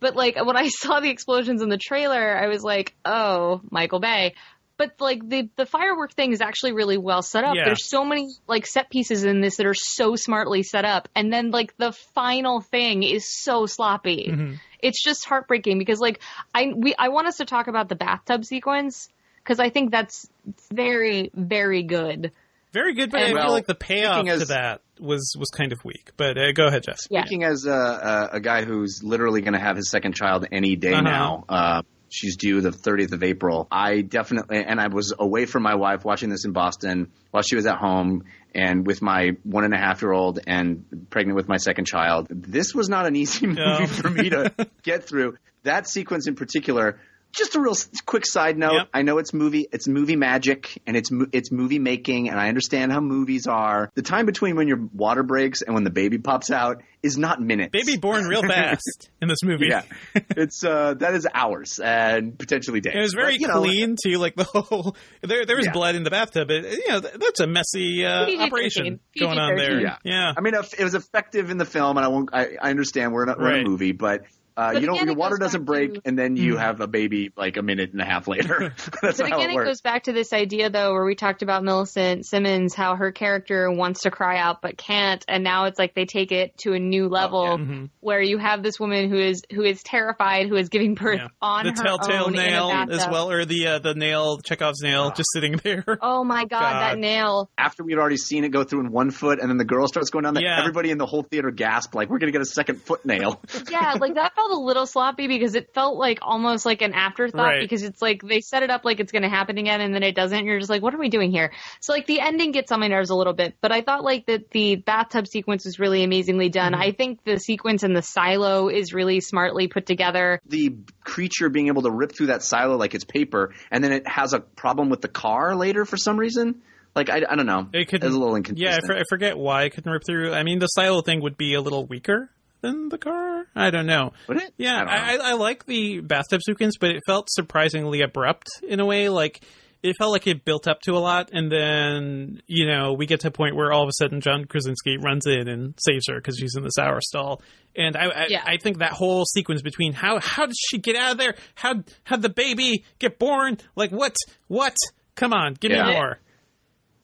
but 0.00 0.16
like 0.16 0.44
when 0.44 0.56
I 0.56 0.66
saw 0.66 0.98
the 0.98 1.10
explosions 1.10 1.62
in 1.62 1.68
the 1.68 1.78
trailer, 1.78 2.36
I 2.36 2.48
was 2.48 2.64
like, 2.64 2.96
"Oh, 3.04 3.60
Michael 3.70 4.00
Bay." 4.00 4.34
But 4.78 4.92
like 5.00 5.28
the 5.28 5.48
the 5.56 5.66
firework 5.66 6.12
thing 6.14 6.32
is 6.32 6.40
actually 6.40 6.72
really 6.72 6.96
well 6.96 7.20
set 7.20 7.44
up. 7.44 7.54
Yeah. 7.56 7.64
There's 7.66 7.86
so 7.90 8.04
many 8.04 8.28
like 8.46 8.64
set 8.66 8.88
pieces 8.88 9.24
in 9.24 9.40
this 9.42 9.56
that 9.56 9.66
are 9.66 9.74
so 9.74 10.16
smartly 10.16 10.62
set 10.62 10.84
up, 10.86 11.08
and 11.14 11.30
then 11.32 11.50
like 11.50 11.76
the 11.76 11.92
final 12.14 12.60
thing 12.60 13.02
is 13.02 13.26
so 13.28 13.66
sloppy. 13.66 14.28
Mm-hmm. 14.30 14.54
It's 14.80 15.02
just 15.02 15.26
heartbreaking 15.26 15.78
because 15.78 15.98
like 15.98 16.20
I 16.54 16.72
we 16.74 16.94
I 16.98 17.08
want 17.08 17.26
us 17.26 17.38
to 17.38 17.44
talk 17.44 17.66
about 17.66 17.88
the 17.88 17.96
bathtub 17.96 18.44
sequence 18.44 19.08
because 19.42 19.58
I 19.60 19.68
think 19.70 19.90
that's 19.90 20.28
very 20.72 21.30
very 21.34 21.82
good. 21.82 22.32
very 22.72 22.94
good, 22.94 23.10
but 23.10 23.20
I 23.20 23.24
And- 23.24 23.38
feel 23.38 23.50
like 23.50 23.66
the 23.66 23.74
payoff 23.74 24.14
speaking 24.20 24.26
to 24.36 24.42
as- 24.42 24.48
that 24.48 24.80
was 25.00 25.34
was 25.38 25.48
kind 25.50 25.72
of 25.72 25.84
weak. 25.84 26.12
But 26.16 26.38
uh, 26.38 26.52
go 26.52 26.66
ahead, 26.68 26.84
Jeff. 26.84 26.98
Yeah. 27.10 27.24
As 27.42 27.64
a, 27.66 27.70
a, 27.72 28.28
a 28.36 28.40
guy 28.40 28.64
who's 28.64 29.00
literally 29.02 29.40
going 29.40 29.54
to 29.54 29.58
have 29.60 29.76
his 29.76 29.90
second 29.90 30.14
child 30.14 30.46
any 30.52 30.76
day 30.76 30.92
Uh-huh. 30.92 31.02
now, 31.02 31.44
uh, 31.48 31.82
she's 32.10 32.36
due 32.36 32.60
the 32.60 32.70
30th 32.70 33.12
of 33.12 33.22
April. 33.22 33.66
I 33.70 34.00
definitely, 34.02 34.64
and 34.64 34.80
I 34.80 34.88
was 34.88 35.14
away 35.18 35.46
from 35.46 35.62
my 35.62 35.74
wife 35.74 36.04
watching 36.04 36.28
this 36.30 36.44
in 36.44 36.52
Boston 36.52 37.10
while 37.30 37.42
she 37.42 37.56
was 37.56 37.66
at 37.66 37.76
home 37.76 38.24
and 38.54 38.86
with 38.86 39.02
my 39.02 39.32
one 39.44 39.64
and 39.64 39.74
a 39.74 39.78
half 39.78 40.00
year 40.02 40.12
old 40.12 40.40
and 40.46 41.06
pregnant 41.10 41.36
with 41.36 41.48
my 41.48 41.56
second 41.58 41.86
child. 41.86 42.28
This 42.30 42.74
was 42.74 42.88
not 42.88 43.06
an 43.06 43.14
easy 43.16 43.46
movie 43.48 43.60
No. 43.60 43.86
for 43.86 44.10
me 44.10 44.30
to 44.30 44.52
get 44.82 45.04
through. 45.04 45.36
That 45.64 45.88
sequence 45.88 46.26
in 46.28 46.34
particular. 46.34 46.98
Just 47.32 47.54
a 47.54 47.60
real 47.60 47.74
quick 48.06 48.24
side 48.26 48.56
note. 48.56 48.72
Yep. 48.72 48.88
I 48.94 49.02
know 49.02 49.18
it's 49.18 49.32
movie, 49.34 49.68
it's 49.70 49.86
movie 49.86 50.16
magic, 50.16 50.80
and 50.86 50.96
it's 50.96 51.10
it's 51.32 51.52
movie 51.52 51.78
making, 51.78 52.28
and 52.30 52.40
I 52.40 52.48
understand 52.48 52.90
how 52.90 53.00
movies 53.00 53.46
are. 53.46 53.90
The 53.94 54.02
time 54.02 54.24
between 54.26 54.56
when 54.56 54.66
your 54.66 54.78
water 54.94 55.22
breaks 55.22 55.62
and 55.62 55.74
when 55.74 55.84
the 55.84 55.90
baby 55.90 56.18
pops 56.18 56.50
out 56.50 56.82
is 57.02 57.16
not 57.18 57.40
minutes. 57.40 57.70
Baby 57.70 57.96
born 57.98 58.24
real 58.24 58.42
fast 58.48 59.10
in 59.20 59.28
this 59.28 59.38
movie. 59.44 59.66
Yeah, 59.68 59.82
it's 60.14 60.64
uh, 60.64 60.94
that 60.94 61.14
is 61.14 61.28
hours 61.32 61.78
and 61.78 62.36
potentially 62.38 62.80
days. 62.80 62.94
It 62.96 63.00
was 63.00 63.12
very 63.14 63.34
But, 63.34 63.40
you 63.40 63.48
know, 63.48 63.60
clean 63.62 63.96
too, 64.02 64.18
like 64.18 64.34
the 64.34 64.44
whole. 64.52 64.96
There, 65.22 65.44
there 65.44 65.56
was 65.56 65.66
Yeah. 65.66 65.72
blood 65.72 65.94
in 65.96 66.04
the 66.04 66.10
bathtub. 66.10 66.50
It, 66.50 66.64
you 66.86 66.88
know, 66.88 67.00
that's 67.00 67.40
a 67.40 67.46
messy 67.46 68.04
uh, 68.06 68.24
PG-13, 68.24 68.40
operation 68.46 69.00
going 69.18 69.38
on 69.38 69.54
there. 69.56 69.80
Yeah. 69.80 69.96
yeah. 70.02 70.32
I 70.36 70.40
mean, 70.40 70.54
it 70.54 70.82
was 70.82 70.94
effective 70.94 71.50
in 71.50 71.58
the 71.58 71.66
film, 71.66 71.98
and 71.98 72.04
I 72.06 72.08
won't. 72.08 72.30
I, 72.32 72.56
I 72.60 72.70
understand 72.70 73.12
we're, 73.12 73.26
not, 73.26 73.38
we're 73.38 73.48
in 73.48 73.52
Right. 73.54 73.66
a 73.66 73.68
movie, 73.68 73.92
but. 73.92 74.22
Uh, 74.58 74.72
you 74.72 74.86
don't. 74.86 75.06
Your 75.06 75.14
water 75.14 75.36
doesn't 75.36 75.64
break, 75.64 75.94
to- 75.94 76.02
and 76.04 76.18
then 76.18 76.36
you 76.36 76.54
Mm. 76.54 76.58
have 76.58 76.80
a 76.80 76.88
baby 76.88 77.30
like 77.36 77.56
a 77.56 77.62
minute 77.62 77.92
and 77.92 78.00
a 78.02 78.04
half 78.04 78.26
later. 78.26 78.74
That's 79.02 79.18
But 79.18 79.30
how 79.30 79.38
again, 79.38 79.50
it 79.50 79.60
it 79.60 79.64
goes 79.64 79.80
back 79.80 80.04
to 80.04 80.12
this 80.12 80.32
idea, 80.32 80.68
though, 80.68 80.92
where 80.92 81.04
we 81.04 81.14
talked 81.14 81.42
about 81.42 81.62
Millicent 81.62 82.26
Simmonds, 82.26 82.74
how 82.74 82.96
her 82.96 83.12
character 83.12 83.70
wants 83.70 84.02
to 84.02 84.10
cry 84.10 84.38
out 84.38 84.60
but 84.60 84.76
can't, 84.76 85.24
and 85.28 85.44
now 85.44 85.66
it's 85.66 85.78
like 85.78 85.94
they 85.94 86.06
take 86.06 86.32
it 86.32 86.58
to 86.58 86.72
a 86.72 86.78
new 86.80 87.08
level, 87.08 87.44
yeah. 87.44 87.54
Mm-hmm. 87.56 87.84
where 88.00 88.20
you 88.20 88.38
have 88.38 88.62
this 88.64 88.80
woman 88.80 89.08
who 89.08 89.16
is 89.18 89.42
who 89.52 89.62
is 89.62 89.80
terrified, 89.84 90.48
who 90.48 90.56
is 90.56 90.68
giving 90.70 90.94
birth 90.94 91.20
Yeah. 91.20 91.28
on 91.40 91.64
the 91.64 91.70
her 91.70 91.76
telltale 91.84 92.24
own 92.26 92.34
in 92.34 92.40
a 92.40 92.46
nail 92.50 92.70
as 92.90 93.06
well, 93.08 93.30
or 93.30 93.44
the 93.44 93.66
uh, 93.66 93.78
the 93.78 93.94
nail 93.94 94.38
Chekhov's 94.38 94.82
nail 94.82 95.12
just 95.12 95.28
sitting 95.32 95.60
there. 95.62 95.84
Oh 96.02 96.24
my 96.24 96.46
god, 96.46 96.48
God. 96.48 96.80
that 96.80 96.98
nail! 96.98 97.48
After 97.56 97.84
we'd 97.84 97.98
already 97.98 98.16
seen 98.16 98.42
it 98.44 98.48
go 98.48 98.64
through 98.64 98.80
in 98.80 98.90
one 98.90 99.10
foot, 99.12 99.38
and 99.40 99.48
then 99.48 99.56
the 99.56 99.64
girl 99.64 99.86
starts 99.86 100.10
going 100.10 100.24
down 100.24 100.34
there, 100.34 100.42
Yeah. 100.42 100.58
everybody 100.58 100.90
in 100.90 100.98
the 100.98 101.06
whole 101.06 101.22
theater 101.22 101.50
gasped, 101.52 101.94
like, 101.94 102.08
"We're 102.10 102.18
gonna 102.18 102.32
get 102.32 102.40
a 102.40 102.44
second 102.46 102.82
foot 102.82 103.04
nail." 103.06 103.40
Yeah, 103.70 103.94
like 104.00 104.14
that 104.14 104.34
felt 104.34 104.47
a 104.50 104.58
little 104.60 104.86
sloppy 104.86 105.26
because 105.28 105.54
it 105.54 105.72
felt 105.74 105.96
like 105.96 106.18
almost 106.22 106.66
like 106.66 106.82
an 106.82 106.92
afterthought 106.94 107.42
Right. 107.46 107.60
because 107.60 107.82
it's 107.82 108.00
like 108.02 108.22
they 108.22 108.40
set 108.40 108.62
it 108.62 108.70
up 108.70 108.84
like 108.84 109.00
it's 109.00 109.12
going 109.12 109.22
to 109.22 109.28
happen 109.28 109.58
again 109.58 109.80
and 109.80 109.94
then 109.94 110.02
it 110.02 110.14
doesn't. 110.14 110.36
And 110.38 110.46
you're 110.46 110.58
just 110.58 110.70
like, 110.70 110.82
what 110.82 110.94
are 110.94 110.98
we 110.98 111.08
doing 111.08 111.30
here? 111.30 111.52
So 111.80 111.92
like 111.92 112.06
the 112.06 112.20
ending 112.20 112.52
gets 112.52 112.72
on 112.72 112.80
my 112.80 112.88
nerves 112.88 113.10
a 113.10 113.14
little 113.14 113.32
bit, 113.34 113.54
but 113.60 113.72
I 113.72 113.82
thought 113.82 114.04
like 114.04 114.26
that 114.26 114.50
the 114.50 114.76
bathtub 114.76 115.26
sequence 115.26 115.64
was 115.64 115.78
really 115.78 116.02
amazingly 116.04 116.48
done. 116.48 116.72
Mm-hmm. 116.72 116.82
I 116.82 116.92
think 116.92 117.24
the 117.24 117.38
sequence 117.38 117.82
in 117.82 117.92
the 117.94 118.02
silo 118.02 118.68
is 118.68 118.92
really 118.92 119.20
smartly 119.20 119.68
put 119.68 119.86
together. 119.86 120.40
the 120.46 120.76
creature 121.04 121.48
being 121.48 121.68
able 121.68 121.82
to 121.82 121.90
rip 121.90 122.12
through 122.14 122.26
that 122.26 122.42
silo 122.42 122.76
like 122.76 122.94
it's 122.94 123.04
paper, 123.04 123.54
and 123.70 123.82
then 123.82 123.92
it 123.92 124.06
has 124.06 124.32
a 124.32 124.40
problem 124.40 124.90
with 124.90 125.00
the 125.00 125.08
car 125.08 125.56
later 125.56 125.84
for 125.84 125.96
some 125.96 126.16
reason. 126.18 126.62
Like 126.94 127.10
I, 127.10 127.22
I 127.28 127.36
don't 127.36 127.46
know. 127.46 127.68
It 127.72 127.88
could 127.88 128.02
It's 128.02 128.14
a 128.14 128.18
little 128.18 128.28
Yeah, 128.30 128.34
I, 128.34 128.38
inconsistent. 128.38 128.86
for, 128.86 128.96
I 128.96 129.02
forget 129.08 129.38
why 129.38 129.64
it 129.64 129.70
couldn't 129.70 129.90
rip 129.92 130.02
through. 130.06 130.32
I 130.32 130.42
mean, 130.42 130.58
the 130.58 130.66
silo 130.66 131.00
thing 131.02 131.22
would 131.22 131.36
be 131.36 131.54
a 131.54 131.60
little 131.60 131.86
weaker 131.86 132.30
than 132.60 132.88
the 132.88 132.98
car. 132.98 133.44
I 133.54 133.70
don't 133.70 133.86
know. 133.86 134.12
Would 134.28 134.38
it? 134.42 134.52
Yeah, 134.56 134.82
I 134.86 134.96
I, 134.96 135.14
I, 135.14 135.30
I 135.30 135.32
like 135.34 135.64
the 135.66 136.00
bathtub 136.00 136.42
sequence, 136.42 136.76
but 136.78 136.90
it 136.90 137.02
felt 137.06 137.28
surprisingly 137.30 138.00
abrupt 138.02 138.48
in 138.66 138.80
a 138.80 138.86
way. 138.86 139.08
Like 139.08 139.40
it 139.82 139.94
felt 139.96 140.10
like 140.10 140.26
it 140.26 140.44
built 140.44 140.66
up 140.66 140.80
to 140.82 140.92
a 140.92 140.98
lot, 140.98 141.30
and 141.32 141.50
then 141.52 142.42
you 142.46 142.66
know 142.66 142.92
we 142.94 143.06
get 143.06 143.20
to 143.20 143.28
a 143.28 143.30
point 143.30 143.54
where 143.56 143.72
all 143.72 143.82
of 143.82 143.88
a 143.88 143.92
sudden 143.92 144.20
John 144.20 144.44
Krasinski 144.44 144.96
runs 144.98 145.26
in 145.26 145.46
and 145.48 145.74
saves 145.78 146.06
her 146.08 146.16
because 146.16 146.36
she's 146.38 146.54
in 146.56 146.62
the 146.64 146.72
shower 146.76 147.00
stall. 147.00 147.42
And 147.76 147.96
I, 147.96 148.06
I, 148.06 148.26
Yeah. 148.28 148.42
I 148.44 148.56
think 148.56 148.78
that 148.78 148.92
whole 148.92 149.24
sequence 149.24 149.62
between 149.62 149.92
how 149.92 150.18
how 150.20 150.46
did 150.46 150.56
she 150.58 150.78
get 150.78 150.96
out 150.96 151.12
of 151.12 151.18
there? 151.18 151.36
How 151.54 151.84
how 152.04 152.16
the 152.16 152.28
baby 152.28 152.84
get 152.98 153.18
born? 153.18 153.58
Like 153.76 153.90
what 153.92 154.16
what? 154.48 154.74
Come 155.14 155.32
on, 155.32 155.54
give 155.54 155.70
Yeah. 155.70 155.86
me 155.86 155.92
more. 155.92 156.18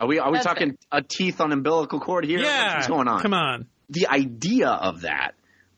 Are 0.00 0.08
we 0.08 0.18
are 0.18 0.30
we 0.32 0.38
That's 0.38 0.46
talking 0.46 0.76
a 0.90 1.00
teeth 1.02 1.40
on 1.40 1.52
umbilical 1.52 2.00
cord 2.00 2.24
here? 2.24 2.40
Yeah, 2.40 2.74
What's 2.74 2.88
going 2.88 3.06
on? 3.06 3.20
Come 3.22 3.34
on. 3.34 3.68
The 3.90 4.08
idea 4.08 4.68
of 4.68 5.02
that. 5.02 5.34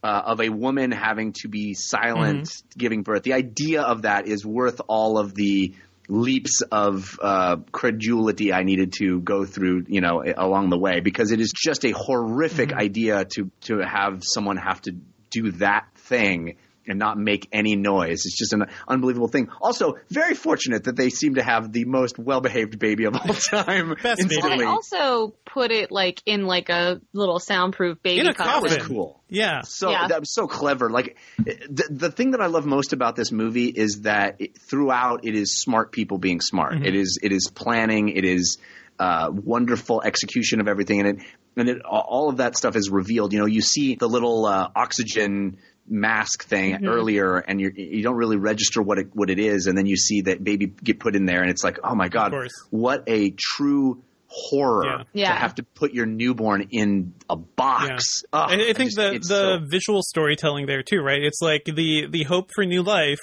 Uh, 0.06 0.22
of 0.32 0.40
a 0.40 0.50
woman 0.50 0.92
having 0.92 1.32
to 1.32 1.48
be 1.48 1.74
silent 1.74 2.44
Mm-hmm. 2.44 2.78
giving 2.78 3.02
birth. 3.02 3.24
The 3.24 3.32
idea 3.32 3.82
of 3.82 4.02
that 4.02 4.28
is 4.28 4.46
worth 4.46 4.80
all 4.86 5.18
of 5.18 5.34
the 5.34 5.74
leaps 6.08 6.62
of 6.70 7.18
uh, 7.20 7.56
credulity 7.72 8.52
I 8.52 8.62
needed 8.62 8.92
to 9.00 9.20
go 9.20 9.44
through, 9.44 9.86
you 9.88 10.00
know, 10.00 10.22
along 10.36 10.70
the 10.70 10.78
way 10.78 11.00
because 11.00 11.32
it 11.32 11.40
is 11.40 11.52
just 11.52 11.84
a 11.84 11.90
horrific 11.90 12.68
Mm-hmm. 12.68 12.86
idea 12.88 13.24
to 13.34 13.50
to 13.62 13.74
have 13.80 14.22
someone 14.22 14.58
have 14.58 14.80
to 14.82 14.92
do 15.30 15.50
that 15.66 15.86
thing 15.96 16.56
and 16.88 16.98
not 16.98 17.18
make 17.18 17.48
any 17.52 17.76
noise. 17.76 18.24
It's 18.26 18.36
just 18.38 18.52
an 18.52 18.66
unbelievable 18.86 19.28
thing. 19.28 19.48
Also, 19.60 19.94
very 20.10 20.34
fortunate 20.34 20.84
that 20.84 20.96
they 20.96 21.10
seem 21.10 21.34
to 21.36 21.42
have 21.42 21.72
the 21.72 21.84
most 21.84 22.18
well-behaved 22.18 22.78
baby 22.78 23.04
of 23.04 23.14
all 23.16 23.34
time. 23.34 23.94
Best 24.02 24.28
baby. 24.28 24.40
Well, 24.42 24.58
they 24.58 24.64
also 24.64 25.34
put 25.44 25.70
it 25.72 25.90
like 25.90 26.22
in 26.26 26.46
like 26.46 26.68
a 26.68 27.00
little 27.12 27.38
soundproof 27.38 28.02
baby 28.02 28.20
In 28.20 28.26
a 28.28 28.32
that 28.34 28.62
was 28.62 28.76
coffin. 28.76 28.86
cool. 28.88 29.22
Yeah. 29.28 29.62
So 29.62 29.90
Yeah. 29.90 30.08
that 30.08 30.20
was 30.20 30.32
so 30.32 30.46
clever. 30.46 30.90
Like 30.90 31.16
the 31.38 31.88
the 31.90 32.10
thing 32.10 32.30
that 32.32 32.40
I 32.40 32.46
love 32.46 32.66
most 32.66 32.92
about 32.92 33.16
this 33.16 33.32
movie 33.32 33.66
is 33.66 34.02
that 34.02 34.36
it, 34.40 34.58
throughout 34.58 35.24
it 35.24 35.34
is 35.34 35.60
smart 35.60 35.90
people 35.92 36.18
being 36.18 36.40
smart. 36.40 36.74
Mm-hmm. 36.74 36.84
It 36.84 36.94
is 36.94 37.18
it 37.22 37.32
is 37.32 37.50
planning. 37.52 38.10
It 38.10 38.24
is 38.24 38.58
uh, 38.98 39.28
wonderful 39.30 40.00
execution 40.02 40.60
of 40.60 40.68
everything, 40.68 41.00
and 41.00 41.08
it 41.20 41.26
and 41.56 41.68
it 41.68 41.82
all 41.84 42.28
of 42.28 42.38
that 42.38 42.56
stuff 42.56 42.76
is 42.76 42.90
revealed. 42.90 43.32
You 43.32 43.38
know, 43.40 43.46
you 43.46 43.62
see 43.62 43.94
the 43.94 44.08
little 44.08 44.44
uh, 44.46 44.68
oxygen 44.76 45.58
mask 45.88 46.44
thing 46.44 46.74
Mm-hmm. 46.74 46.86
earlier, 46.86 47.36
and 47.36 47.60
you 47.60 47.72
you 47.74 48.02
don't 48.02 48.16
really 48.16 48.36
register 48.36 48.82
what 48.82 48.98
it 48.98 49.08
what 49.14 49.30
it 49.30 49.38
is, 49.38 49.66
and 49.66 49.76
then 49.78 49.86
you 49.86 49.96
see 49.96 50.22
that 50.22 50.42
baby 50.42 50.66
get 50.66 50.98
put 51.00 51.14
in 51.16 51.26
there, 51.26 51.40
and 51.42 51.50
it's 51.50 51.64
like, 51.64 51.78
oh 51.84 51.94
my 51.94 52.08
god, 52.08 52.32
what 52.70 53.04
a 53.06 53.30
true 53.30 54.02
horror 54.28 54.84
Yeah. 54.84 54.98
to 54.98 55.06
Yeah. 55.14 55.36
have 55.38 55.54
to 55.54 55.62
put 55.62 55.94
your 55.94 56.04
newborn 56.04 56.68
in 56.72 57.14
a 57.30 57.36
box. 57.36 58.22
Ugh, 58.32 58.50
I, 58.50 58.54
I 58.70 58.72
think 58.72 58.90
just- 58.90 58.96
the 58.96 59.18
the 59.18 59.24
so- 59.24 59.58
visual 59.70 60.02
storytelling 60.02 60.66
there 60.66 60.82
too, 60.82 61.00
right? 61.00 61.22
It's 61.22 61.40
like 61.40 61.64
the 61.64 62.06
the 62.10 62.24
hope 62.24 62.50
for 62.54 62.64
new 62.66 62.82
life 62.82 63.20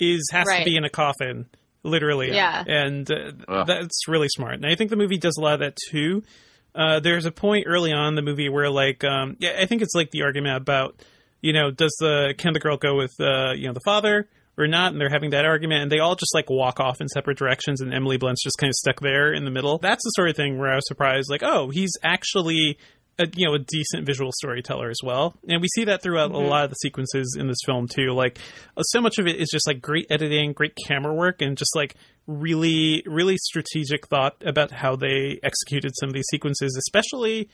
is 0.00 0.28
has 0.32 0.46
Right. 0.48 0.60
to 0.60 0.64
be 0.64 0.76
in 0.76 0.84
a 0.84 0.90
coffin. 0.90 1.46
literally. 1.84 2.32
Yeah. 2.32 2.64
and 2.66 3.08
uh, 3.46 3.62
that's 3.64 4.08
really 4.08 4.26
smart. 4.28 4.54
And 4.54 4.66
I 4.66 4.74
think 4.74 4.90
the 4.90 4.96
movie 4.96 5.18
does 5.18 5.36
a 5.38 5.40
lot 5.40 5.54
of 5.54 5.60
that 5.60 5.76
too. 5.90 6.24
Uh, 6.76 7.00
there's 7.00 7.24
a 7.24 7.30
point 7.30 7.64
early 7.66 7.90
on 7.92 8.08
in 8.08 8.14
the 8.16 8.22
movie 8.22 8.50
where, 8.50 8.68
like, 8.68 9.02
um, 9.02 9.36
yeah, 9.38 9.56
I 9.58 9.64
think 9.64 9.80
it's 9.80 9.94
like 9.94 10.10
the 10.10 10.22
argument 10.22 10.56
about, 10.56 11.02
you 11.40 11.54
know, 11.54 11.70
does 11.70 11.96
the 11.98 12.34
can 12.36 12.52
the 12.52 12.60
girl 12.60 12.76
go 12.76 12.96
with, 12.96 13.14
uh, 13.18 13.52
you 13.52 13.66
know, 13.66 13.72
the 13.72 13.80
father 13.84 14.28
or 14.58 14.66
not? 14.66 14.92
And 14.92 15.00
they're 15.00 15.08
having 15.08 15.30
that 15.30 15.46
argument, 15.46 15.82
and 15.82 15.90
they 15.90 16.00
all 16.00 16.16
just 16.16 16.34
like 16.34 16.50
walk 16.50 16.78
off 16.78 17.00
in 17.00 17.08
separate 17.08 17.38
directions, 17.38 17.80
and 17.80 17.94
Emily 17.94 18.18
Blunt's 18.18 18.42
just 18.44 18.58
kind 18.58 18.68
of 18.68 18.74
stuck 18.74 19.00
there 19.00 19.32
in 19.32 19.46
the 19.46 19.50
middle. 19.50 19.78
That's 19.78 20.04
the 20.04 20.10
sort 20.10 20.28
of 20.28 20.36
thing 20.36 20.58
where 20.58 20.70
I 20.70 20.76
was 20.76 20.86
surprised, 20.86 21.30
like, 21.30 21.42
oh, 21.42 21.70
he's 21.70 21.92
actually. 22.02 22.78
A, 23.18 23.26
you 23.34 23.46
know, 23.46 23.54
a 23.54 23.58
decent 23.58 24.04
visual 24.04 24.30
storyteller 24.30 24.90
as 24.90 24.98
well, 25.02 25.34
and 25.48 25.62
we 25.62 25.68
see 25.68 25.84
that 25.84 26.02
throughout 26.02 26.32
a 26.32 26.36
lot 26.36 26.64
of 26.64 26.70
the 26.70 26.76
sequences 26.76 27.34
in 27.38 27.46
this 27.46 27.56
film 27.64 27.88
too. 27.88 28.12
Like, 28.12 28.38
uh, 28.76 28.82
so 28.82 29.00
much 29.00 29.16
of 29.16 29.26
it 29.26 29.36
is 29.36 29.48
just 29.50 29.66
like 29.66 29.80
great 29.80 30.06
editing, 30.10 30.52
great 30.52 30.76
camera 30.86 31.14
work, 31.14 31.40
and 31.40 31.56
just 31.56 31.74
like 31.74 31.94
really, 32.26 33.02
really 33.06 33.38
strategic 33.38 34.06
thought 34.08 34.36
about 34.44 34.70
how 34.70 34.96
they 34.96 35.40
executed 35.42 35.92
some 35.98 36.10
of 36.10 36.14
these 36.14 36.26
sequences, 36.30 36.76
especially 36.76 37.48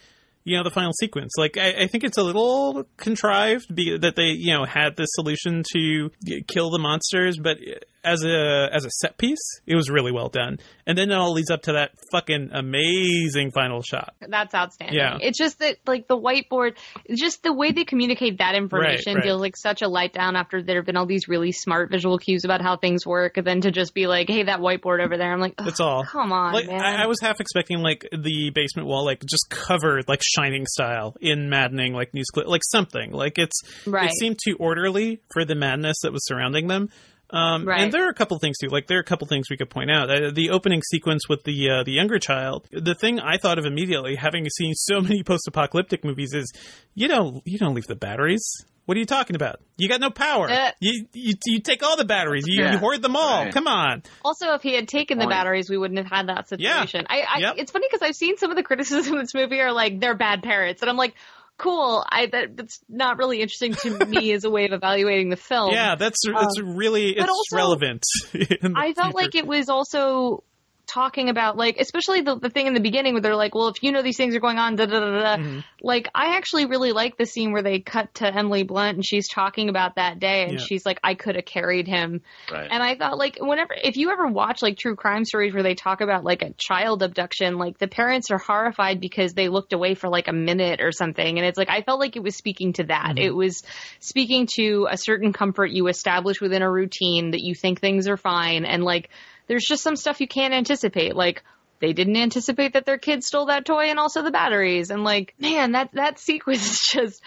you 0.45 0.57
know 0.57 0.65
the 0.65 0.71
final 0.71 0.93
sequence. 0.93 1.33
Like, 1.39 1.57
I, 1.57 1.83
I 1.83 1.87
think 1.87 2.05
it's 2.05 2.19
a 2.19 2.25
little 2.25 2.85
contrived 2.97 3.73
be, 3.75 3.97
that 3.99 4.17
they 4.17 4.31
you 4.31 4.55
know 4.55 4.65
had 4.65 4.97
this 4.97 5.09
solution 5.13 5.63
to 5.75 6.11
kill 6.49 6.71
the 6.71 6.79
monsters, 6.79 7.39
but 7.39 7.59
as 8.05 8.25
a 8.25 8.69
as 8.73 8.85
a 8.85 8.91
set 9.01 9.17
piece, 9.19 9.61
it 9.67 9.77
was 9.77 9.89
really 9.91 10.13
well 10.13 10.29
done. 10.29 10.59
And 10.87 10.99
then 10.99 11.11
it 11.11 11.15
all 11.15 11.33
leads 11.33 11.51
up 11.51 11.63
to 11.63 11.73
that 11.75 11.93
fucking 12.11 12.51
amazing 12.53 13.53
final 13.53 13.83
shot. 13.83 14.15
That's 14.21 14.55
outstanding. 14.55 14.97
Yeah. 14.99 15.19
It's 15.21 15.39
just 15.39 15.61
that, 15.61 15.77
like, 15.87 16.09
the 16.09 16.19
whiteboard, 16.19 16.77
just 17.15 17.43
the 17.45 17.53
way 17.53 17.71
they 17.73 17.85
communicate 17.85 18.39
that 18.39 18.55
information 18.57 19.15
Right, 19.15 19.21
right. 19.21 19.25
feels 19.25 19.41
like 19.41 19.57
such 19.57 19.83
a 19.83 19.89
light 19.89 20.13
down 20.13 20.35
after 20.35 20.61
there 20.63 20.77
have 20.77 20.87
been 20.87 20.97
all 20.97 21.07
these 21.07 21.29
really 21.29 21.53
smart 21.53 21.91
visual 21.91 22.19
cues 22.19 22.45
about 22.45 22.61
how 22.63 22.77
things 22.77 23.07
work. 23.07 23.37
And 23.37 23.47
then 23.47 23.61
to 23.61 23.71
just 23.71 23.95
be 23.95 24.07
like, 24.09 24.29
hey, 24.29 24.43
that 24.45 24.59
whiteboard 24.61 25.05
over 25.05 25.17
there. 25.17 25.33
I'm 25.33 25.41
like, 25.41 25.55
That's 25.57 25.79
all. 25.81 26.05
Come 26.05 26.33
on, 26.33 26.53
like 26.53 26.67
man. 26.67 26.81
I, 26.83 27.05
I 27.05 27.07
was 27.07 27.21
half 27.21 27.41
expecting 27.41 27.79
like 27.79 28.07
the 28.11 28.51
basement 28.55 28.89
wall 28.89 29.05
like 29.05 29.21
just 29.25 29.49
covered 29.51 30.09
like 30.09 30.21
shining 30.23 30.67
style 30.67 31.15
in 31.21 31.49
maddening 31.49 31.93
like 31.95 32.13
news 32.15 32.27
clip 32.33 32.47
like 32.49 32.63
something 32.71 33.13
like 33.13 33.39
it's 33.39 33.61
Right. 33.87 34.07
it 34.11 34.13
seemed 34.19 34.39
too 34.45 34.57
orderly 34.59 35.21
for 35.33 35.45
the 35.45 35.55
madness 35.55 35.97
that 36.03 36.13
was 36.13 36.25
surrounding 36.27 36.67
them 36.69 36.89
um, 37.33 37.65
Right. 37.67 37.81
And 37.81 37.93
there 37.93 38.07
are 38.07 38.11
a 38.11 38.15
couple 38.15 38.39
things 38.39 38.57
too. 38.59 38.69
Like 38.69 38.87
there 38.87 38.99
are 38.99 39.01
a 39.01 39.05
couple 39.05 39.27
things 39.27 39.49
we 39.51 39.57
could 39.57 39.71
point 39.71 39.91
out. 39.91 40.11
Uh, 40.11 40.31
the 40.33 40.51
opening 40.51 40.83
sequence 40.91 41.29
with 41.29 41.45
the 41.45 41.71
uh, 41.71 41.83
the 41.85 41.93
younger 41.93 42.19
child. 42.19 42.67
The 42.71 42.95
thing 42.95 43.19
I 43.21 43.39
thought 43.39 43.59
of 43.59 43.65
immediately, 43.65 44.17
having 44.17 44.47
seen 44.51 44.75
so 44.75 45.01
many 45.09 45.23
post 45.23 45.49
apocalyptic 45.49 46.05
movies, 46.05 46.35
is 46.35 46.53
you 46.95 47.09
don't 47.09 47.43
you 47.45 47.59
don't 47.59 47.75
leave 47.75 47.87
the 47.87 47.97
batteries. 47.97 48.43
What 48.85 48.97
are 48.97 49.01
you 49.01 49.07
talking 49.07 49.37
about? 49.37 49.61
You 49.77 49.89
got 49.89 50.01
no 50.01 50.11
power. 50.11 50.51
Uh, 50.51 50.73
you, 50.81 51.07
you 51.13 51.35
you 51.47 51.61
take 51.61 51.85
all 51.85 51.97
the 51.97 52.05
batteries. 52.05 52.45
You, 52.49 52.65
Yeah. 52.65 52.73
you 52.73 52.79
hoard 52.79 53.01
them 53.01 53.15
all. 53.15 53.45
Right. 53.45 53.55
Come 53.55 53.69
on. 53.69 54.03
Also, 54.25 54.55
if 54.55 54.63
he 54.63 54.75
had 54.75 54.89
taken 54.89 55.19
the 55.19 55.29
batteries, 55.29 55.71
we 55.71 55.79
wouldn't 55.79 55.99
have 55.99 56.11
had 56.11 56.29
that 56.29 56.49
situation. 56.49 57.07
I, 57.09 57.21
I 57.21 57.39
Yep. 57.39 57.55
it's 57.59 57.71
funny 57.71 57.87
because 57.89 58.03
I've 58.07 58.17
seen 58.17 58.37
some 58.39 58.51
of 58.51 58.57
the 58.57 58.65
criticisms 58.65 59.07
of 59.07 59.21
this 59.21 59.35
movie 59.35 59.61
are 59.61 59.73
like 59.73 60.01
they're 60.01 60.17
bad 60.17 60.43
parents, 60.43 60.83
and 60.83 60.91
I'm 60.91 60.97
like, 60.97 61.15
cool. 61.59 62.05
I 62.09 62.27
that, 62.27 62.57
that's 62.57 62.81
not 62.89 63.19
really 63.19 63.41
interesting 63.41 63.75
to 63.75 64.07
me 64.07 64.33
as 64.35 64.45
a 64.45 64.51
way 64.51 64.67
of 64.67 64.73
evaluating 64.73 65.31
the 65.31 65.37
film. 65.37 65.73
Yeah, 65.73 65.95
that's 65.97 66.21
that's 66.27 66.59
um, 66.59 66.77
really 66.77 67.11
it's 67.11 67.29
also- 67.29 67.57
relevant. 67.57 68.03
I 68.75 68.93
felt 68.95 69.15
like 69.15 69.35
it 69.35 69.47
was 69.47 69.69
also 69.69 70.45
talking 70.87 71.29
about 71.29 71.57
like 71.57 71.77
especially 71.79 72.21
the, 72.21 72.37
the 72.39 72.51
thing 72.51 72.67
in 72.67 72.75
the 72.75 72.81
beginning 72.81 73.15
where 73.15 73.23
they're 73.23 73.37
like 73.37 73.55
well 73.55 73.69
if 73.69 73.83
you 73.83 73.93
know 73.93 74.03
these 74.03 74.17
things 74.17 74.35
are 74.35 74.41
going 74.41 74.59
on 74.59 74.77
da 74.77 74.85
da 74.87 75.01
da 75.01 75.11
da 75.21 75.37
Mm-hmm. 75.37 75.61
like 75.81 76.09
i 76.15 76.37
actually 76.37 76.67
really 76.67 76.93
like 76.93 77.17
the 77.17 77.25
scene 77.25 77.53
where 77.53 77.63
they 77.63 77.79
cut 77.81 78.13
to 78.17 78.27
emily 78.27 78.63
blunt 78.65 78.97
and 78.97 79.07
she's 79.07 79.29
talking 79.29 79.69
about 79.69 79.95
that 79.97 80.19
day 80.19 80.43
and 80.45 80.59
Yeah. 80.59 80.65
she's 80.67 80.85
like 80.85 80.99
i 81.03 81.15
could 81.15 81.37
have 81.37 81.45
carried 81.47 81.87
him 81.89 82.21
Right. 82.51 82.69
and 82.71 82.83
i 82.83 82.97
thought 82.97 83.17
like 83.17 83.39
whenever 83.41 83.75
if 83.83 83.97
you 83.97 84.11
ever 84.11 84.27
watch 84.27 84.61
like 84.61 84.77
true 84.77 84.97
crime 84.97 85.25
stories 85.25 85.55
where 85.55 85.63
they 85.63 85.75
talk 85.75 86.01
about 86.01 86.25
like 86.25 86.43
a 86.43 86.53
child 86.59 87.03
abduction 87.03 87.57
like 87.59 87.79
the 87.79 87.89
parents 87.89 88.31
are 88.31 88.39
horrified 88.39 89.01
because 89.01 89.33
they 89.35 89.49
looked 89.49 89.73
away 89.73 89.95
for 89.95 90.09
like 90.09 90.29
a 90.29 90.33
minute 90.33 90.81
or 90.83 90.93
something 90.93 91.39
and 91.39 91.47
it's 91.47 91.57
like 91.57 91.71
i 91.71 91.81
felt 91.83 92.01
like 92.01 92.17
it 92.17 92.23
was 92.23 92.37
speaking 92.37 92.73
to 92.75 92.85
that 92.85 93.15
it 93.19 93.35
was 93.35 93.63
speaking 94.01 94.47
to 94.57 94.87
a 94.91 94.97
certain 94.99 95.33
comfort 95.33 95.71
you 95.71 95.87
establish 95.87 96.41
within 96.41 96.61
a 96.61 96.71
routine 96.71 97.31
that 97.31 97.41
you 97.41 97.55
think 97.55 97.81
things 97.81 98.09
are 98.09 98.17
fine 98.17 98.65
and 98.65 98.83
like 98.85 99.09
there's 99.53 99.67
just 99.67 99.83
some 99.83 99.97
stuff 99.97 100.23
you 100.23 100.27
can't 100.29 100.55
anticipate. 100.55 101.15
Like 101.15 101.43
they 101.79 101.93
didn't 101.93 102.17
anticipate 102.17 102.73
that 102.73 102.87
their 102.87 102.97
kid 102.97 103.23
stole 103.23 103.47
that 103.47 103.67
toy 103.67 103.91
and 103.91 103.99
also 103.99 104.23
the 104.23 104.31
batteries. 104.31 104.89
And 104.91 105.05
like 105.05 105.35
man 105.39 105.73
that 105.73 105.91
that 105.93 106.19
sequence 106.19 106.71
is 106.71 106.81
just 106.91 107.23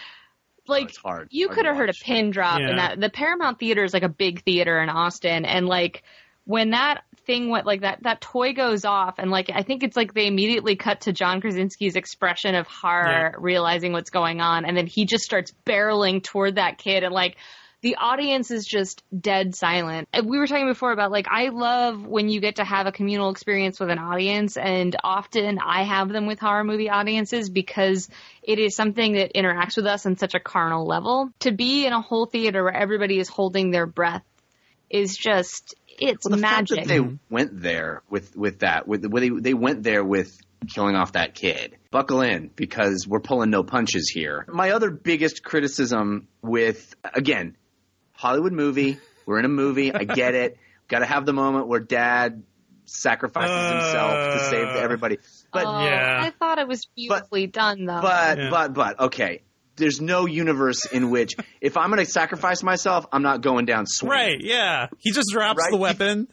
like 0.66 0.88
it's 0.88 0.98
hard. 0.98 1.28
you 1.30 1.48
could 1.48 1.66
have 1.66 1.76
heard 1.76 1.88
a 1.90 1.92
pin 2.04 2.32
drop 2.32 2.58
in 2.58 2.66
Yeah. 2.66 2.88
that. 2.88 3.00
The 3.00 3.10
paramount 3.10 3.60
theater 3.60 3.84
is 3.84 3.94
like 3.94 4.02
a 4.02 4.08
big 4.08 4.42
theater 4.42 4.82
in 4.82 4.88
austin. 4.88 5.44
And 5.44 5.66
like 5.68 6.02
when 6.44 6.70
that 6.70 7.04
thing 7.26 7.48
went 7.48 7.64
like 7.64 7.82
that 7.82 8.02
that 8.02 8.20
toy 8.20 8.52
goes 8.54 8.84
off 8.84 9.18
and 9.18 9.30
like 9.32 9.50
i 9.52 9.62
think 9.62 9.82
it's 9.82 9.96
like 9.96 10.14
they 10.14 10.28
immediately 10.28 10.76
cut 10.76 11.00
to 11.02 11.12
john 11.12 11.40
krasinski's 11.40 11.96
expression 11.96 12.54
of 12.54 12.68
horror 12.68 13.34
realizing 13.38 13.92
what's 13.92 14.10
going 14.10 14.40
on. 14.40 14.64
And 14.64 14.76
then 14.76 14.88
he 14.88 15.06
just 15.06 15.22
starts 15.24 15.52
barreling 15.64 16.24
toward 16.24 16.56
that 16.56 16.78
kid 16.78 17.04
and 17.04 17.12
like 17.14 17.36
the 17.86 17.94
audience 17.94 18.50
is 18.50 18.66
just 18.66 19.04
dead 19.16 19.54
silent. 19.54 20.08
We 20.24 20.40
were 20.40 20.48
talking 20.48 20.66
before 20.66 20.90
about 20.90 21.12
like 21.12 21.28
I 21.30 21.50
love 21.50 22.04
when 22.04 22.28
you 22.28 22.40
get 22.40 22.56
to 22.56 22.64
have 22.64 22.88
a 22.88 22.90
communal 22.90 23.30
experience 23.30 23.78
with 23.78 23.90
an 23.90 23.98
audience 24.00 24.56
and 24.56 24.96
often 25.04 25.60
I 25.64 25.84
have 25.84 26.08
them 26.08 26.26
with 26.26 26.40
horror 26.40 26.64
movie 26.64 26.90
audiences 26.90 27.48
because 27.48 28.08
it 28.42 28.58
is 28.58 28.74
something 28.74 29.12
that 29.12 29.34
interacts 29.34 29.76
with 29.76 29.86
us 29.86 30.04
on 30.04 30.16
such 30.16 30.34
a 30.34 30.40
carnal 30.40 30.84
level. 30.84 31.30
To 31.40 31.52
be 31.52 31.86
in 31.86 31.92
a 31.92 32.00
whole 32.00 32.26
theater 32.26 32.64
where 32.64 32.74
everybody 32.74 33.20
is 33.20 33.28
holding 33.28 33.70
their 33.70 33.86
breath 33.86 34.24
is 34.90 35.16
just 35.16 35.76
it's 35.86 36.24
Well, 36.24 36.34
the 36.34 36.42
magic. 36.42 36.78
fact 36.78 36.88
that 36.88 36.92
they 36.92 37.18
went 37.30 37.62
there 37.62 38.02
with 38.10 38.34
with 38.34 38.58
that, 38.60 38.88
with 38.88 39.08
they 39.08 39.28
they 39.28 39.54
went 39.54 39.84
there 39.84 40.02
with 40.02 40.36
killing 40.74 40.96
off 40.96 41.12
that 41.12 41.36
kid. 41.36 41.76
Buckle 41.92 42.22
in 42.22 42.50
because 42.56 43.06
we're 43.06 43.20
pulling 43.20 43.50
no 43.50 43.62
punches 43.62 44.10
here. 44.12 44.44
My 44.48 44.72
other 44.72 44.90
biggest 44.90 45.44
criticism 45.44 46.26
with 46.42 46.96
again 47.14 47.56
Hollywood 48.16 48.52
movie. 48.52 48.98
We're 49.26 49.38
in 49.38 49.44
a 49.44 49.48
movie. 49.48 49.92
I 49.94 50.04
get 50.04 50.34
it. 50.34 50.58
Got 50.88 51.00
to 51.00 51.06
have 51.06 51.26
the 51.26 51.32
moment 51.32 51.66
where 51.68 51.80
Dad 51.80 52.42
sacrifices 52.84 53.72
himself 53.72 54.34
to 54.34 54.40
save 54.50 54.68
everybody. 54.76 55.18
But 55.52 55.66
Oh, 55.66 55.84
Yeah. 55.84 56.20
I 56.22 56.30
thought 56.30 56.58
it 56.58 56.68
was 56.68 56.86
beautifully 56.96 57.46
done 57.46 57.84
though. 57.84 58.00
but 58.00 58.38
Yeah. 58.38 58.50
but 58.50 58.74
but 58.74 59.00
okay. 59.00 59.42
There's 59.76 60.00
no 60.00 60.24
universe 60.26 60.86
in 60.86 61.10
which 61.10 61.34
if 61.60 61.76
I'm 61.76 61.90
going 61.90 62.02
to 62.04 62.10
sacrifice 62.10 62.62
myself, 62.62 63.04
I'm 63.12 63.22
not 63.22 63.42
going 63.42 63.66
down 63.66 63.84
swinging. 63.86 64.10
right. 64.18 64.36
Yeah, 64.40 64.86
he 65.00 65.12
just 65.12 65.28
drops 65.30 65.60
Right? 65.60 65.70
the 65.70 65.76
weapon. 65.76 66.28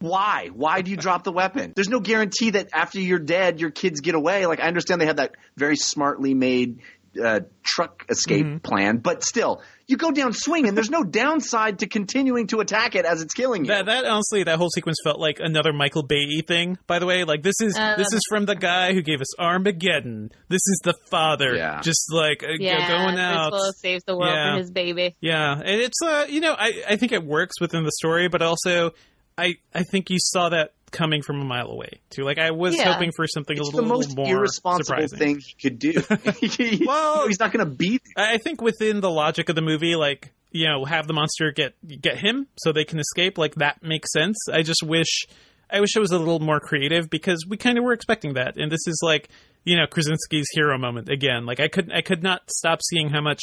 Why? 0.00 0.50
Why 0.52 0.80
do 0.82 0.90
you 0.90 0.96
drop 0.96 1.22
the 1.24 1.30
weapon? 1.32 1.72
There's 1.76 1.88
no 1.88 2.00
guarantee 2.00 2.50
that 2.50 2.68
after 2.72 3.00
you're 3.00 3.18
dead, 3.20 3.60
your 3.60 3.70
kids 3.70 4.00
get 4.00 4.14
away. 4.16 4.46
Like 4.46 4.58
I 4.60 4.64
understand 4.66 5.00
they 5.00 5.06
have 5.06 5.16
that 5.16 5.36
very 5.56 5.76
smartly 5.76 6.34
made 6.34 6.80
uh, 7.22 7.40
truck 7.62 8.04
escape 8.08 8.46
Mm-hmm. 8.46 8.58
plan, 8.58 8.96
but 8.98 9.22
still, 9.22 9.62
you 9.88 9.96
go 9.96 10.10
down 10.12 10.32
swinging. 10.34 10.74
There's 10.74 10.90
no 10.90 11.02
downside 11.02 11.78
to 11.80 11.86
continuing 11.86 12.46
to 12.48 12.60
attack 12.60 12.94
it 12.94 13.04
as 13.06 13.22
it's 13.22 13.32
killing 13.34 13.64
you. 13.64 13.68
That 13.72 13.86
that 13.86 14.04
honestly, 14.04 14.42
that 14.44 14.58
whole 14.58 14.68
sequence 14.70 14.98
felt 15.02 15.18
like 15.18 15.38
another 15.40 15.72
Michael 15.72 16.02
Bay 16.02 16.40
thing. 16.46 16.78
By 16.86 16.98
the 16.98 17.06
way, 17.06 17.24
like 17.24 17.42
this 17.42 17.60
is 17.60 17.76
Uh, 17.76 17.96
this 17.96 18.12
is 18.12 18.20
from 18.28 18.44
the 18.44 18.54
guy 18.54 18.92
who 18.92 19.00
gave 19.02 19.20
us 19.20 19.38
Armageddon. 19.40 20.30
This 20.48 20.60
is 20.66 20.80
the 20.84 20.94
father, 21.10 21.54
Yeah. 21.56 21.80
just 21.80 22.12
like 22.12 22.42
uh, 22.44 22.48
yeah, 22.58 22.86
going 22.86 23.18
out. 23.18 23.50
Chris 23.50 23.60
Willis 23.60 23.80
saves 23.80 24.04
the 24.04 24.16
world 24.16 24.32
Yeah. 24.34 24.52
for 24.54 24.58
his 24.60 24.70
baby. 24.70 25.16
Yeah, 25.20 25.52
and 25.54 25.80
it's 25.80 26.00
uh, 26.04 26.26
you 26.28 26.40
know, 26.40 26.54
I 26.58 26.82
I 26.90 26.96
think 26.96 27.12
it 27.12 27.24
works 27.24 27.60
within 27.60 27.84
the 27.84 27.92
story, 27.92 28.28
but 28.28 28.42
also 28.42 28.90
I 29.38 29.54
I 29.74 29.84
think 29.90 30.10
you 30.10 30.18
saw 30.20 30.50
that 30.50 30.72
coming 30.90 31.22
from 31.22 31.40
a 31.40 31.44
mile 31.44 31.68
away 31.70 32.00
too. 32.10 32.24
Like 32.24 32.38
I 32.38 32.50
was 32.50 32.76
Yeah. 32.76 32.92
hoping 32.92 33.12
for 33.14 33.26
something 33.26 33.56
it's 33.56 33.68
a 33.68 33.72
the 33.72 33.76
little, 33.82 33.96
most 33.96 34.16
more 34.16 34.28
irresponsible 34.28 34.84
surprising. 34.84 35.18
thing 35.18 35.38
he 35.40 35.54
could 35.60 35.78
do. 35.78 35.92
Well- 36.86 37.14
well, 37.16 37.26
he's 37.28 37.38
not 37.40 37.52
going 37.52 37.64
to 37.64 37.70
beat. 37.70 38.02
I 38.16 38.34
I 38.34 38.38
think 38.38 38.60
within 38.60 39.00
the 39.00 39.10
logic 39.10 39.48
of 39.48 39.54
the 39.56 39.62
movie, 39.62 39.94
like 39.96 40.32
you 40.50 40.66
know, 40.66 40.84
have 40.86 41.06
the 41.06 41.12
monster 41.12 41.52
get 41.52 41.74
get 42.00 42.18
him 42.18 42.46
so 42.58 42.72
they 42.72 42.84
can 42.84 42.98
escape. 42.98 43.36
Like 43.38 43.56
that 43.56 43.82
makes 43.82 44.12
sense. 44.12 44.36
I 44.52 44.62
just 44.62 44.82
wish, 44.82 45.26
I 45.70 45.80
wish 45.80 45.94
it 45.94 46.00
was 46.00 46.10
a 46.12 46.18
little 46.18 46.40
more 46.40 46.58
creative 46.60 47.10
because 47.10 47.44
we 47.46 47.56
kind 47.58 47.76
of 47.76 47.84
were 47.84 47.92
expecting 47.92 48.34
that, 48.34 48.56
and 48.56 48.72
this 48.72 48.86
is 48.86 48.98
like 49.02 49.28
you 49.64 49.76
know 49.76 49.86
Krasinski's 49.86 50.46
hero 50.52 50.78
moment 50.78 51.08
again. 51.10 51.44
Like 51.46 51.60
I 51.60 51.68
could 51.68 51.92
I 51.92 52.00
could 52.00 52.22
not 52.22 52.50
stop 52.50 52.80
seeing 52.82 53.10
how 53.10 53.20
much 53.20 53.40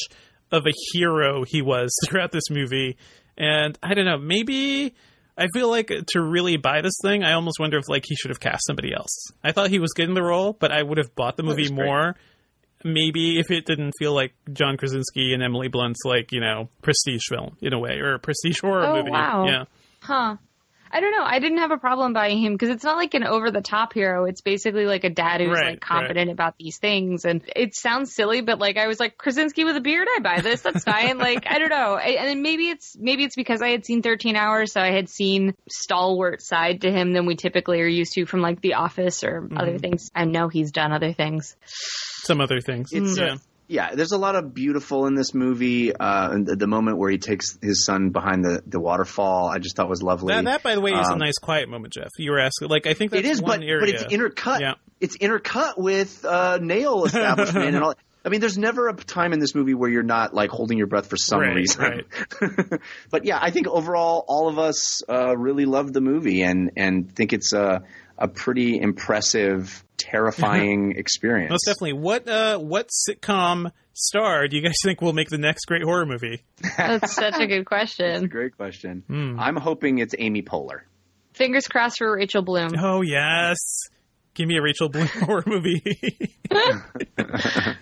of 0.52 0.64
a 0.66 0.72
hero 0.94 1.44
he 1.44 1.62
was 1.62 1.92
throughout 2.08 2.32
this 2.32 2.50
movie, 2.50 2.98
and 3.38 3.78
I 3.84 3.94
don't 3.94 4.06
know, 4.06 4.18
maybe. 4.18 4.96
I 5.38 5.48
feel 5.54 5.70
like 5.70 5.88
to 6.14 6.22
really 6.22 6.58
buy 6.58 6.82
this 6.82 6.98
thing, 7.02 7.24
I 7.24 7.34
almost 7.34 7.60
wonder 7.60 7.78
if 7.78 7.90
like 7.90 8.04
he 8.08 8.16
should 8.16 8.30
have 8.30 8.40
cast 8.40 8.66
somebody 8.66 8.94
else. 8.94 9.32
I 9.44 9.52
thought 9.52 9.70
he 9.70 9.80
was 9.80 9.92
good 9.94 10.08
in 10.08 10.14
the 10.16 10.24
role, 10.24 10.54
but 10.54 10.72
I 10.72 10.82
would 10.82 10.98
have 10.98 11.14
bought 11.16 11.36
the 11.38 11.44
movie 11.44 11.72
more 11.72 12.16
maybe 12.84 13.40
if 13.40 13.50
it 13.50 13.66
didn't 13.66 13.94
feel 13.98 14.14
like 14.14 14.34
John 14.54 14.78
Krasinski 14.78 15.34
and 15.34 15.42
Emily 15.42 15.70
Blunt's 15.70 16.02
like 16.06 16.32
you 16.32 16.40
know 16.40 16.70
prestige 16.84 17.24
film 17.28 17.58
in 17.62 17.74
a 17.74 17.80
way 17.80 17.98
or 18.00 18.14
a 18.14 18.20
prestige 18.20 18.60
horror 18.62 18.86
Oh, 18.86 18.94
movie. 18.94 19.10
wow. 19.12 19.46
Yeah, 19.48 19.64
Huh. 20.02 20.36
I 20.92 21.00
don't 21.02 21.12
know. 21.12 21.24
I 21.24 21.40
didn't 21.40 21.58
have 21.58 21.72
a 21.72 21.78
problem 21.78 22.14
buying 22.14 22.40
him 22.40 22.54
because 22.54 22.70
it's 22.70 22.84
not 22.84 22.96
like 22.96 23.14
an 23.16 23.24
over 23.24 23.52
the 23.52 23.62
top 23.62 23.94
hero. 23.94 24.26
It's 24.26 24.42
basically 24.42 24.86
like 24.86 25.04
a 25.04 25.10
dad 25.10 25.42
who's 25.42 25.50
Right, 25.50 25.72
like 25.72 25.82
confident 25.82 26.28
right. 26.28 26.34
about 26.34 26.56
these 26.58 26.78
things. 26.78 27.26
And 27.26 27.42
it 27.56 27.76
sounds 27.76 28.14
silly, 28.14 28.42
but 28.42 28.60
like 28.60 28.78
I 28.78 28.88
was 28.88 29.00
like 29.00 29.18
Krasinski 29.18 29.64
with 29.66 29.76
a 29.76 29.82
beard, 29.82 30.08
I 30.16 30.20
buy 30.20 30.42
this. 30.42 30.62
That's 30.62 30.84
fine. 30.84 31.18
like 31.18 31.46
I 31.48 31.60
don't 31.60 31.70
know. 31.70 31.96
I, 31.96 32.16
and 32.20 32.28
then 32.30 32.42
maybe 32.42 32.70
it's 32.70 32.96
maybe 32.98 33.24
it's 33.24 33.36
because 33.36 33.62
I 33.62 33.70
had 33.70 33.86
seen 33.86 34.02
13 34.02 34.36
Hours, 34.36 34.74
so 34.74 34.82
I 34.82 34.92
had 34.92 35.10
seen 35.10 35.54
stalwart 35.70 36.42
side 36.42 36.82
to 36.82 36.92
him 36.92 37.14
than 37.14 37.26
we 37.26 37.36
typically 37.36 37.82
are 37.82 37.88
used 37.88 38.14
to 38.14 38.26
from 38.26 38.42
like 38.42 38.62
The 38.62 38.76
Office 38.76 39.24
or 39.24 39.42
Mm-hmm. 39.42 39.58
other 39.58 39.78
things. 39.80 40.10
I 40.16 40.26
know 40.26 40.48
he's 40.48 40.72
done 40.72 40.92
other 40.92 41.14
things. 41.14 41.56
Some 41.66 42.42
other 42.42 42.62
things. 42.62 42.90
It's 42.94 43.18
yeah. 43.18 43.36
Yeah, 43.68 43.96
there's 43.96 44.12
a 44.12 44.18
lot 44.18 44.36
of 44.36 44.54
beautiful 44.54 45.08
in 45.08 45.16
this 45.16 45.34
movie. 45.34 45.96
Uh, 45.96 46.38
the, 46.44 46.56
the 46.56 46.68
moment 46.68 46.98
where 46.98 47.10
he 47.10 47.18
takes 47.18 47.58
his 47.62 47.86
son 47.86 48.10
behind 48.12 48.44
the, 48.46 48.62
the 48.68 48.80
waterfall, 48.80 49.48
I 49.48 49.58
just 49.60 49.76
thought 49.76 49.90
was 49.90 50.04
lovely. 50.04 50.34
that, 50.34 50.46
that, 50.46 50.64
by 50.64 50.76
the 50.76 50.82
way, 50.82 50.92
is 50.92 51.08
a 51.10 51.14
Um, 51.14 51.20
nice 51.20 51.38
quiet 51.42 51.68
moment, 51.70 51.94
Jeff. 51.94 52.10
You 52.18 52.32
were 52.32 52.40
asking, 52.40 52.68
like, 52.70 52.86
I 52.88 52.94
think 52.94 53.12
that's 53.12 53.26
it 53.28 53.30
is, 53.30 53.42
one 53.42 53.62
but 53.62 53.68
area. 53.68 53.80
but 53.80 53.90
it's 53.90 54.04
intercut. 54.14 54.60
Yeah. 54.60 54.74
It's 55.00 55.18
intercut 55.18 55.74
with 55.78 56.24
uh, 56.26 56.60
nail 56.62 57.04
establishment 57.06 57.76
and 57.76 57.84
all. 57.84 57.96
I 58.24 58.30
mean, 58.30 58.40
there's 58.42 58.58
never 58.58 58.88
a 58.90 58.94
time 58.96 59.34
in 59.34 59.40
this 59.40 59.54
movie 59.54 59.76
where 59.76 59.88
you're 59.90 60.02
not 60.02 60.34
like 60.34 60.50
holding 60.50 60.80
your 60.80 60.88
breath 60.88 61.08
for 61.08 61.16
some 61.16 61.42
Right, 61.42 61.56
reason. 61.56 62.02
but 63.12 63.24
yeah, 63.24 63.38
I 63.40 63.52
think 63.52 63.68
overall, 63.68 64.26
all 64.28 64.48
of 64.50 64.58
us 64.58 65.02
uh, 65.08 65.38
really 65.38 65.66
loved 65.66 65.94
the 65.94 66.02
movie 66.02 66.42
and 66.42 66.72
and 66.76 67.12
think 67.16 67.34
it's 67.34 67.54
a 67.54 67.84
a 68.18 68.28
pretty 68.28 68.80
impressive, 68.82 69.84
terrifying 69.98 70.92
experience. 70.98 71.52
Most 71.52 71.66
definitely. 71.66 71.94
What 71.94 72.28
uh, 72.28 72.58
what 72.60 72.90
sitcom 72.90 73.72
star 73.94 74.48
do 74.48 74.58
you 74.58 74.62
guys 74.64 74.76
think 74.84 75.02
will 75.02 75.14
make 75.14 75.30
the 75.30 75.38
next 75.38 75.66
great 75.66 75.84
horror 75.84 76.06
movie? 76.06 76.44
That's 76.78 77.14
such 77.14 77.36
a 77.40 77.48
good 77.48 77.66
question. 77.66 78.28
Great 78.28 78.56
question. 78.58 79.04
Hmm. 79.08 79.40
I'm 79.40 79.56
hoping 79.56 80.00
it's 80.00 80.14
Amy 80.18 80.42
Poehler. 80.42 80.82
Fingers 81.34 81.68
crossed 81.68 81.98
for 81.98 82.16
Rachel 82.16 82.42
Bloom. 82.42 82.72
Oh 82.80 83.02
yes, 83.02 83.58
give 84.36 84.48
me 84.48 84.58
a 84.58 84.62
Rachel 84.62 84.90
Bloom 84.90 85.08
horror 85.14 85.44
movie. 85.46 85.98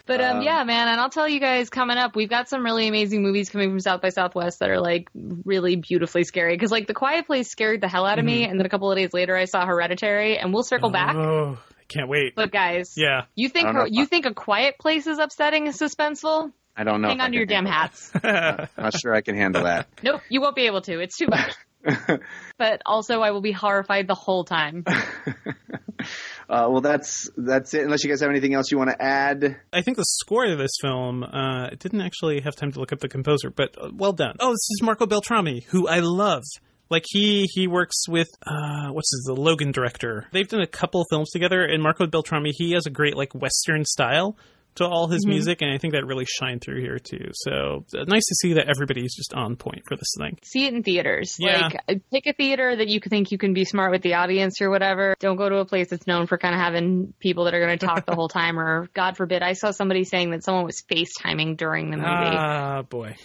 But 0.06 0.22
um, 0.22 0.42
yeah, 0.42 0.64
man, 0.64 0.88
and 0.90 1.00
I'll 1.00 1.10
tell 1.10 1.28
you 1.30 1.40
guys 1.40 1.70
coming 1.70 1.98
up, 1.98 2.16
we've 2.16 2.30
got 2.30 2.50
some 2.50 2.64
really 2.64 2.88
amazing 2.88 3.24
movies 3.24 3.50
coming 3.50 3.70
from 3.70 3.80
South 3.80 4.02
by 4.02 4.10
Southwest 4.10 4.60
that 4.60 4.70
are 4.70 4.80
like 4.82 5.08
really 5.14 5.76
beautifully 5.78 6.24
scary. 6.24 6.56
Because 6.56 6.72
like 6.72 6.88
The 6.88 6.94
Quiet 6.94 7.26
Place 7.28 7.50
scared 7.50 7.82
the 7.82 7.88
hell 7.88 8.06
out 8.06 8.20
of 8.20 8.26
me, 8.26 8.44
and 8.46 8.60
then 8.60 8.66
a 8.66 8.70
couple 8.70 8.92
of 8.92 8.98
days 8.98 9.14
later, 9.14 9.36
I 9.36 9.46
saw 9.46 9.66
Hereditary, 9.66 10.38
and 10.38 10.54
we'll 10.54 10.64
circle 10.64 10.90
back. 10.90 11.16
oh, 11.16 11.58
I 11.72 11.73
can't 11.94 12.10
wait. 12.10 12.34
But 12.36 12.52
guys, 12.52 12.94
Yeah. 12.98 13.24
you 13.36 13.50
think 13.50 13.66
I 13.68 13.72
don't 13.72 13.76
know 13.82 13.86
if 13.88 13.94
you 13.94 14.04
I- 14.04 14.06
think 14.08 14.26
A 14.26 14.34
Quiet 14.34 14.78
Place 14.80 15.08
is 15.08 15.20
upsetting 15.20 15.68
and 15.68 15.76
suspenseful? 15.76 16.52
I 16.76 16.84
don't 16.84 17.02
know. 17.02 17.08
Hang 17.10 17.22
on 17.22 17.32
to 17.32 17.38
your 17.38 17.46
damn 17.46 17.66
handle 17.66 17.82
hats. 17.82 18.10
that. 18.22 18.72
Not 18.78 18.94
sure 19.00 19.14
I 19.14 19.22
can 19.22 19.36
handle 19.38 19.64
that. 19.66 19.88
nope, 20.04 20.22
you 20.30 20.42
won't 20.42 20.56
be 20.56 20.66
able 20.66 20.82
to. 20.82 21.00
It's 21.00 21.18
too 21.18 21.28
much. 21.28 21.54
but 22.58 22.82
also, 22.86 23.22
I 23.22 23.32
will 23.32 23.42
be 23.42 23.52
horrified 23.52 24.08
the 24.08 24.16
whole 24.16 24.44
time. 24.44 24.84
Uh, 26.50 26.68
well, 26.70 26.82
that's 26.82 27.30
that's 27.38 27.74
it. 27.74 27.84
Unless 27.84 28.04
you 28.04 28.10
guys 28.10 28.20
have 28.20 28.30
anything 28.30 28.54
else 28.54 28.70
you 28.70 28.78
want 28.78 28.90
to 28.90 29.02
add. 29.02 29.56
I 29.72 29.82
think 29.82 29.96
the 29.96 30.04
score 30.04 30.46
to 30.46 30.58
this 30.58 30.72
film, 30.82 31.24
uh, 31.24 31.28
I 31.72 31.76
didn't 31.80 32.02
actually 32.02 32.42
have 32.42 32.56
time 32.58 32.74
to 32.74 32.80
look 32.80 32.92
up 32.92 33.00
the 33.00 33.08
composer, 33.08 33.50
but 33.50 33.74
uh, 33.82 33.90
well 33.94 34.12
done. 34.12 34.36
Oh, 34.42 34.50
this 34.50 34.68
is 34.72 34.82
Marco 34.84 35.06
Beltrami, 35.06 35.64
who 35.68 35.88
I 35.88 36.00
love. 36.02 36.44
Like 36.94 37.04
he 37.08 37.48
he 37.54 37.68
works 37.68 38.08
with 38.08 38.30
uh 38.46 38.90
what's 38.92 39.12
his 39.12 39.24
the 39.26 39.36
Logan 39.36 39.72
director. 39.72 40.28
They've 40.32 40.48
done 40.48 40.62
a 40.62 40.68
couple 40.68 41.04
films 41.10 41.32
together, 41.32 41.64
and 41.66 41.82
Marco 41.84 42.06
Beltrami 42.08 42.52
he 42.54 42.72
has 42.74 42.86
a 42.86 42.92
great 42.92 43.18
like 43.18 43.34
Western 43.34 43.84
style 43.84 44.38
to 44.76 44.86
all 44.88 45.08
his 45.08 45.24
Mhm. 45.24 45.30
music, 45.30 45.62
and 45.62 45.72
I 45.72 45.78
think 45.78 45.94
that 45.94 46.04
really 46.06 46.26
shined 46.26 46.62
through 46.62 46.82
here 46.82 46.98
too. 46.98 47.30
So 47.34 47.86
uh, 47.96 48.06
nice 48.08 48.26
to 48.26 48.36
see 48.42 48.54
that 48.54 48.68
everybody's 48.68 49.16
just 49.16 49.32
on 49.36 49.56
point 49.56 49.82
for 49.88 49.96
this 49.96 50.12
thing. 50.18 50.40
See 50.44 50.66
it 50.66 50.74
in 50.74 50.82
theaters. 50.82 51.36
Yeah. 51.40 51.62
Like, 51.68 51.76
uh, 51.88 51.94
pick 52.12 52.26
a 52.26 52.34
theater 52.34 52.76
that 52.76 52.88
you 52.88 53.00
think 53.00 53.32
you 53.32 53.38
can 53.38 53.54
be 53.54 53.66
smart 53.66 53.92
with 53.92 54.02
the 54.02 54.16
audience 54.16 54.62
or 54.64 54.72
whatever. 54.72 55.14
Don't 55.20 55.36
go 55.36 55.48
to 55.48 55.58
a 55.58 55.66
place 55.66 55.90
that's 55.92 56.08
known 56.08 56.26
for 56.26 56.40
kind 56.40 56.56
of 56.56 56.60
having 56.62 57.14
people 57.20 57.44
that 57.46 57.54
are 57.54 57.64
going 57.64 57.78
to 57.78 57.86
talk 57.86 58.08
the 58.08 58.16
whole 58.16 58.30
time. 58.42 58.58
Or, 58.60 58.88
God 58.96 59.16
forbid, 59.16 59.44
I 59.44 59.54
saw 59.54 59.70
somebody 59.70 60.06
saying 60.06 60.32
that 60.32 60.44
someone 60.44 60.66
was 60.66 60.82
FaceTiming 60.92 61.58
during 61.58 61.92
the 61.92 61.98
movie. 61.98 62.10
Ah 62.10 62.82
boy. 62.82 63.16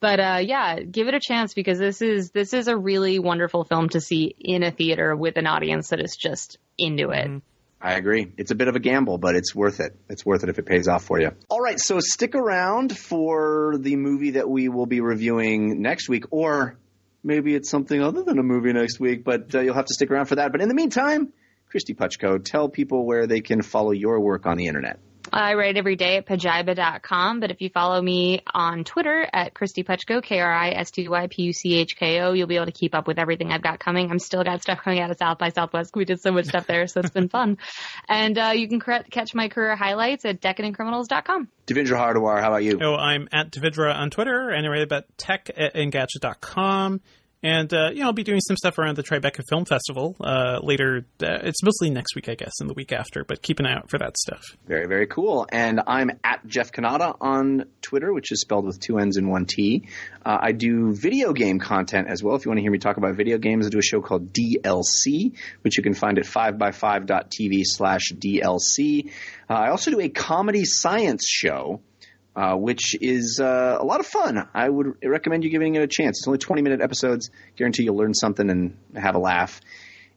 But 0.00 0.20
uh, 0.20 0.38
yeah, 0.42 0.80
give 0.80 1.08
it 1.08 1.14
a 1.14 1.20
chance 1.20 1.52
because 1.54 1.78
this 1.78 2.00
is 2.00 2.30
this 2.30 2.54
is 2.54 2.68
a 2.68 2.76
really 2.76 3.18
wonderful 3.18 3.64
film 3.64 3.88
to 3.90 4.00
see 4.00 4.34
in 4.38 4.62
a 4.62 4.70
theater 4.70 5.14
with 5.14 5.36
an 5.36 5.46
audience 5.46 5.90
that 5.90 6.00
is 6.00 6.16
just 6.16 6.58
into 6.78 7.10
it. 7.10 7.42
I 7.82 7.94
agree. 7.94 8.32
It's 8.36 8.50
a 8.50 8.54
bit 8.54 8.68
of 8.68 8.76
a 8.76 8.80
gamble, 8.80 9.16
but 9.16 9.34
it's 9.34 9.54
worth 9.54 9.80
it. 9.80 9.96
It's 10.10 10.24
worth 10.24 10.42
it 10.42 10.50
if 10.50 10.58
it 10.58 10.66
pays 10.66 10.86
off 10.86 11.04
for 11.04 11.18
you. 11.18 11.30
All 11.48 11.60
right, 11.60 11.80
so 11.80 11.98
stick 12.00 12.34
around 12.34 12.96
for 12.96 13.76
the 13.78 13.96
movie 13.96 14.32
that 14.32 14.48
we 14.48 14.68
will 14.68 14.84
be 14.84 15.00
reviewing 15.00 15.80
next 15.80 16.08
week, 16.08 16.24
or 16.30 16.78
maybe 17.22 17.54
it's 17.54 17.70
something 17.70 18.02
other 18.02 18.22
than 18.22 18.38
a 18.38 18.42
movie 18.42 18.72
next 18.74 19.00
week, 19.00 19.24
but 19.24 19.54
uh, 19.54 19.60
you'll 19.60 19.74
have 19.74 19.86
to 19.86 19.94
stick 19.94 20.10
around 20.10 20.26
for 20.26 20.34
that. 20.36 20.52
But 20.52 20.60
in 20.60 20.68
the 20.68 20.74
meantime, 20.74 21.32
Kristy 21.74 21.96
Puchko, 21.96 22.44
tell 22.44 22.68
people 22.68 23.06
where 23.06 23.26
they 23.26 23.40
can 23.40 23.62
follow 23.62 23.92
your 23.92 24.20
work 24.20 24.44
on 24.44 24.58
the 24.58 24.66
internet. 24.66 24.98
I 25.32 25.54
write 25.54 25.76
every 25.76 25.96
day 25.96 26.16
at 26.16 26.26
pajiba.com, 26.26 27.40
but 27.40 27.50
if 27.50 27.60
you 27.60 27.70
follow 27.70 28.00
me 28.02 28.42
on 28.52 28.84
Twitter 28.84 29.26
at 29.32 29.54
Kristy 29.54 29.84
Puchko, 29.84 30.22
K-R-I-S-T-Y-P-U-C-H-K-O, 30.22 32.32
you'll 32.32 32.46
be 32.46 32.56
able 32.56 32.66
to 32.66 32.72
keep 32.72 32.94
up 32.94 33.06
with 33.06 33.18
everything 33.18 33.52
I've 33.52 33.62
got 33.62 33.78
coming. 33.78 34.10
I'm 34.10 34.18
still 34.18 34.42
got 34.42 34.62
stuff 34.62 34.80
coming 34.82 35.00
out 35.00 35.10
of 35.10 35.18
South 35.18 35.38
by 35.38 35.50
Southwest. 35.50 35.94
We 35.94 36.04
did 36.04 36.20
so 36.20 36.32
much 36.32 36.46
stuff 36.46 36.66
there, 36.66 36.86
so 36.86 37.00
it's 37.00 37.10
been 37.10 37.28
fun. 37.28 37.58
And 38.08 38.36
uh, 38.38 38.52
you 38.54 38.68
can 38.68 38.80
cre- 38.80 39.08
catch 39.10 39.34
my 39.34 39.48
career 39.48 39.76
highlights 39.76 40.24
at 40.24 40.40
decadentcriminals.com. 40.40 41.48
Devindra 41.66 41.96
Hardawar, 41.96 42.40
how 42.40 42.48
about 42.48 42.64
you? 42.64 42.80
Oh, 42.82 42.96
I'm 42.96 43.28
at 43.30 43.52
Devindra 43.52 43.94
on 43.94 44.10
Twitter, 44.10 44.50
and 44.50 44.66
I 44.66 44.68
write 44.68 44.82
about 44.82 45.04
tech 45.16 45.48
at 45.56 45.74
Engadget.com. 45.74 47.00
And, 47.42 47.72
uh, 47.72 47.88
you 47.92 48.00
know, 48.00 48.06
I'll 48.06 48.12
be 48.12 48.22
doing 48.22 48.40
some 48.40 48.56
stuff 48.56 48.78
around 48.78 48.96
the 48.96 49.02
Tribeca 49.02 49.42
Film 49.48 49.64
Festival 49.64 50.14
uh, 50.20 50.58
later. 50.62 51.06
Uh, 51.22 51.38
it's 51.42 51.62
mostly 51.62 51.88
next 51.88 52.14
week, 52.14 52.28
I 52.28 52.34
guess, 52.34 52.52
and 52.60 52.68
the 52.68 52.74
week 52.74 52.92
after, 52.92 53.24
but 53.24 53.40
keep 53.40 53.60
an 53.60 53.66
eye 53.66 53.74
out 53.74 53.88
for 53.88 53.98
that 53.98 54.18
stuff. 54.18 54.42
Very, 54.66 54.86
very 54.86 55.06
cool. 55.06 55.46
And 55.50 55.80
I'm 55.86 56.10
at 56.22 56.46
Jeff 56.46 56.70
Cannata 56.70 57.16
on 57.18 57.64
Twitter, 57.80 58.12
which 58.12 58.30
is 58.30 58.42
spelled 58.42 58.66
with 58.66 58.78
two 58.78 58.98
N's 58.98 59.16
and 59.16 59.30
one 59.30 59.46
T. 59.46 59.88
Uh, 60.24 60.36
I 60.38 60.52
do 60.52 60.92
video 60.94 61.32
game 61.32 61.58
content 61.58 62.08
as 62.08 62.22
well. 62.22 62.36
If 62.36 62.44
you 62.44 62.50
want 62.50 62.58
to 62.58 62.62
hear 62.62 62.70
me 62.70 62.78
talk 62.78 62.98
about 62.98 63.16
video 63.16 63.38
games, 63.38 63.66
I 63.66 63.70
do 63.70 63.78
a 63.78 63.82
show 63.82 64.02
called 64.02 64.34
DLC, 64.34 65.32
which 65.62 65.78
you 65.78 65.82
can 65.82 65.94
find 65.94 66.18
at 66.18 66.26
5by5.tv 66.26 67.62
slash 67.64 68.12
DLC. 68.12 69.10
Uh, 69.48 69.54
I 69.54 69.70
also 69.70 69.90
do 69.90 70.00
a 70.00 70.10
comedy 70.10 70.64
science 70.66 71.26
show. 71.26 71.80
Uh, 72.36 72.54
which 72.54 72.94
is 73.00 73.40
uh, 73.42 73.76
a 73.80 73.84
lot 73.84 73.98
of 73.98 74.06
fun. 74.06 74.48
I 74.54 74.68
would 74.68 74.94
recommend 75.04 75.42
you 75.42 75.50
giving 75.50 75.74
it 75.74 75.82
a 75.82 75.88
chance. 75.88 76.20
It's 76.20 76.28
only 76.28 76.38
20 76.38 76.62
minute 76.62 76.80
episodes. 76.80 77.28
Guarantee 77.56 77.82
you'll 77.82 77.96
learn 77.96 78.14
something 78.14 78.48
and 78.48 78.76
have 78.94 79.16
a 79.16 79.18
laugh. 79.18 79.60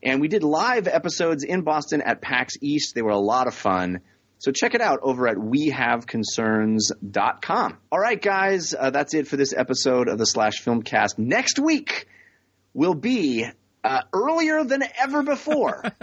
And 0.03 0.21
we 0.21 0.27
did 0.27 0.43
live 0.43 0.87
episodes 0.87 1.43
in 1.43 1.61
Boston 1.61 2.01
at 2.01 2.21
PAX 2.21 2.53
East. 2.61 2.93
They 2.93 3.01
were 3.01 3.09
a 3.09 3.17
lot 3.17 3.47
of 3.47 3.55
fun. 3.55 4.01
So 4.37 4.51
check 4.51 4.75
it 4.75 4.81
out 4.81 4.99
over 5.01 5.27
at 5.27 5.37
wehaveconcerns.com. 5.37 7.77
All 7.91 7.99
right, 7.99 8.21
guys, 8.21 8.75
uh, 8.77 8.89
that's 8.89 9.13
it 9.13 9.27
for 9.27 9.37
this 9.37 9.53
episode 9.53 10.09
of 10.09 10.17
the 10.17 10.25
Slash 10.25 10.61
Filmcast. 10.61 11.17
Next 11.17 11.57
week 11.59 12.07
will 12.73 12.95
be 12.95 13.45
uh, 13.83 14.01
earlier 14.11 14.65
than 14.65 14.83
ever 15.01 15.23
before. 15.23 15.83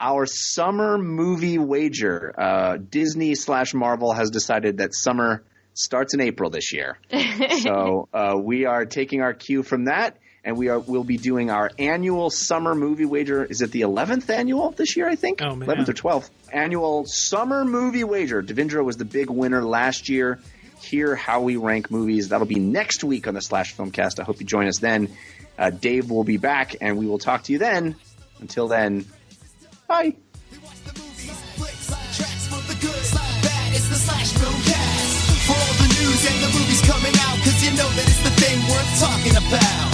Our 0.00 0.26
summer 0.26 0.98
movie 0.98 1.58
wager. 1.58 2.34
Uh, 2.36 2.76
Disney 2.76 3.34
slash 3.34 3.74
Marvel 3.74 4.12
has 4.12 4.30
decided 4.30 4.78
that 4.78 4.94
summer 4.94 5.42
starts 5.72 6.14
in 6.14 6.20
April 6.20 6.50
this 6.50 6.72
year. 6.72 6.98
so 7.60 8.08
uh, 8.12 8.34
we 8.36 8.64
are 8.66 8.84
taking 8.86 9.22
our 9.22 9.32
cue 9.32 9.62
from 9.62 9.84
that, 9.86 10.16
and 10.44 10.56
we 10.58 10.68
are 10.68 10.78
we'll 10.78 11.04
be 11.04 11.16
doing 11.16 11.50
our 11.50 11.70
annual 11.78 12.28
summer 12.30 12.74
movie 12.74 13.04
wager. 13.06 13.44
Is 13.44 13.62
it 13.62 13.70
the 13.70 13.82
eleventh 13.82 14.28
annual 14.30 14.70
this 14.72 14.96
year? 14.96 15.08
I 15.08 15.14
think 15.14 15.40
Oh, 15.42 15.52
eleventh 15.52 15.88
or 15.88 15.92
twelfth 15.94 16.30
annual 16.52 17.04
summer 17.06 17.64
movie 17.64 18.04
wager. 18.04 18.42
Devindra 18.42 18.84
was 18.84 18.96
the 18.96 19.04
big 19.04 19.30
winner 19.30 19.62
last 19.64 20.08
year. 20.08 20.40
Hear 20.82 21.14
how 21.16 21.40
we 21.40 21.56
rank 21.56 21.90
movies. 21.90 22.28
That'll 22.28 22.46
be 22.46 22.58
next 22.60 23.02
week 23.04 23.26
on 23.26 23.32
the 23.34 23.40
Slash 23.40 23.74
Filmcast. 23.74 24.20
I 24.20 24.24
hope 24.24 24.38
you 24.40 24.44
join 24.46 24.66
us 24.68 24.78
then. 24.80 25.08
Uh, 25.58 25.70
Dave 25.70 26.10
will 26.10 26.24
be 26.24 26.36
back, 26.36 26.76
and 26.82 26.98
we 26.98 27.06
will 27.06 27.18
talk 27.18 27.44
to 27.44 27.52
you 27.52 27.58
then. 27.58 27.96
Until 28.40 28.68
then, 28.68 29.06
bye. 29.86 30.14
For 35.44 35.52
all 35.52 35.74
the 35.76 35.88
news 36.00 36.24
and 36.24 36.42
the 36.42 36.48
movies 36.58 36.80
coming 36.88 37.12
out, 37.20 37.36
cause 37.44 37.62
you 37.62 37.70
know 37.76 37.88
that 37.96 38.06
it's 38.08 38.22
the 38.24 38.30
thing 38.40 38.58
worth 38.70 38.98
talking 38.98 39.36
about. 39.36 39.93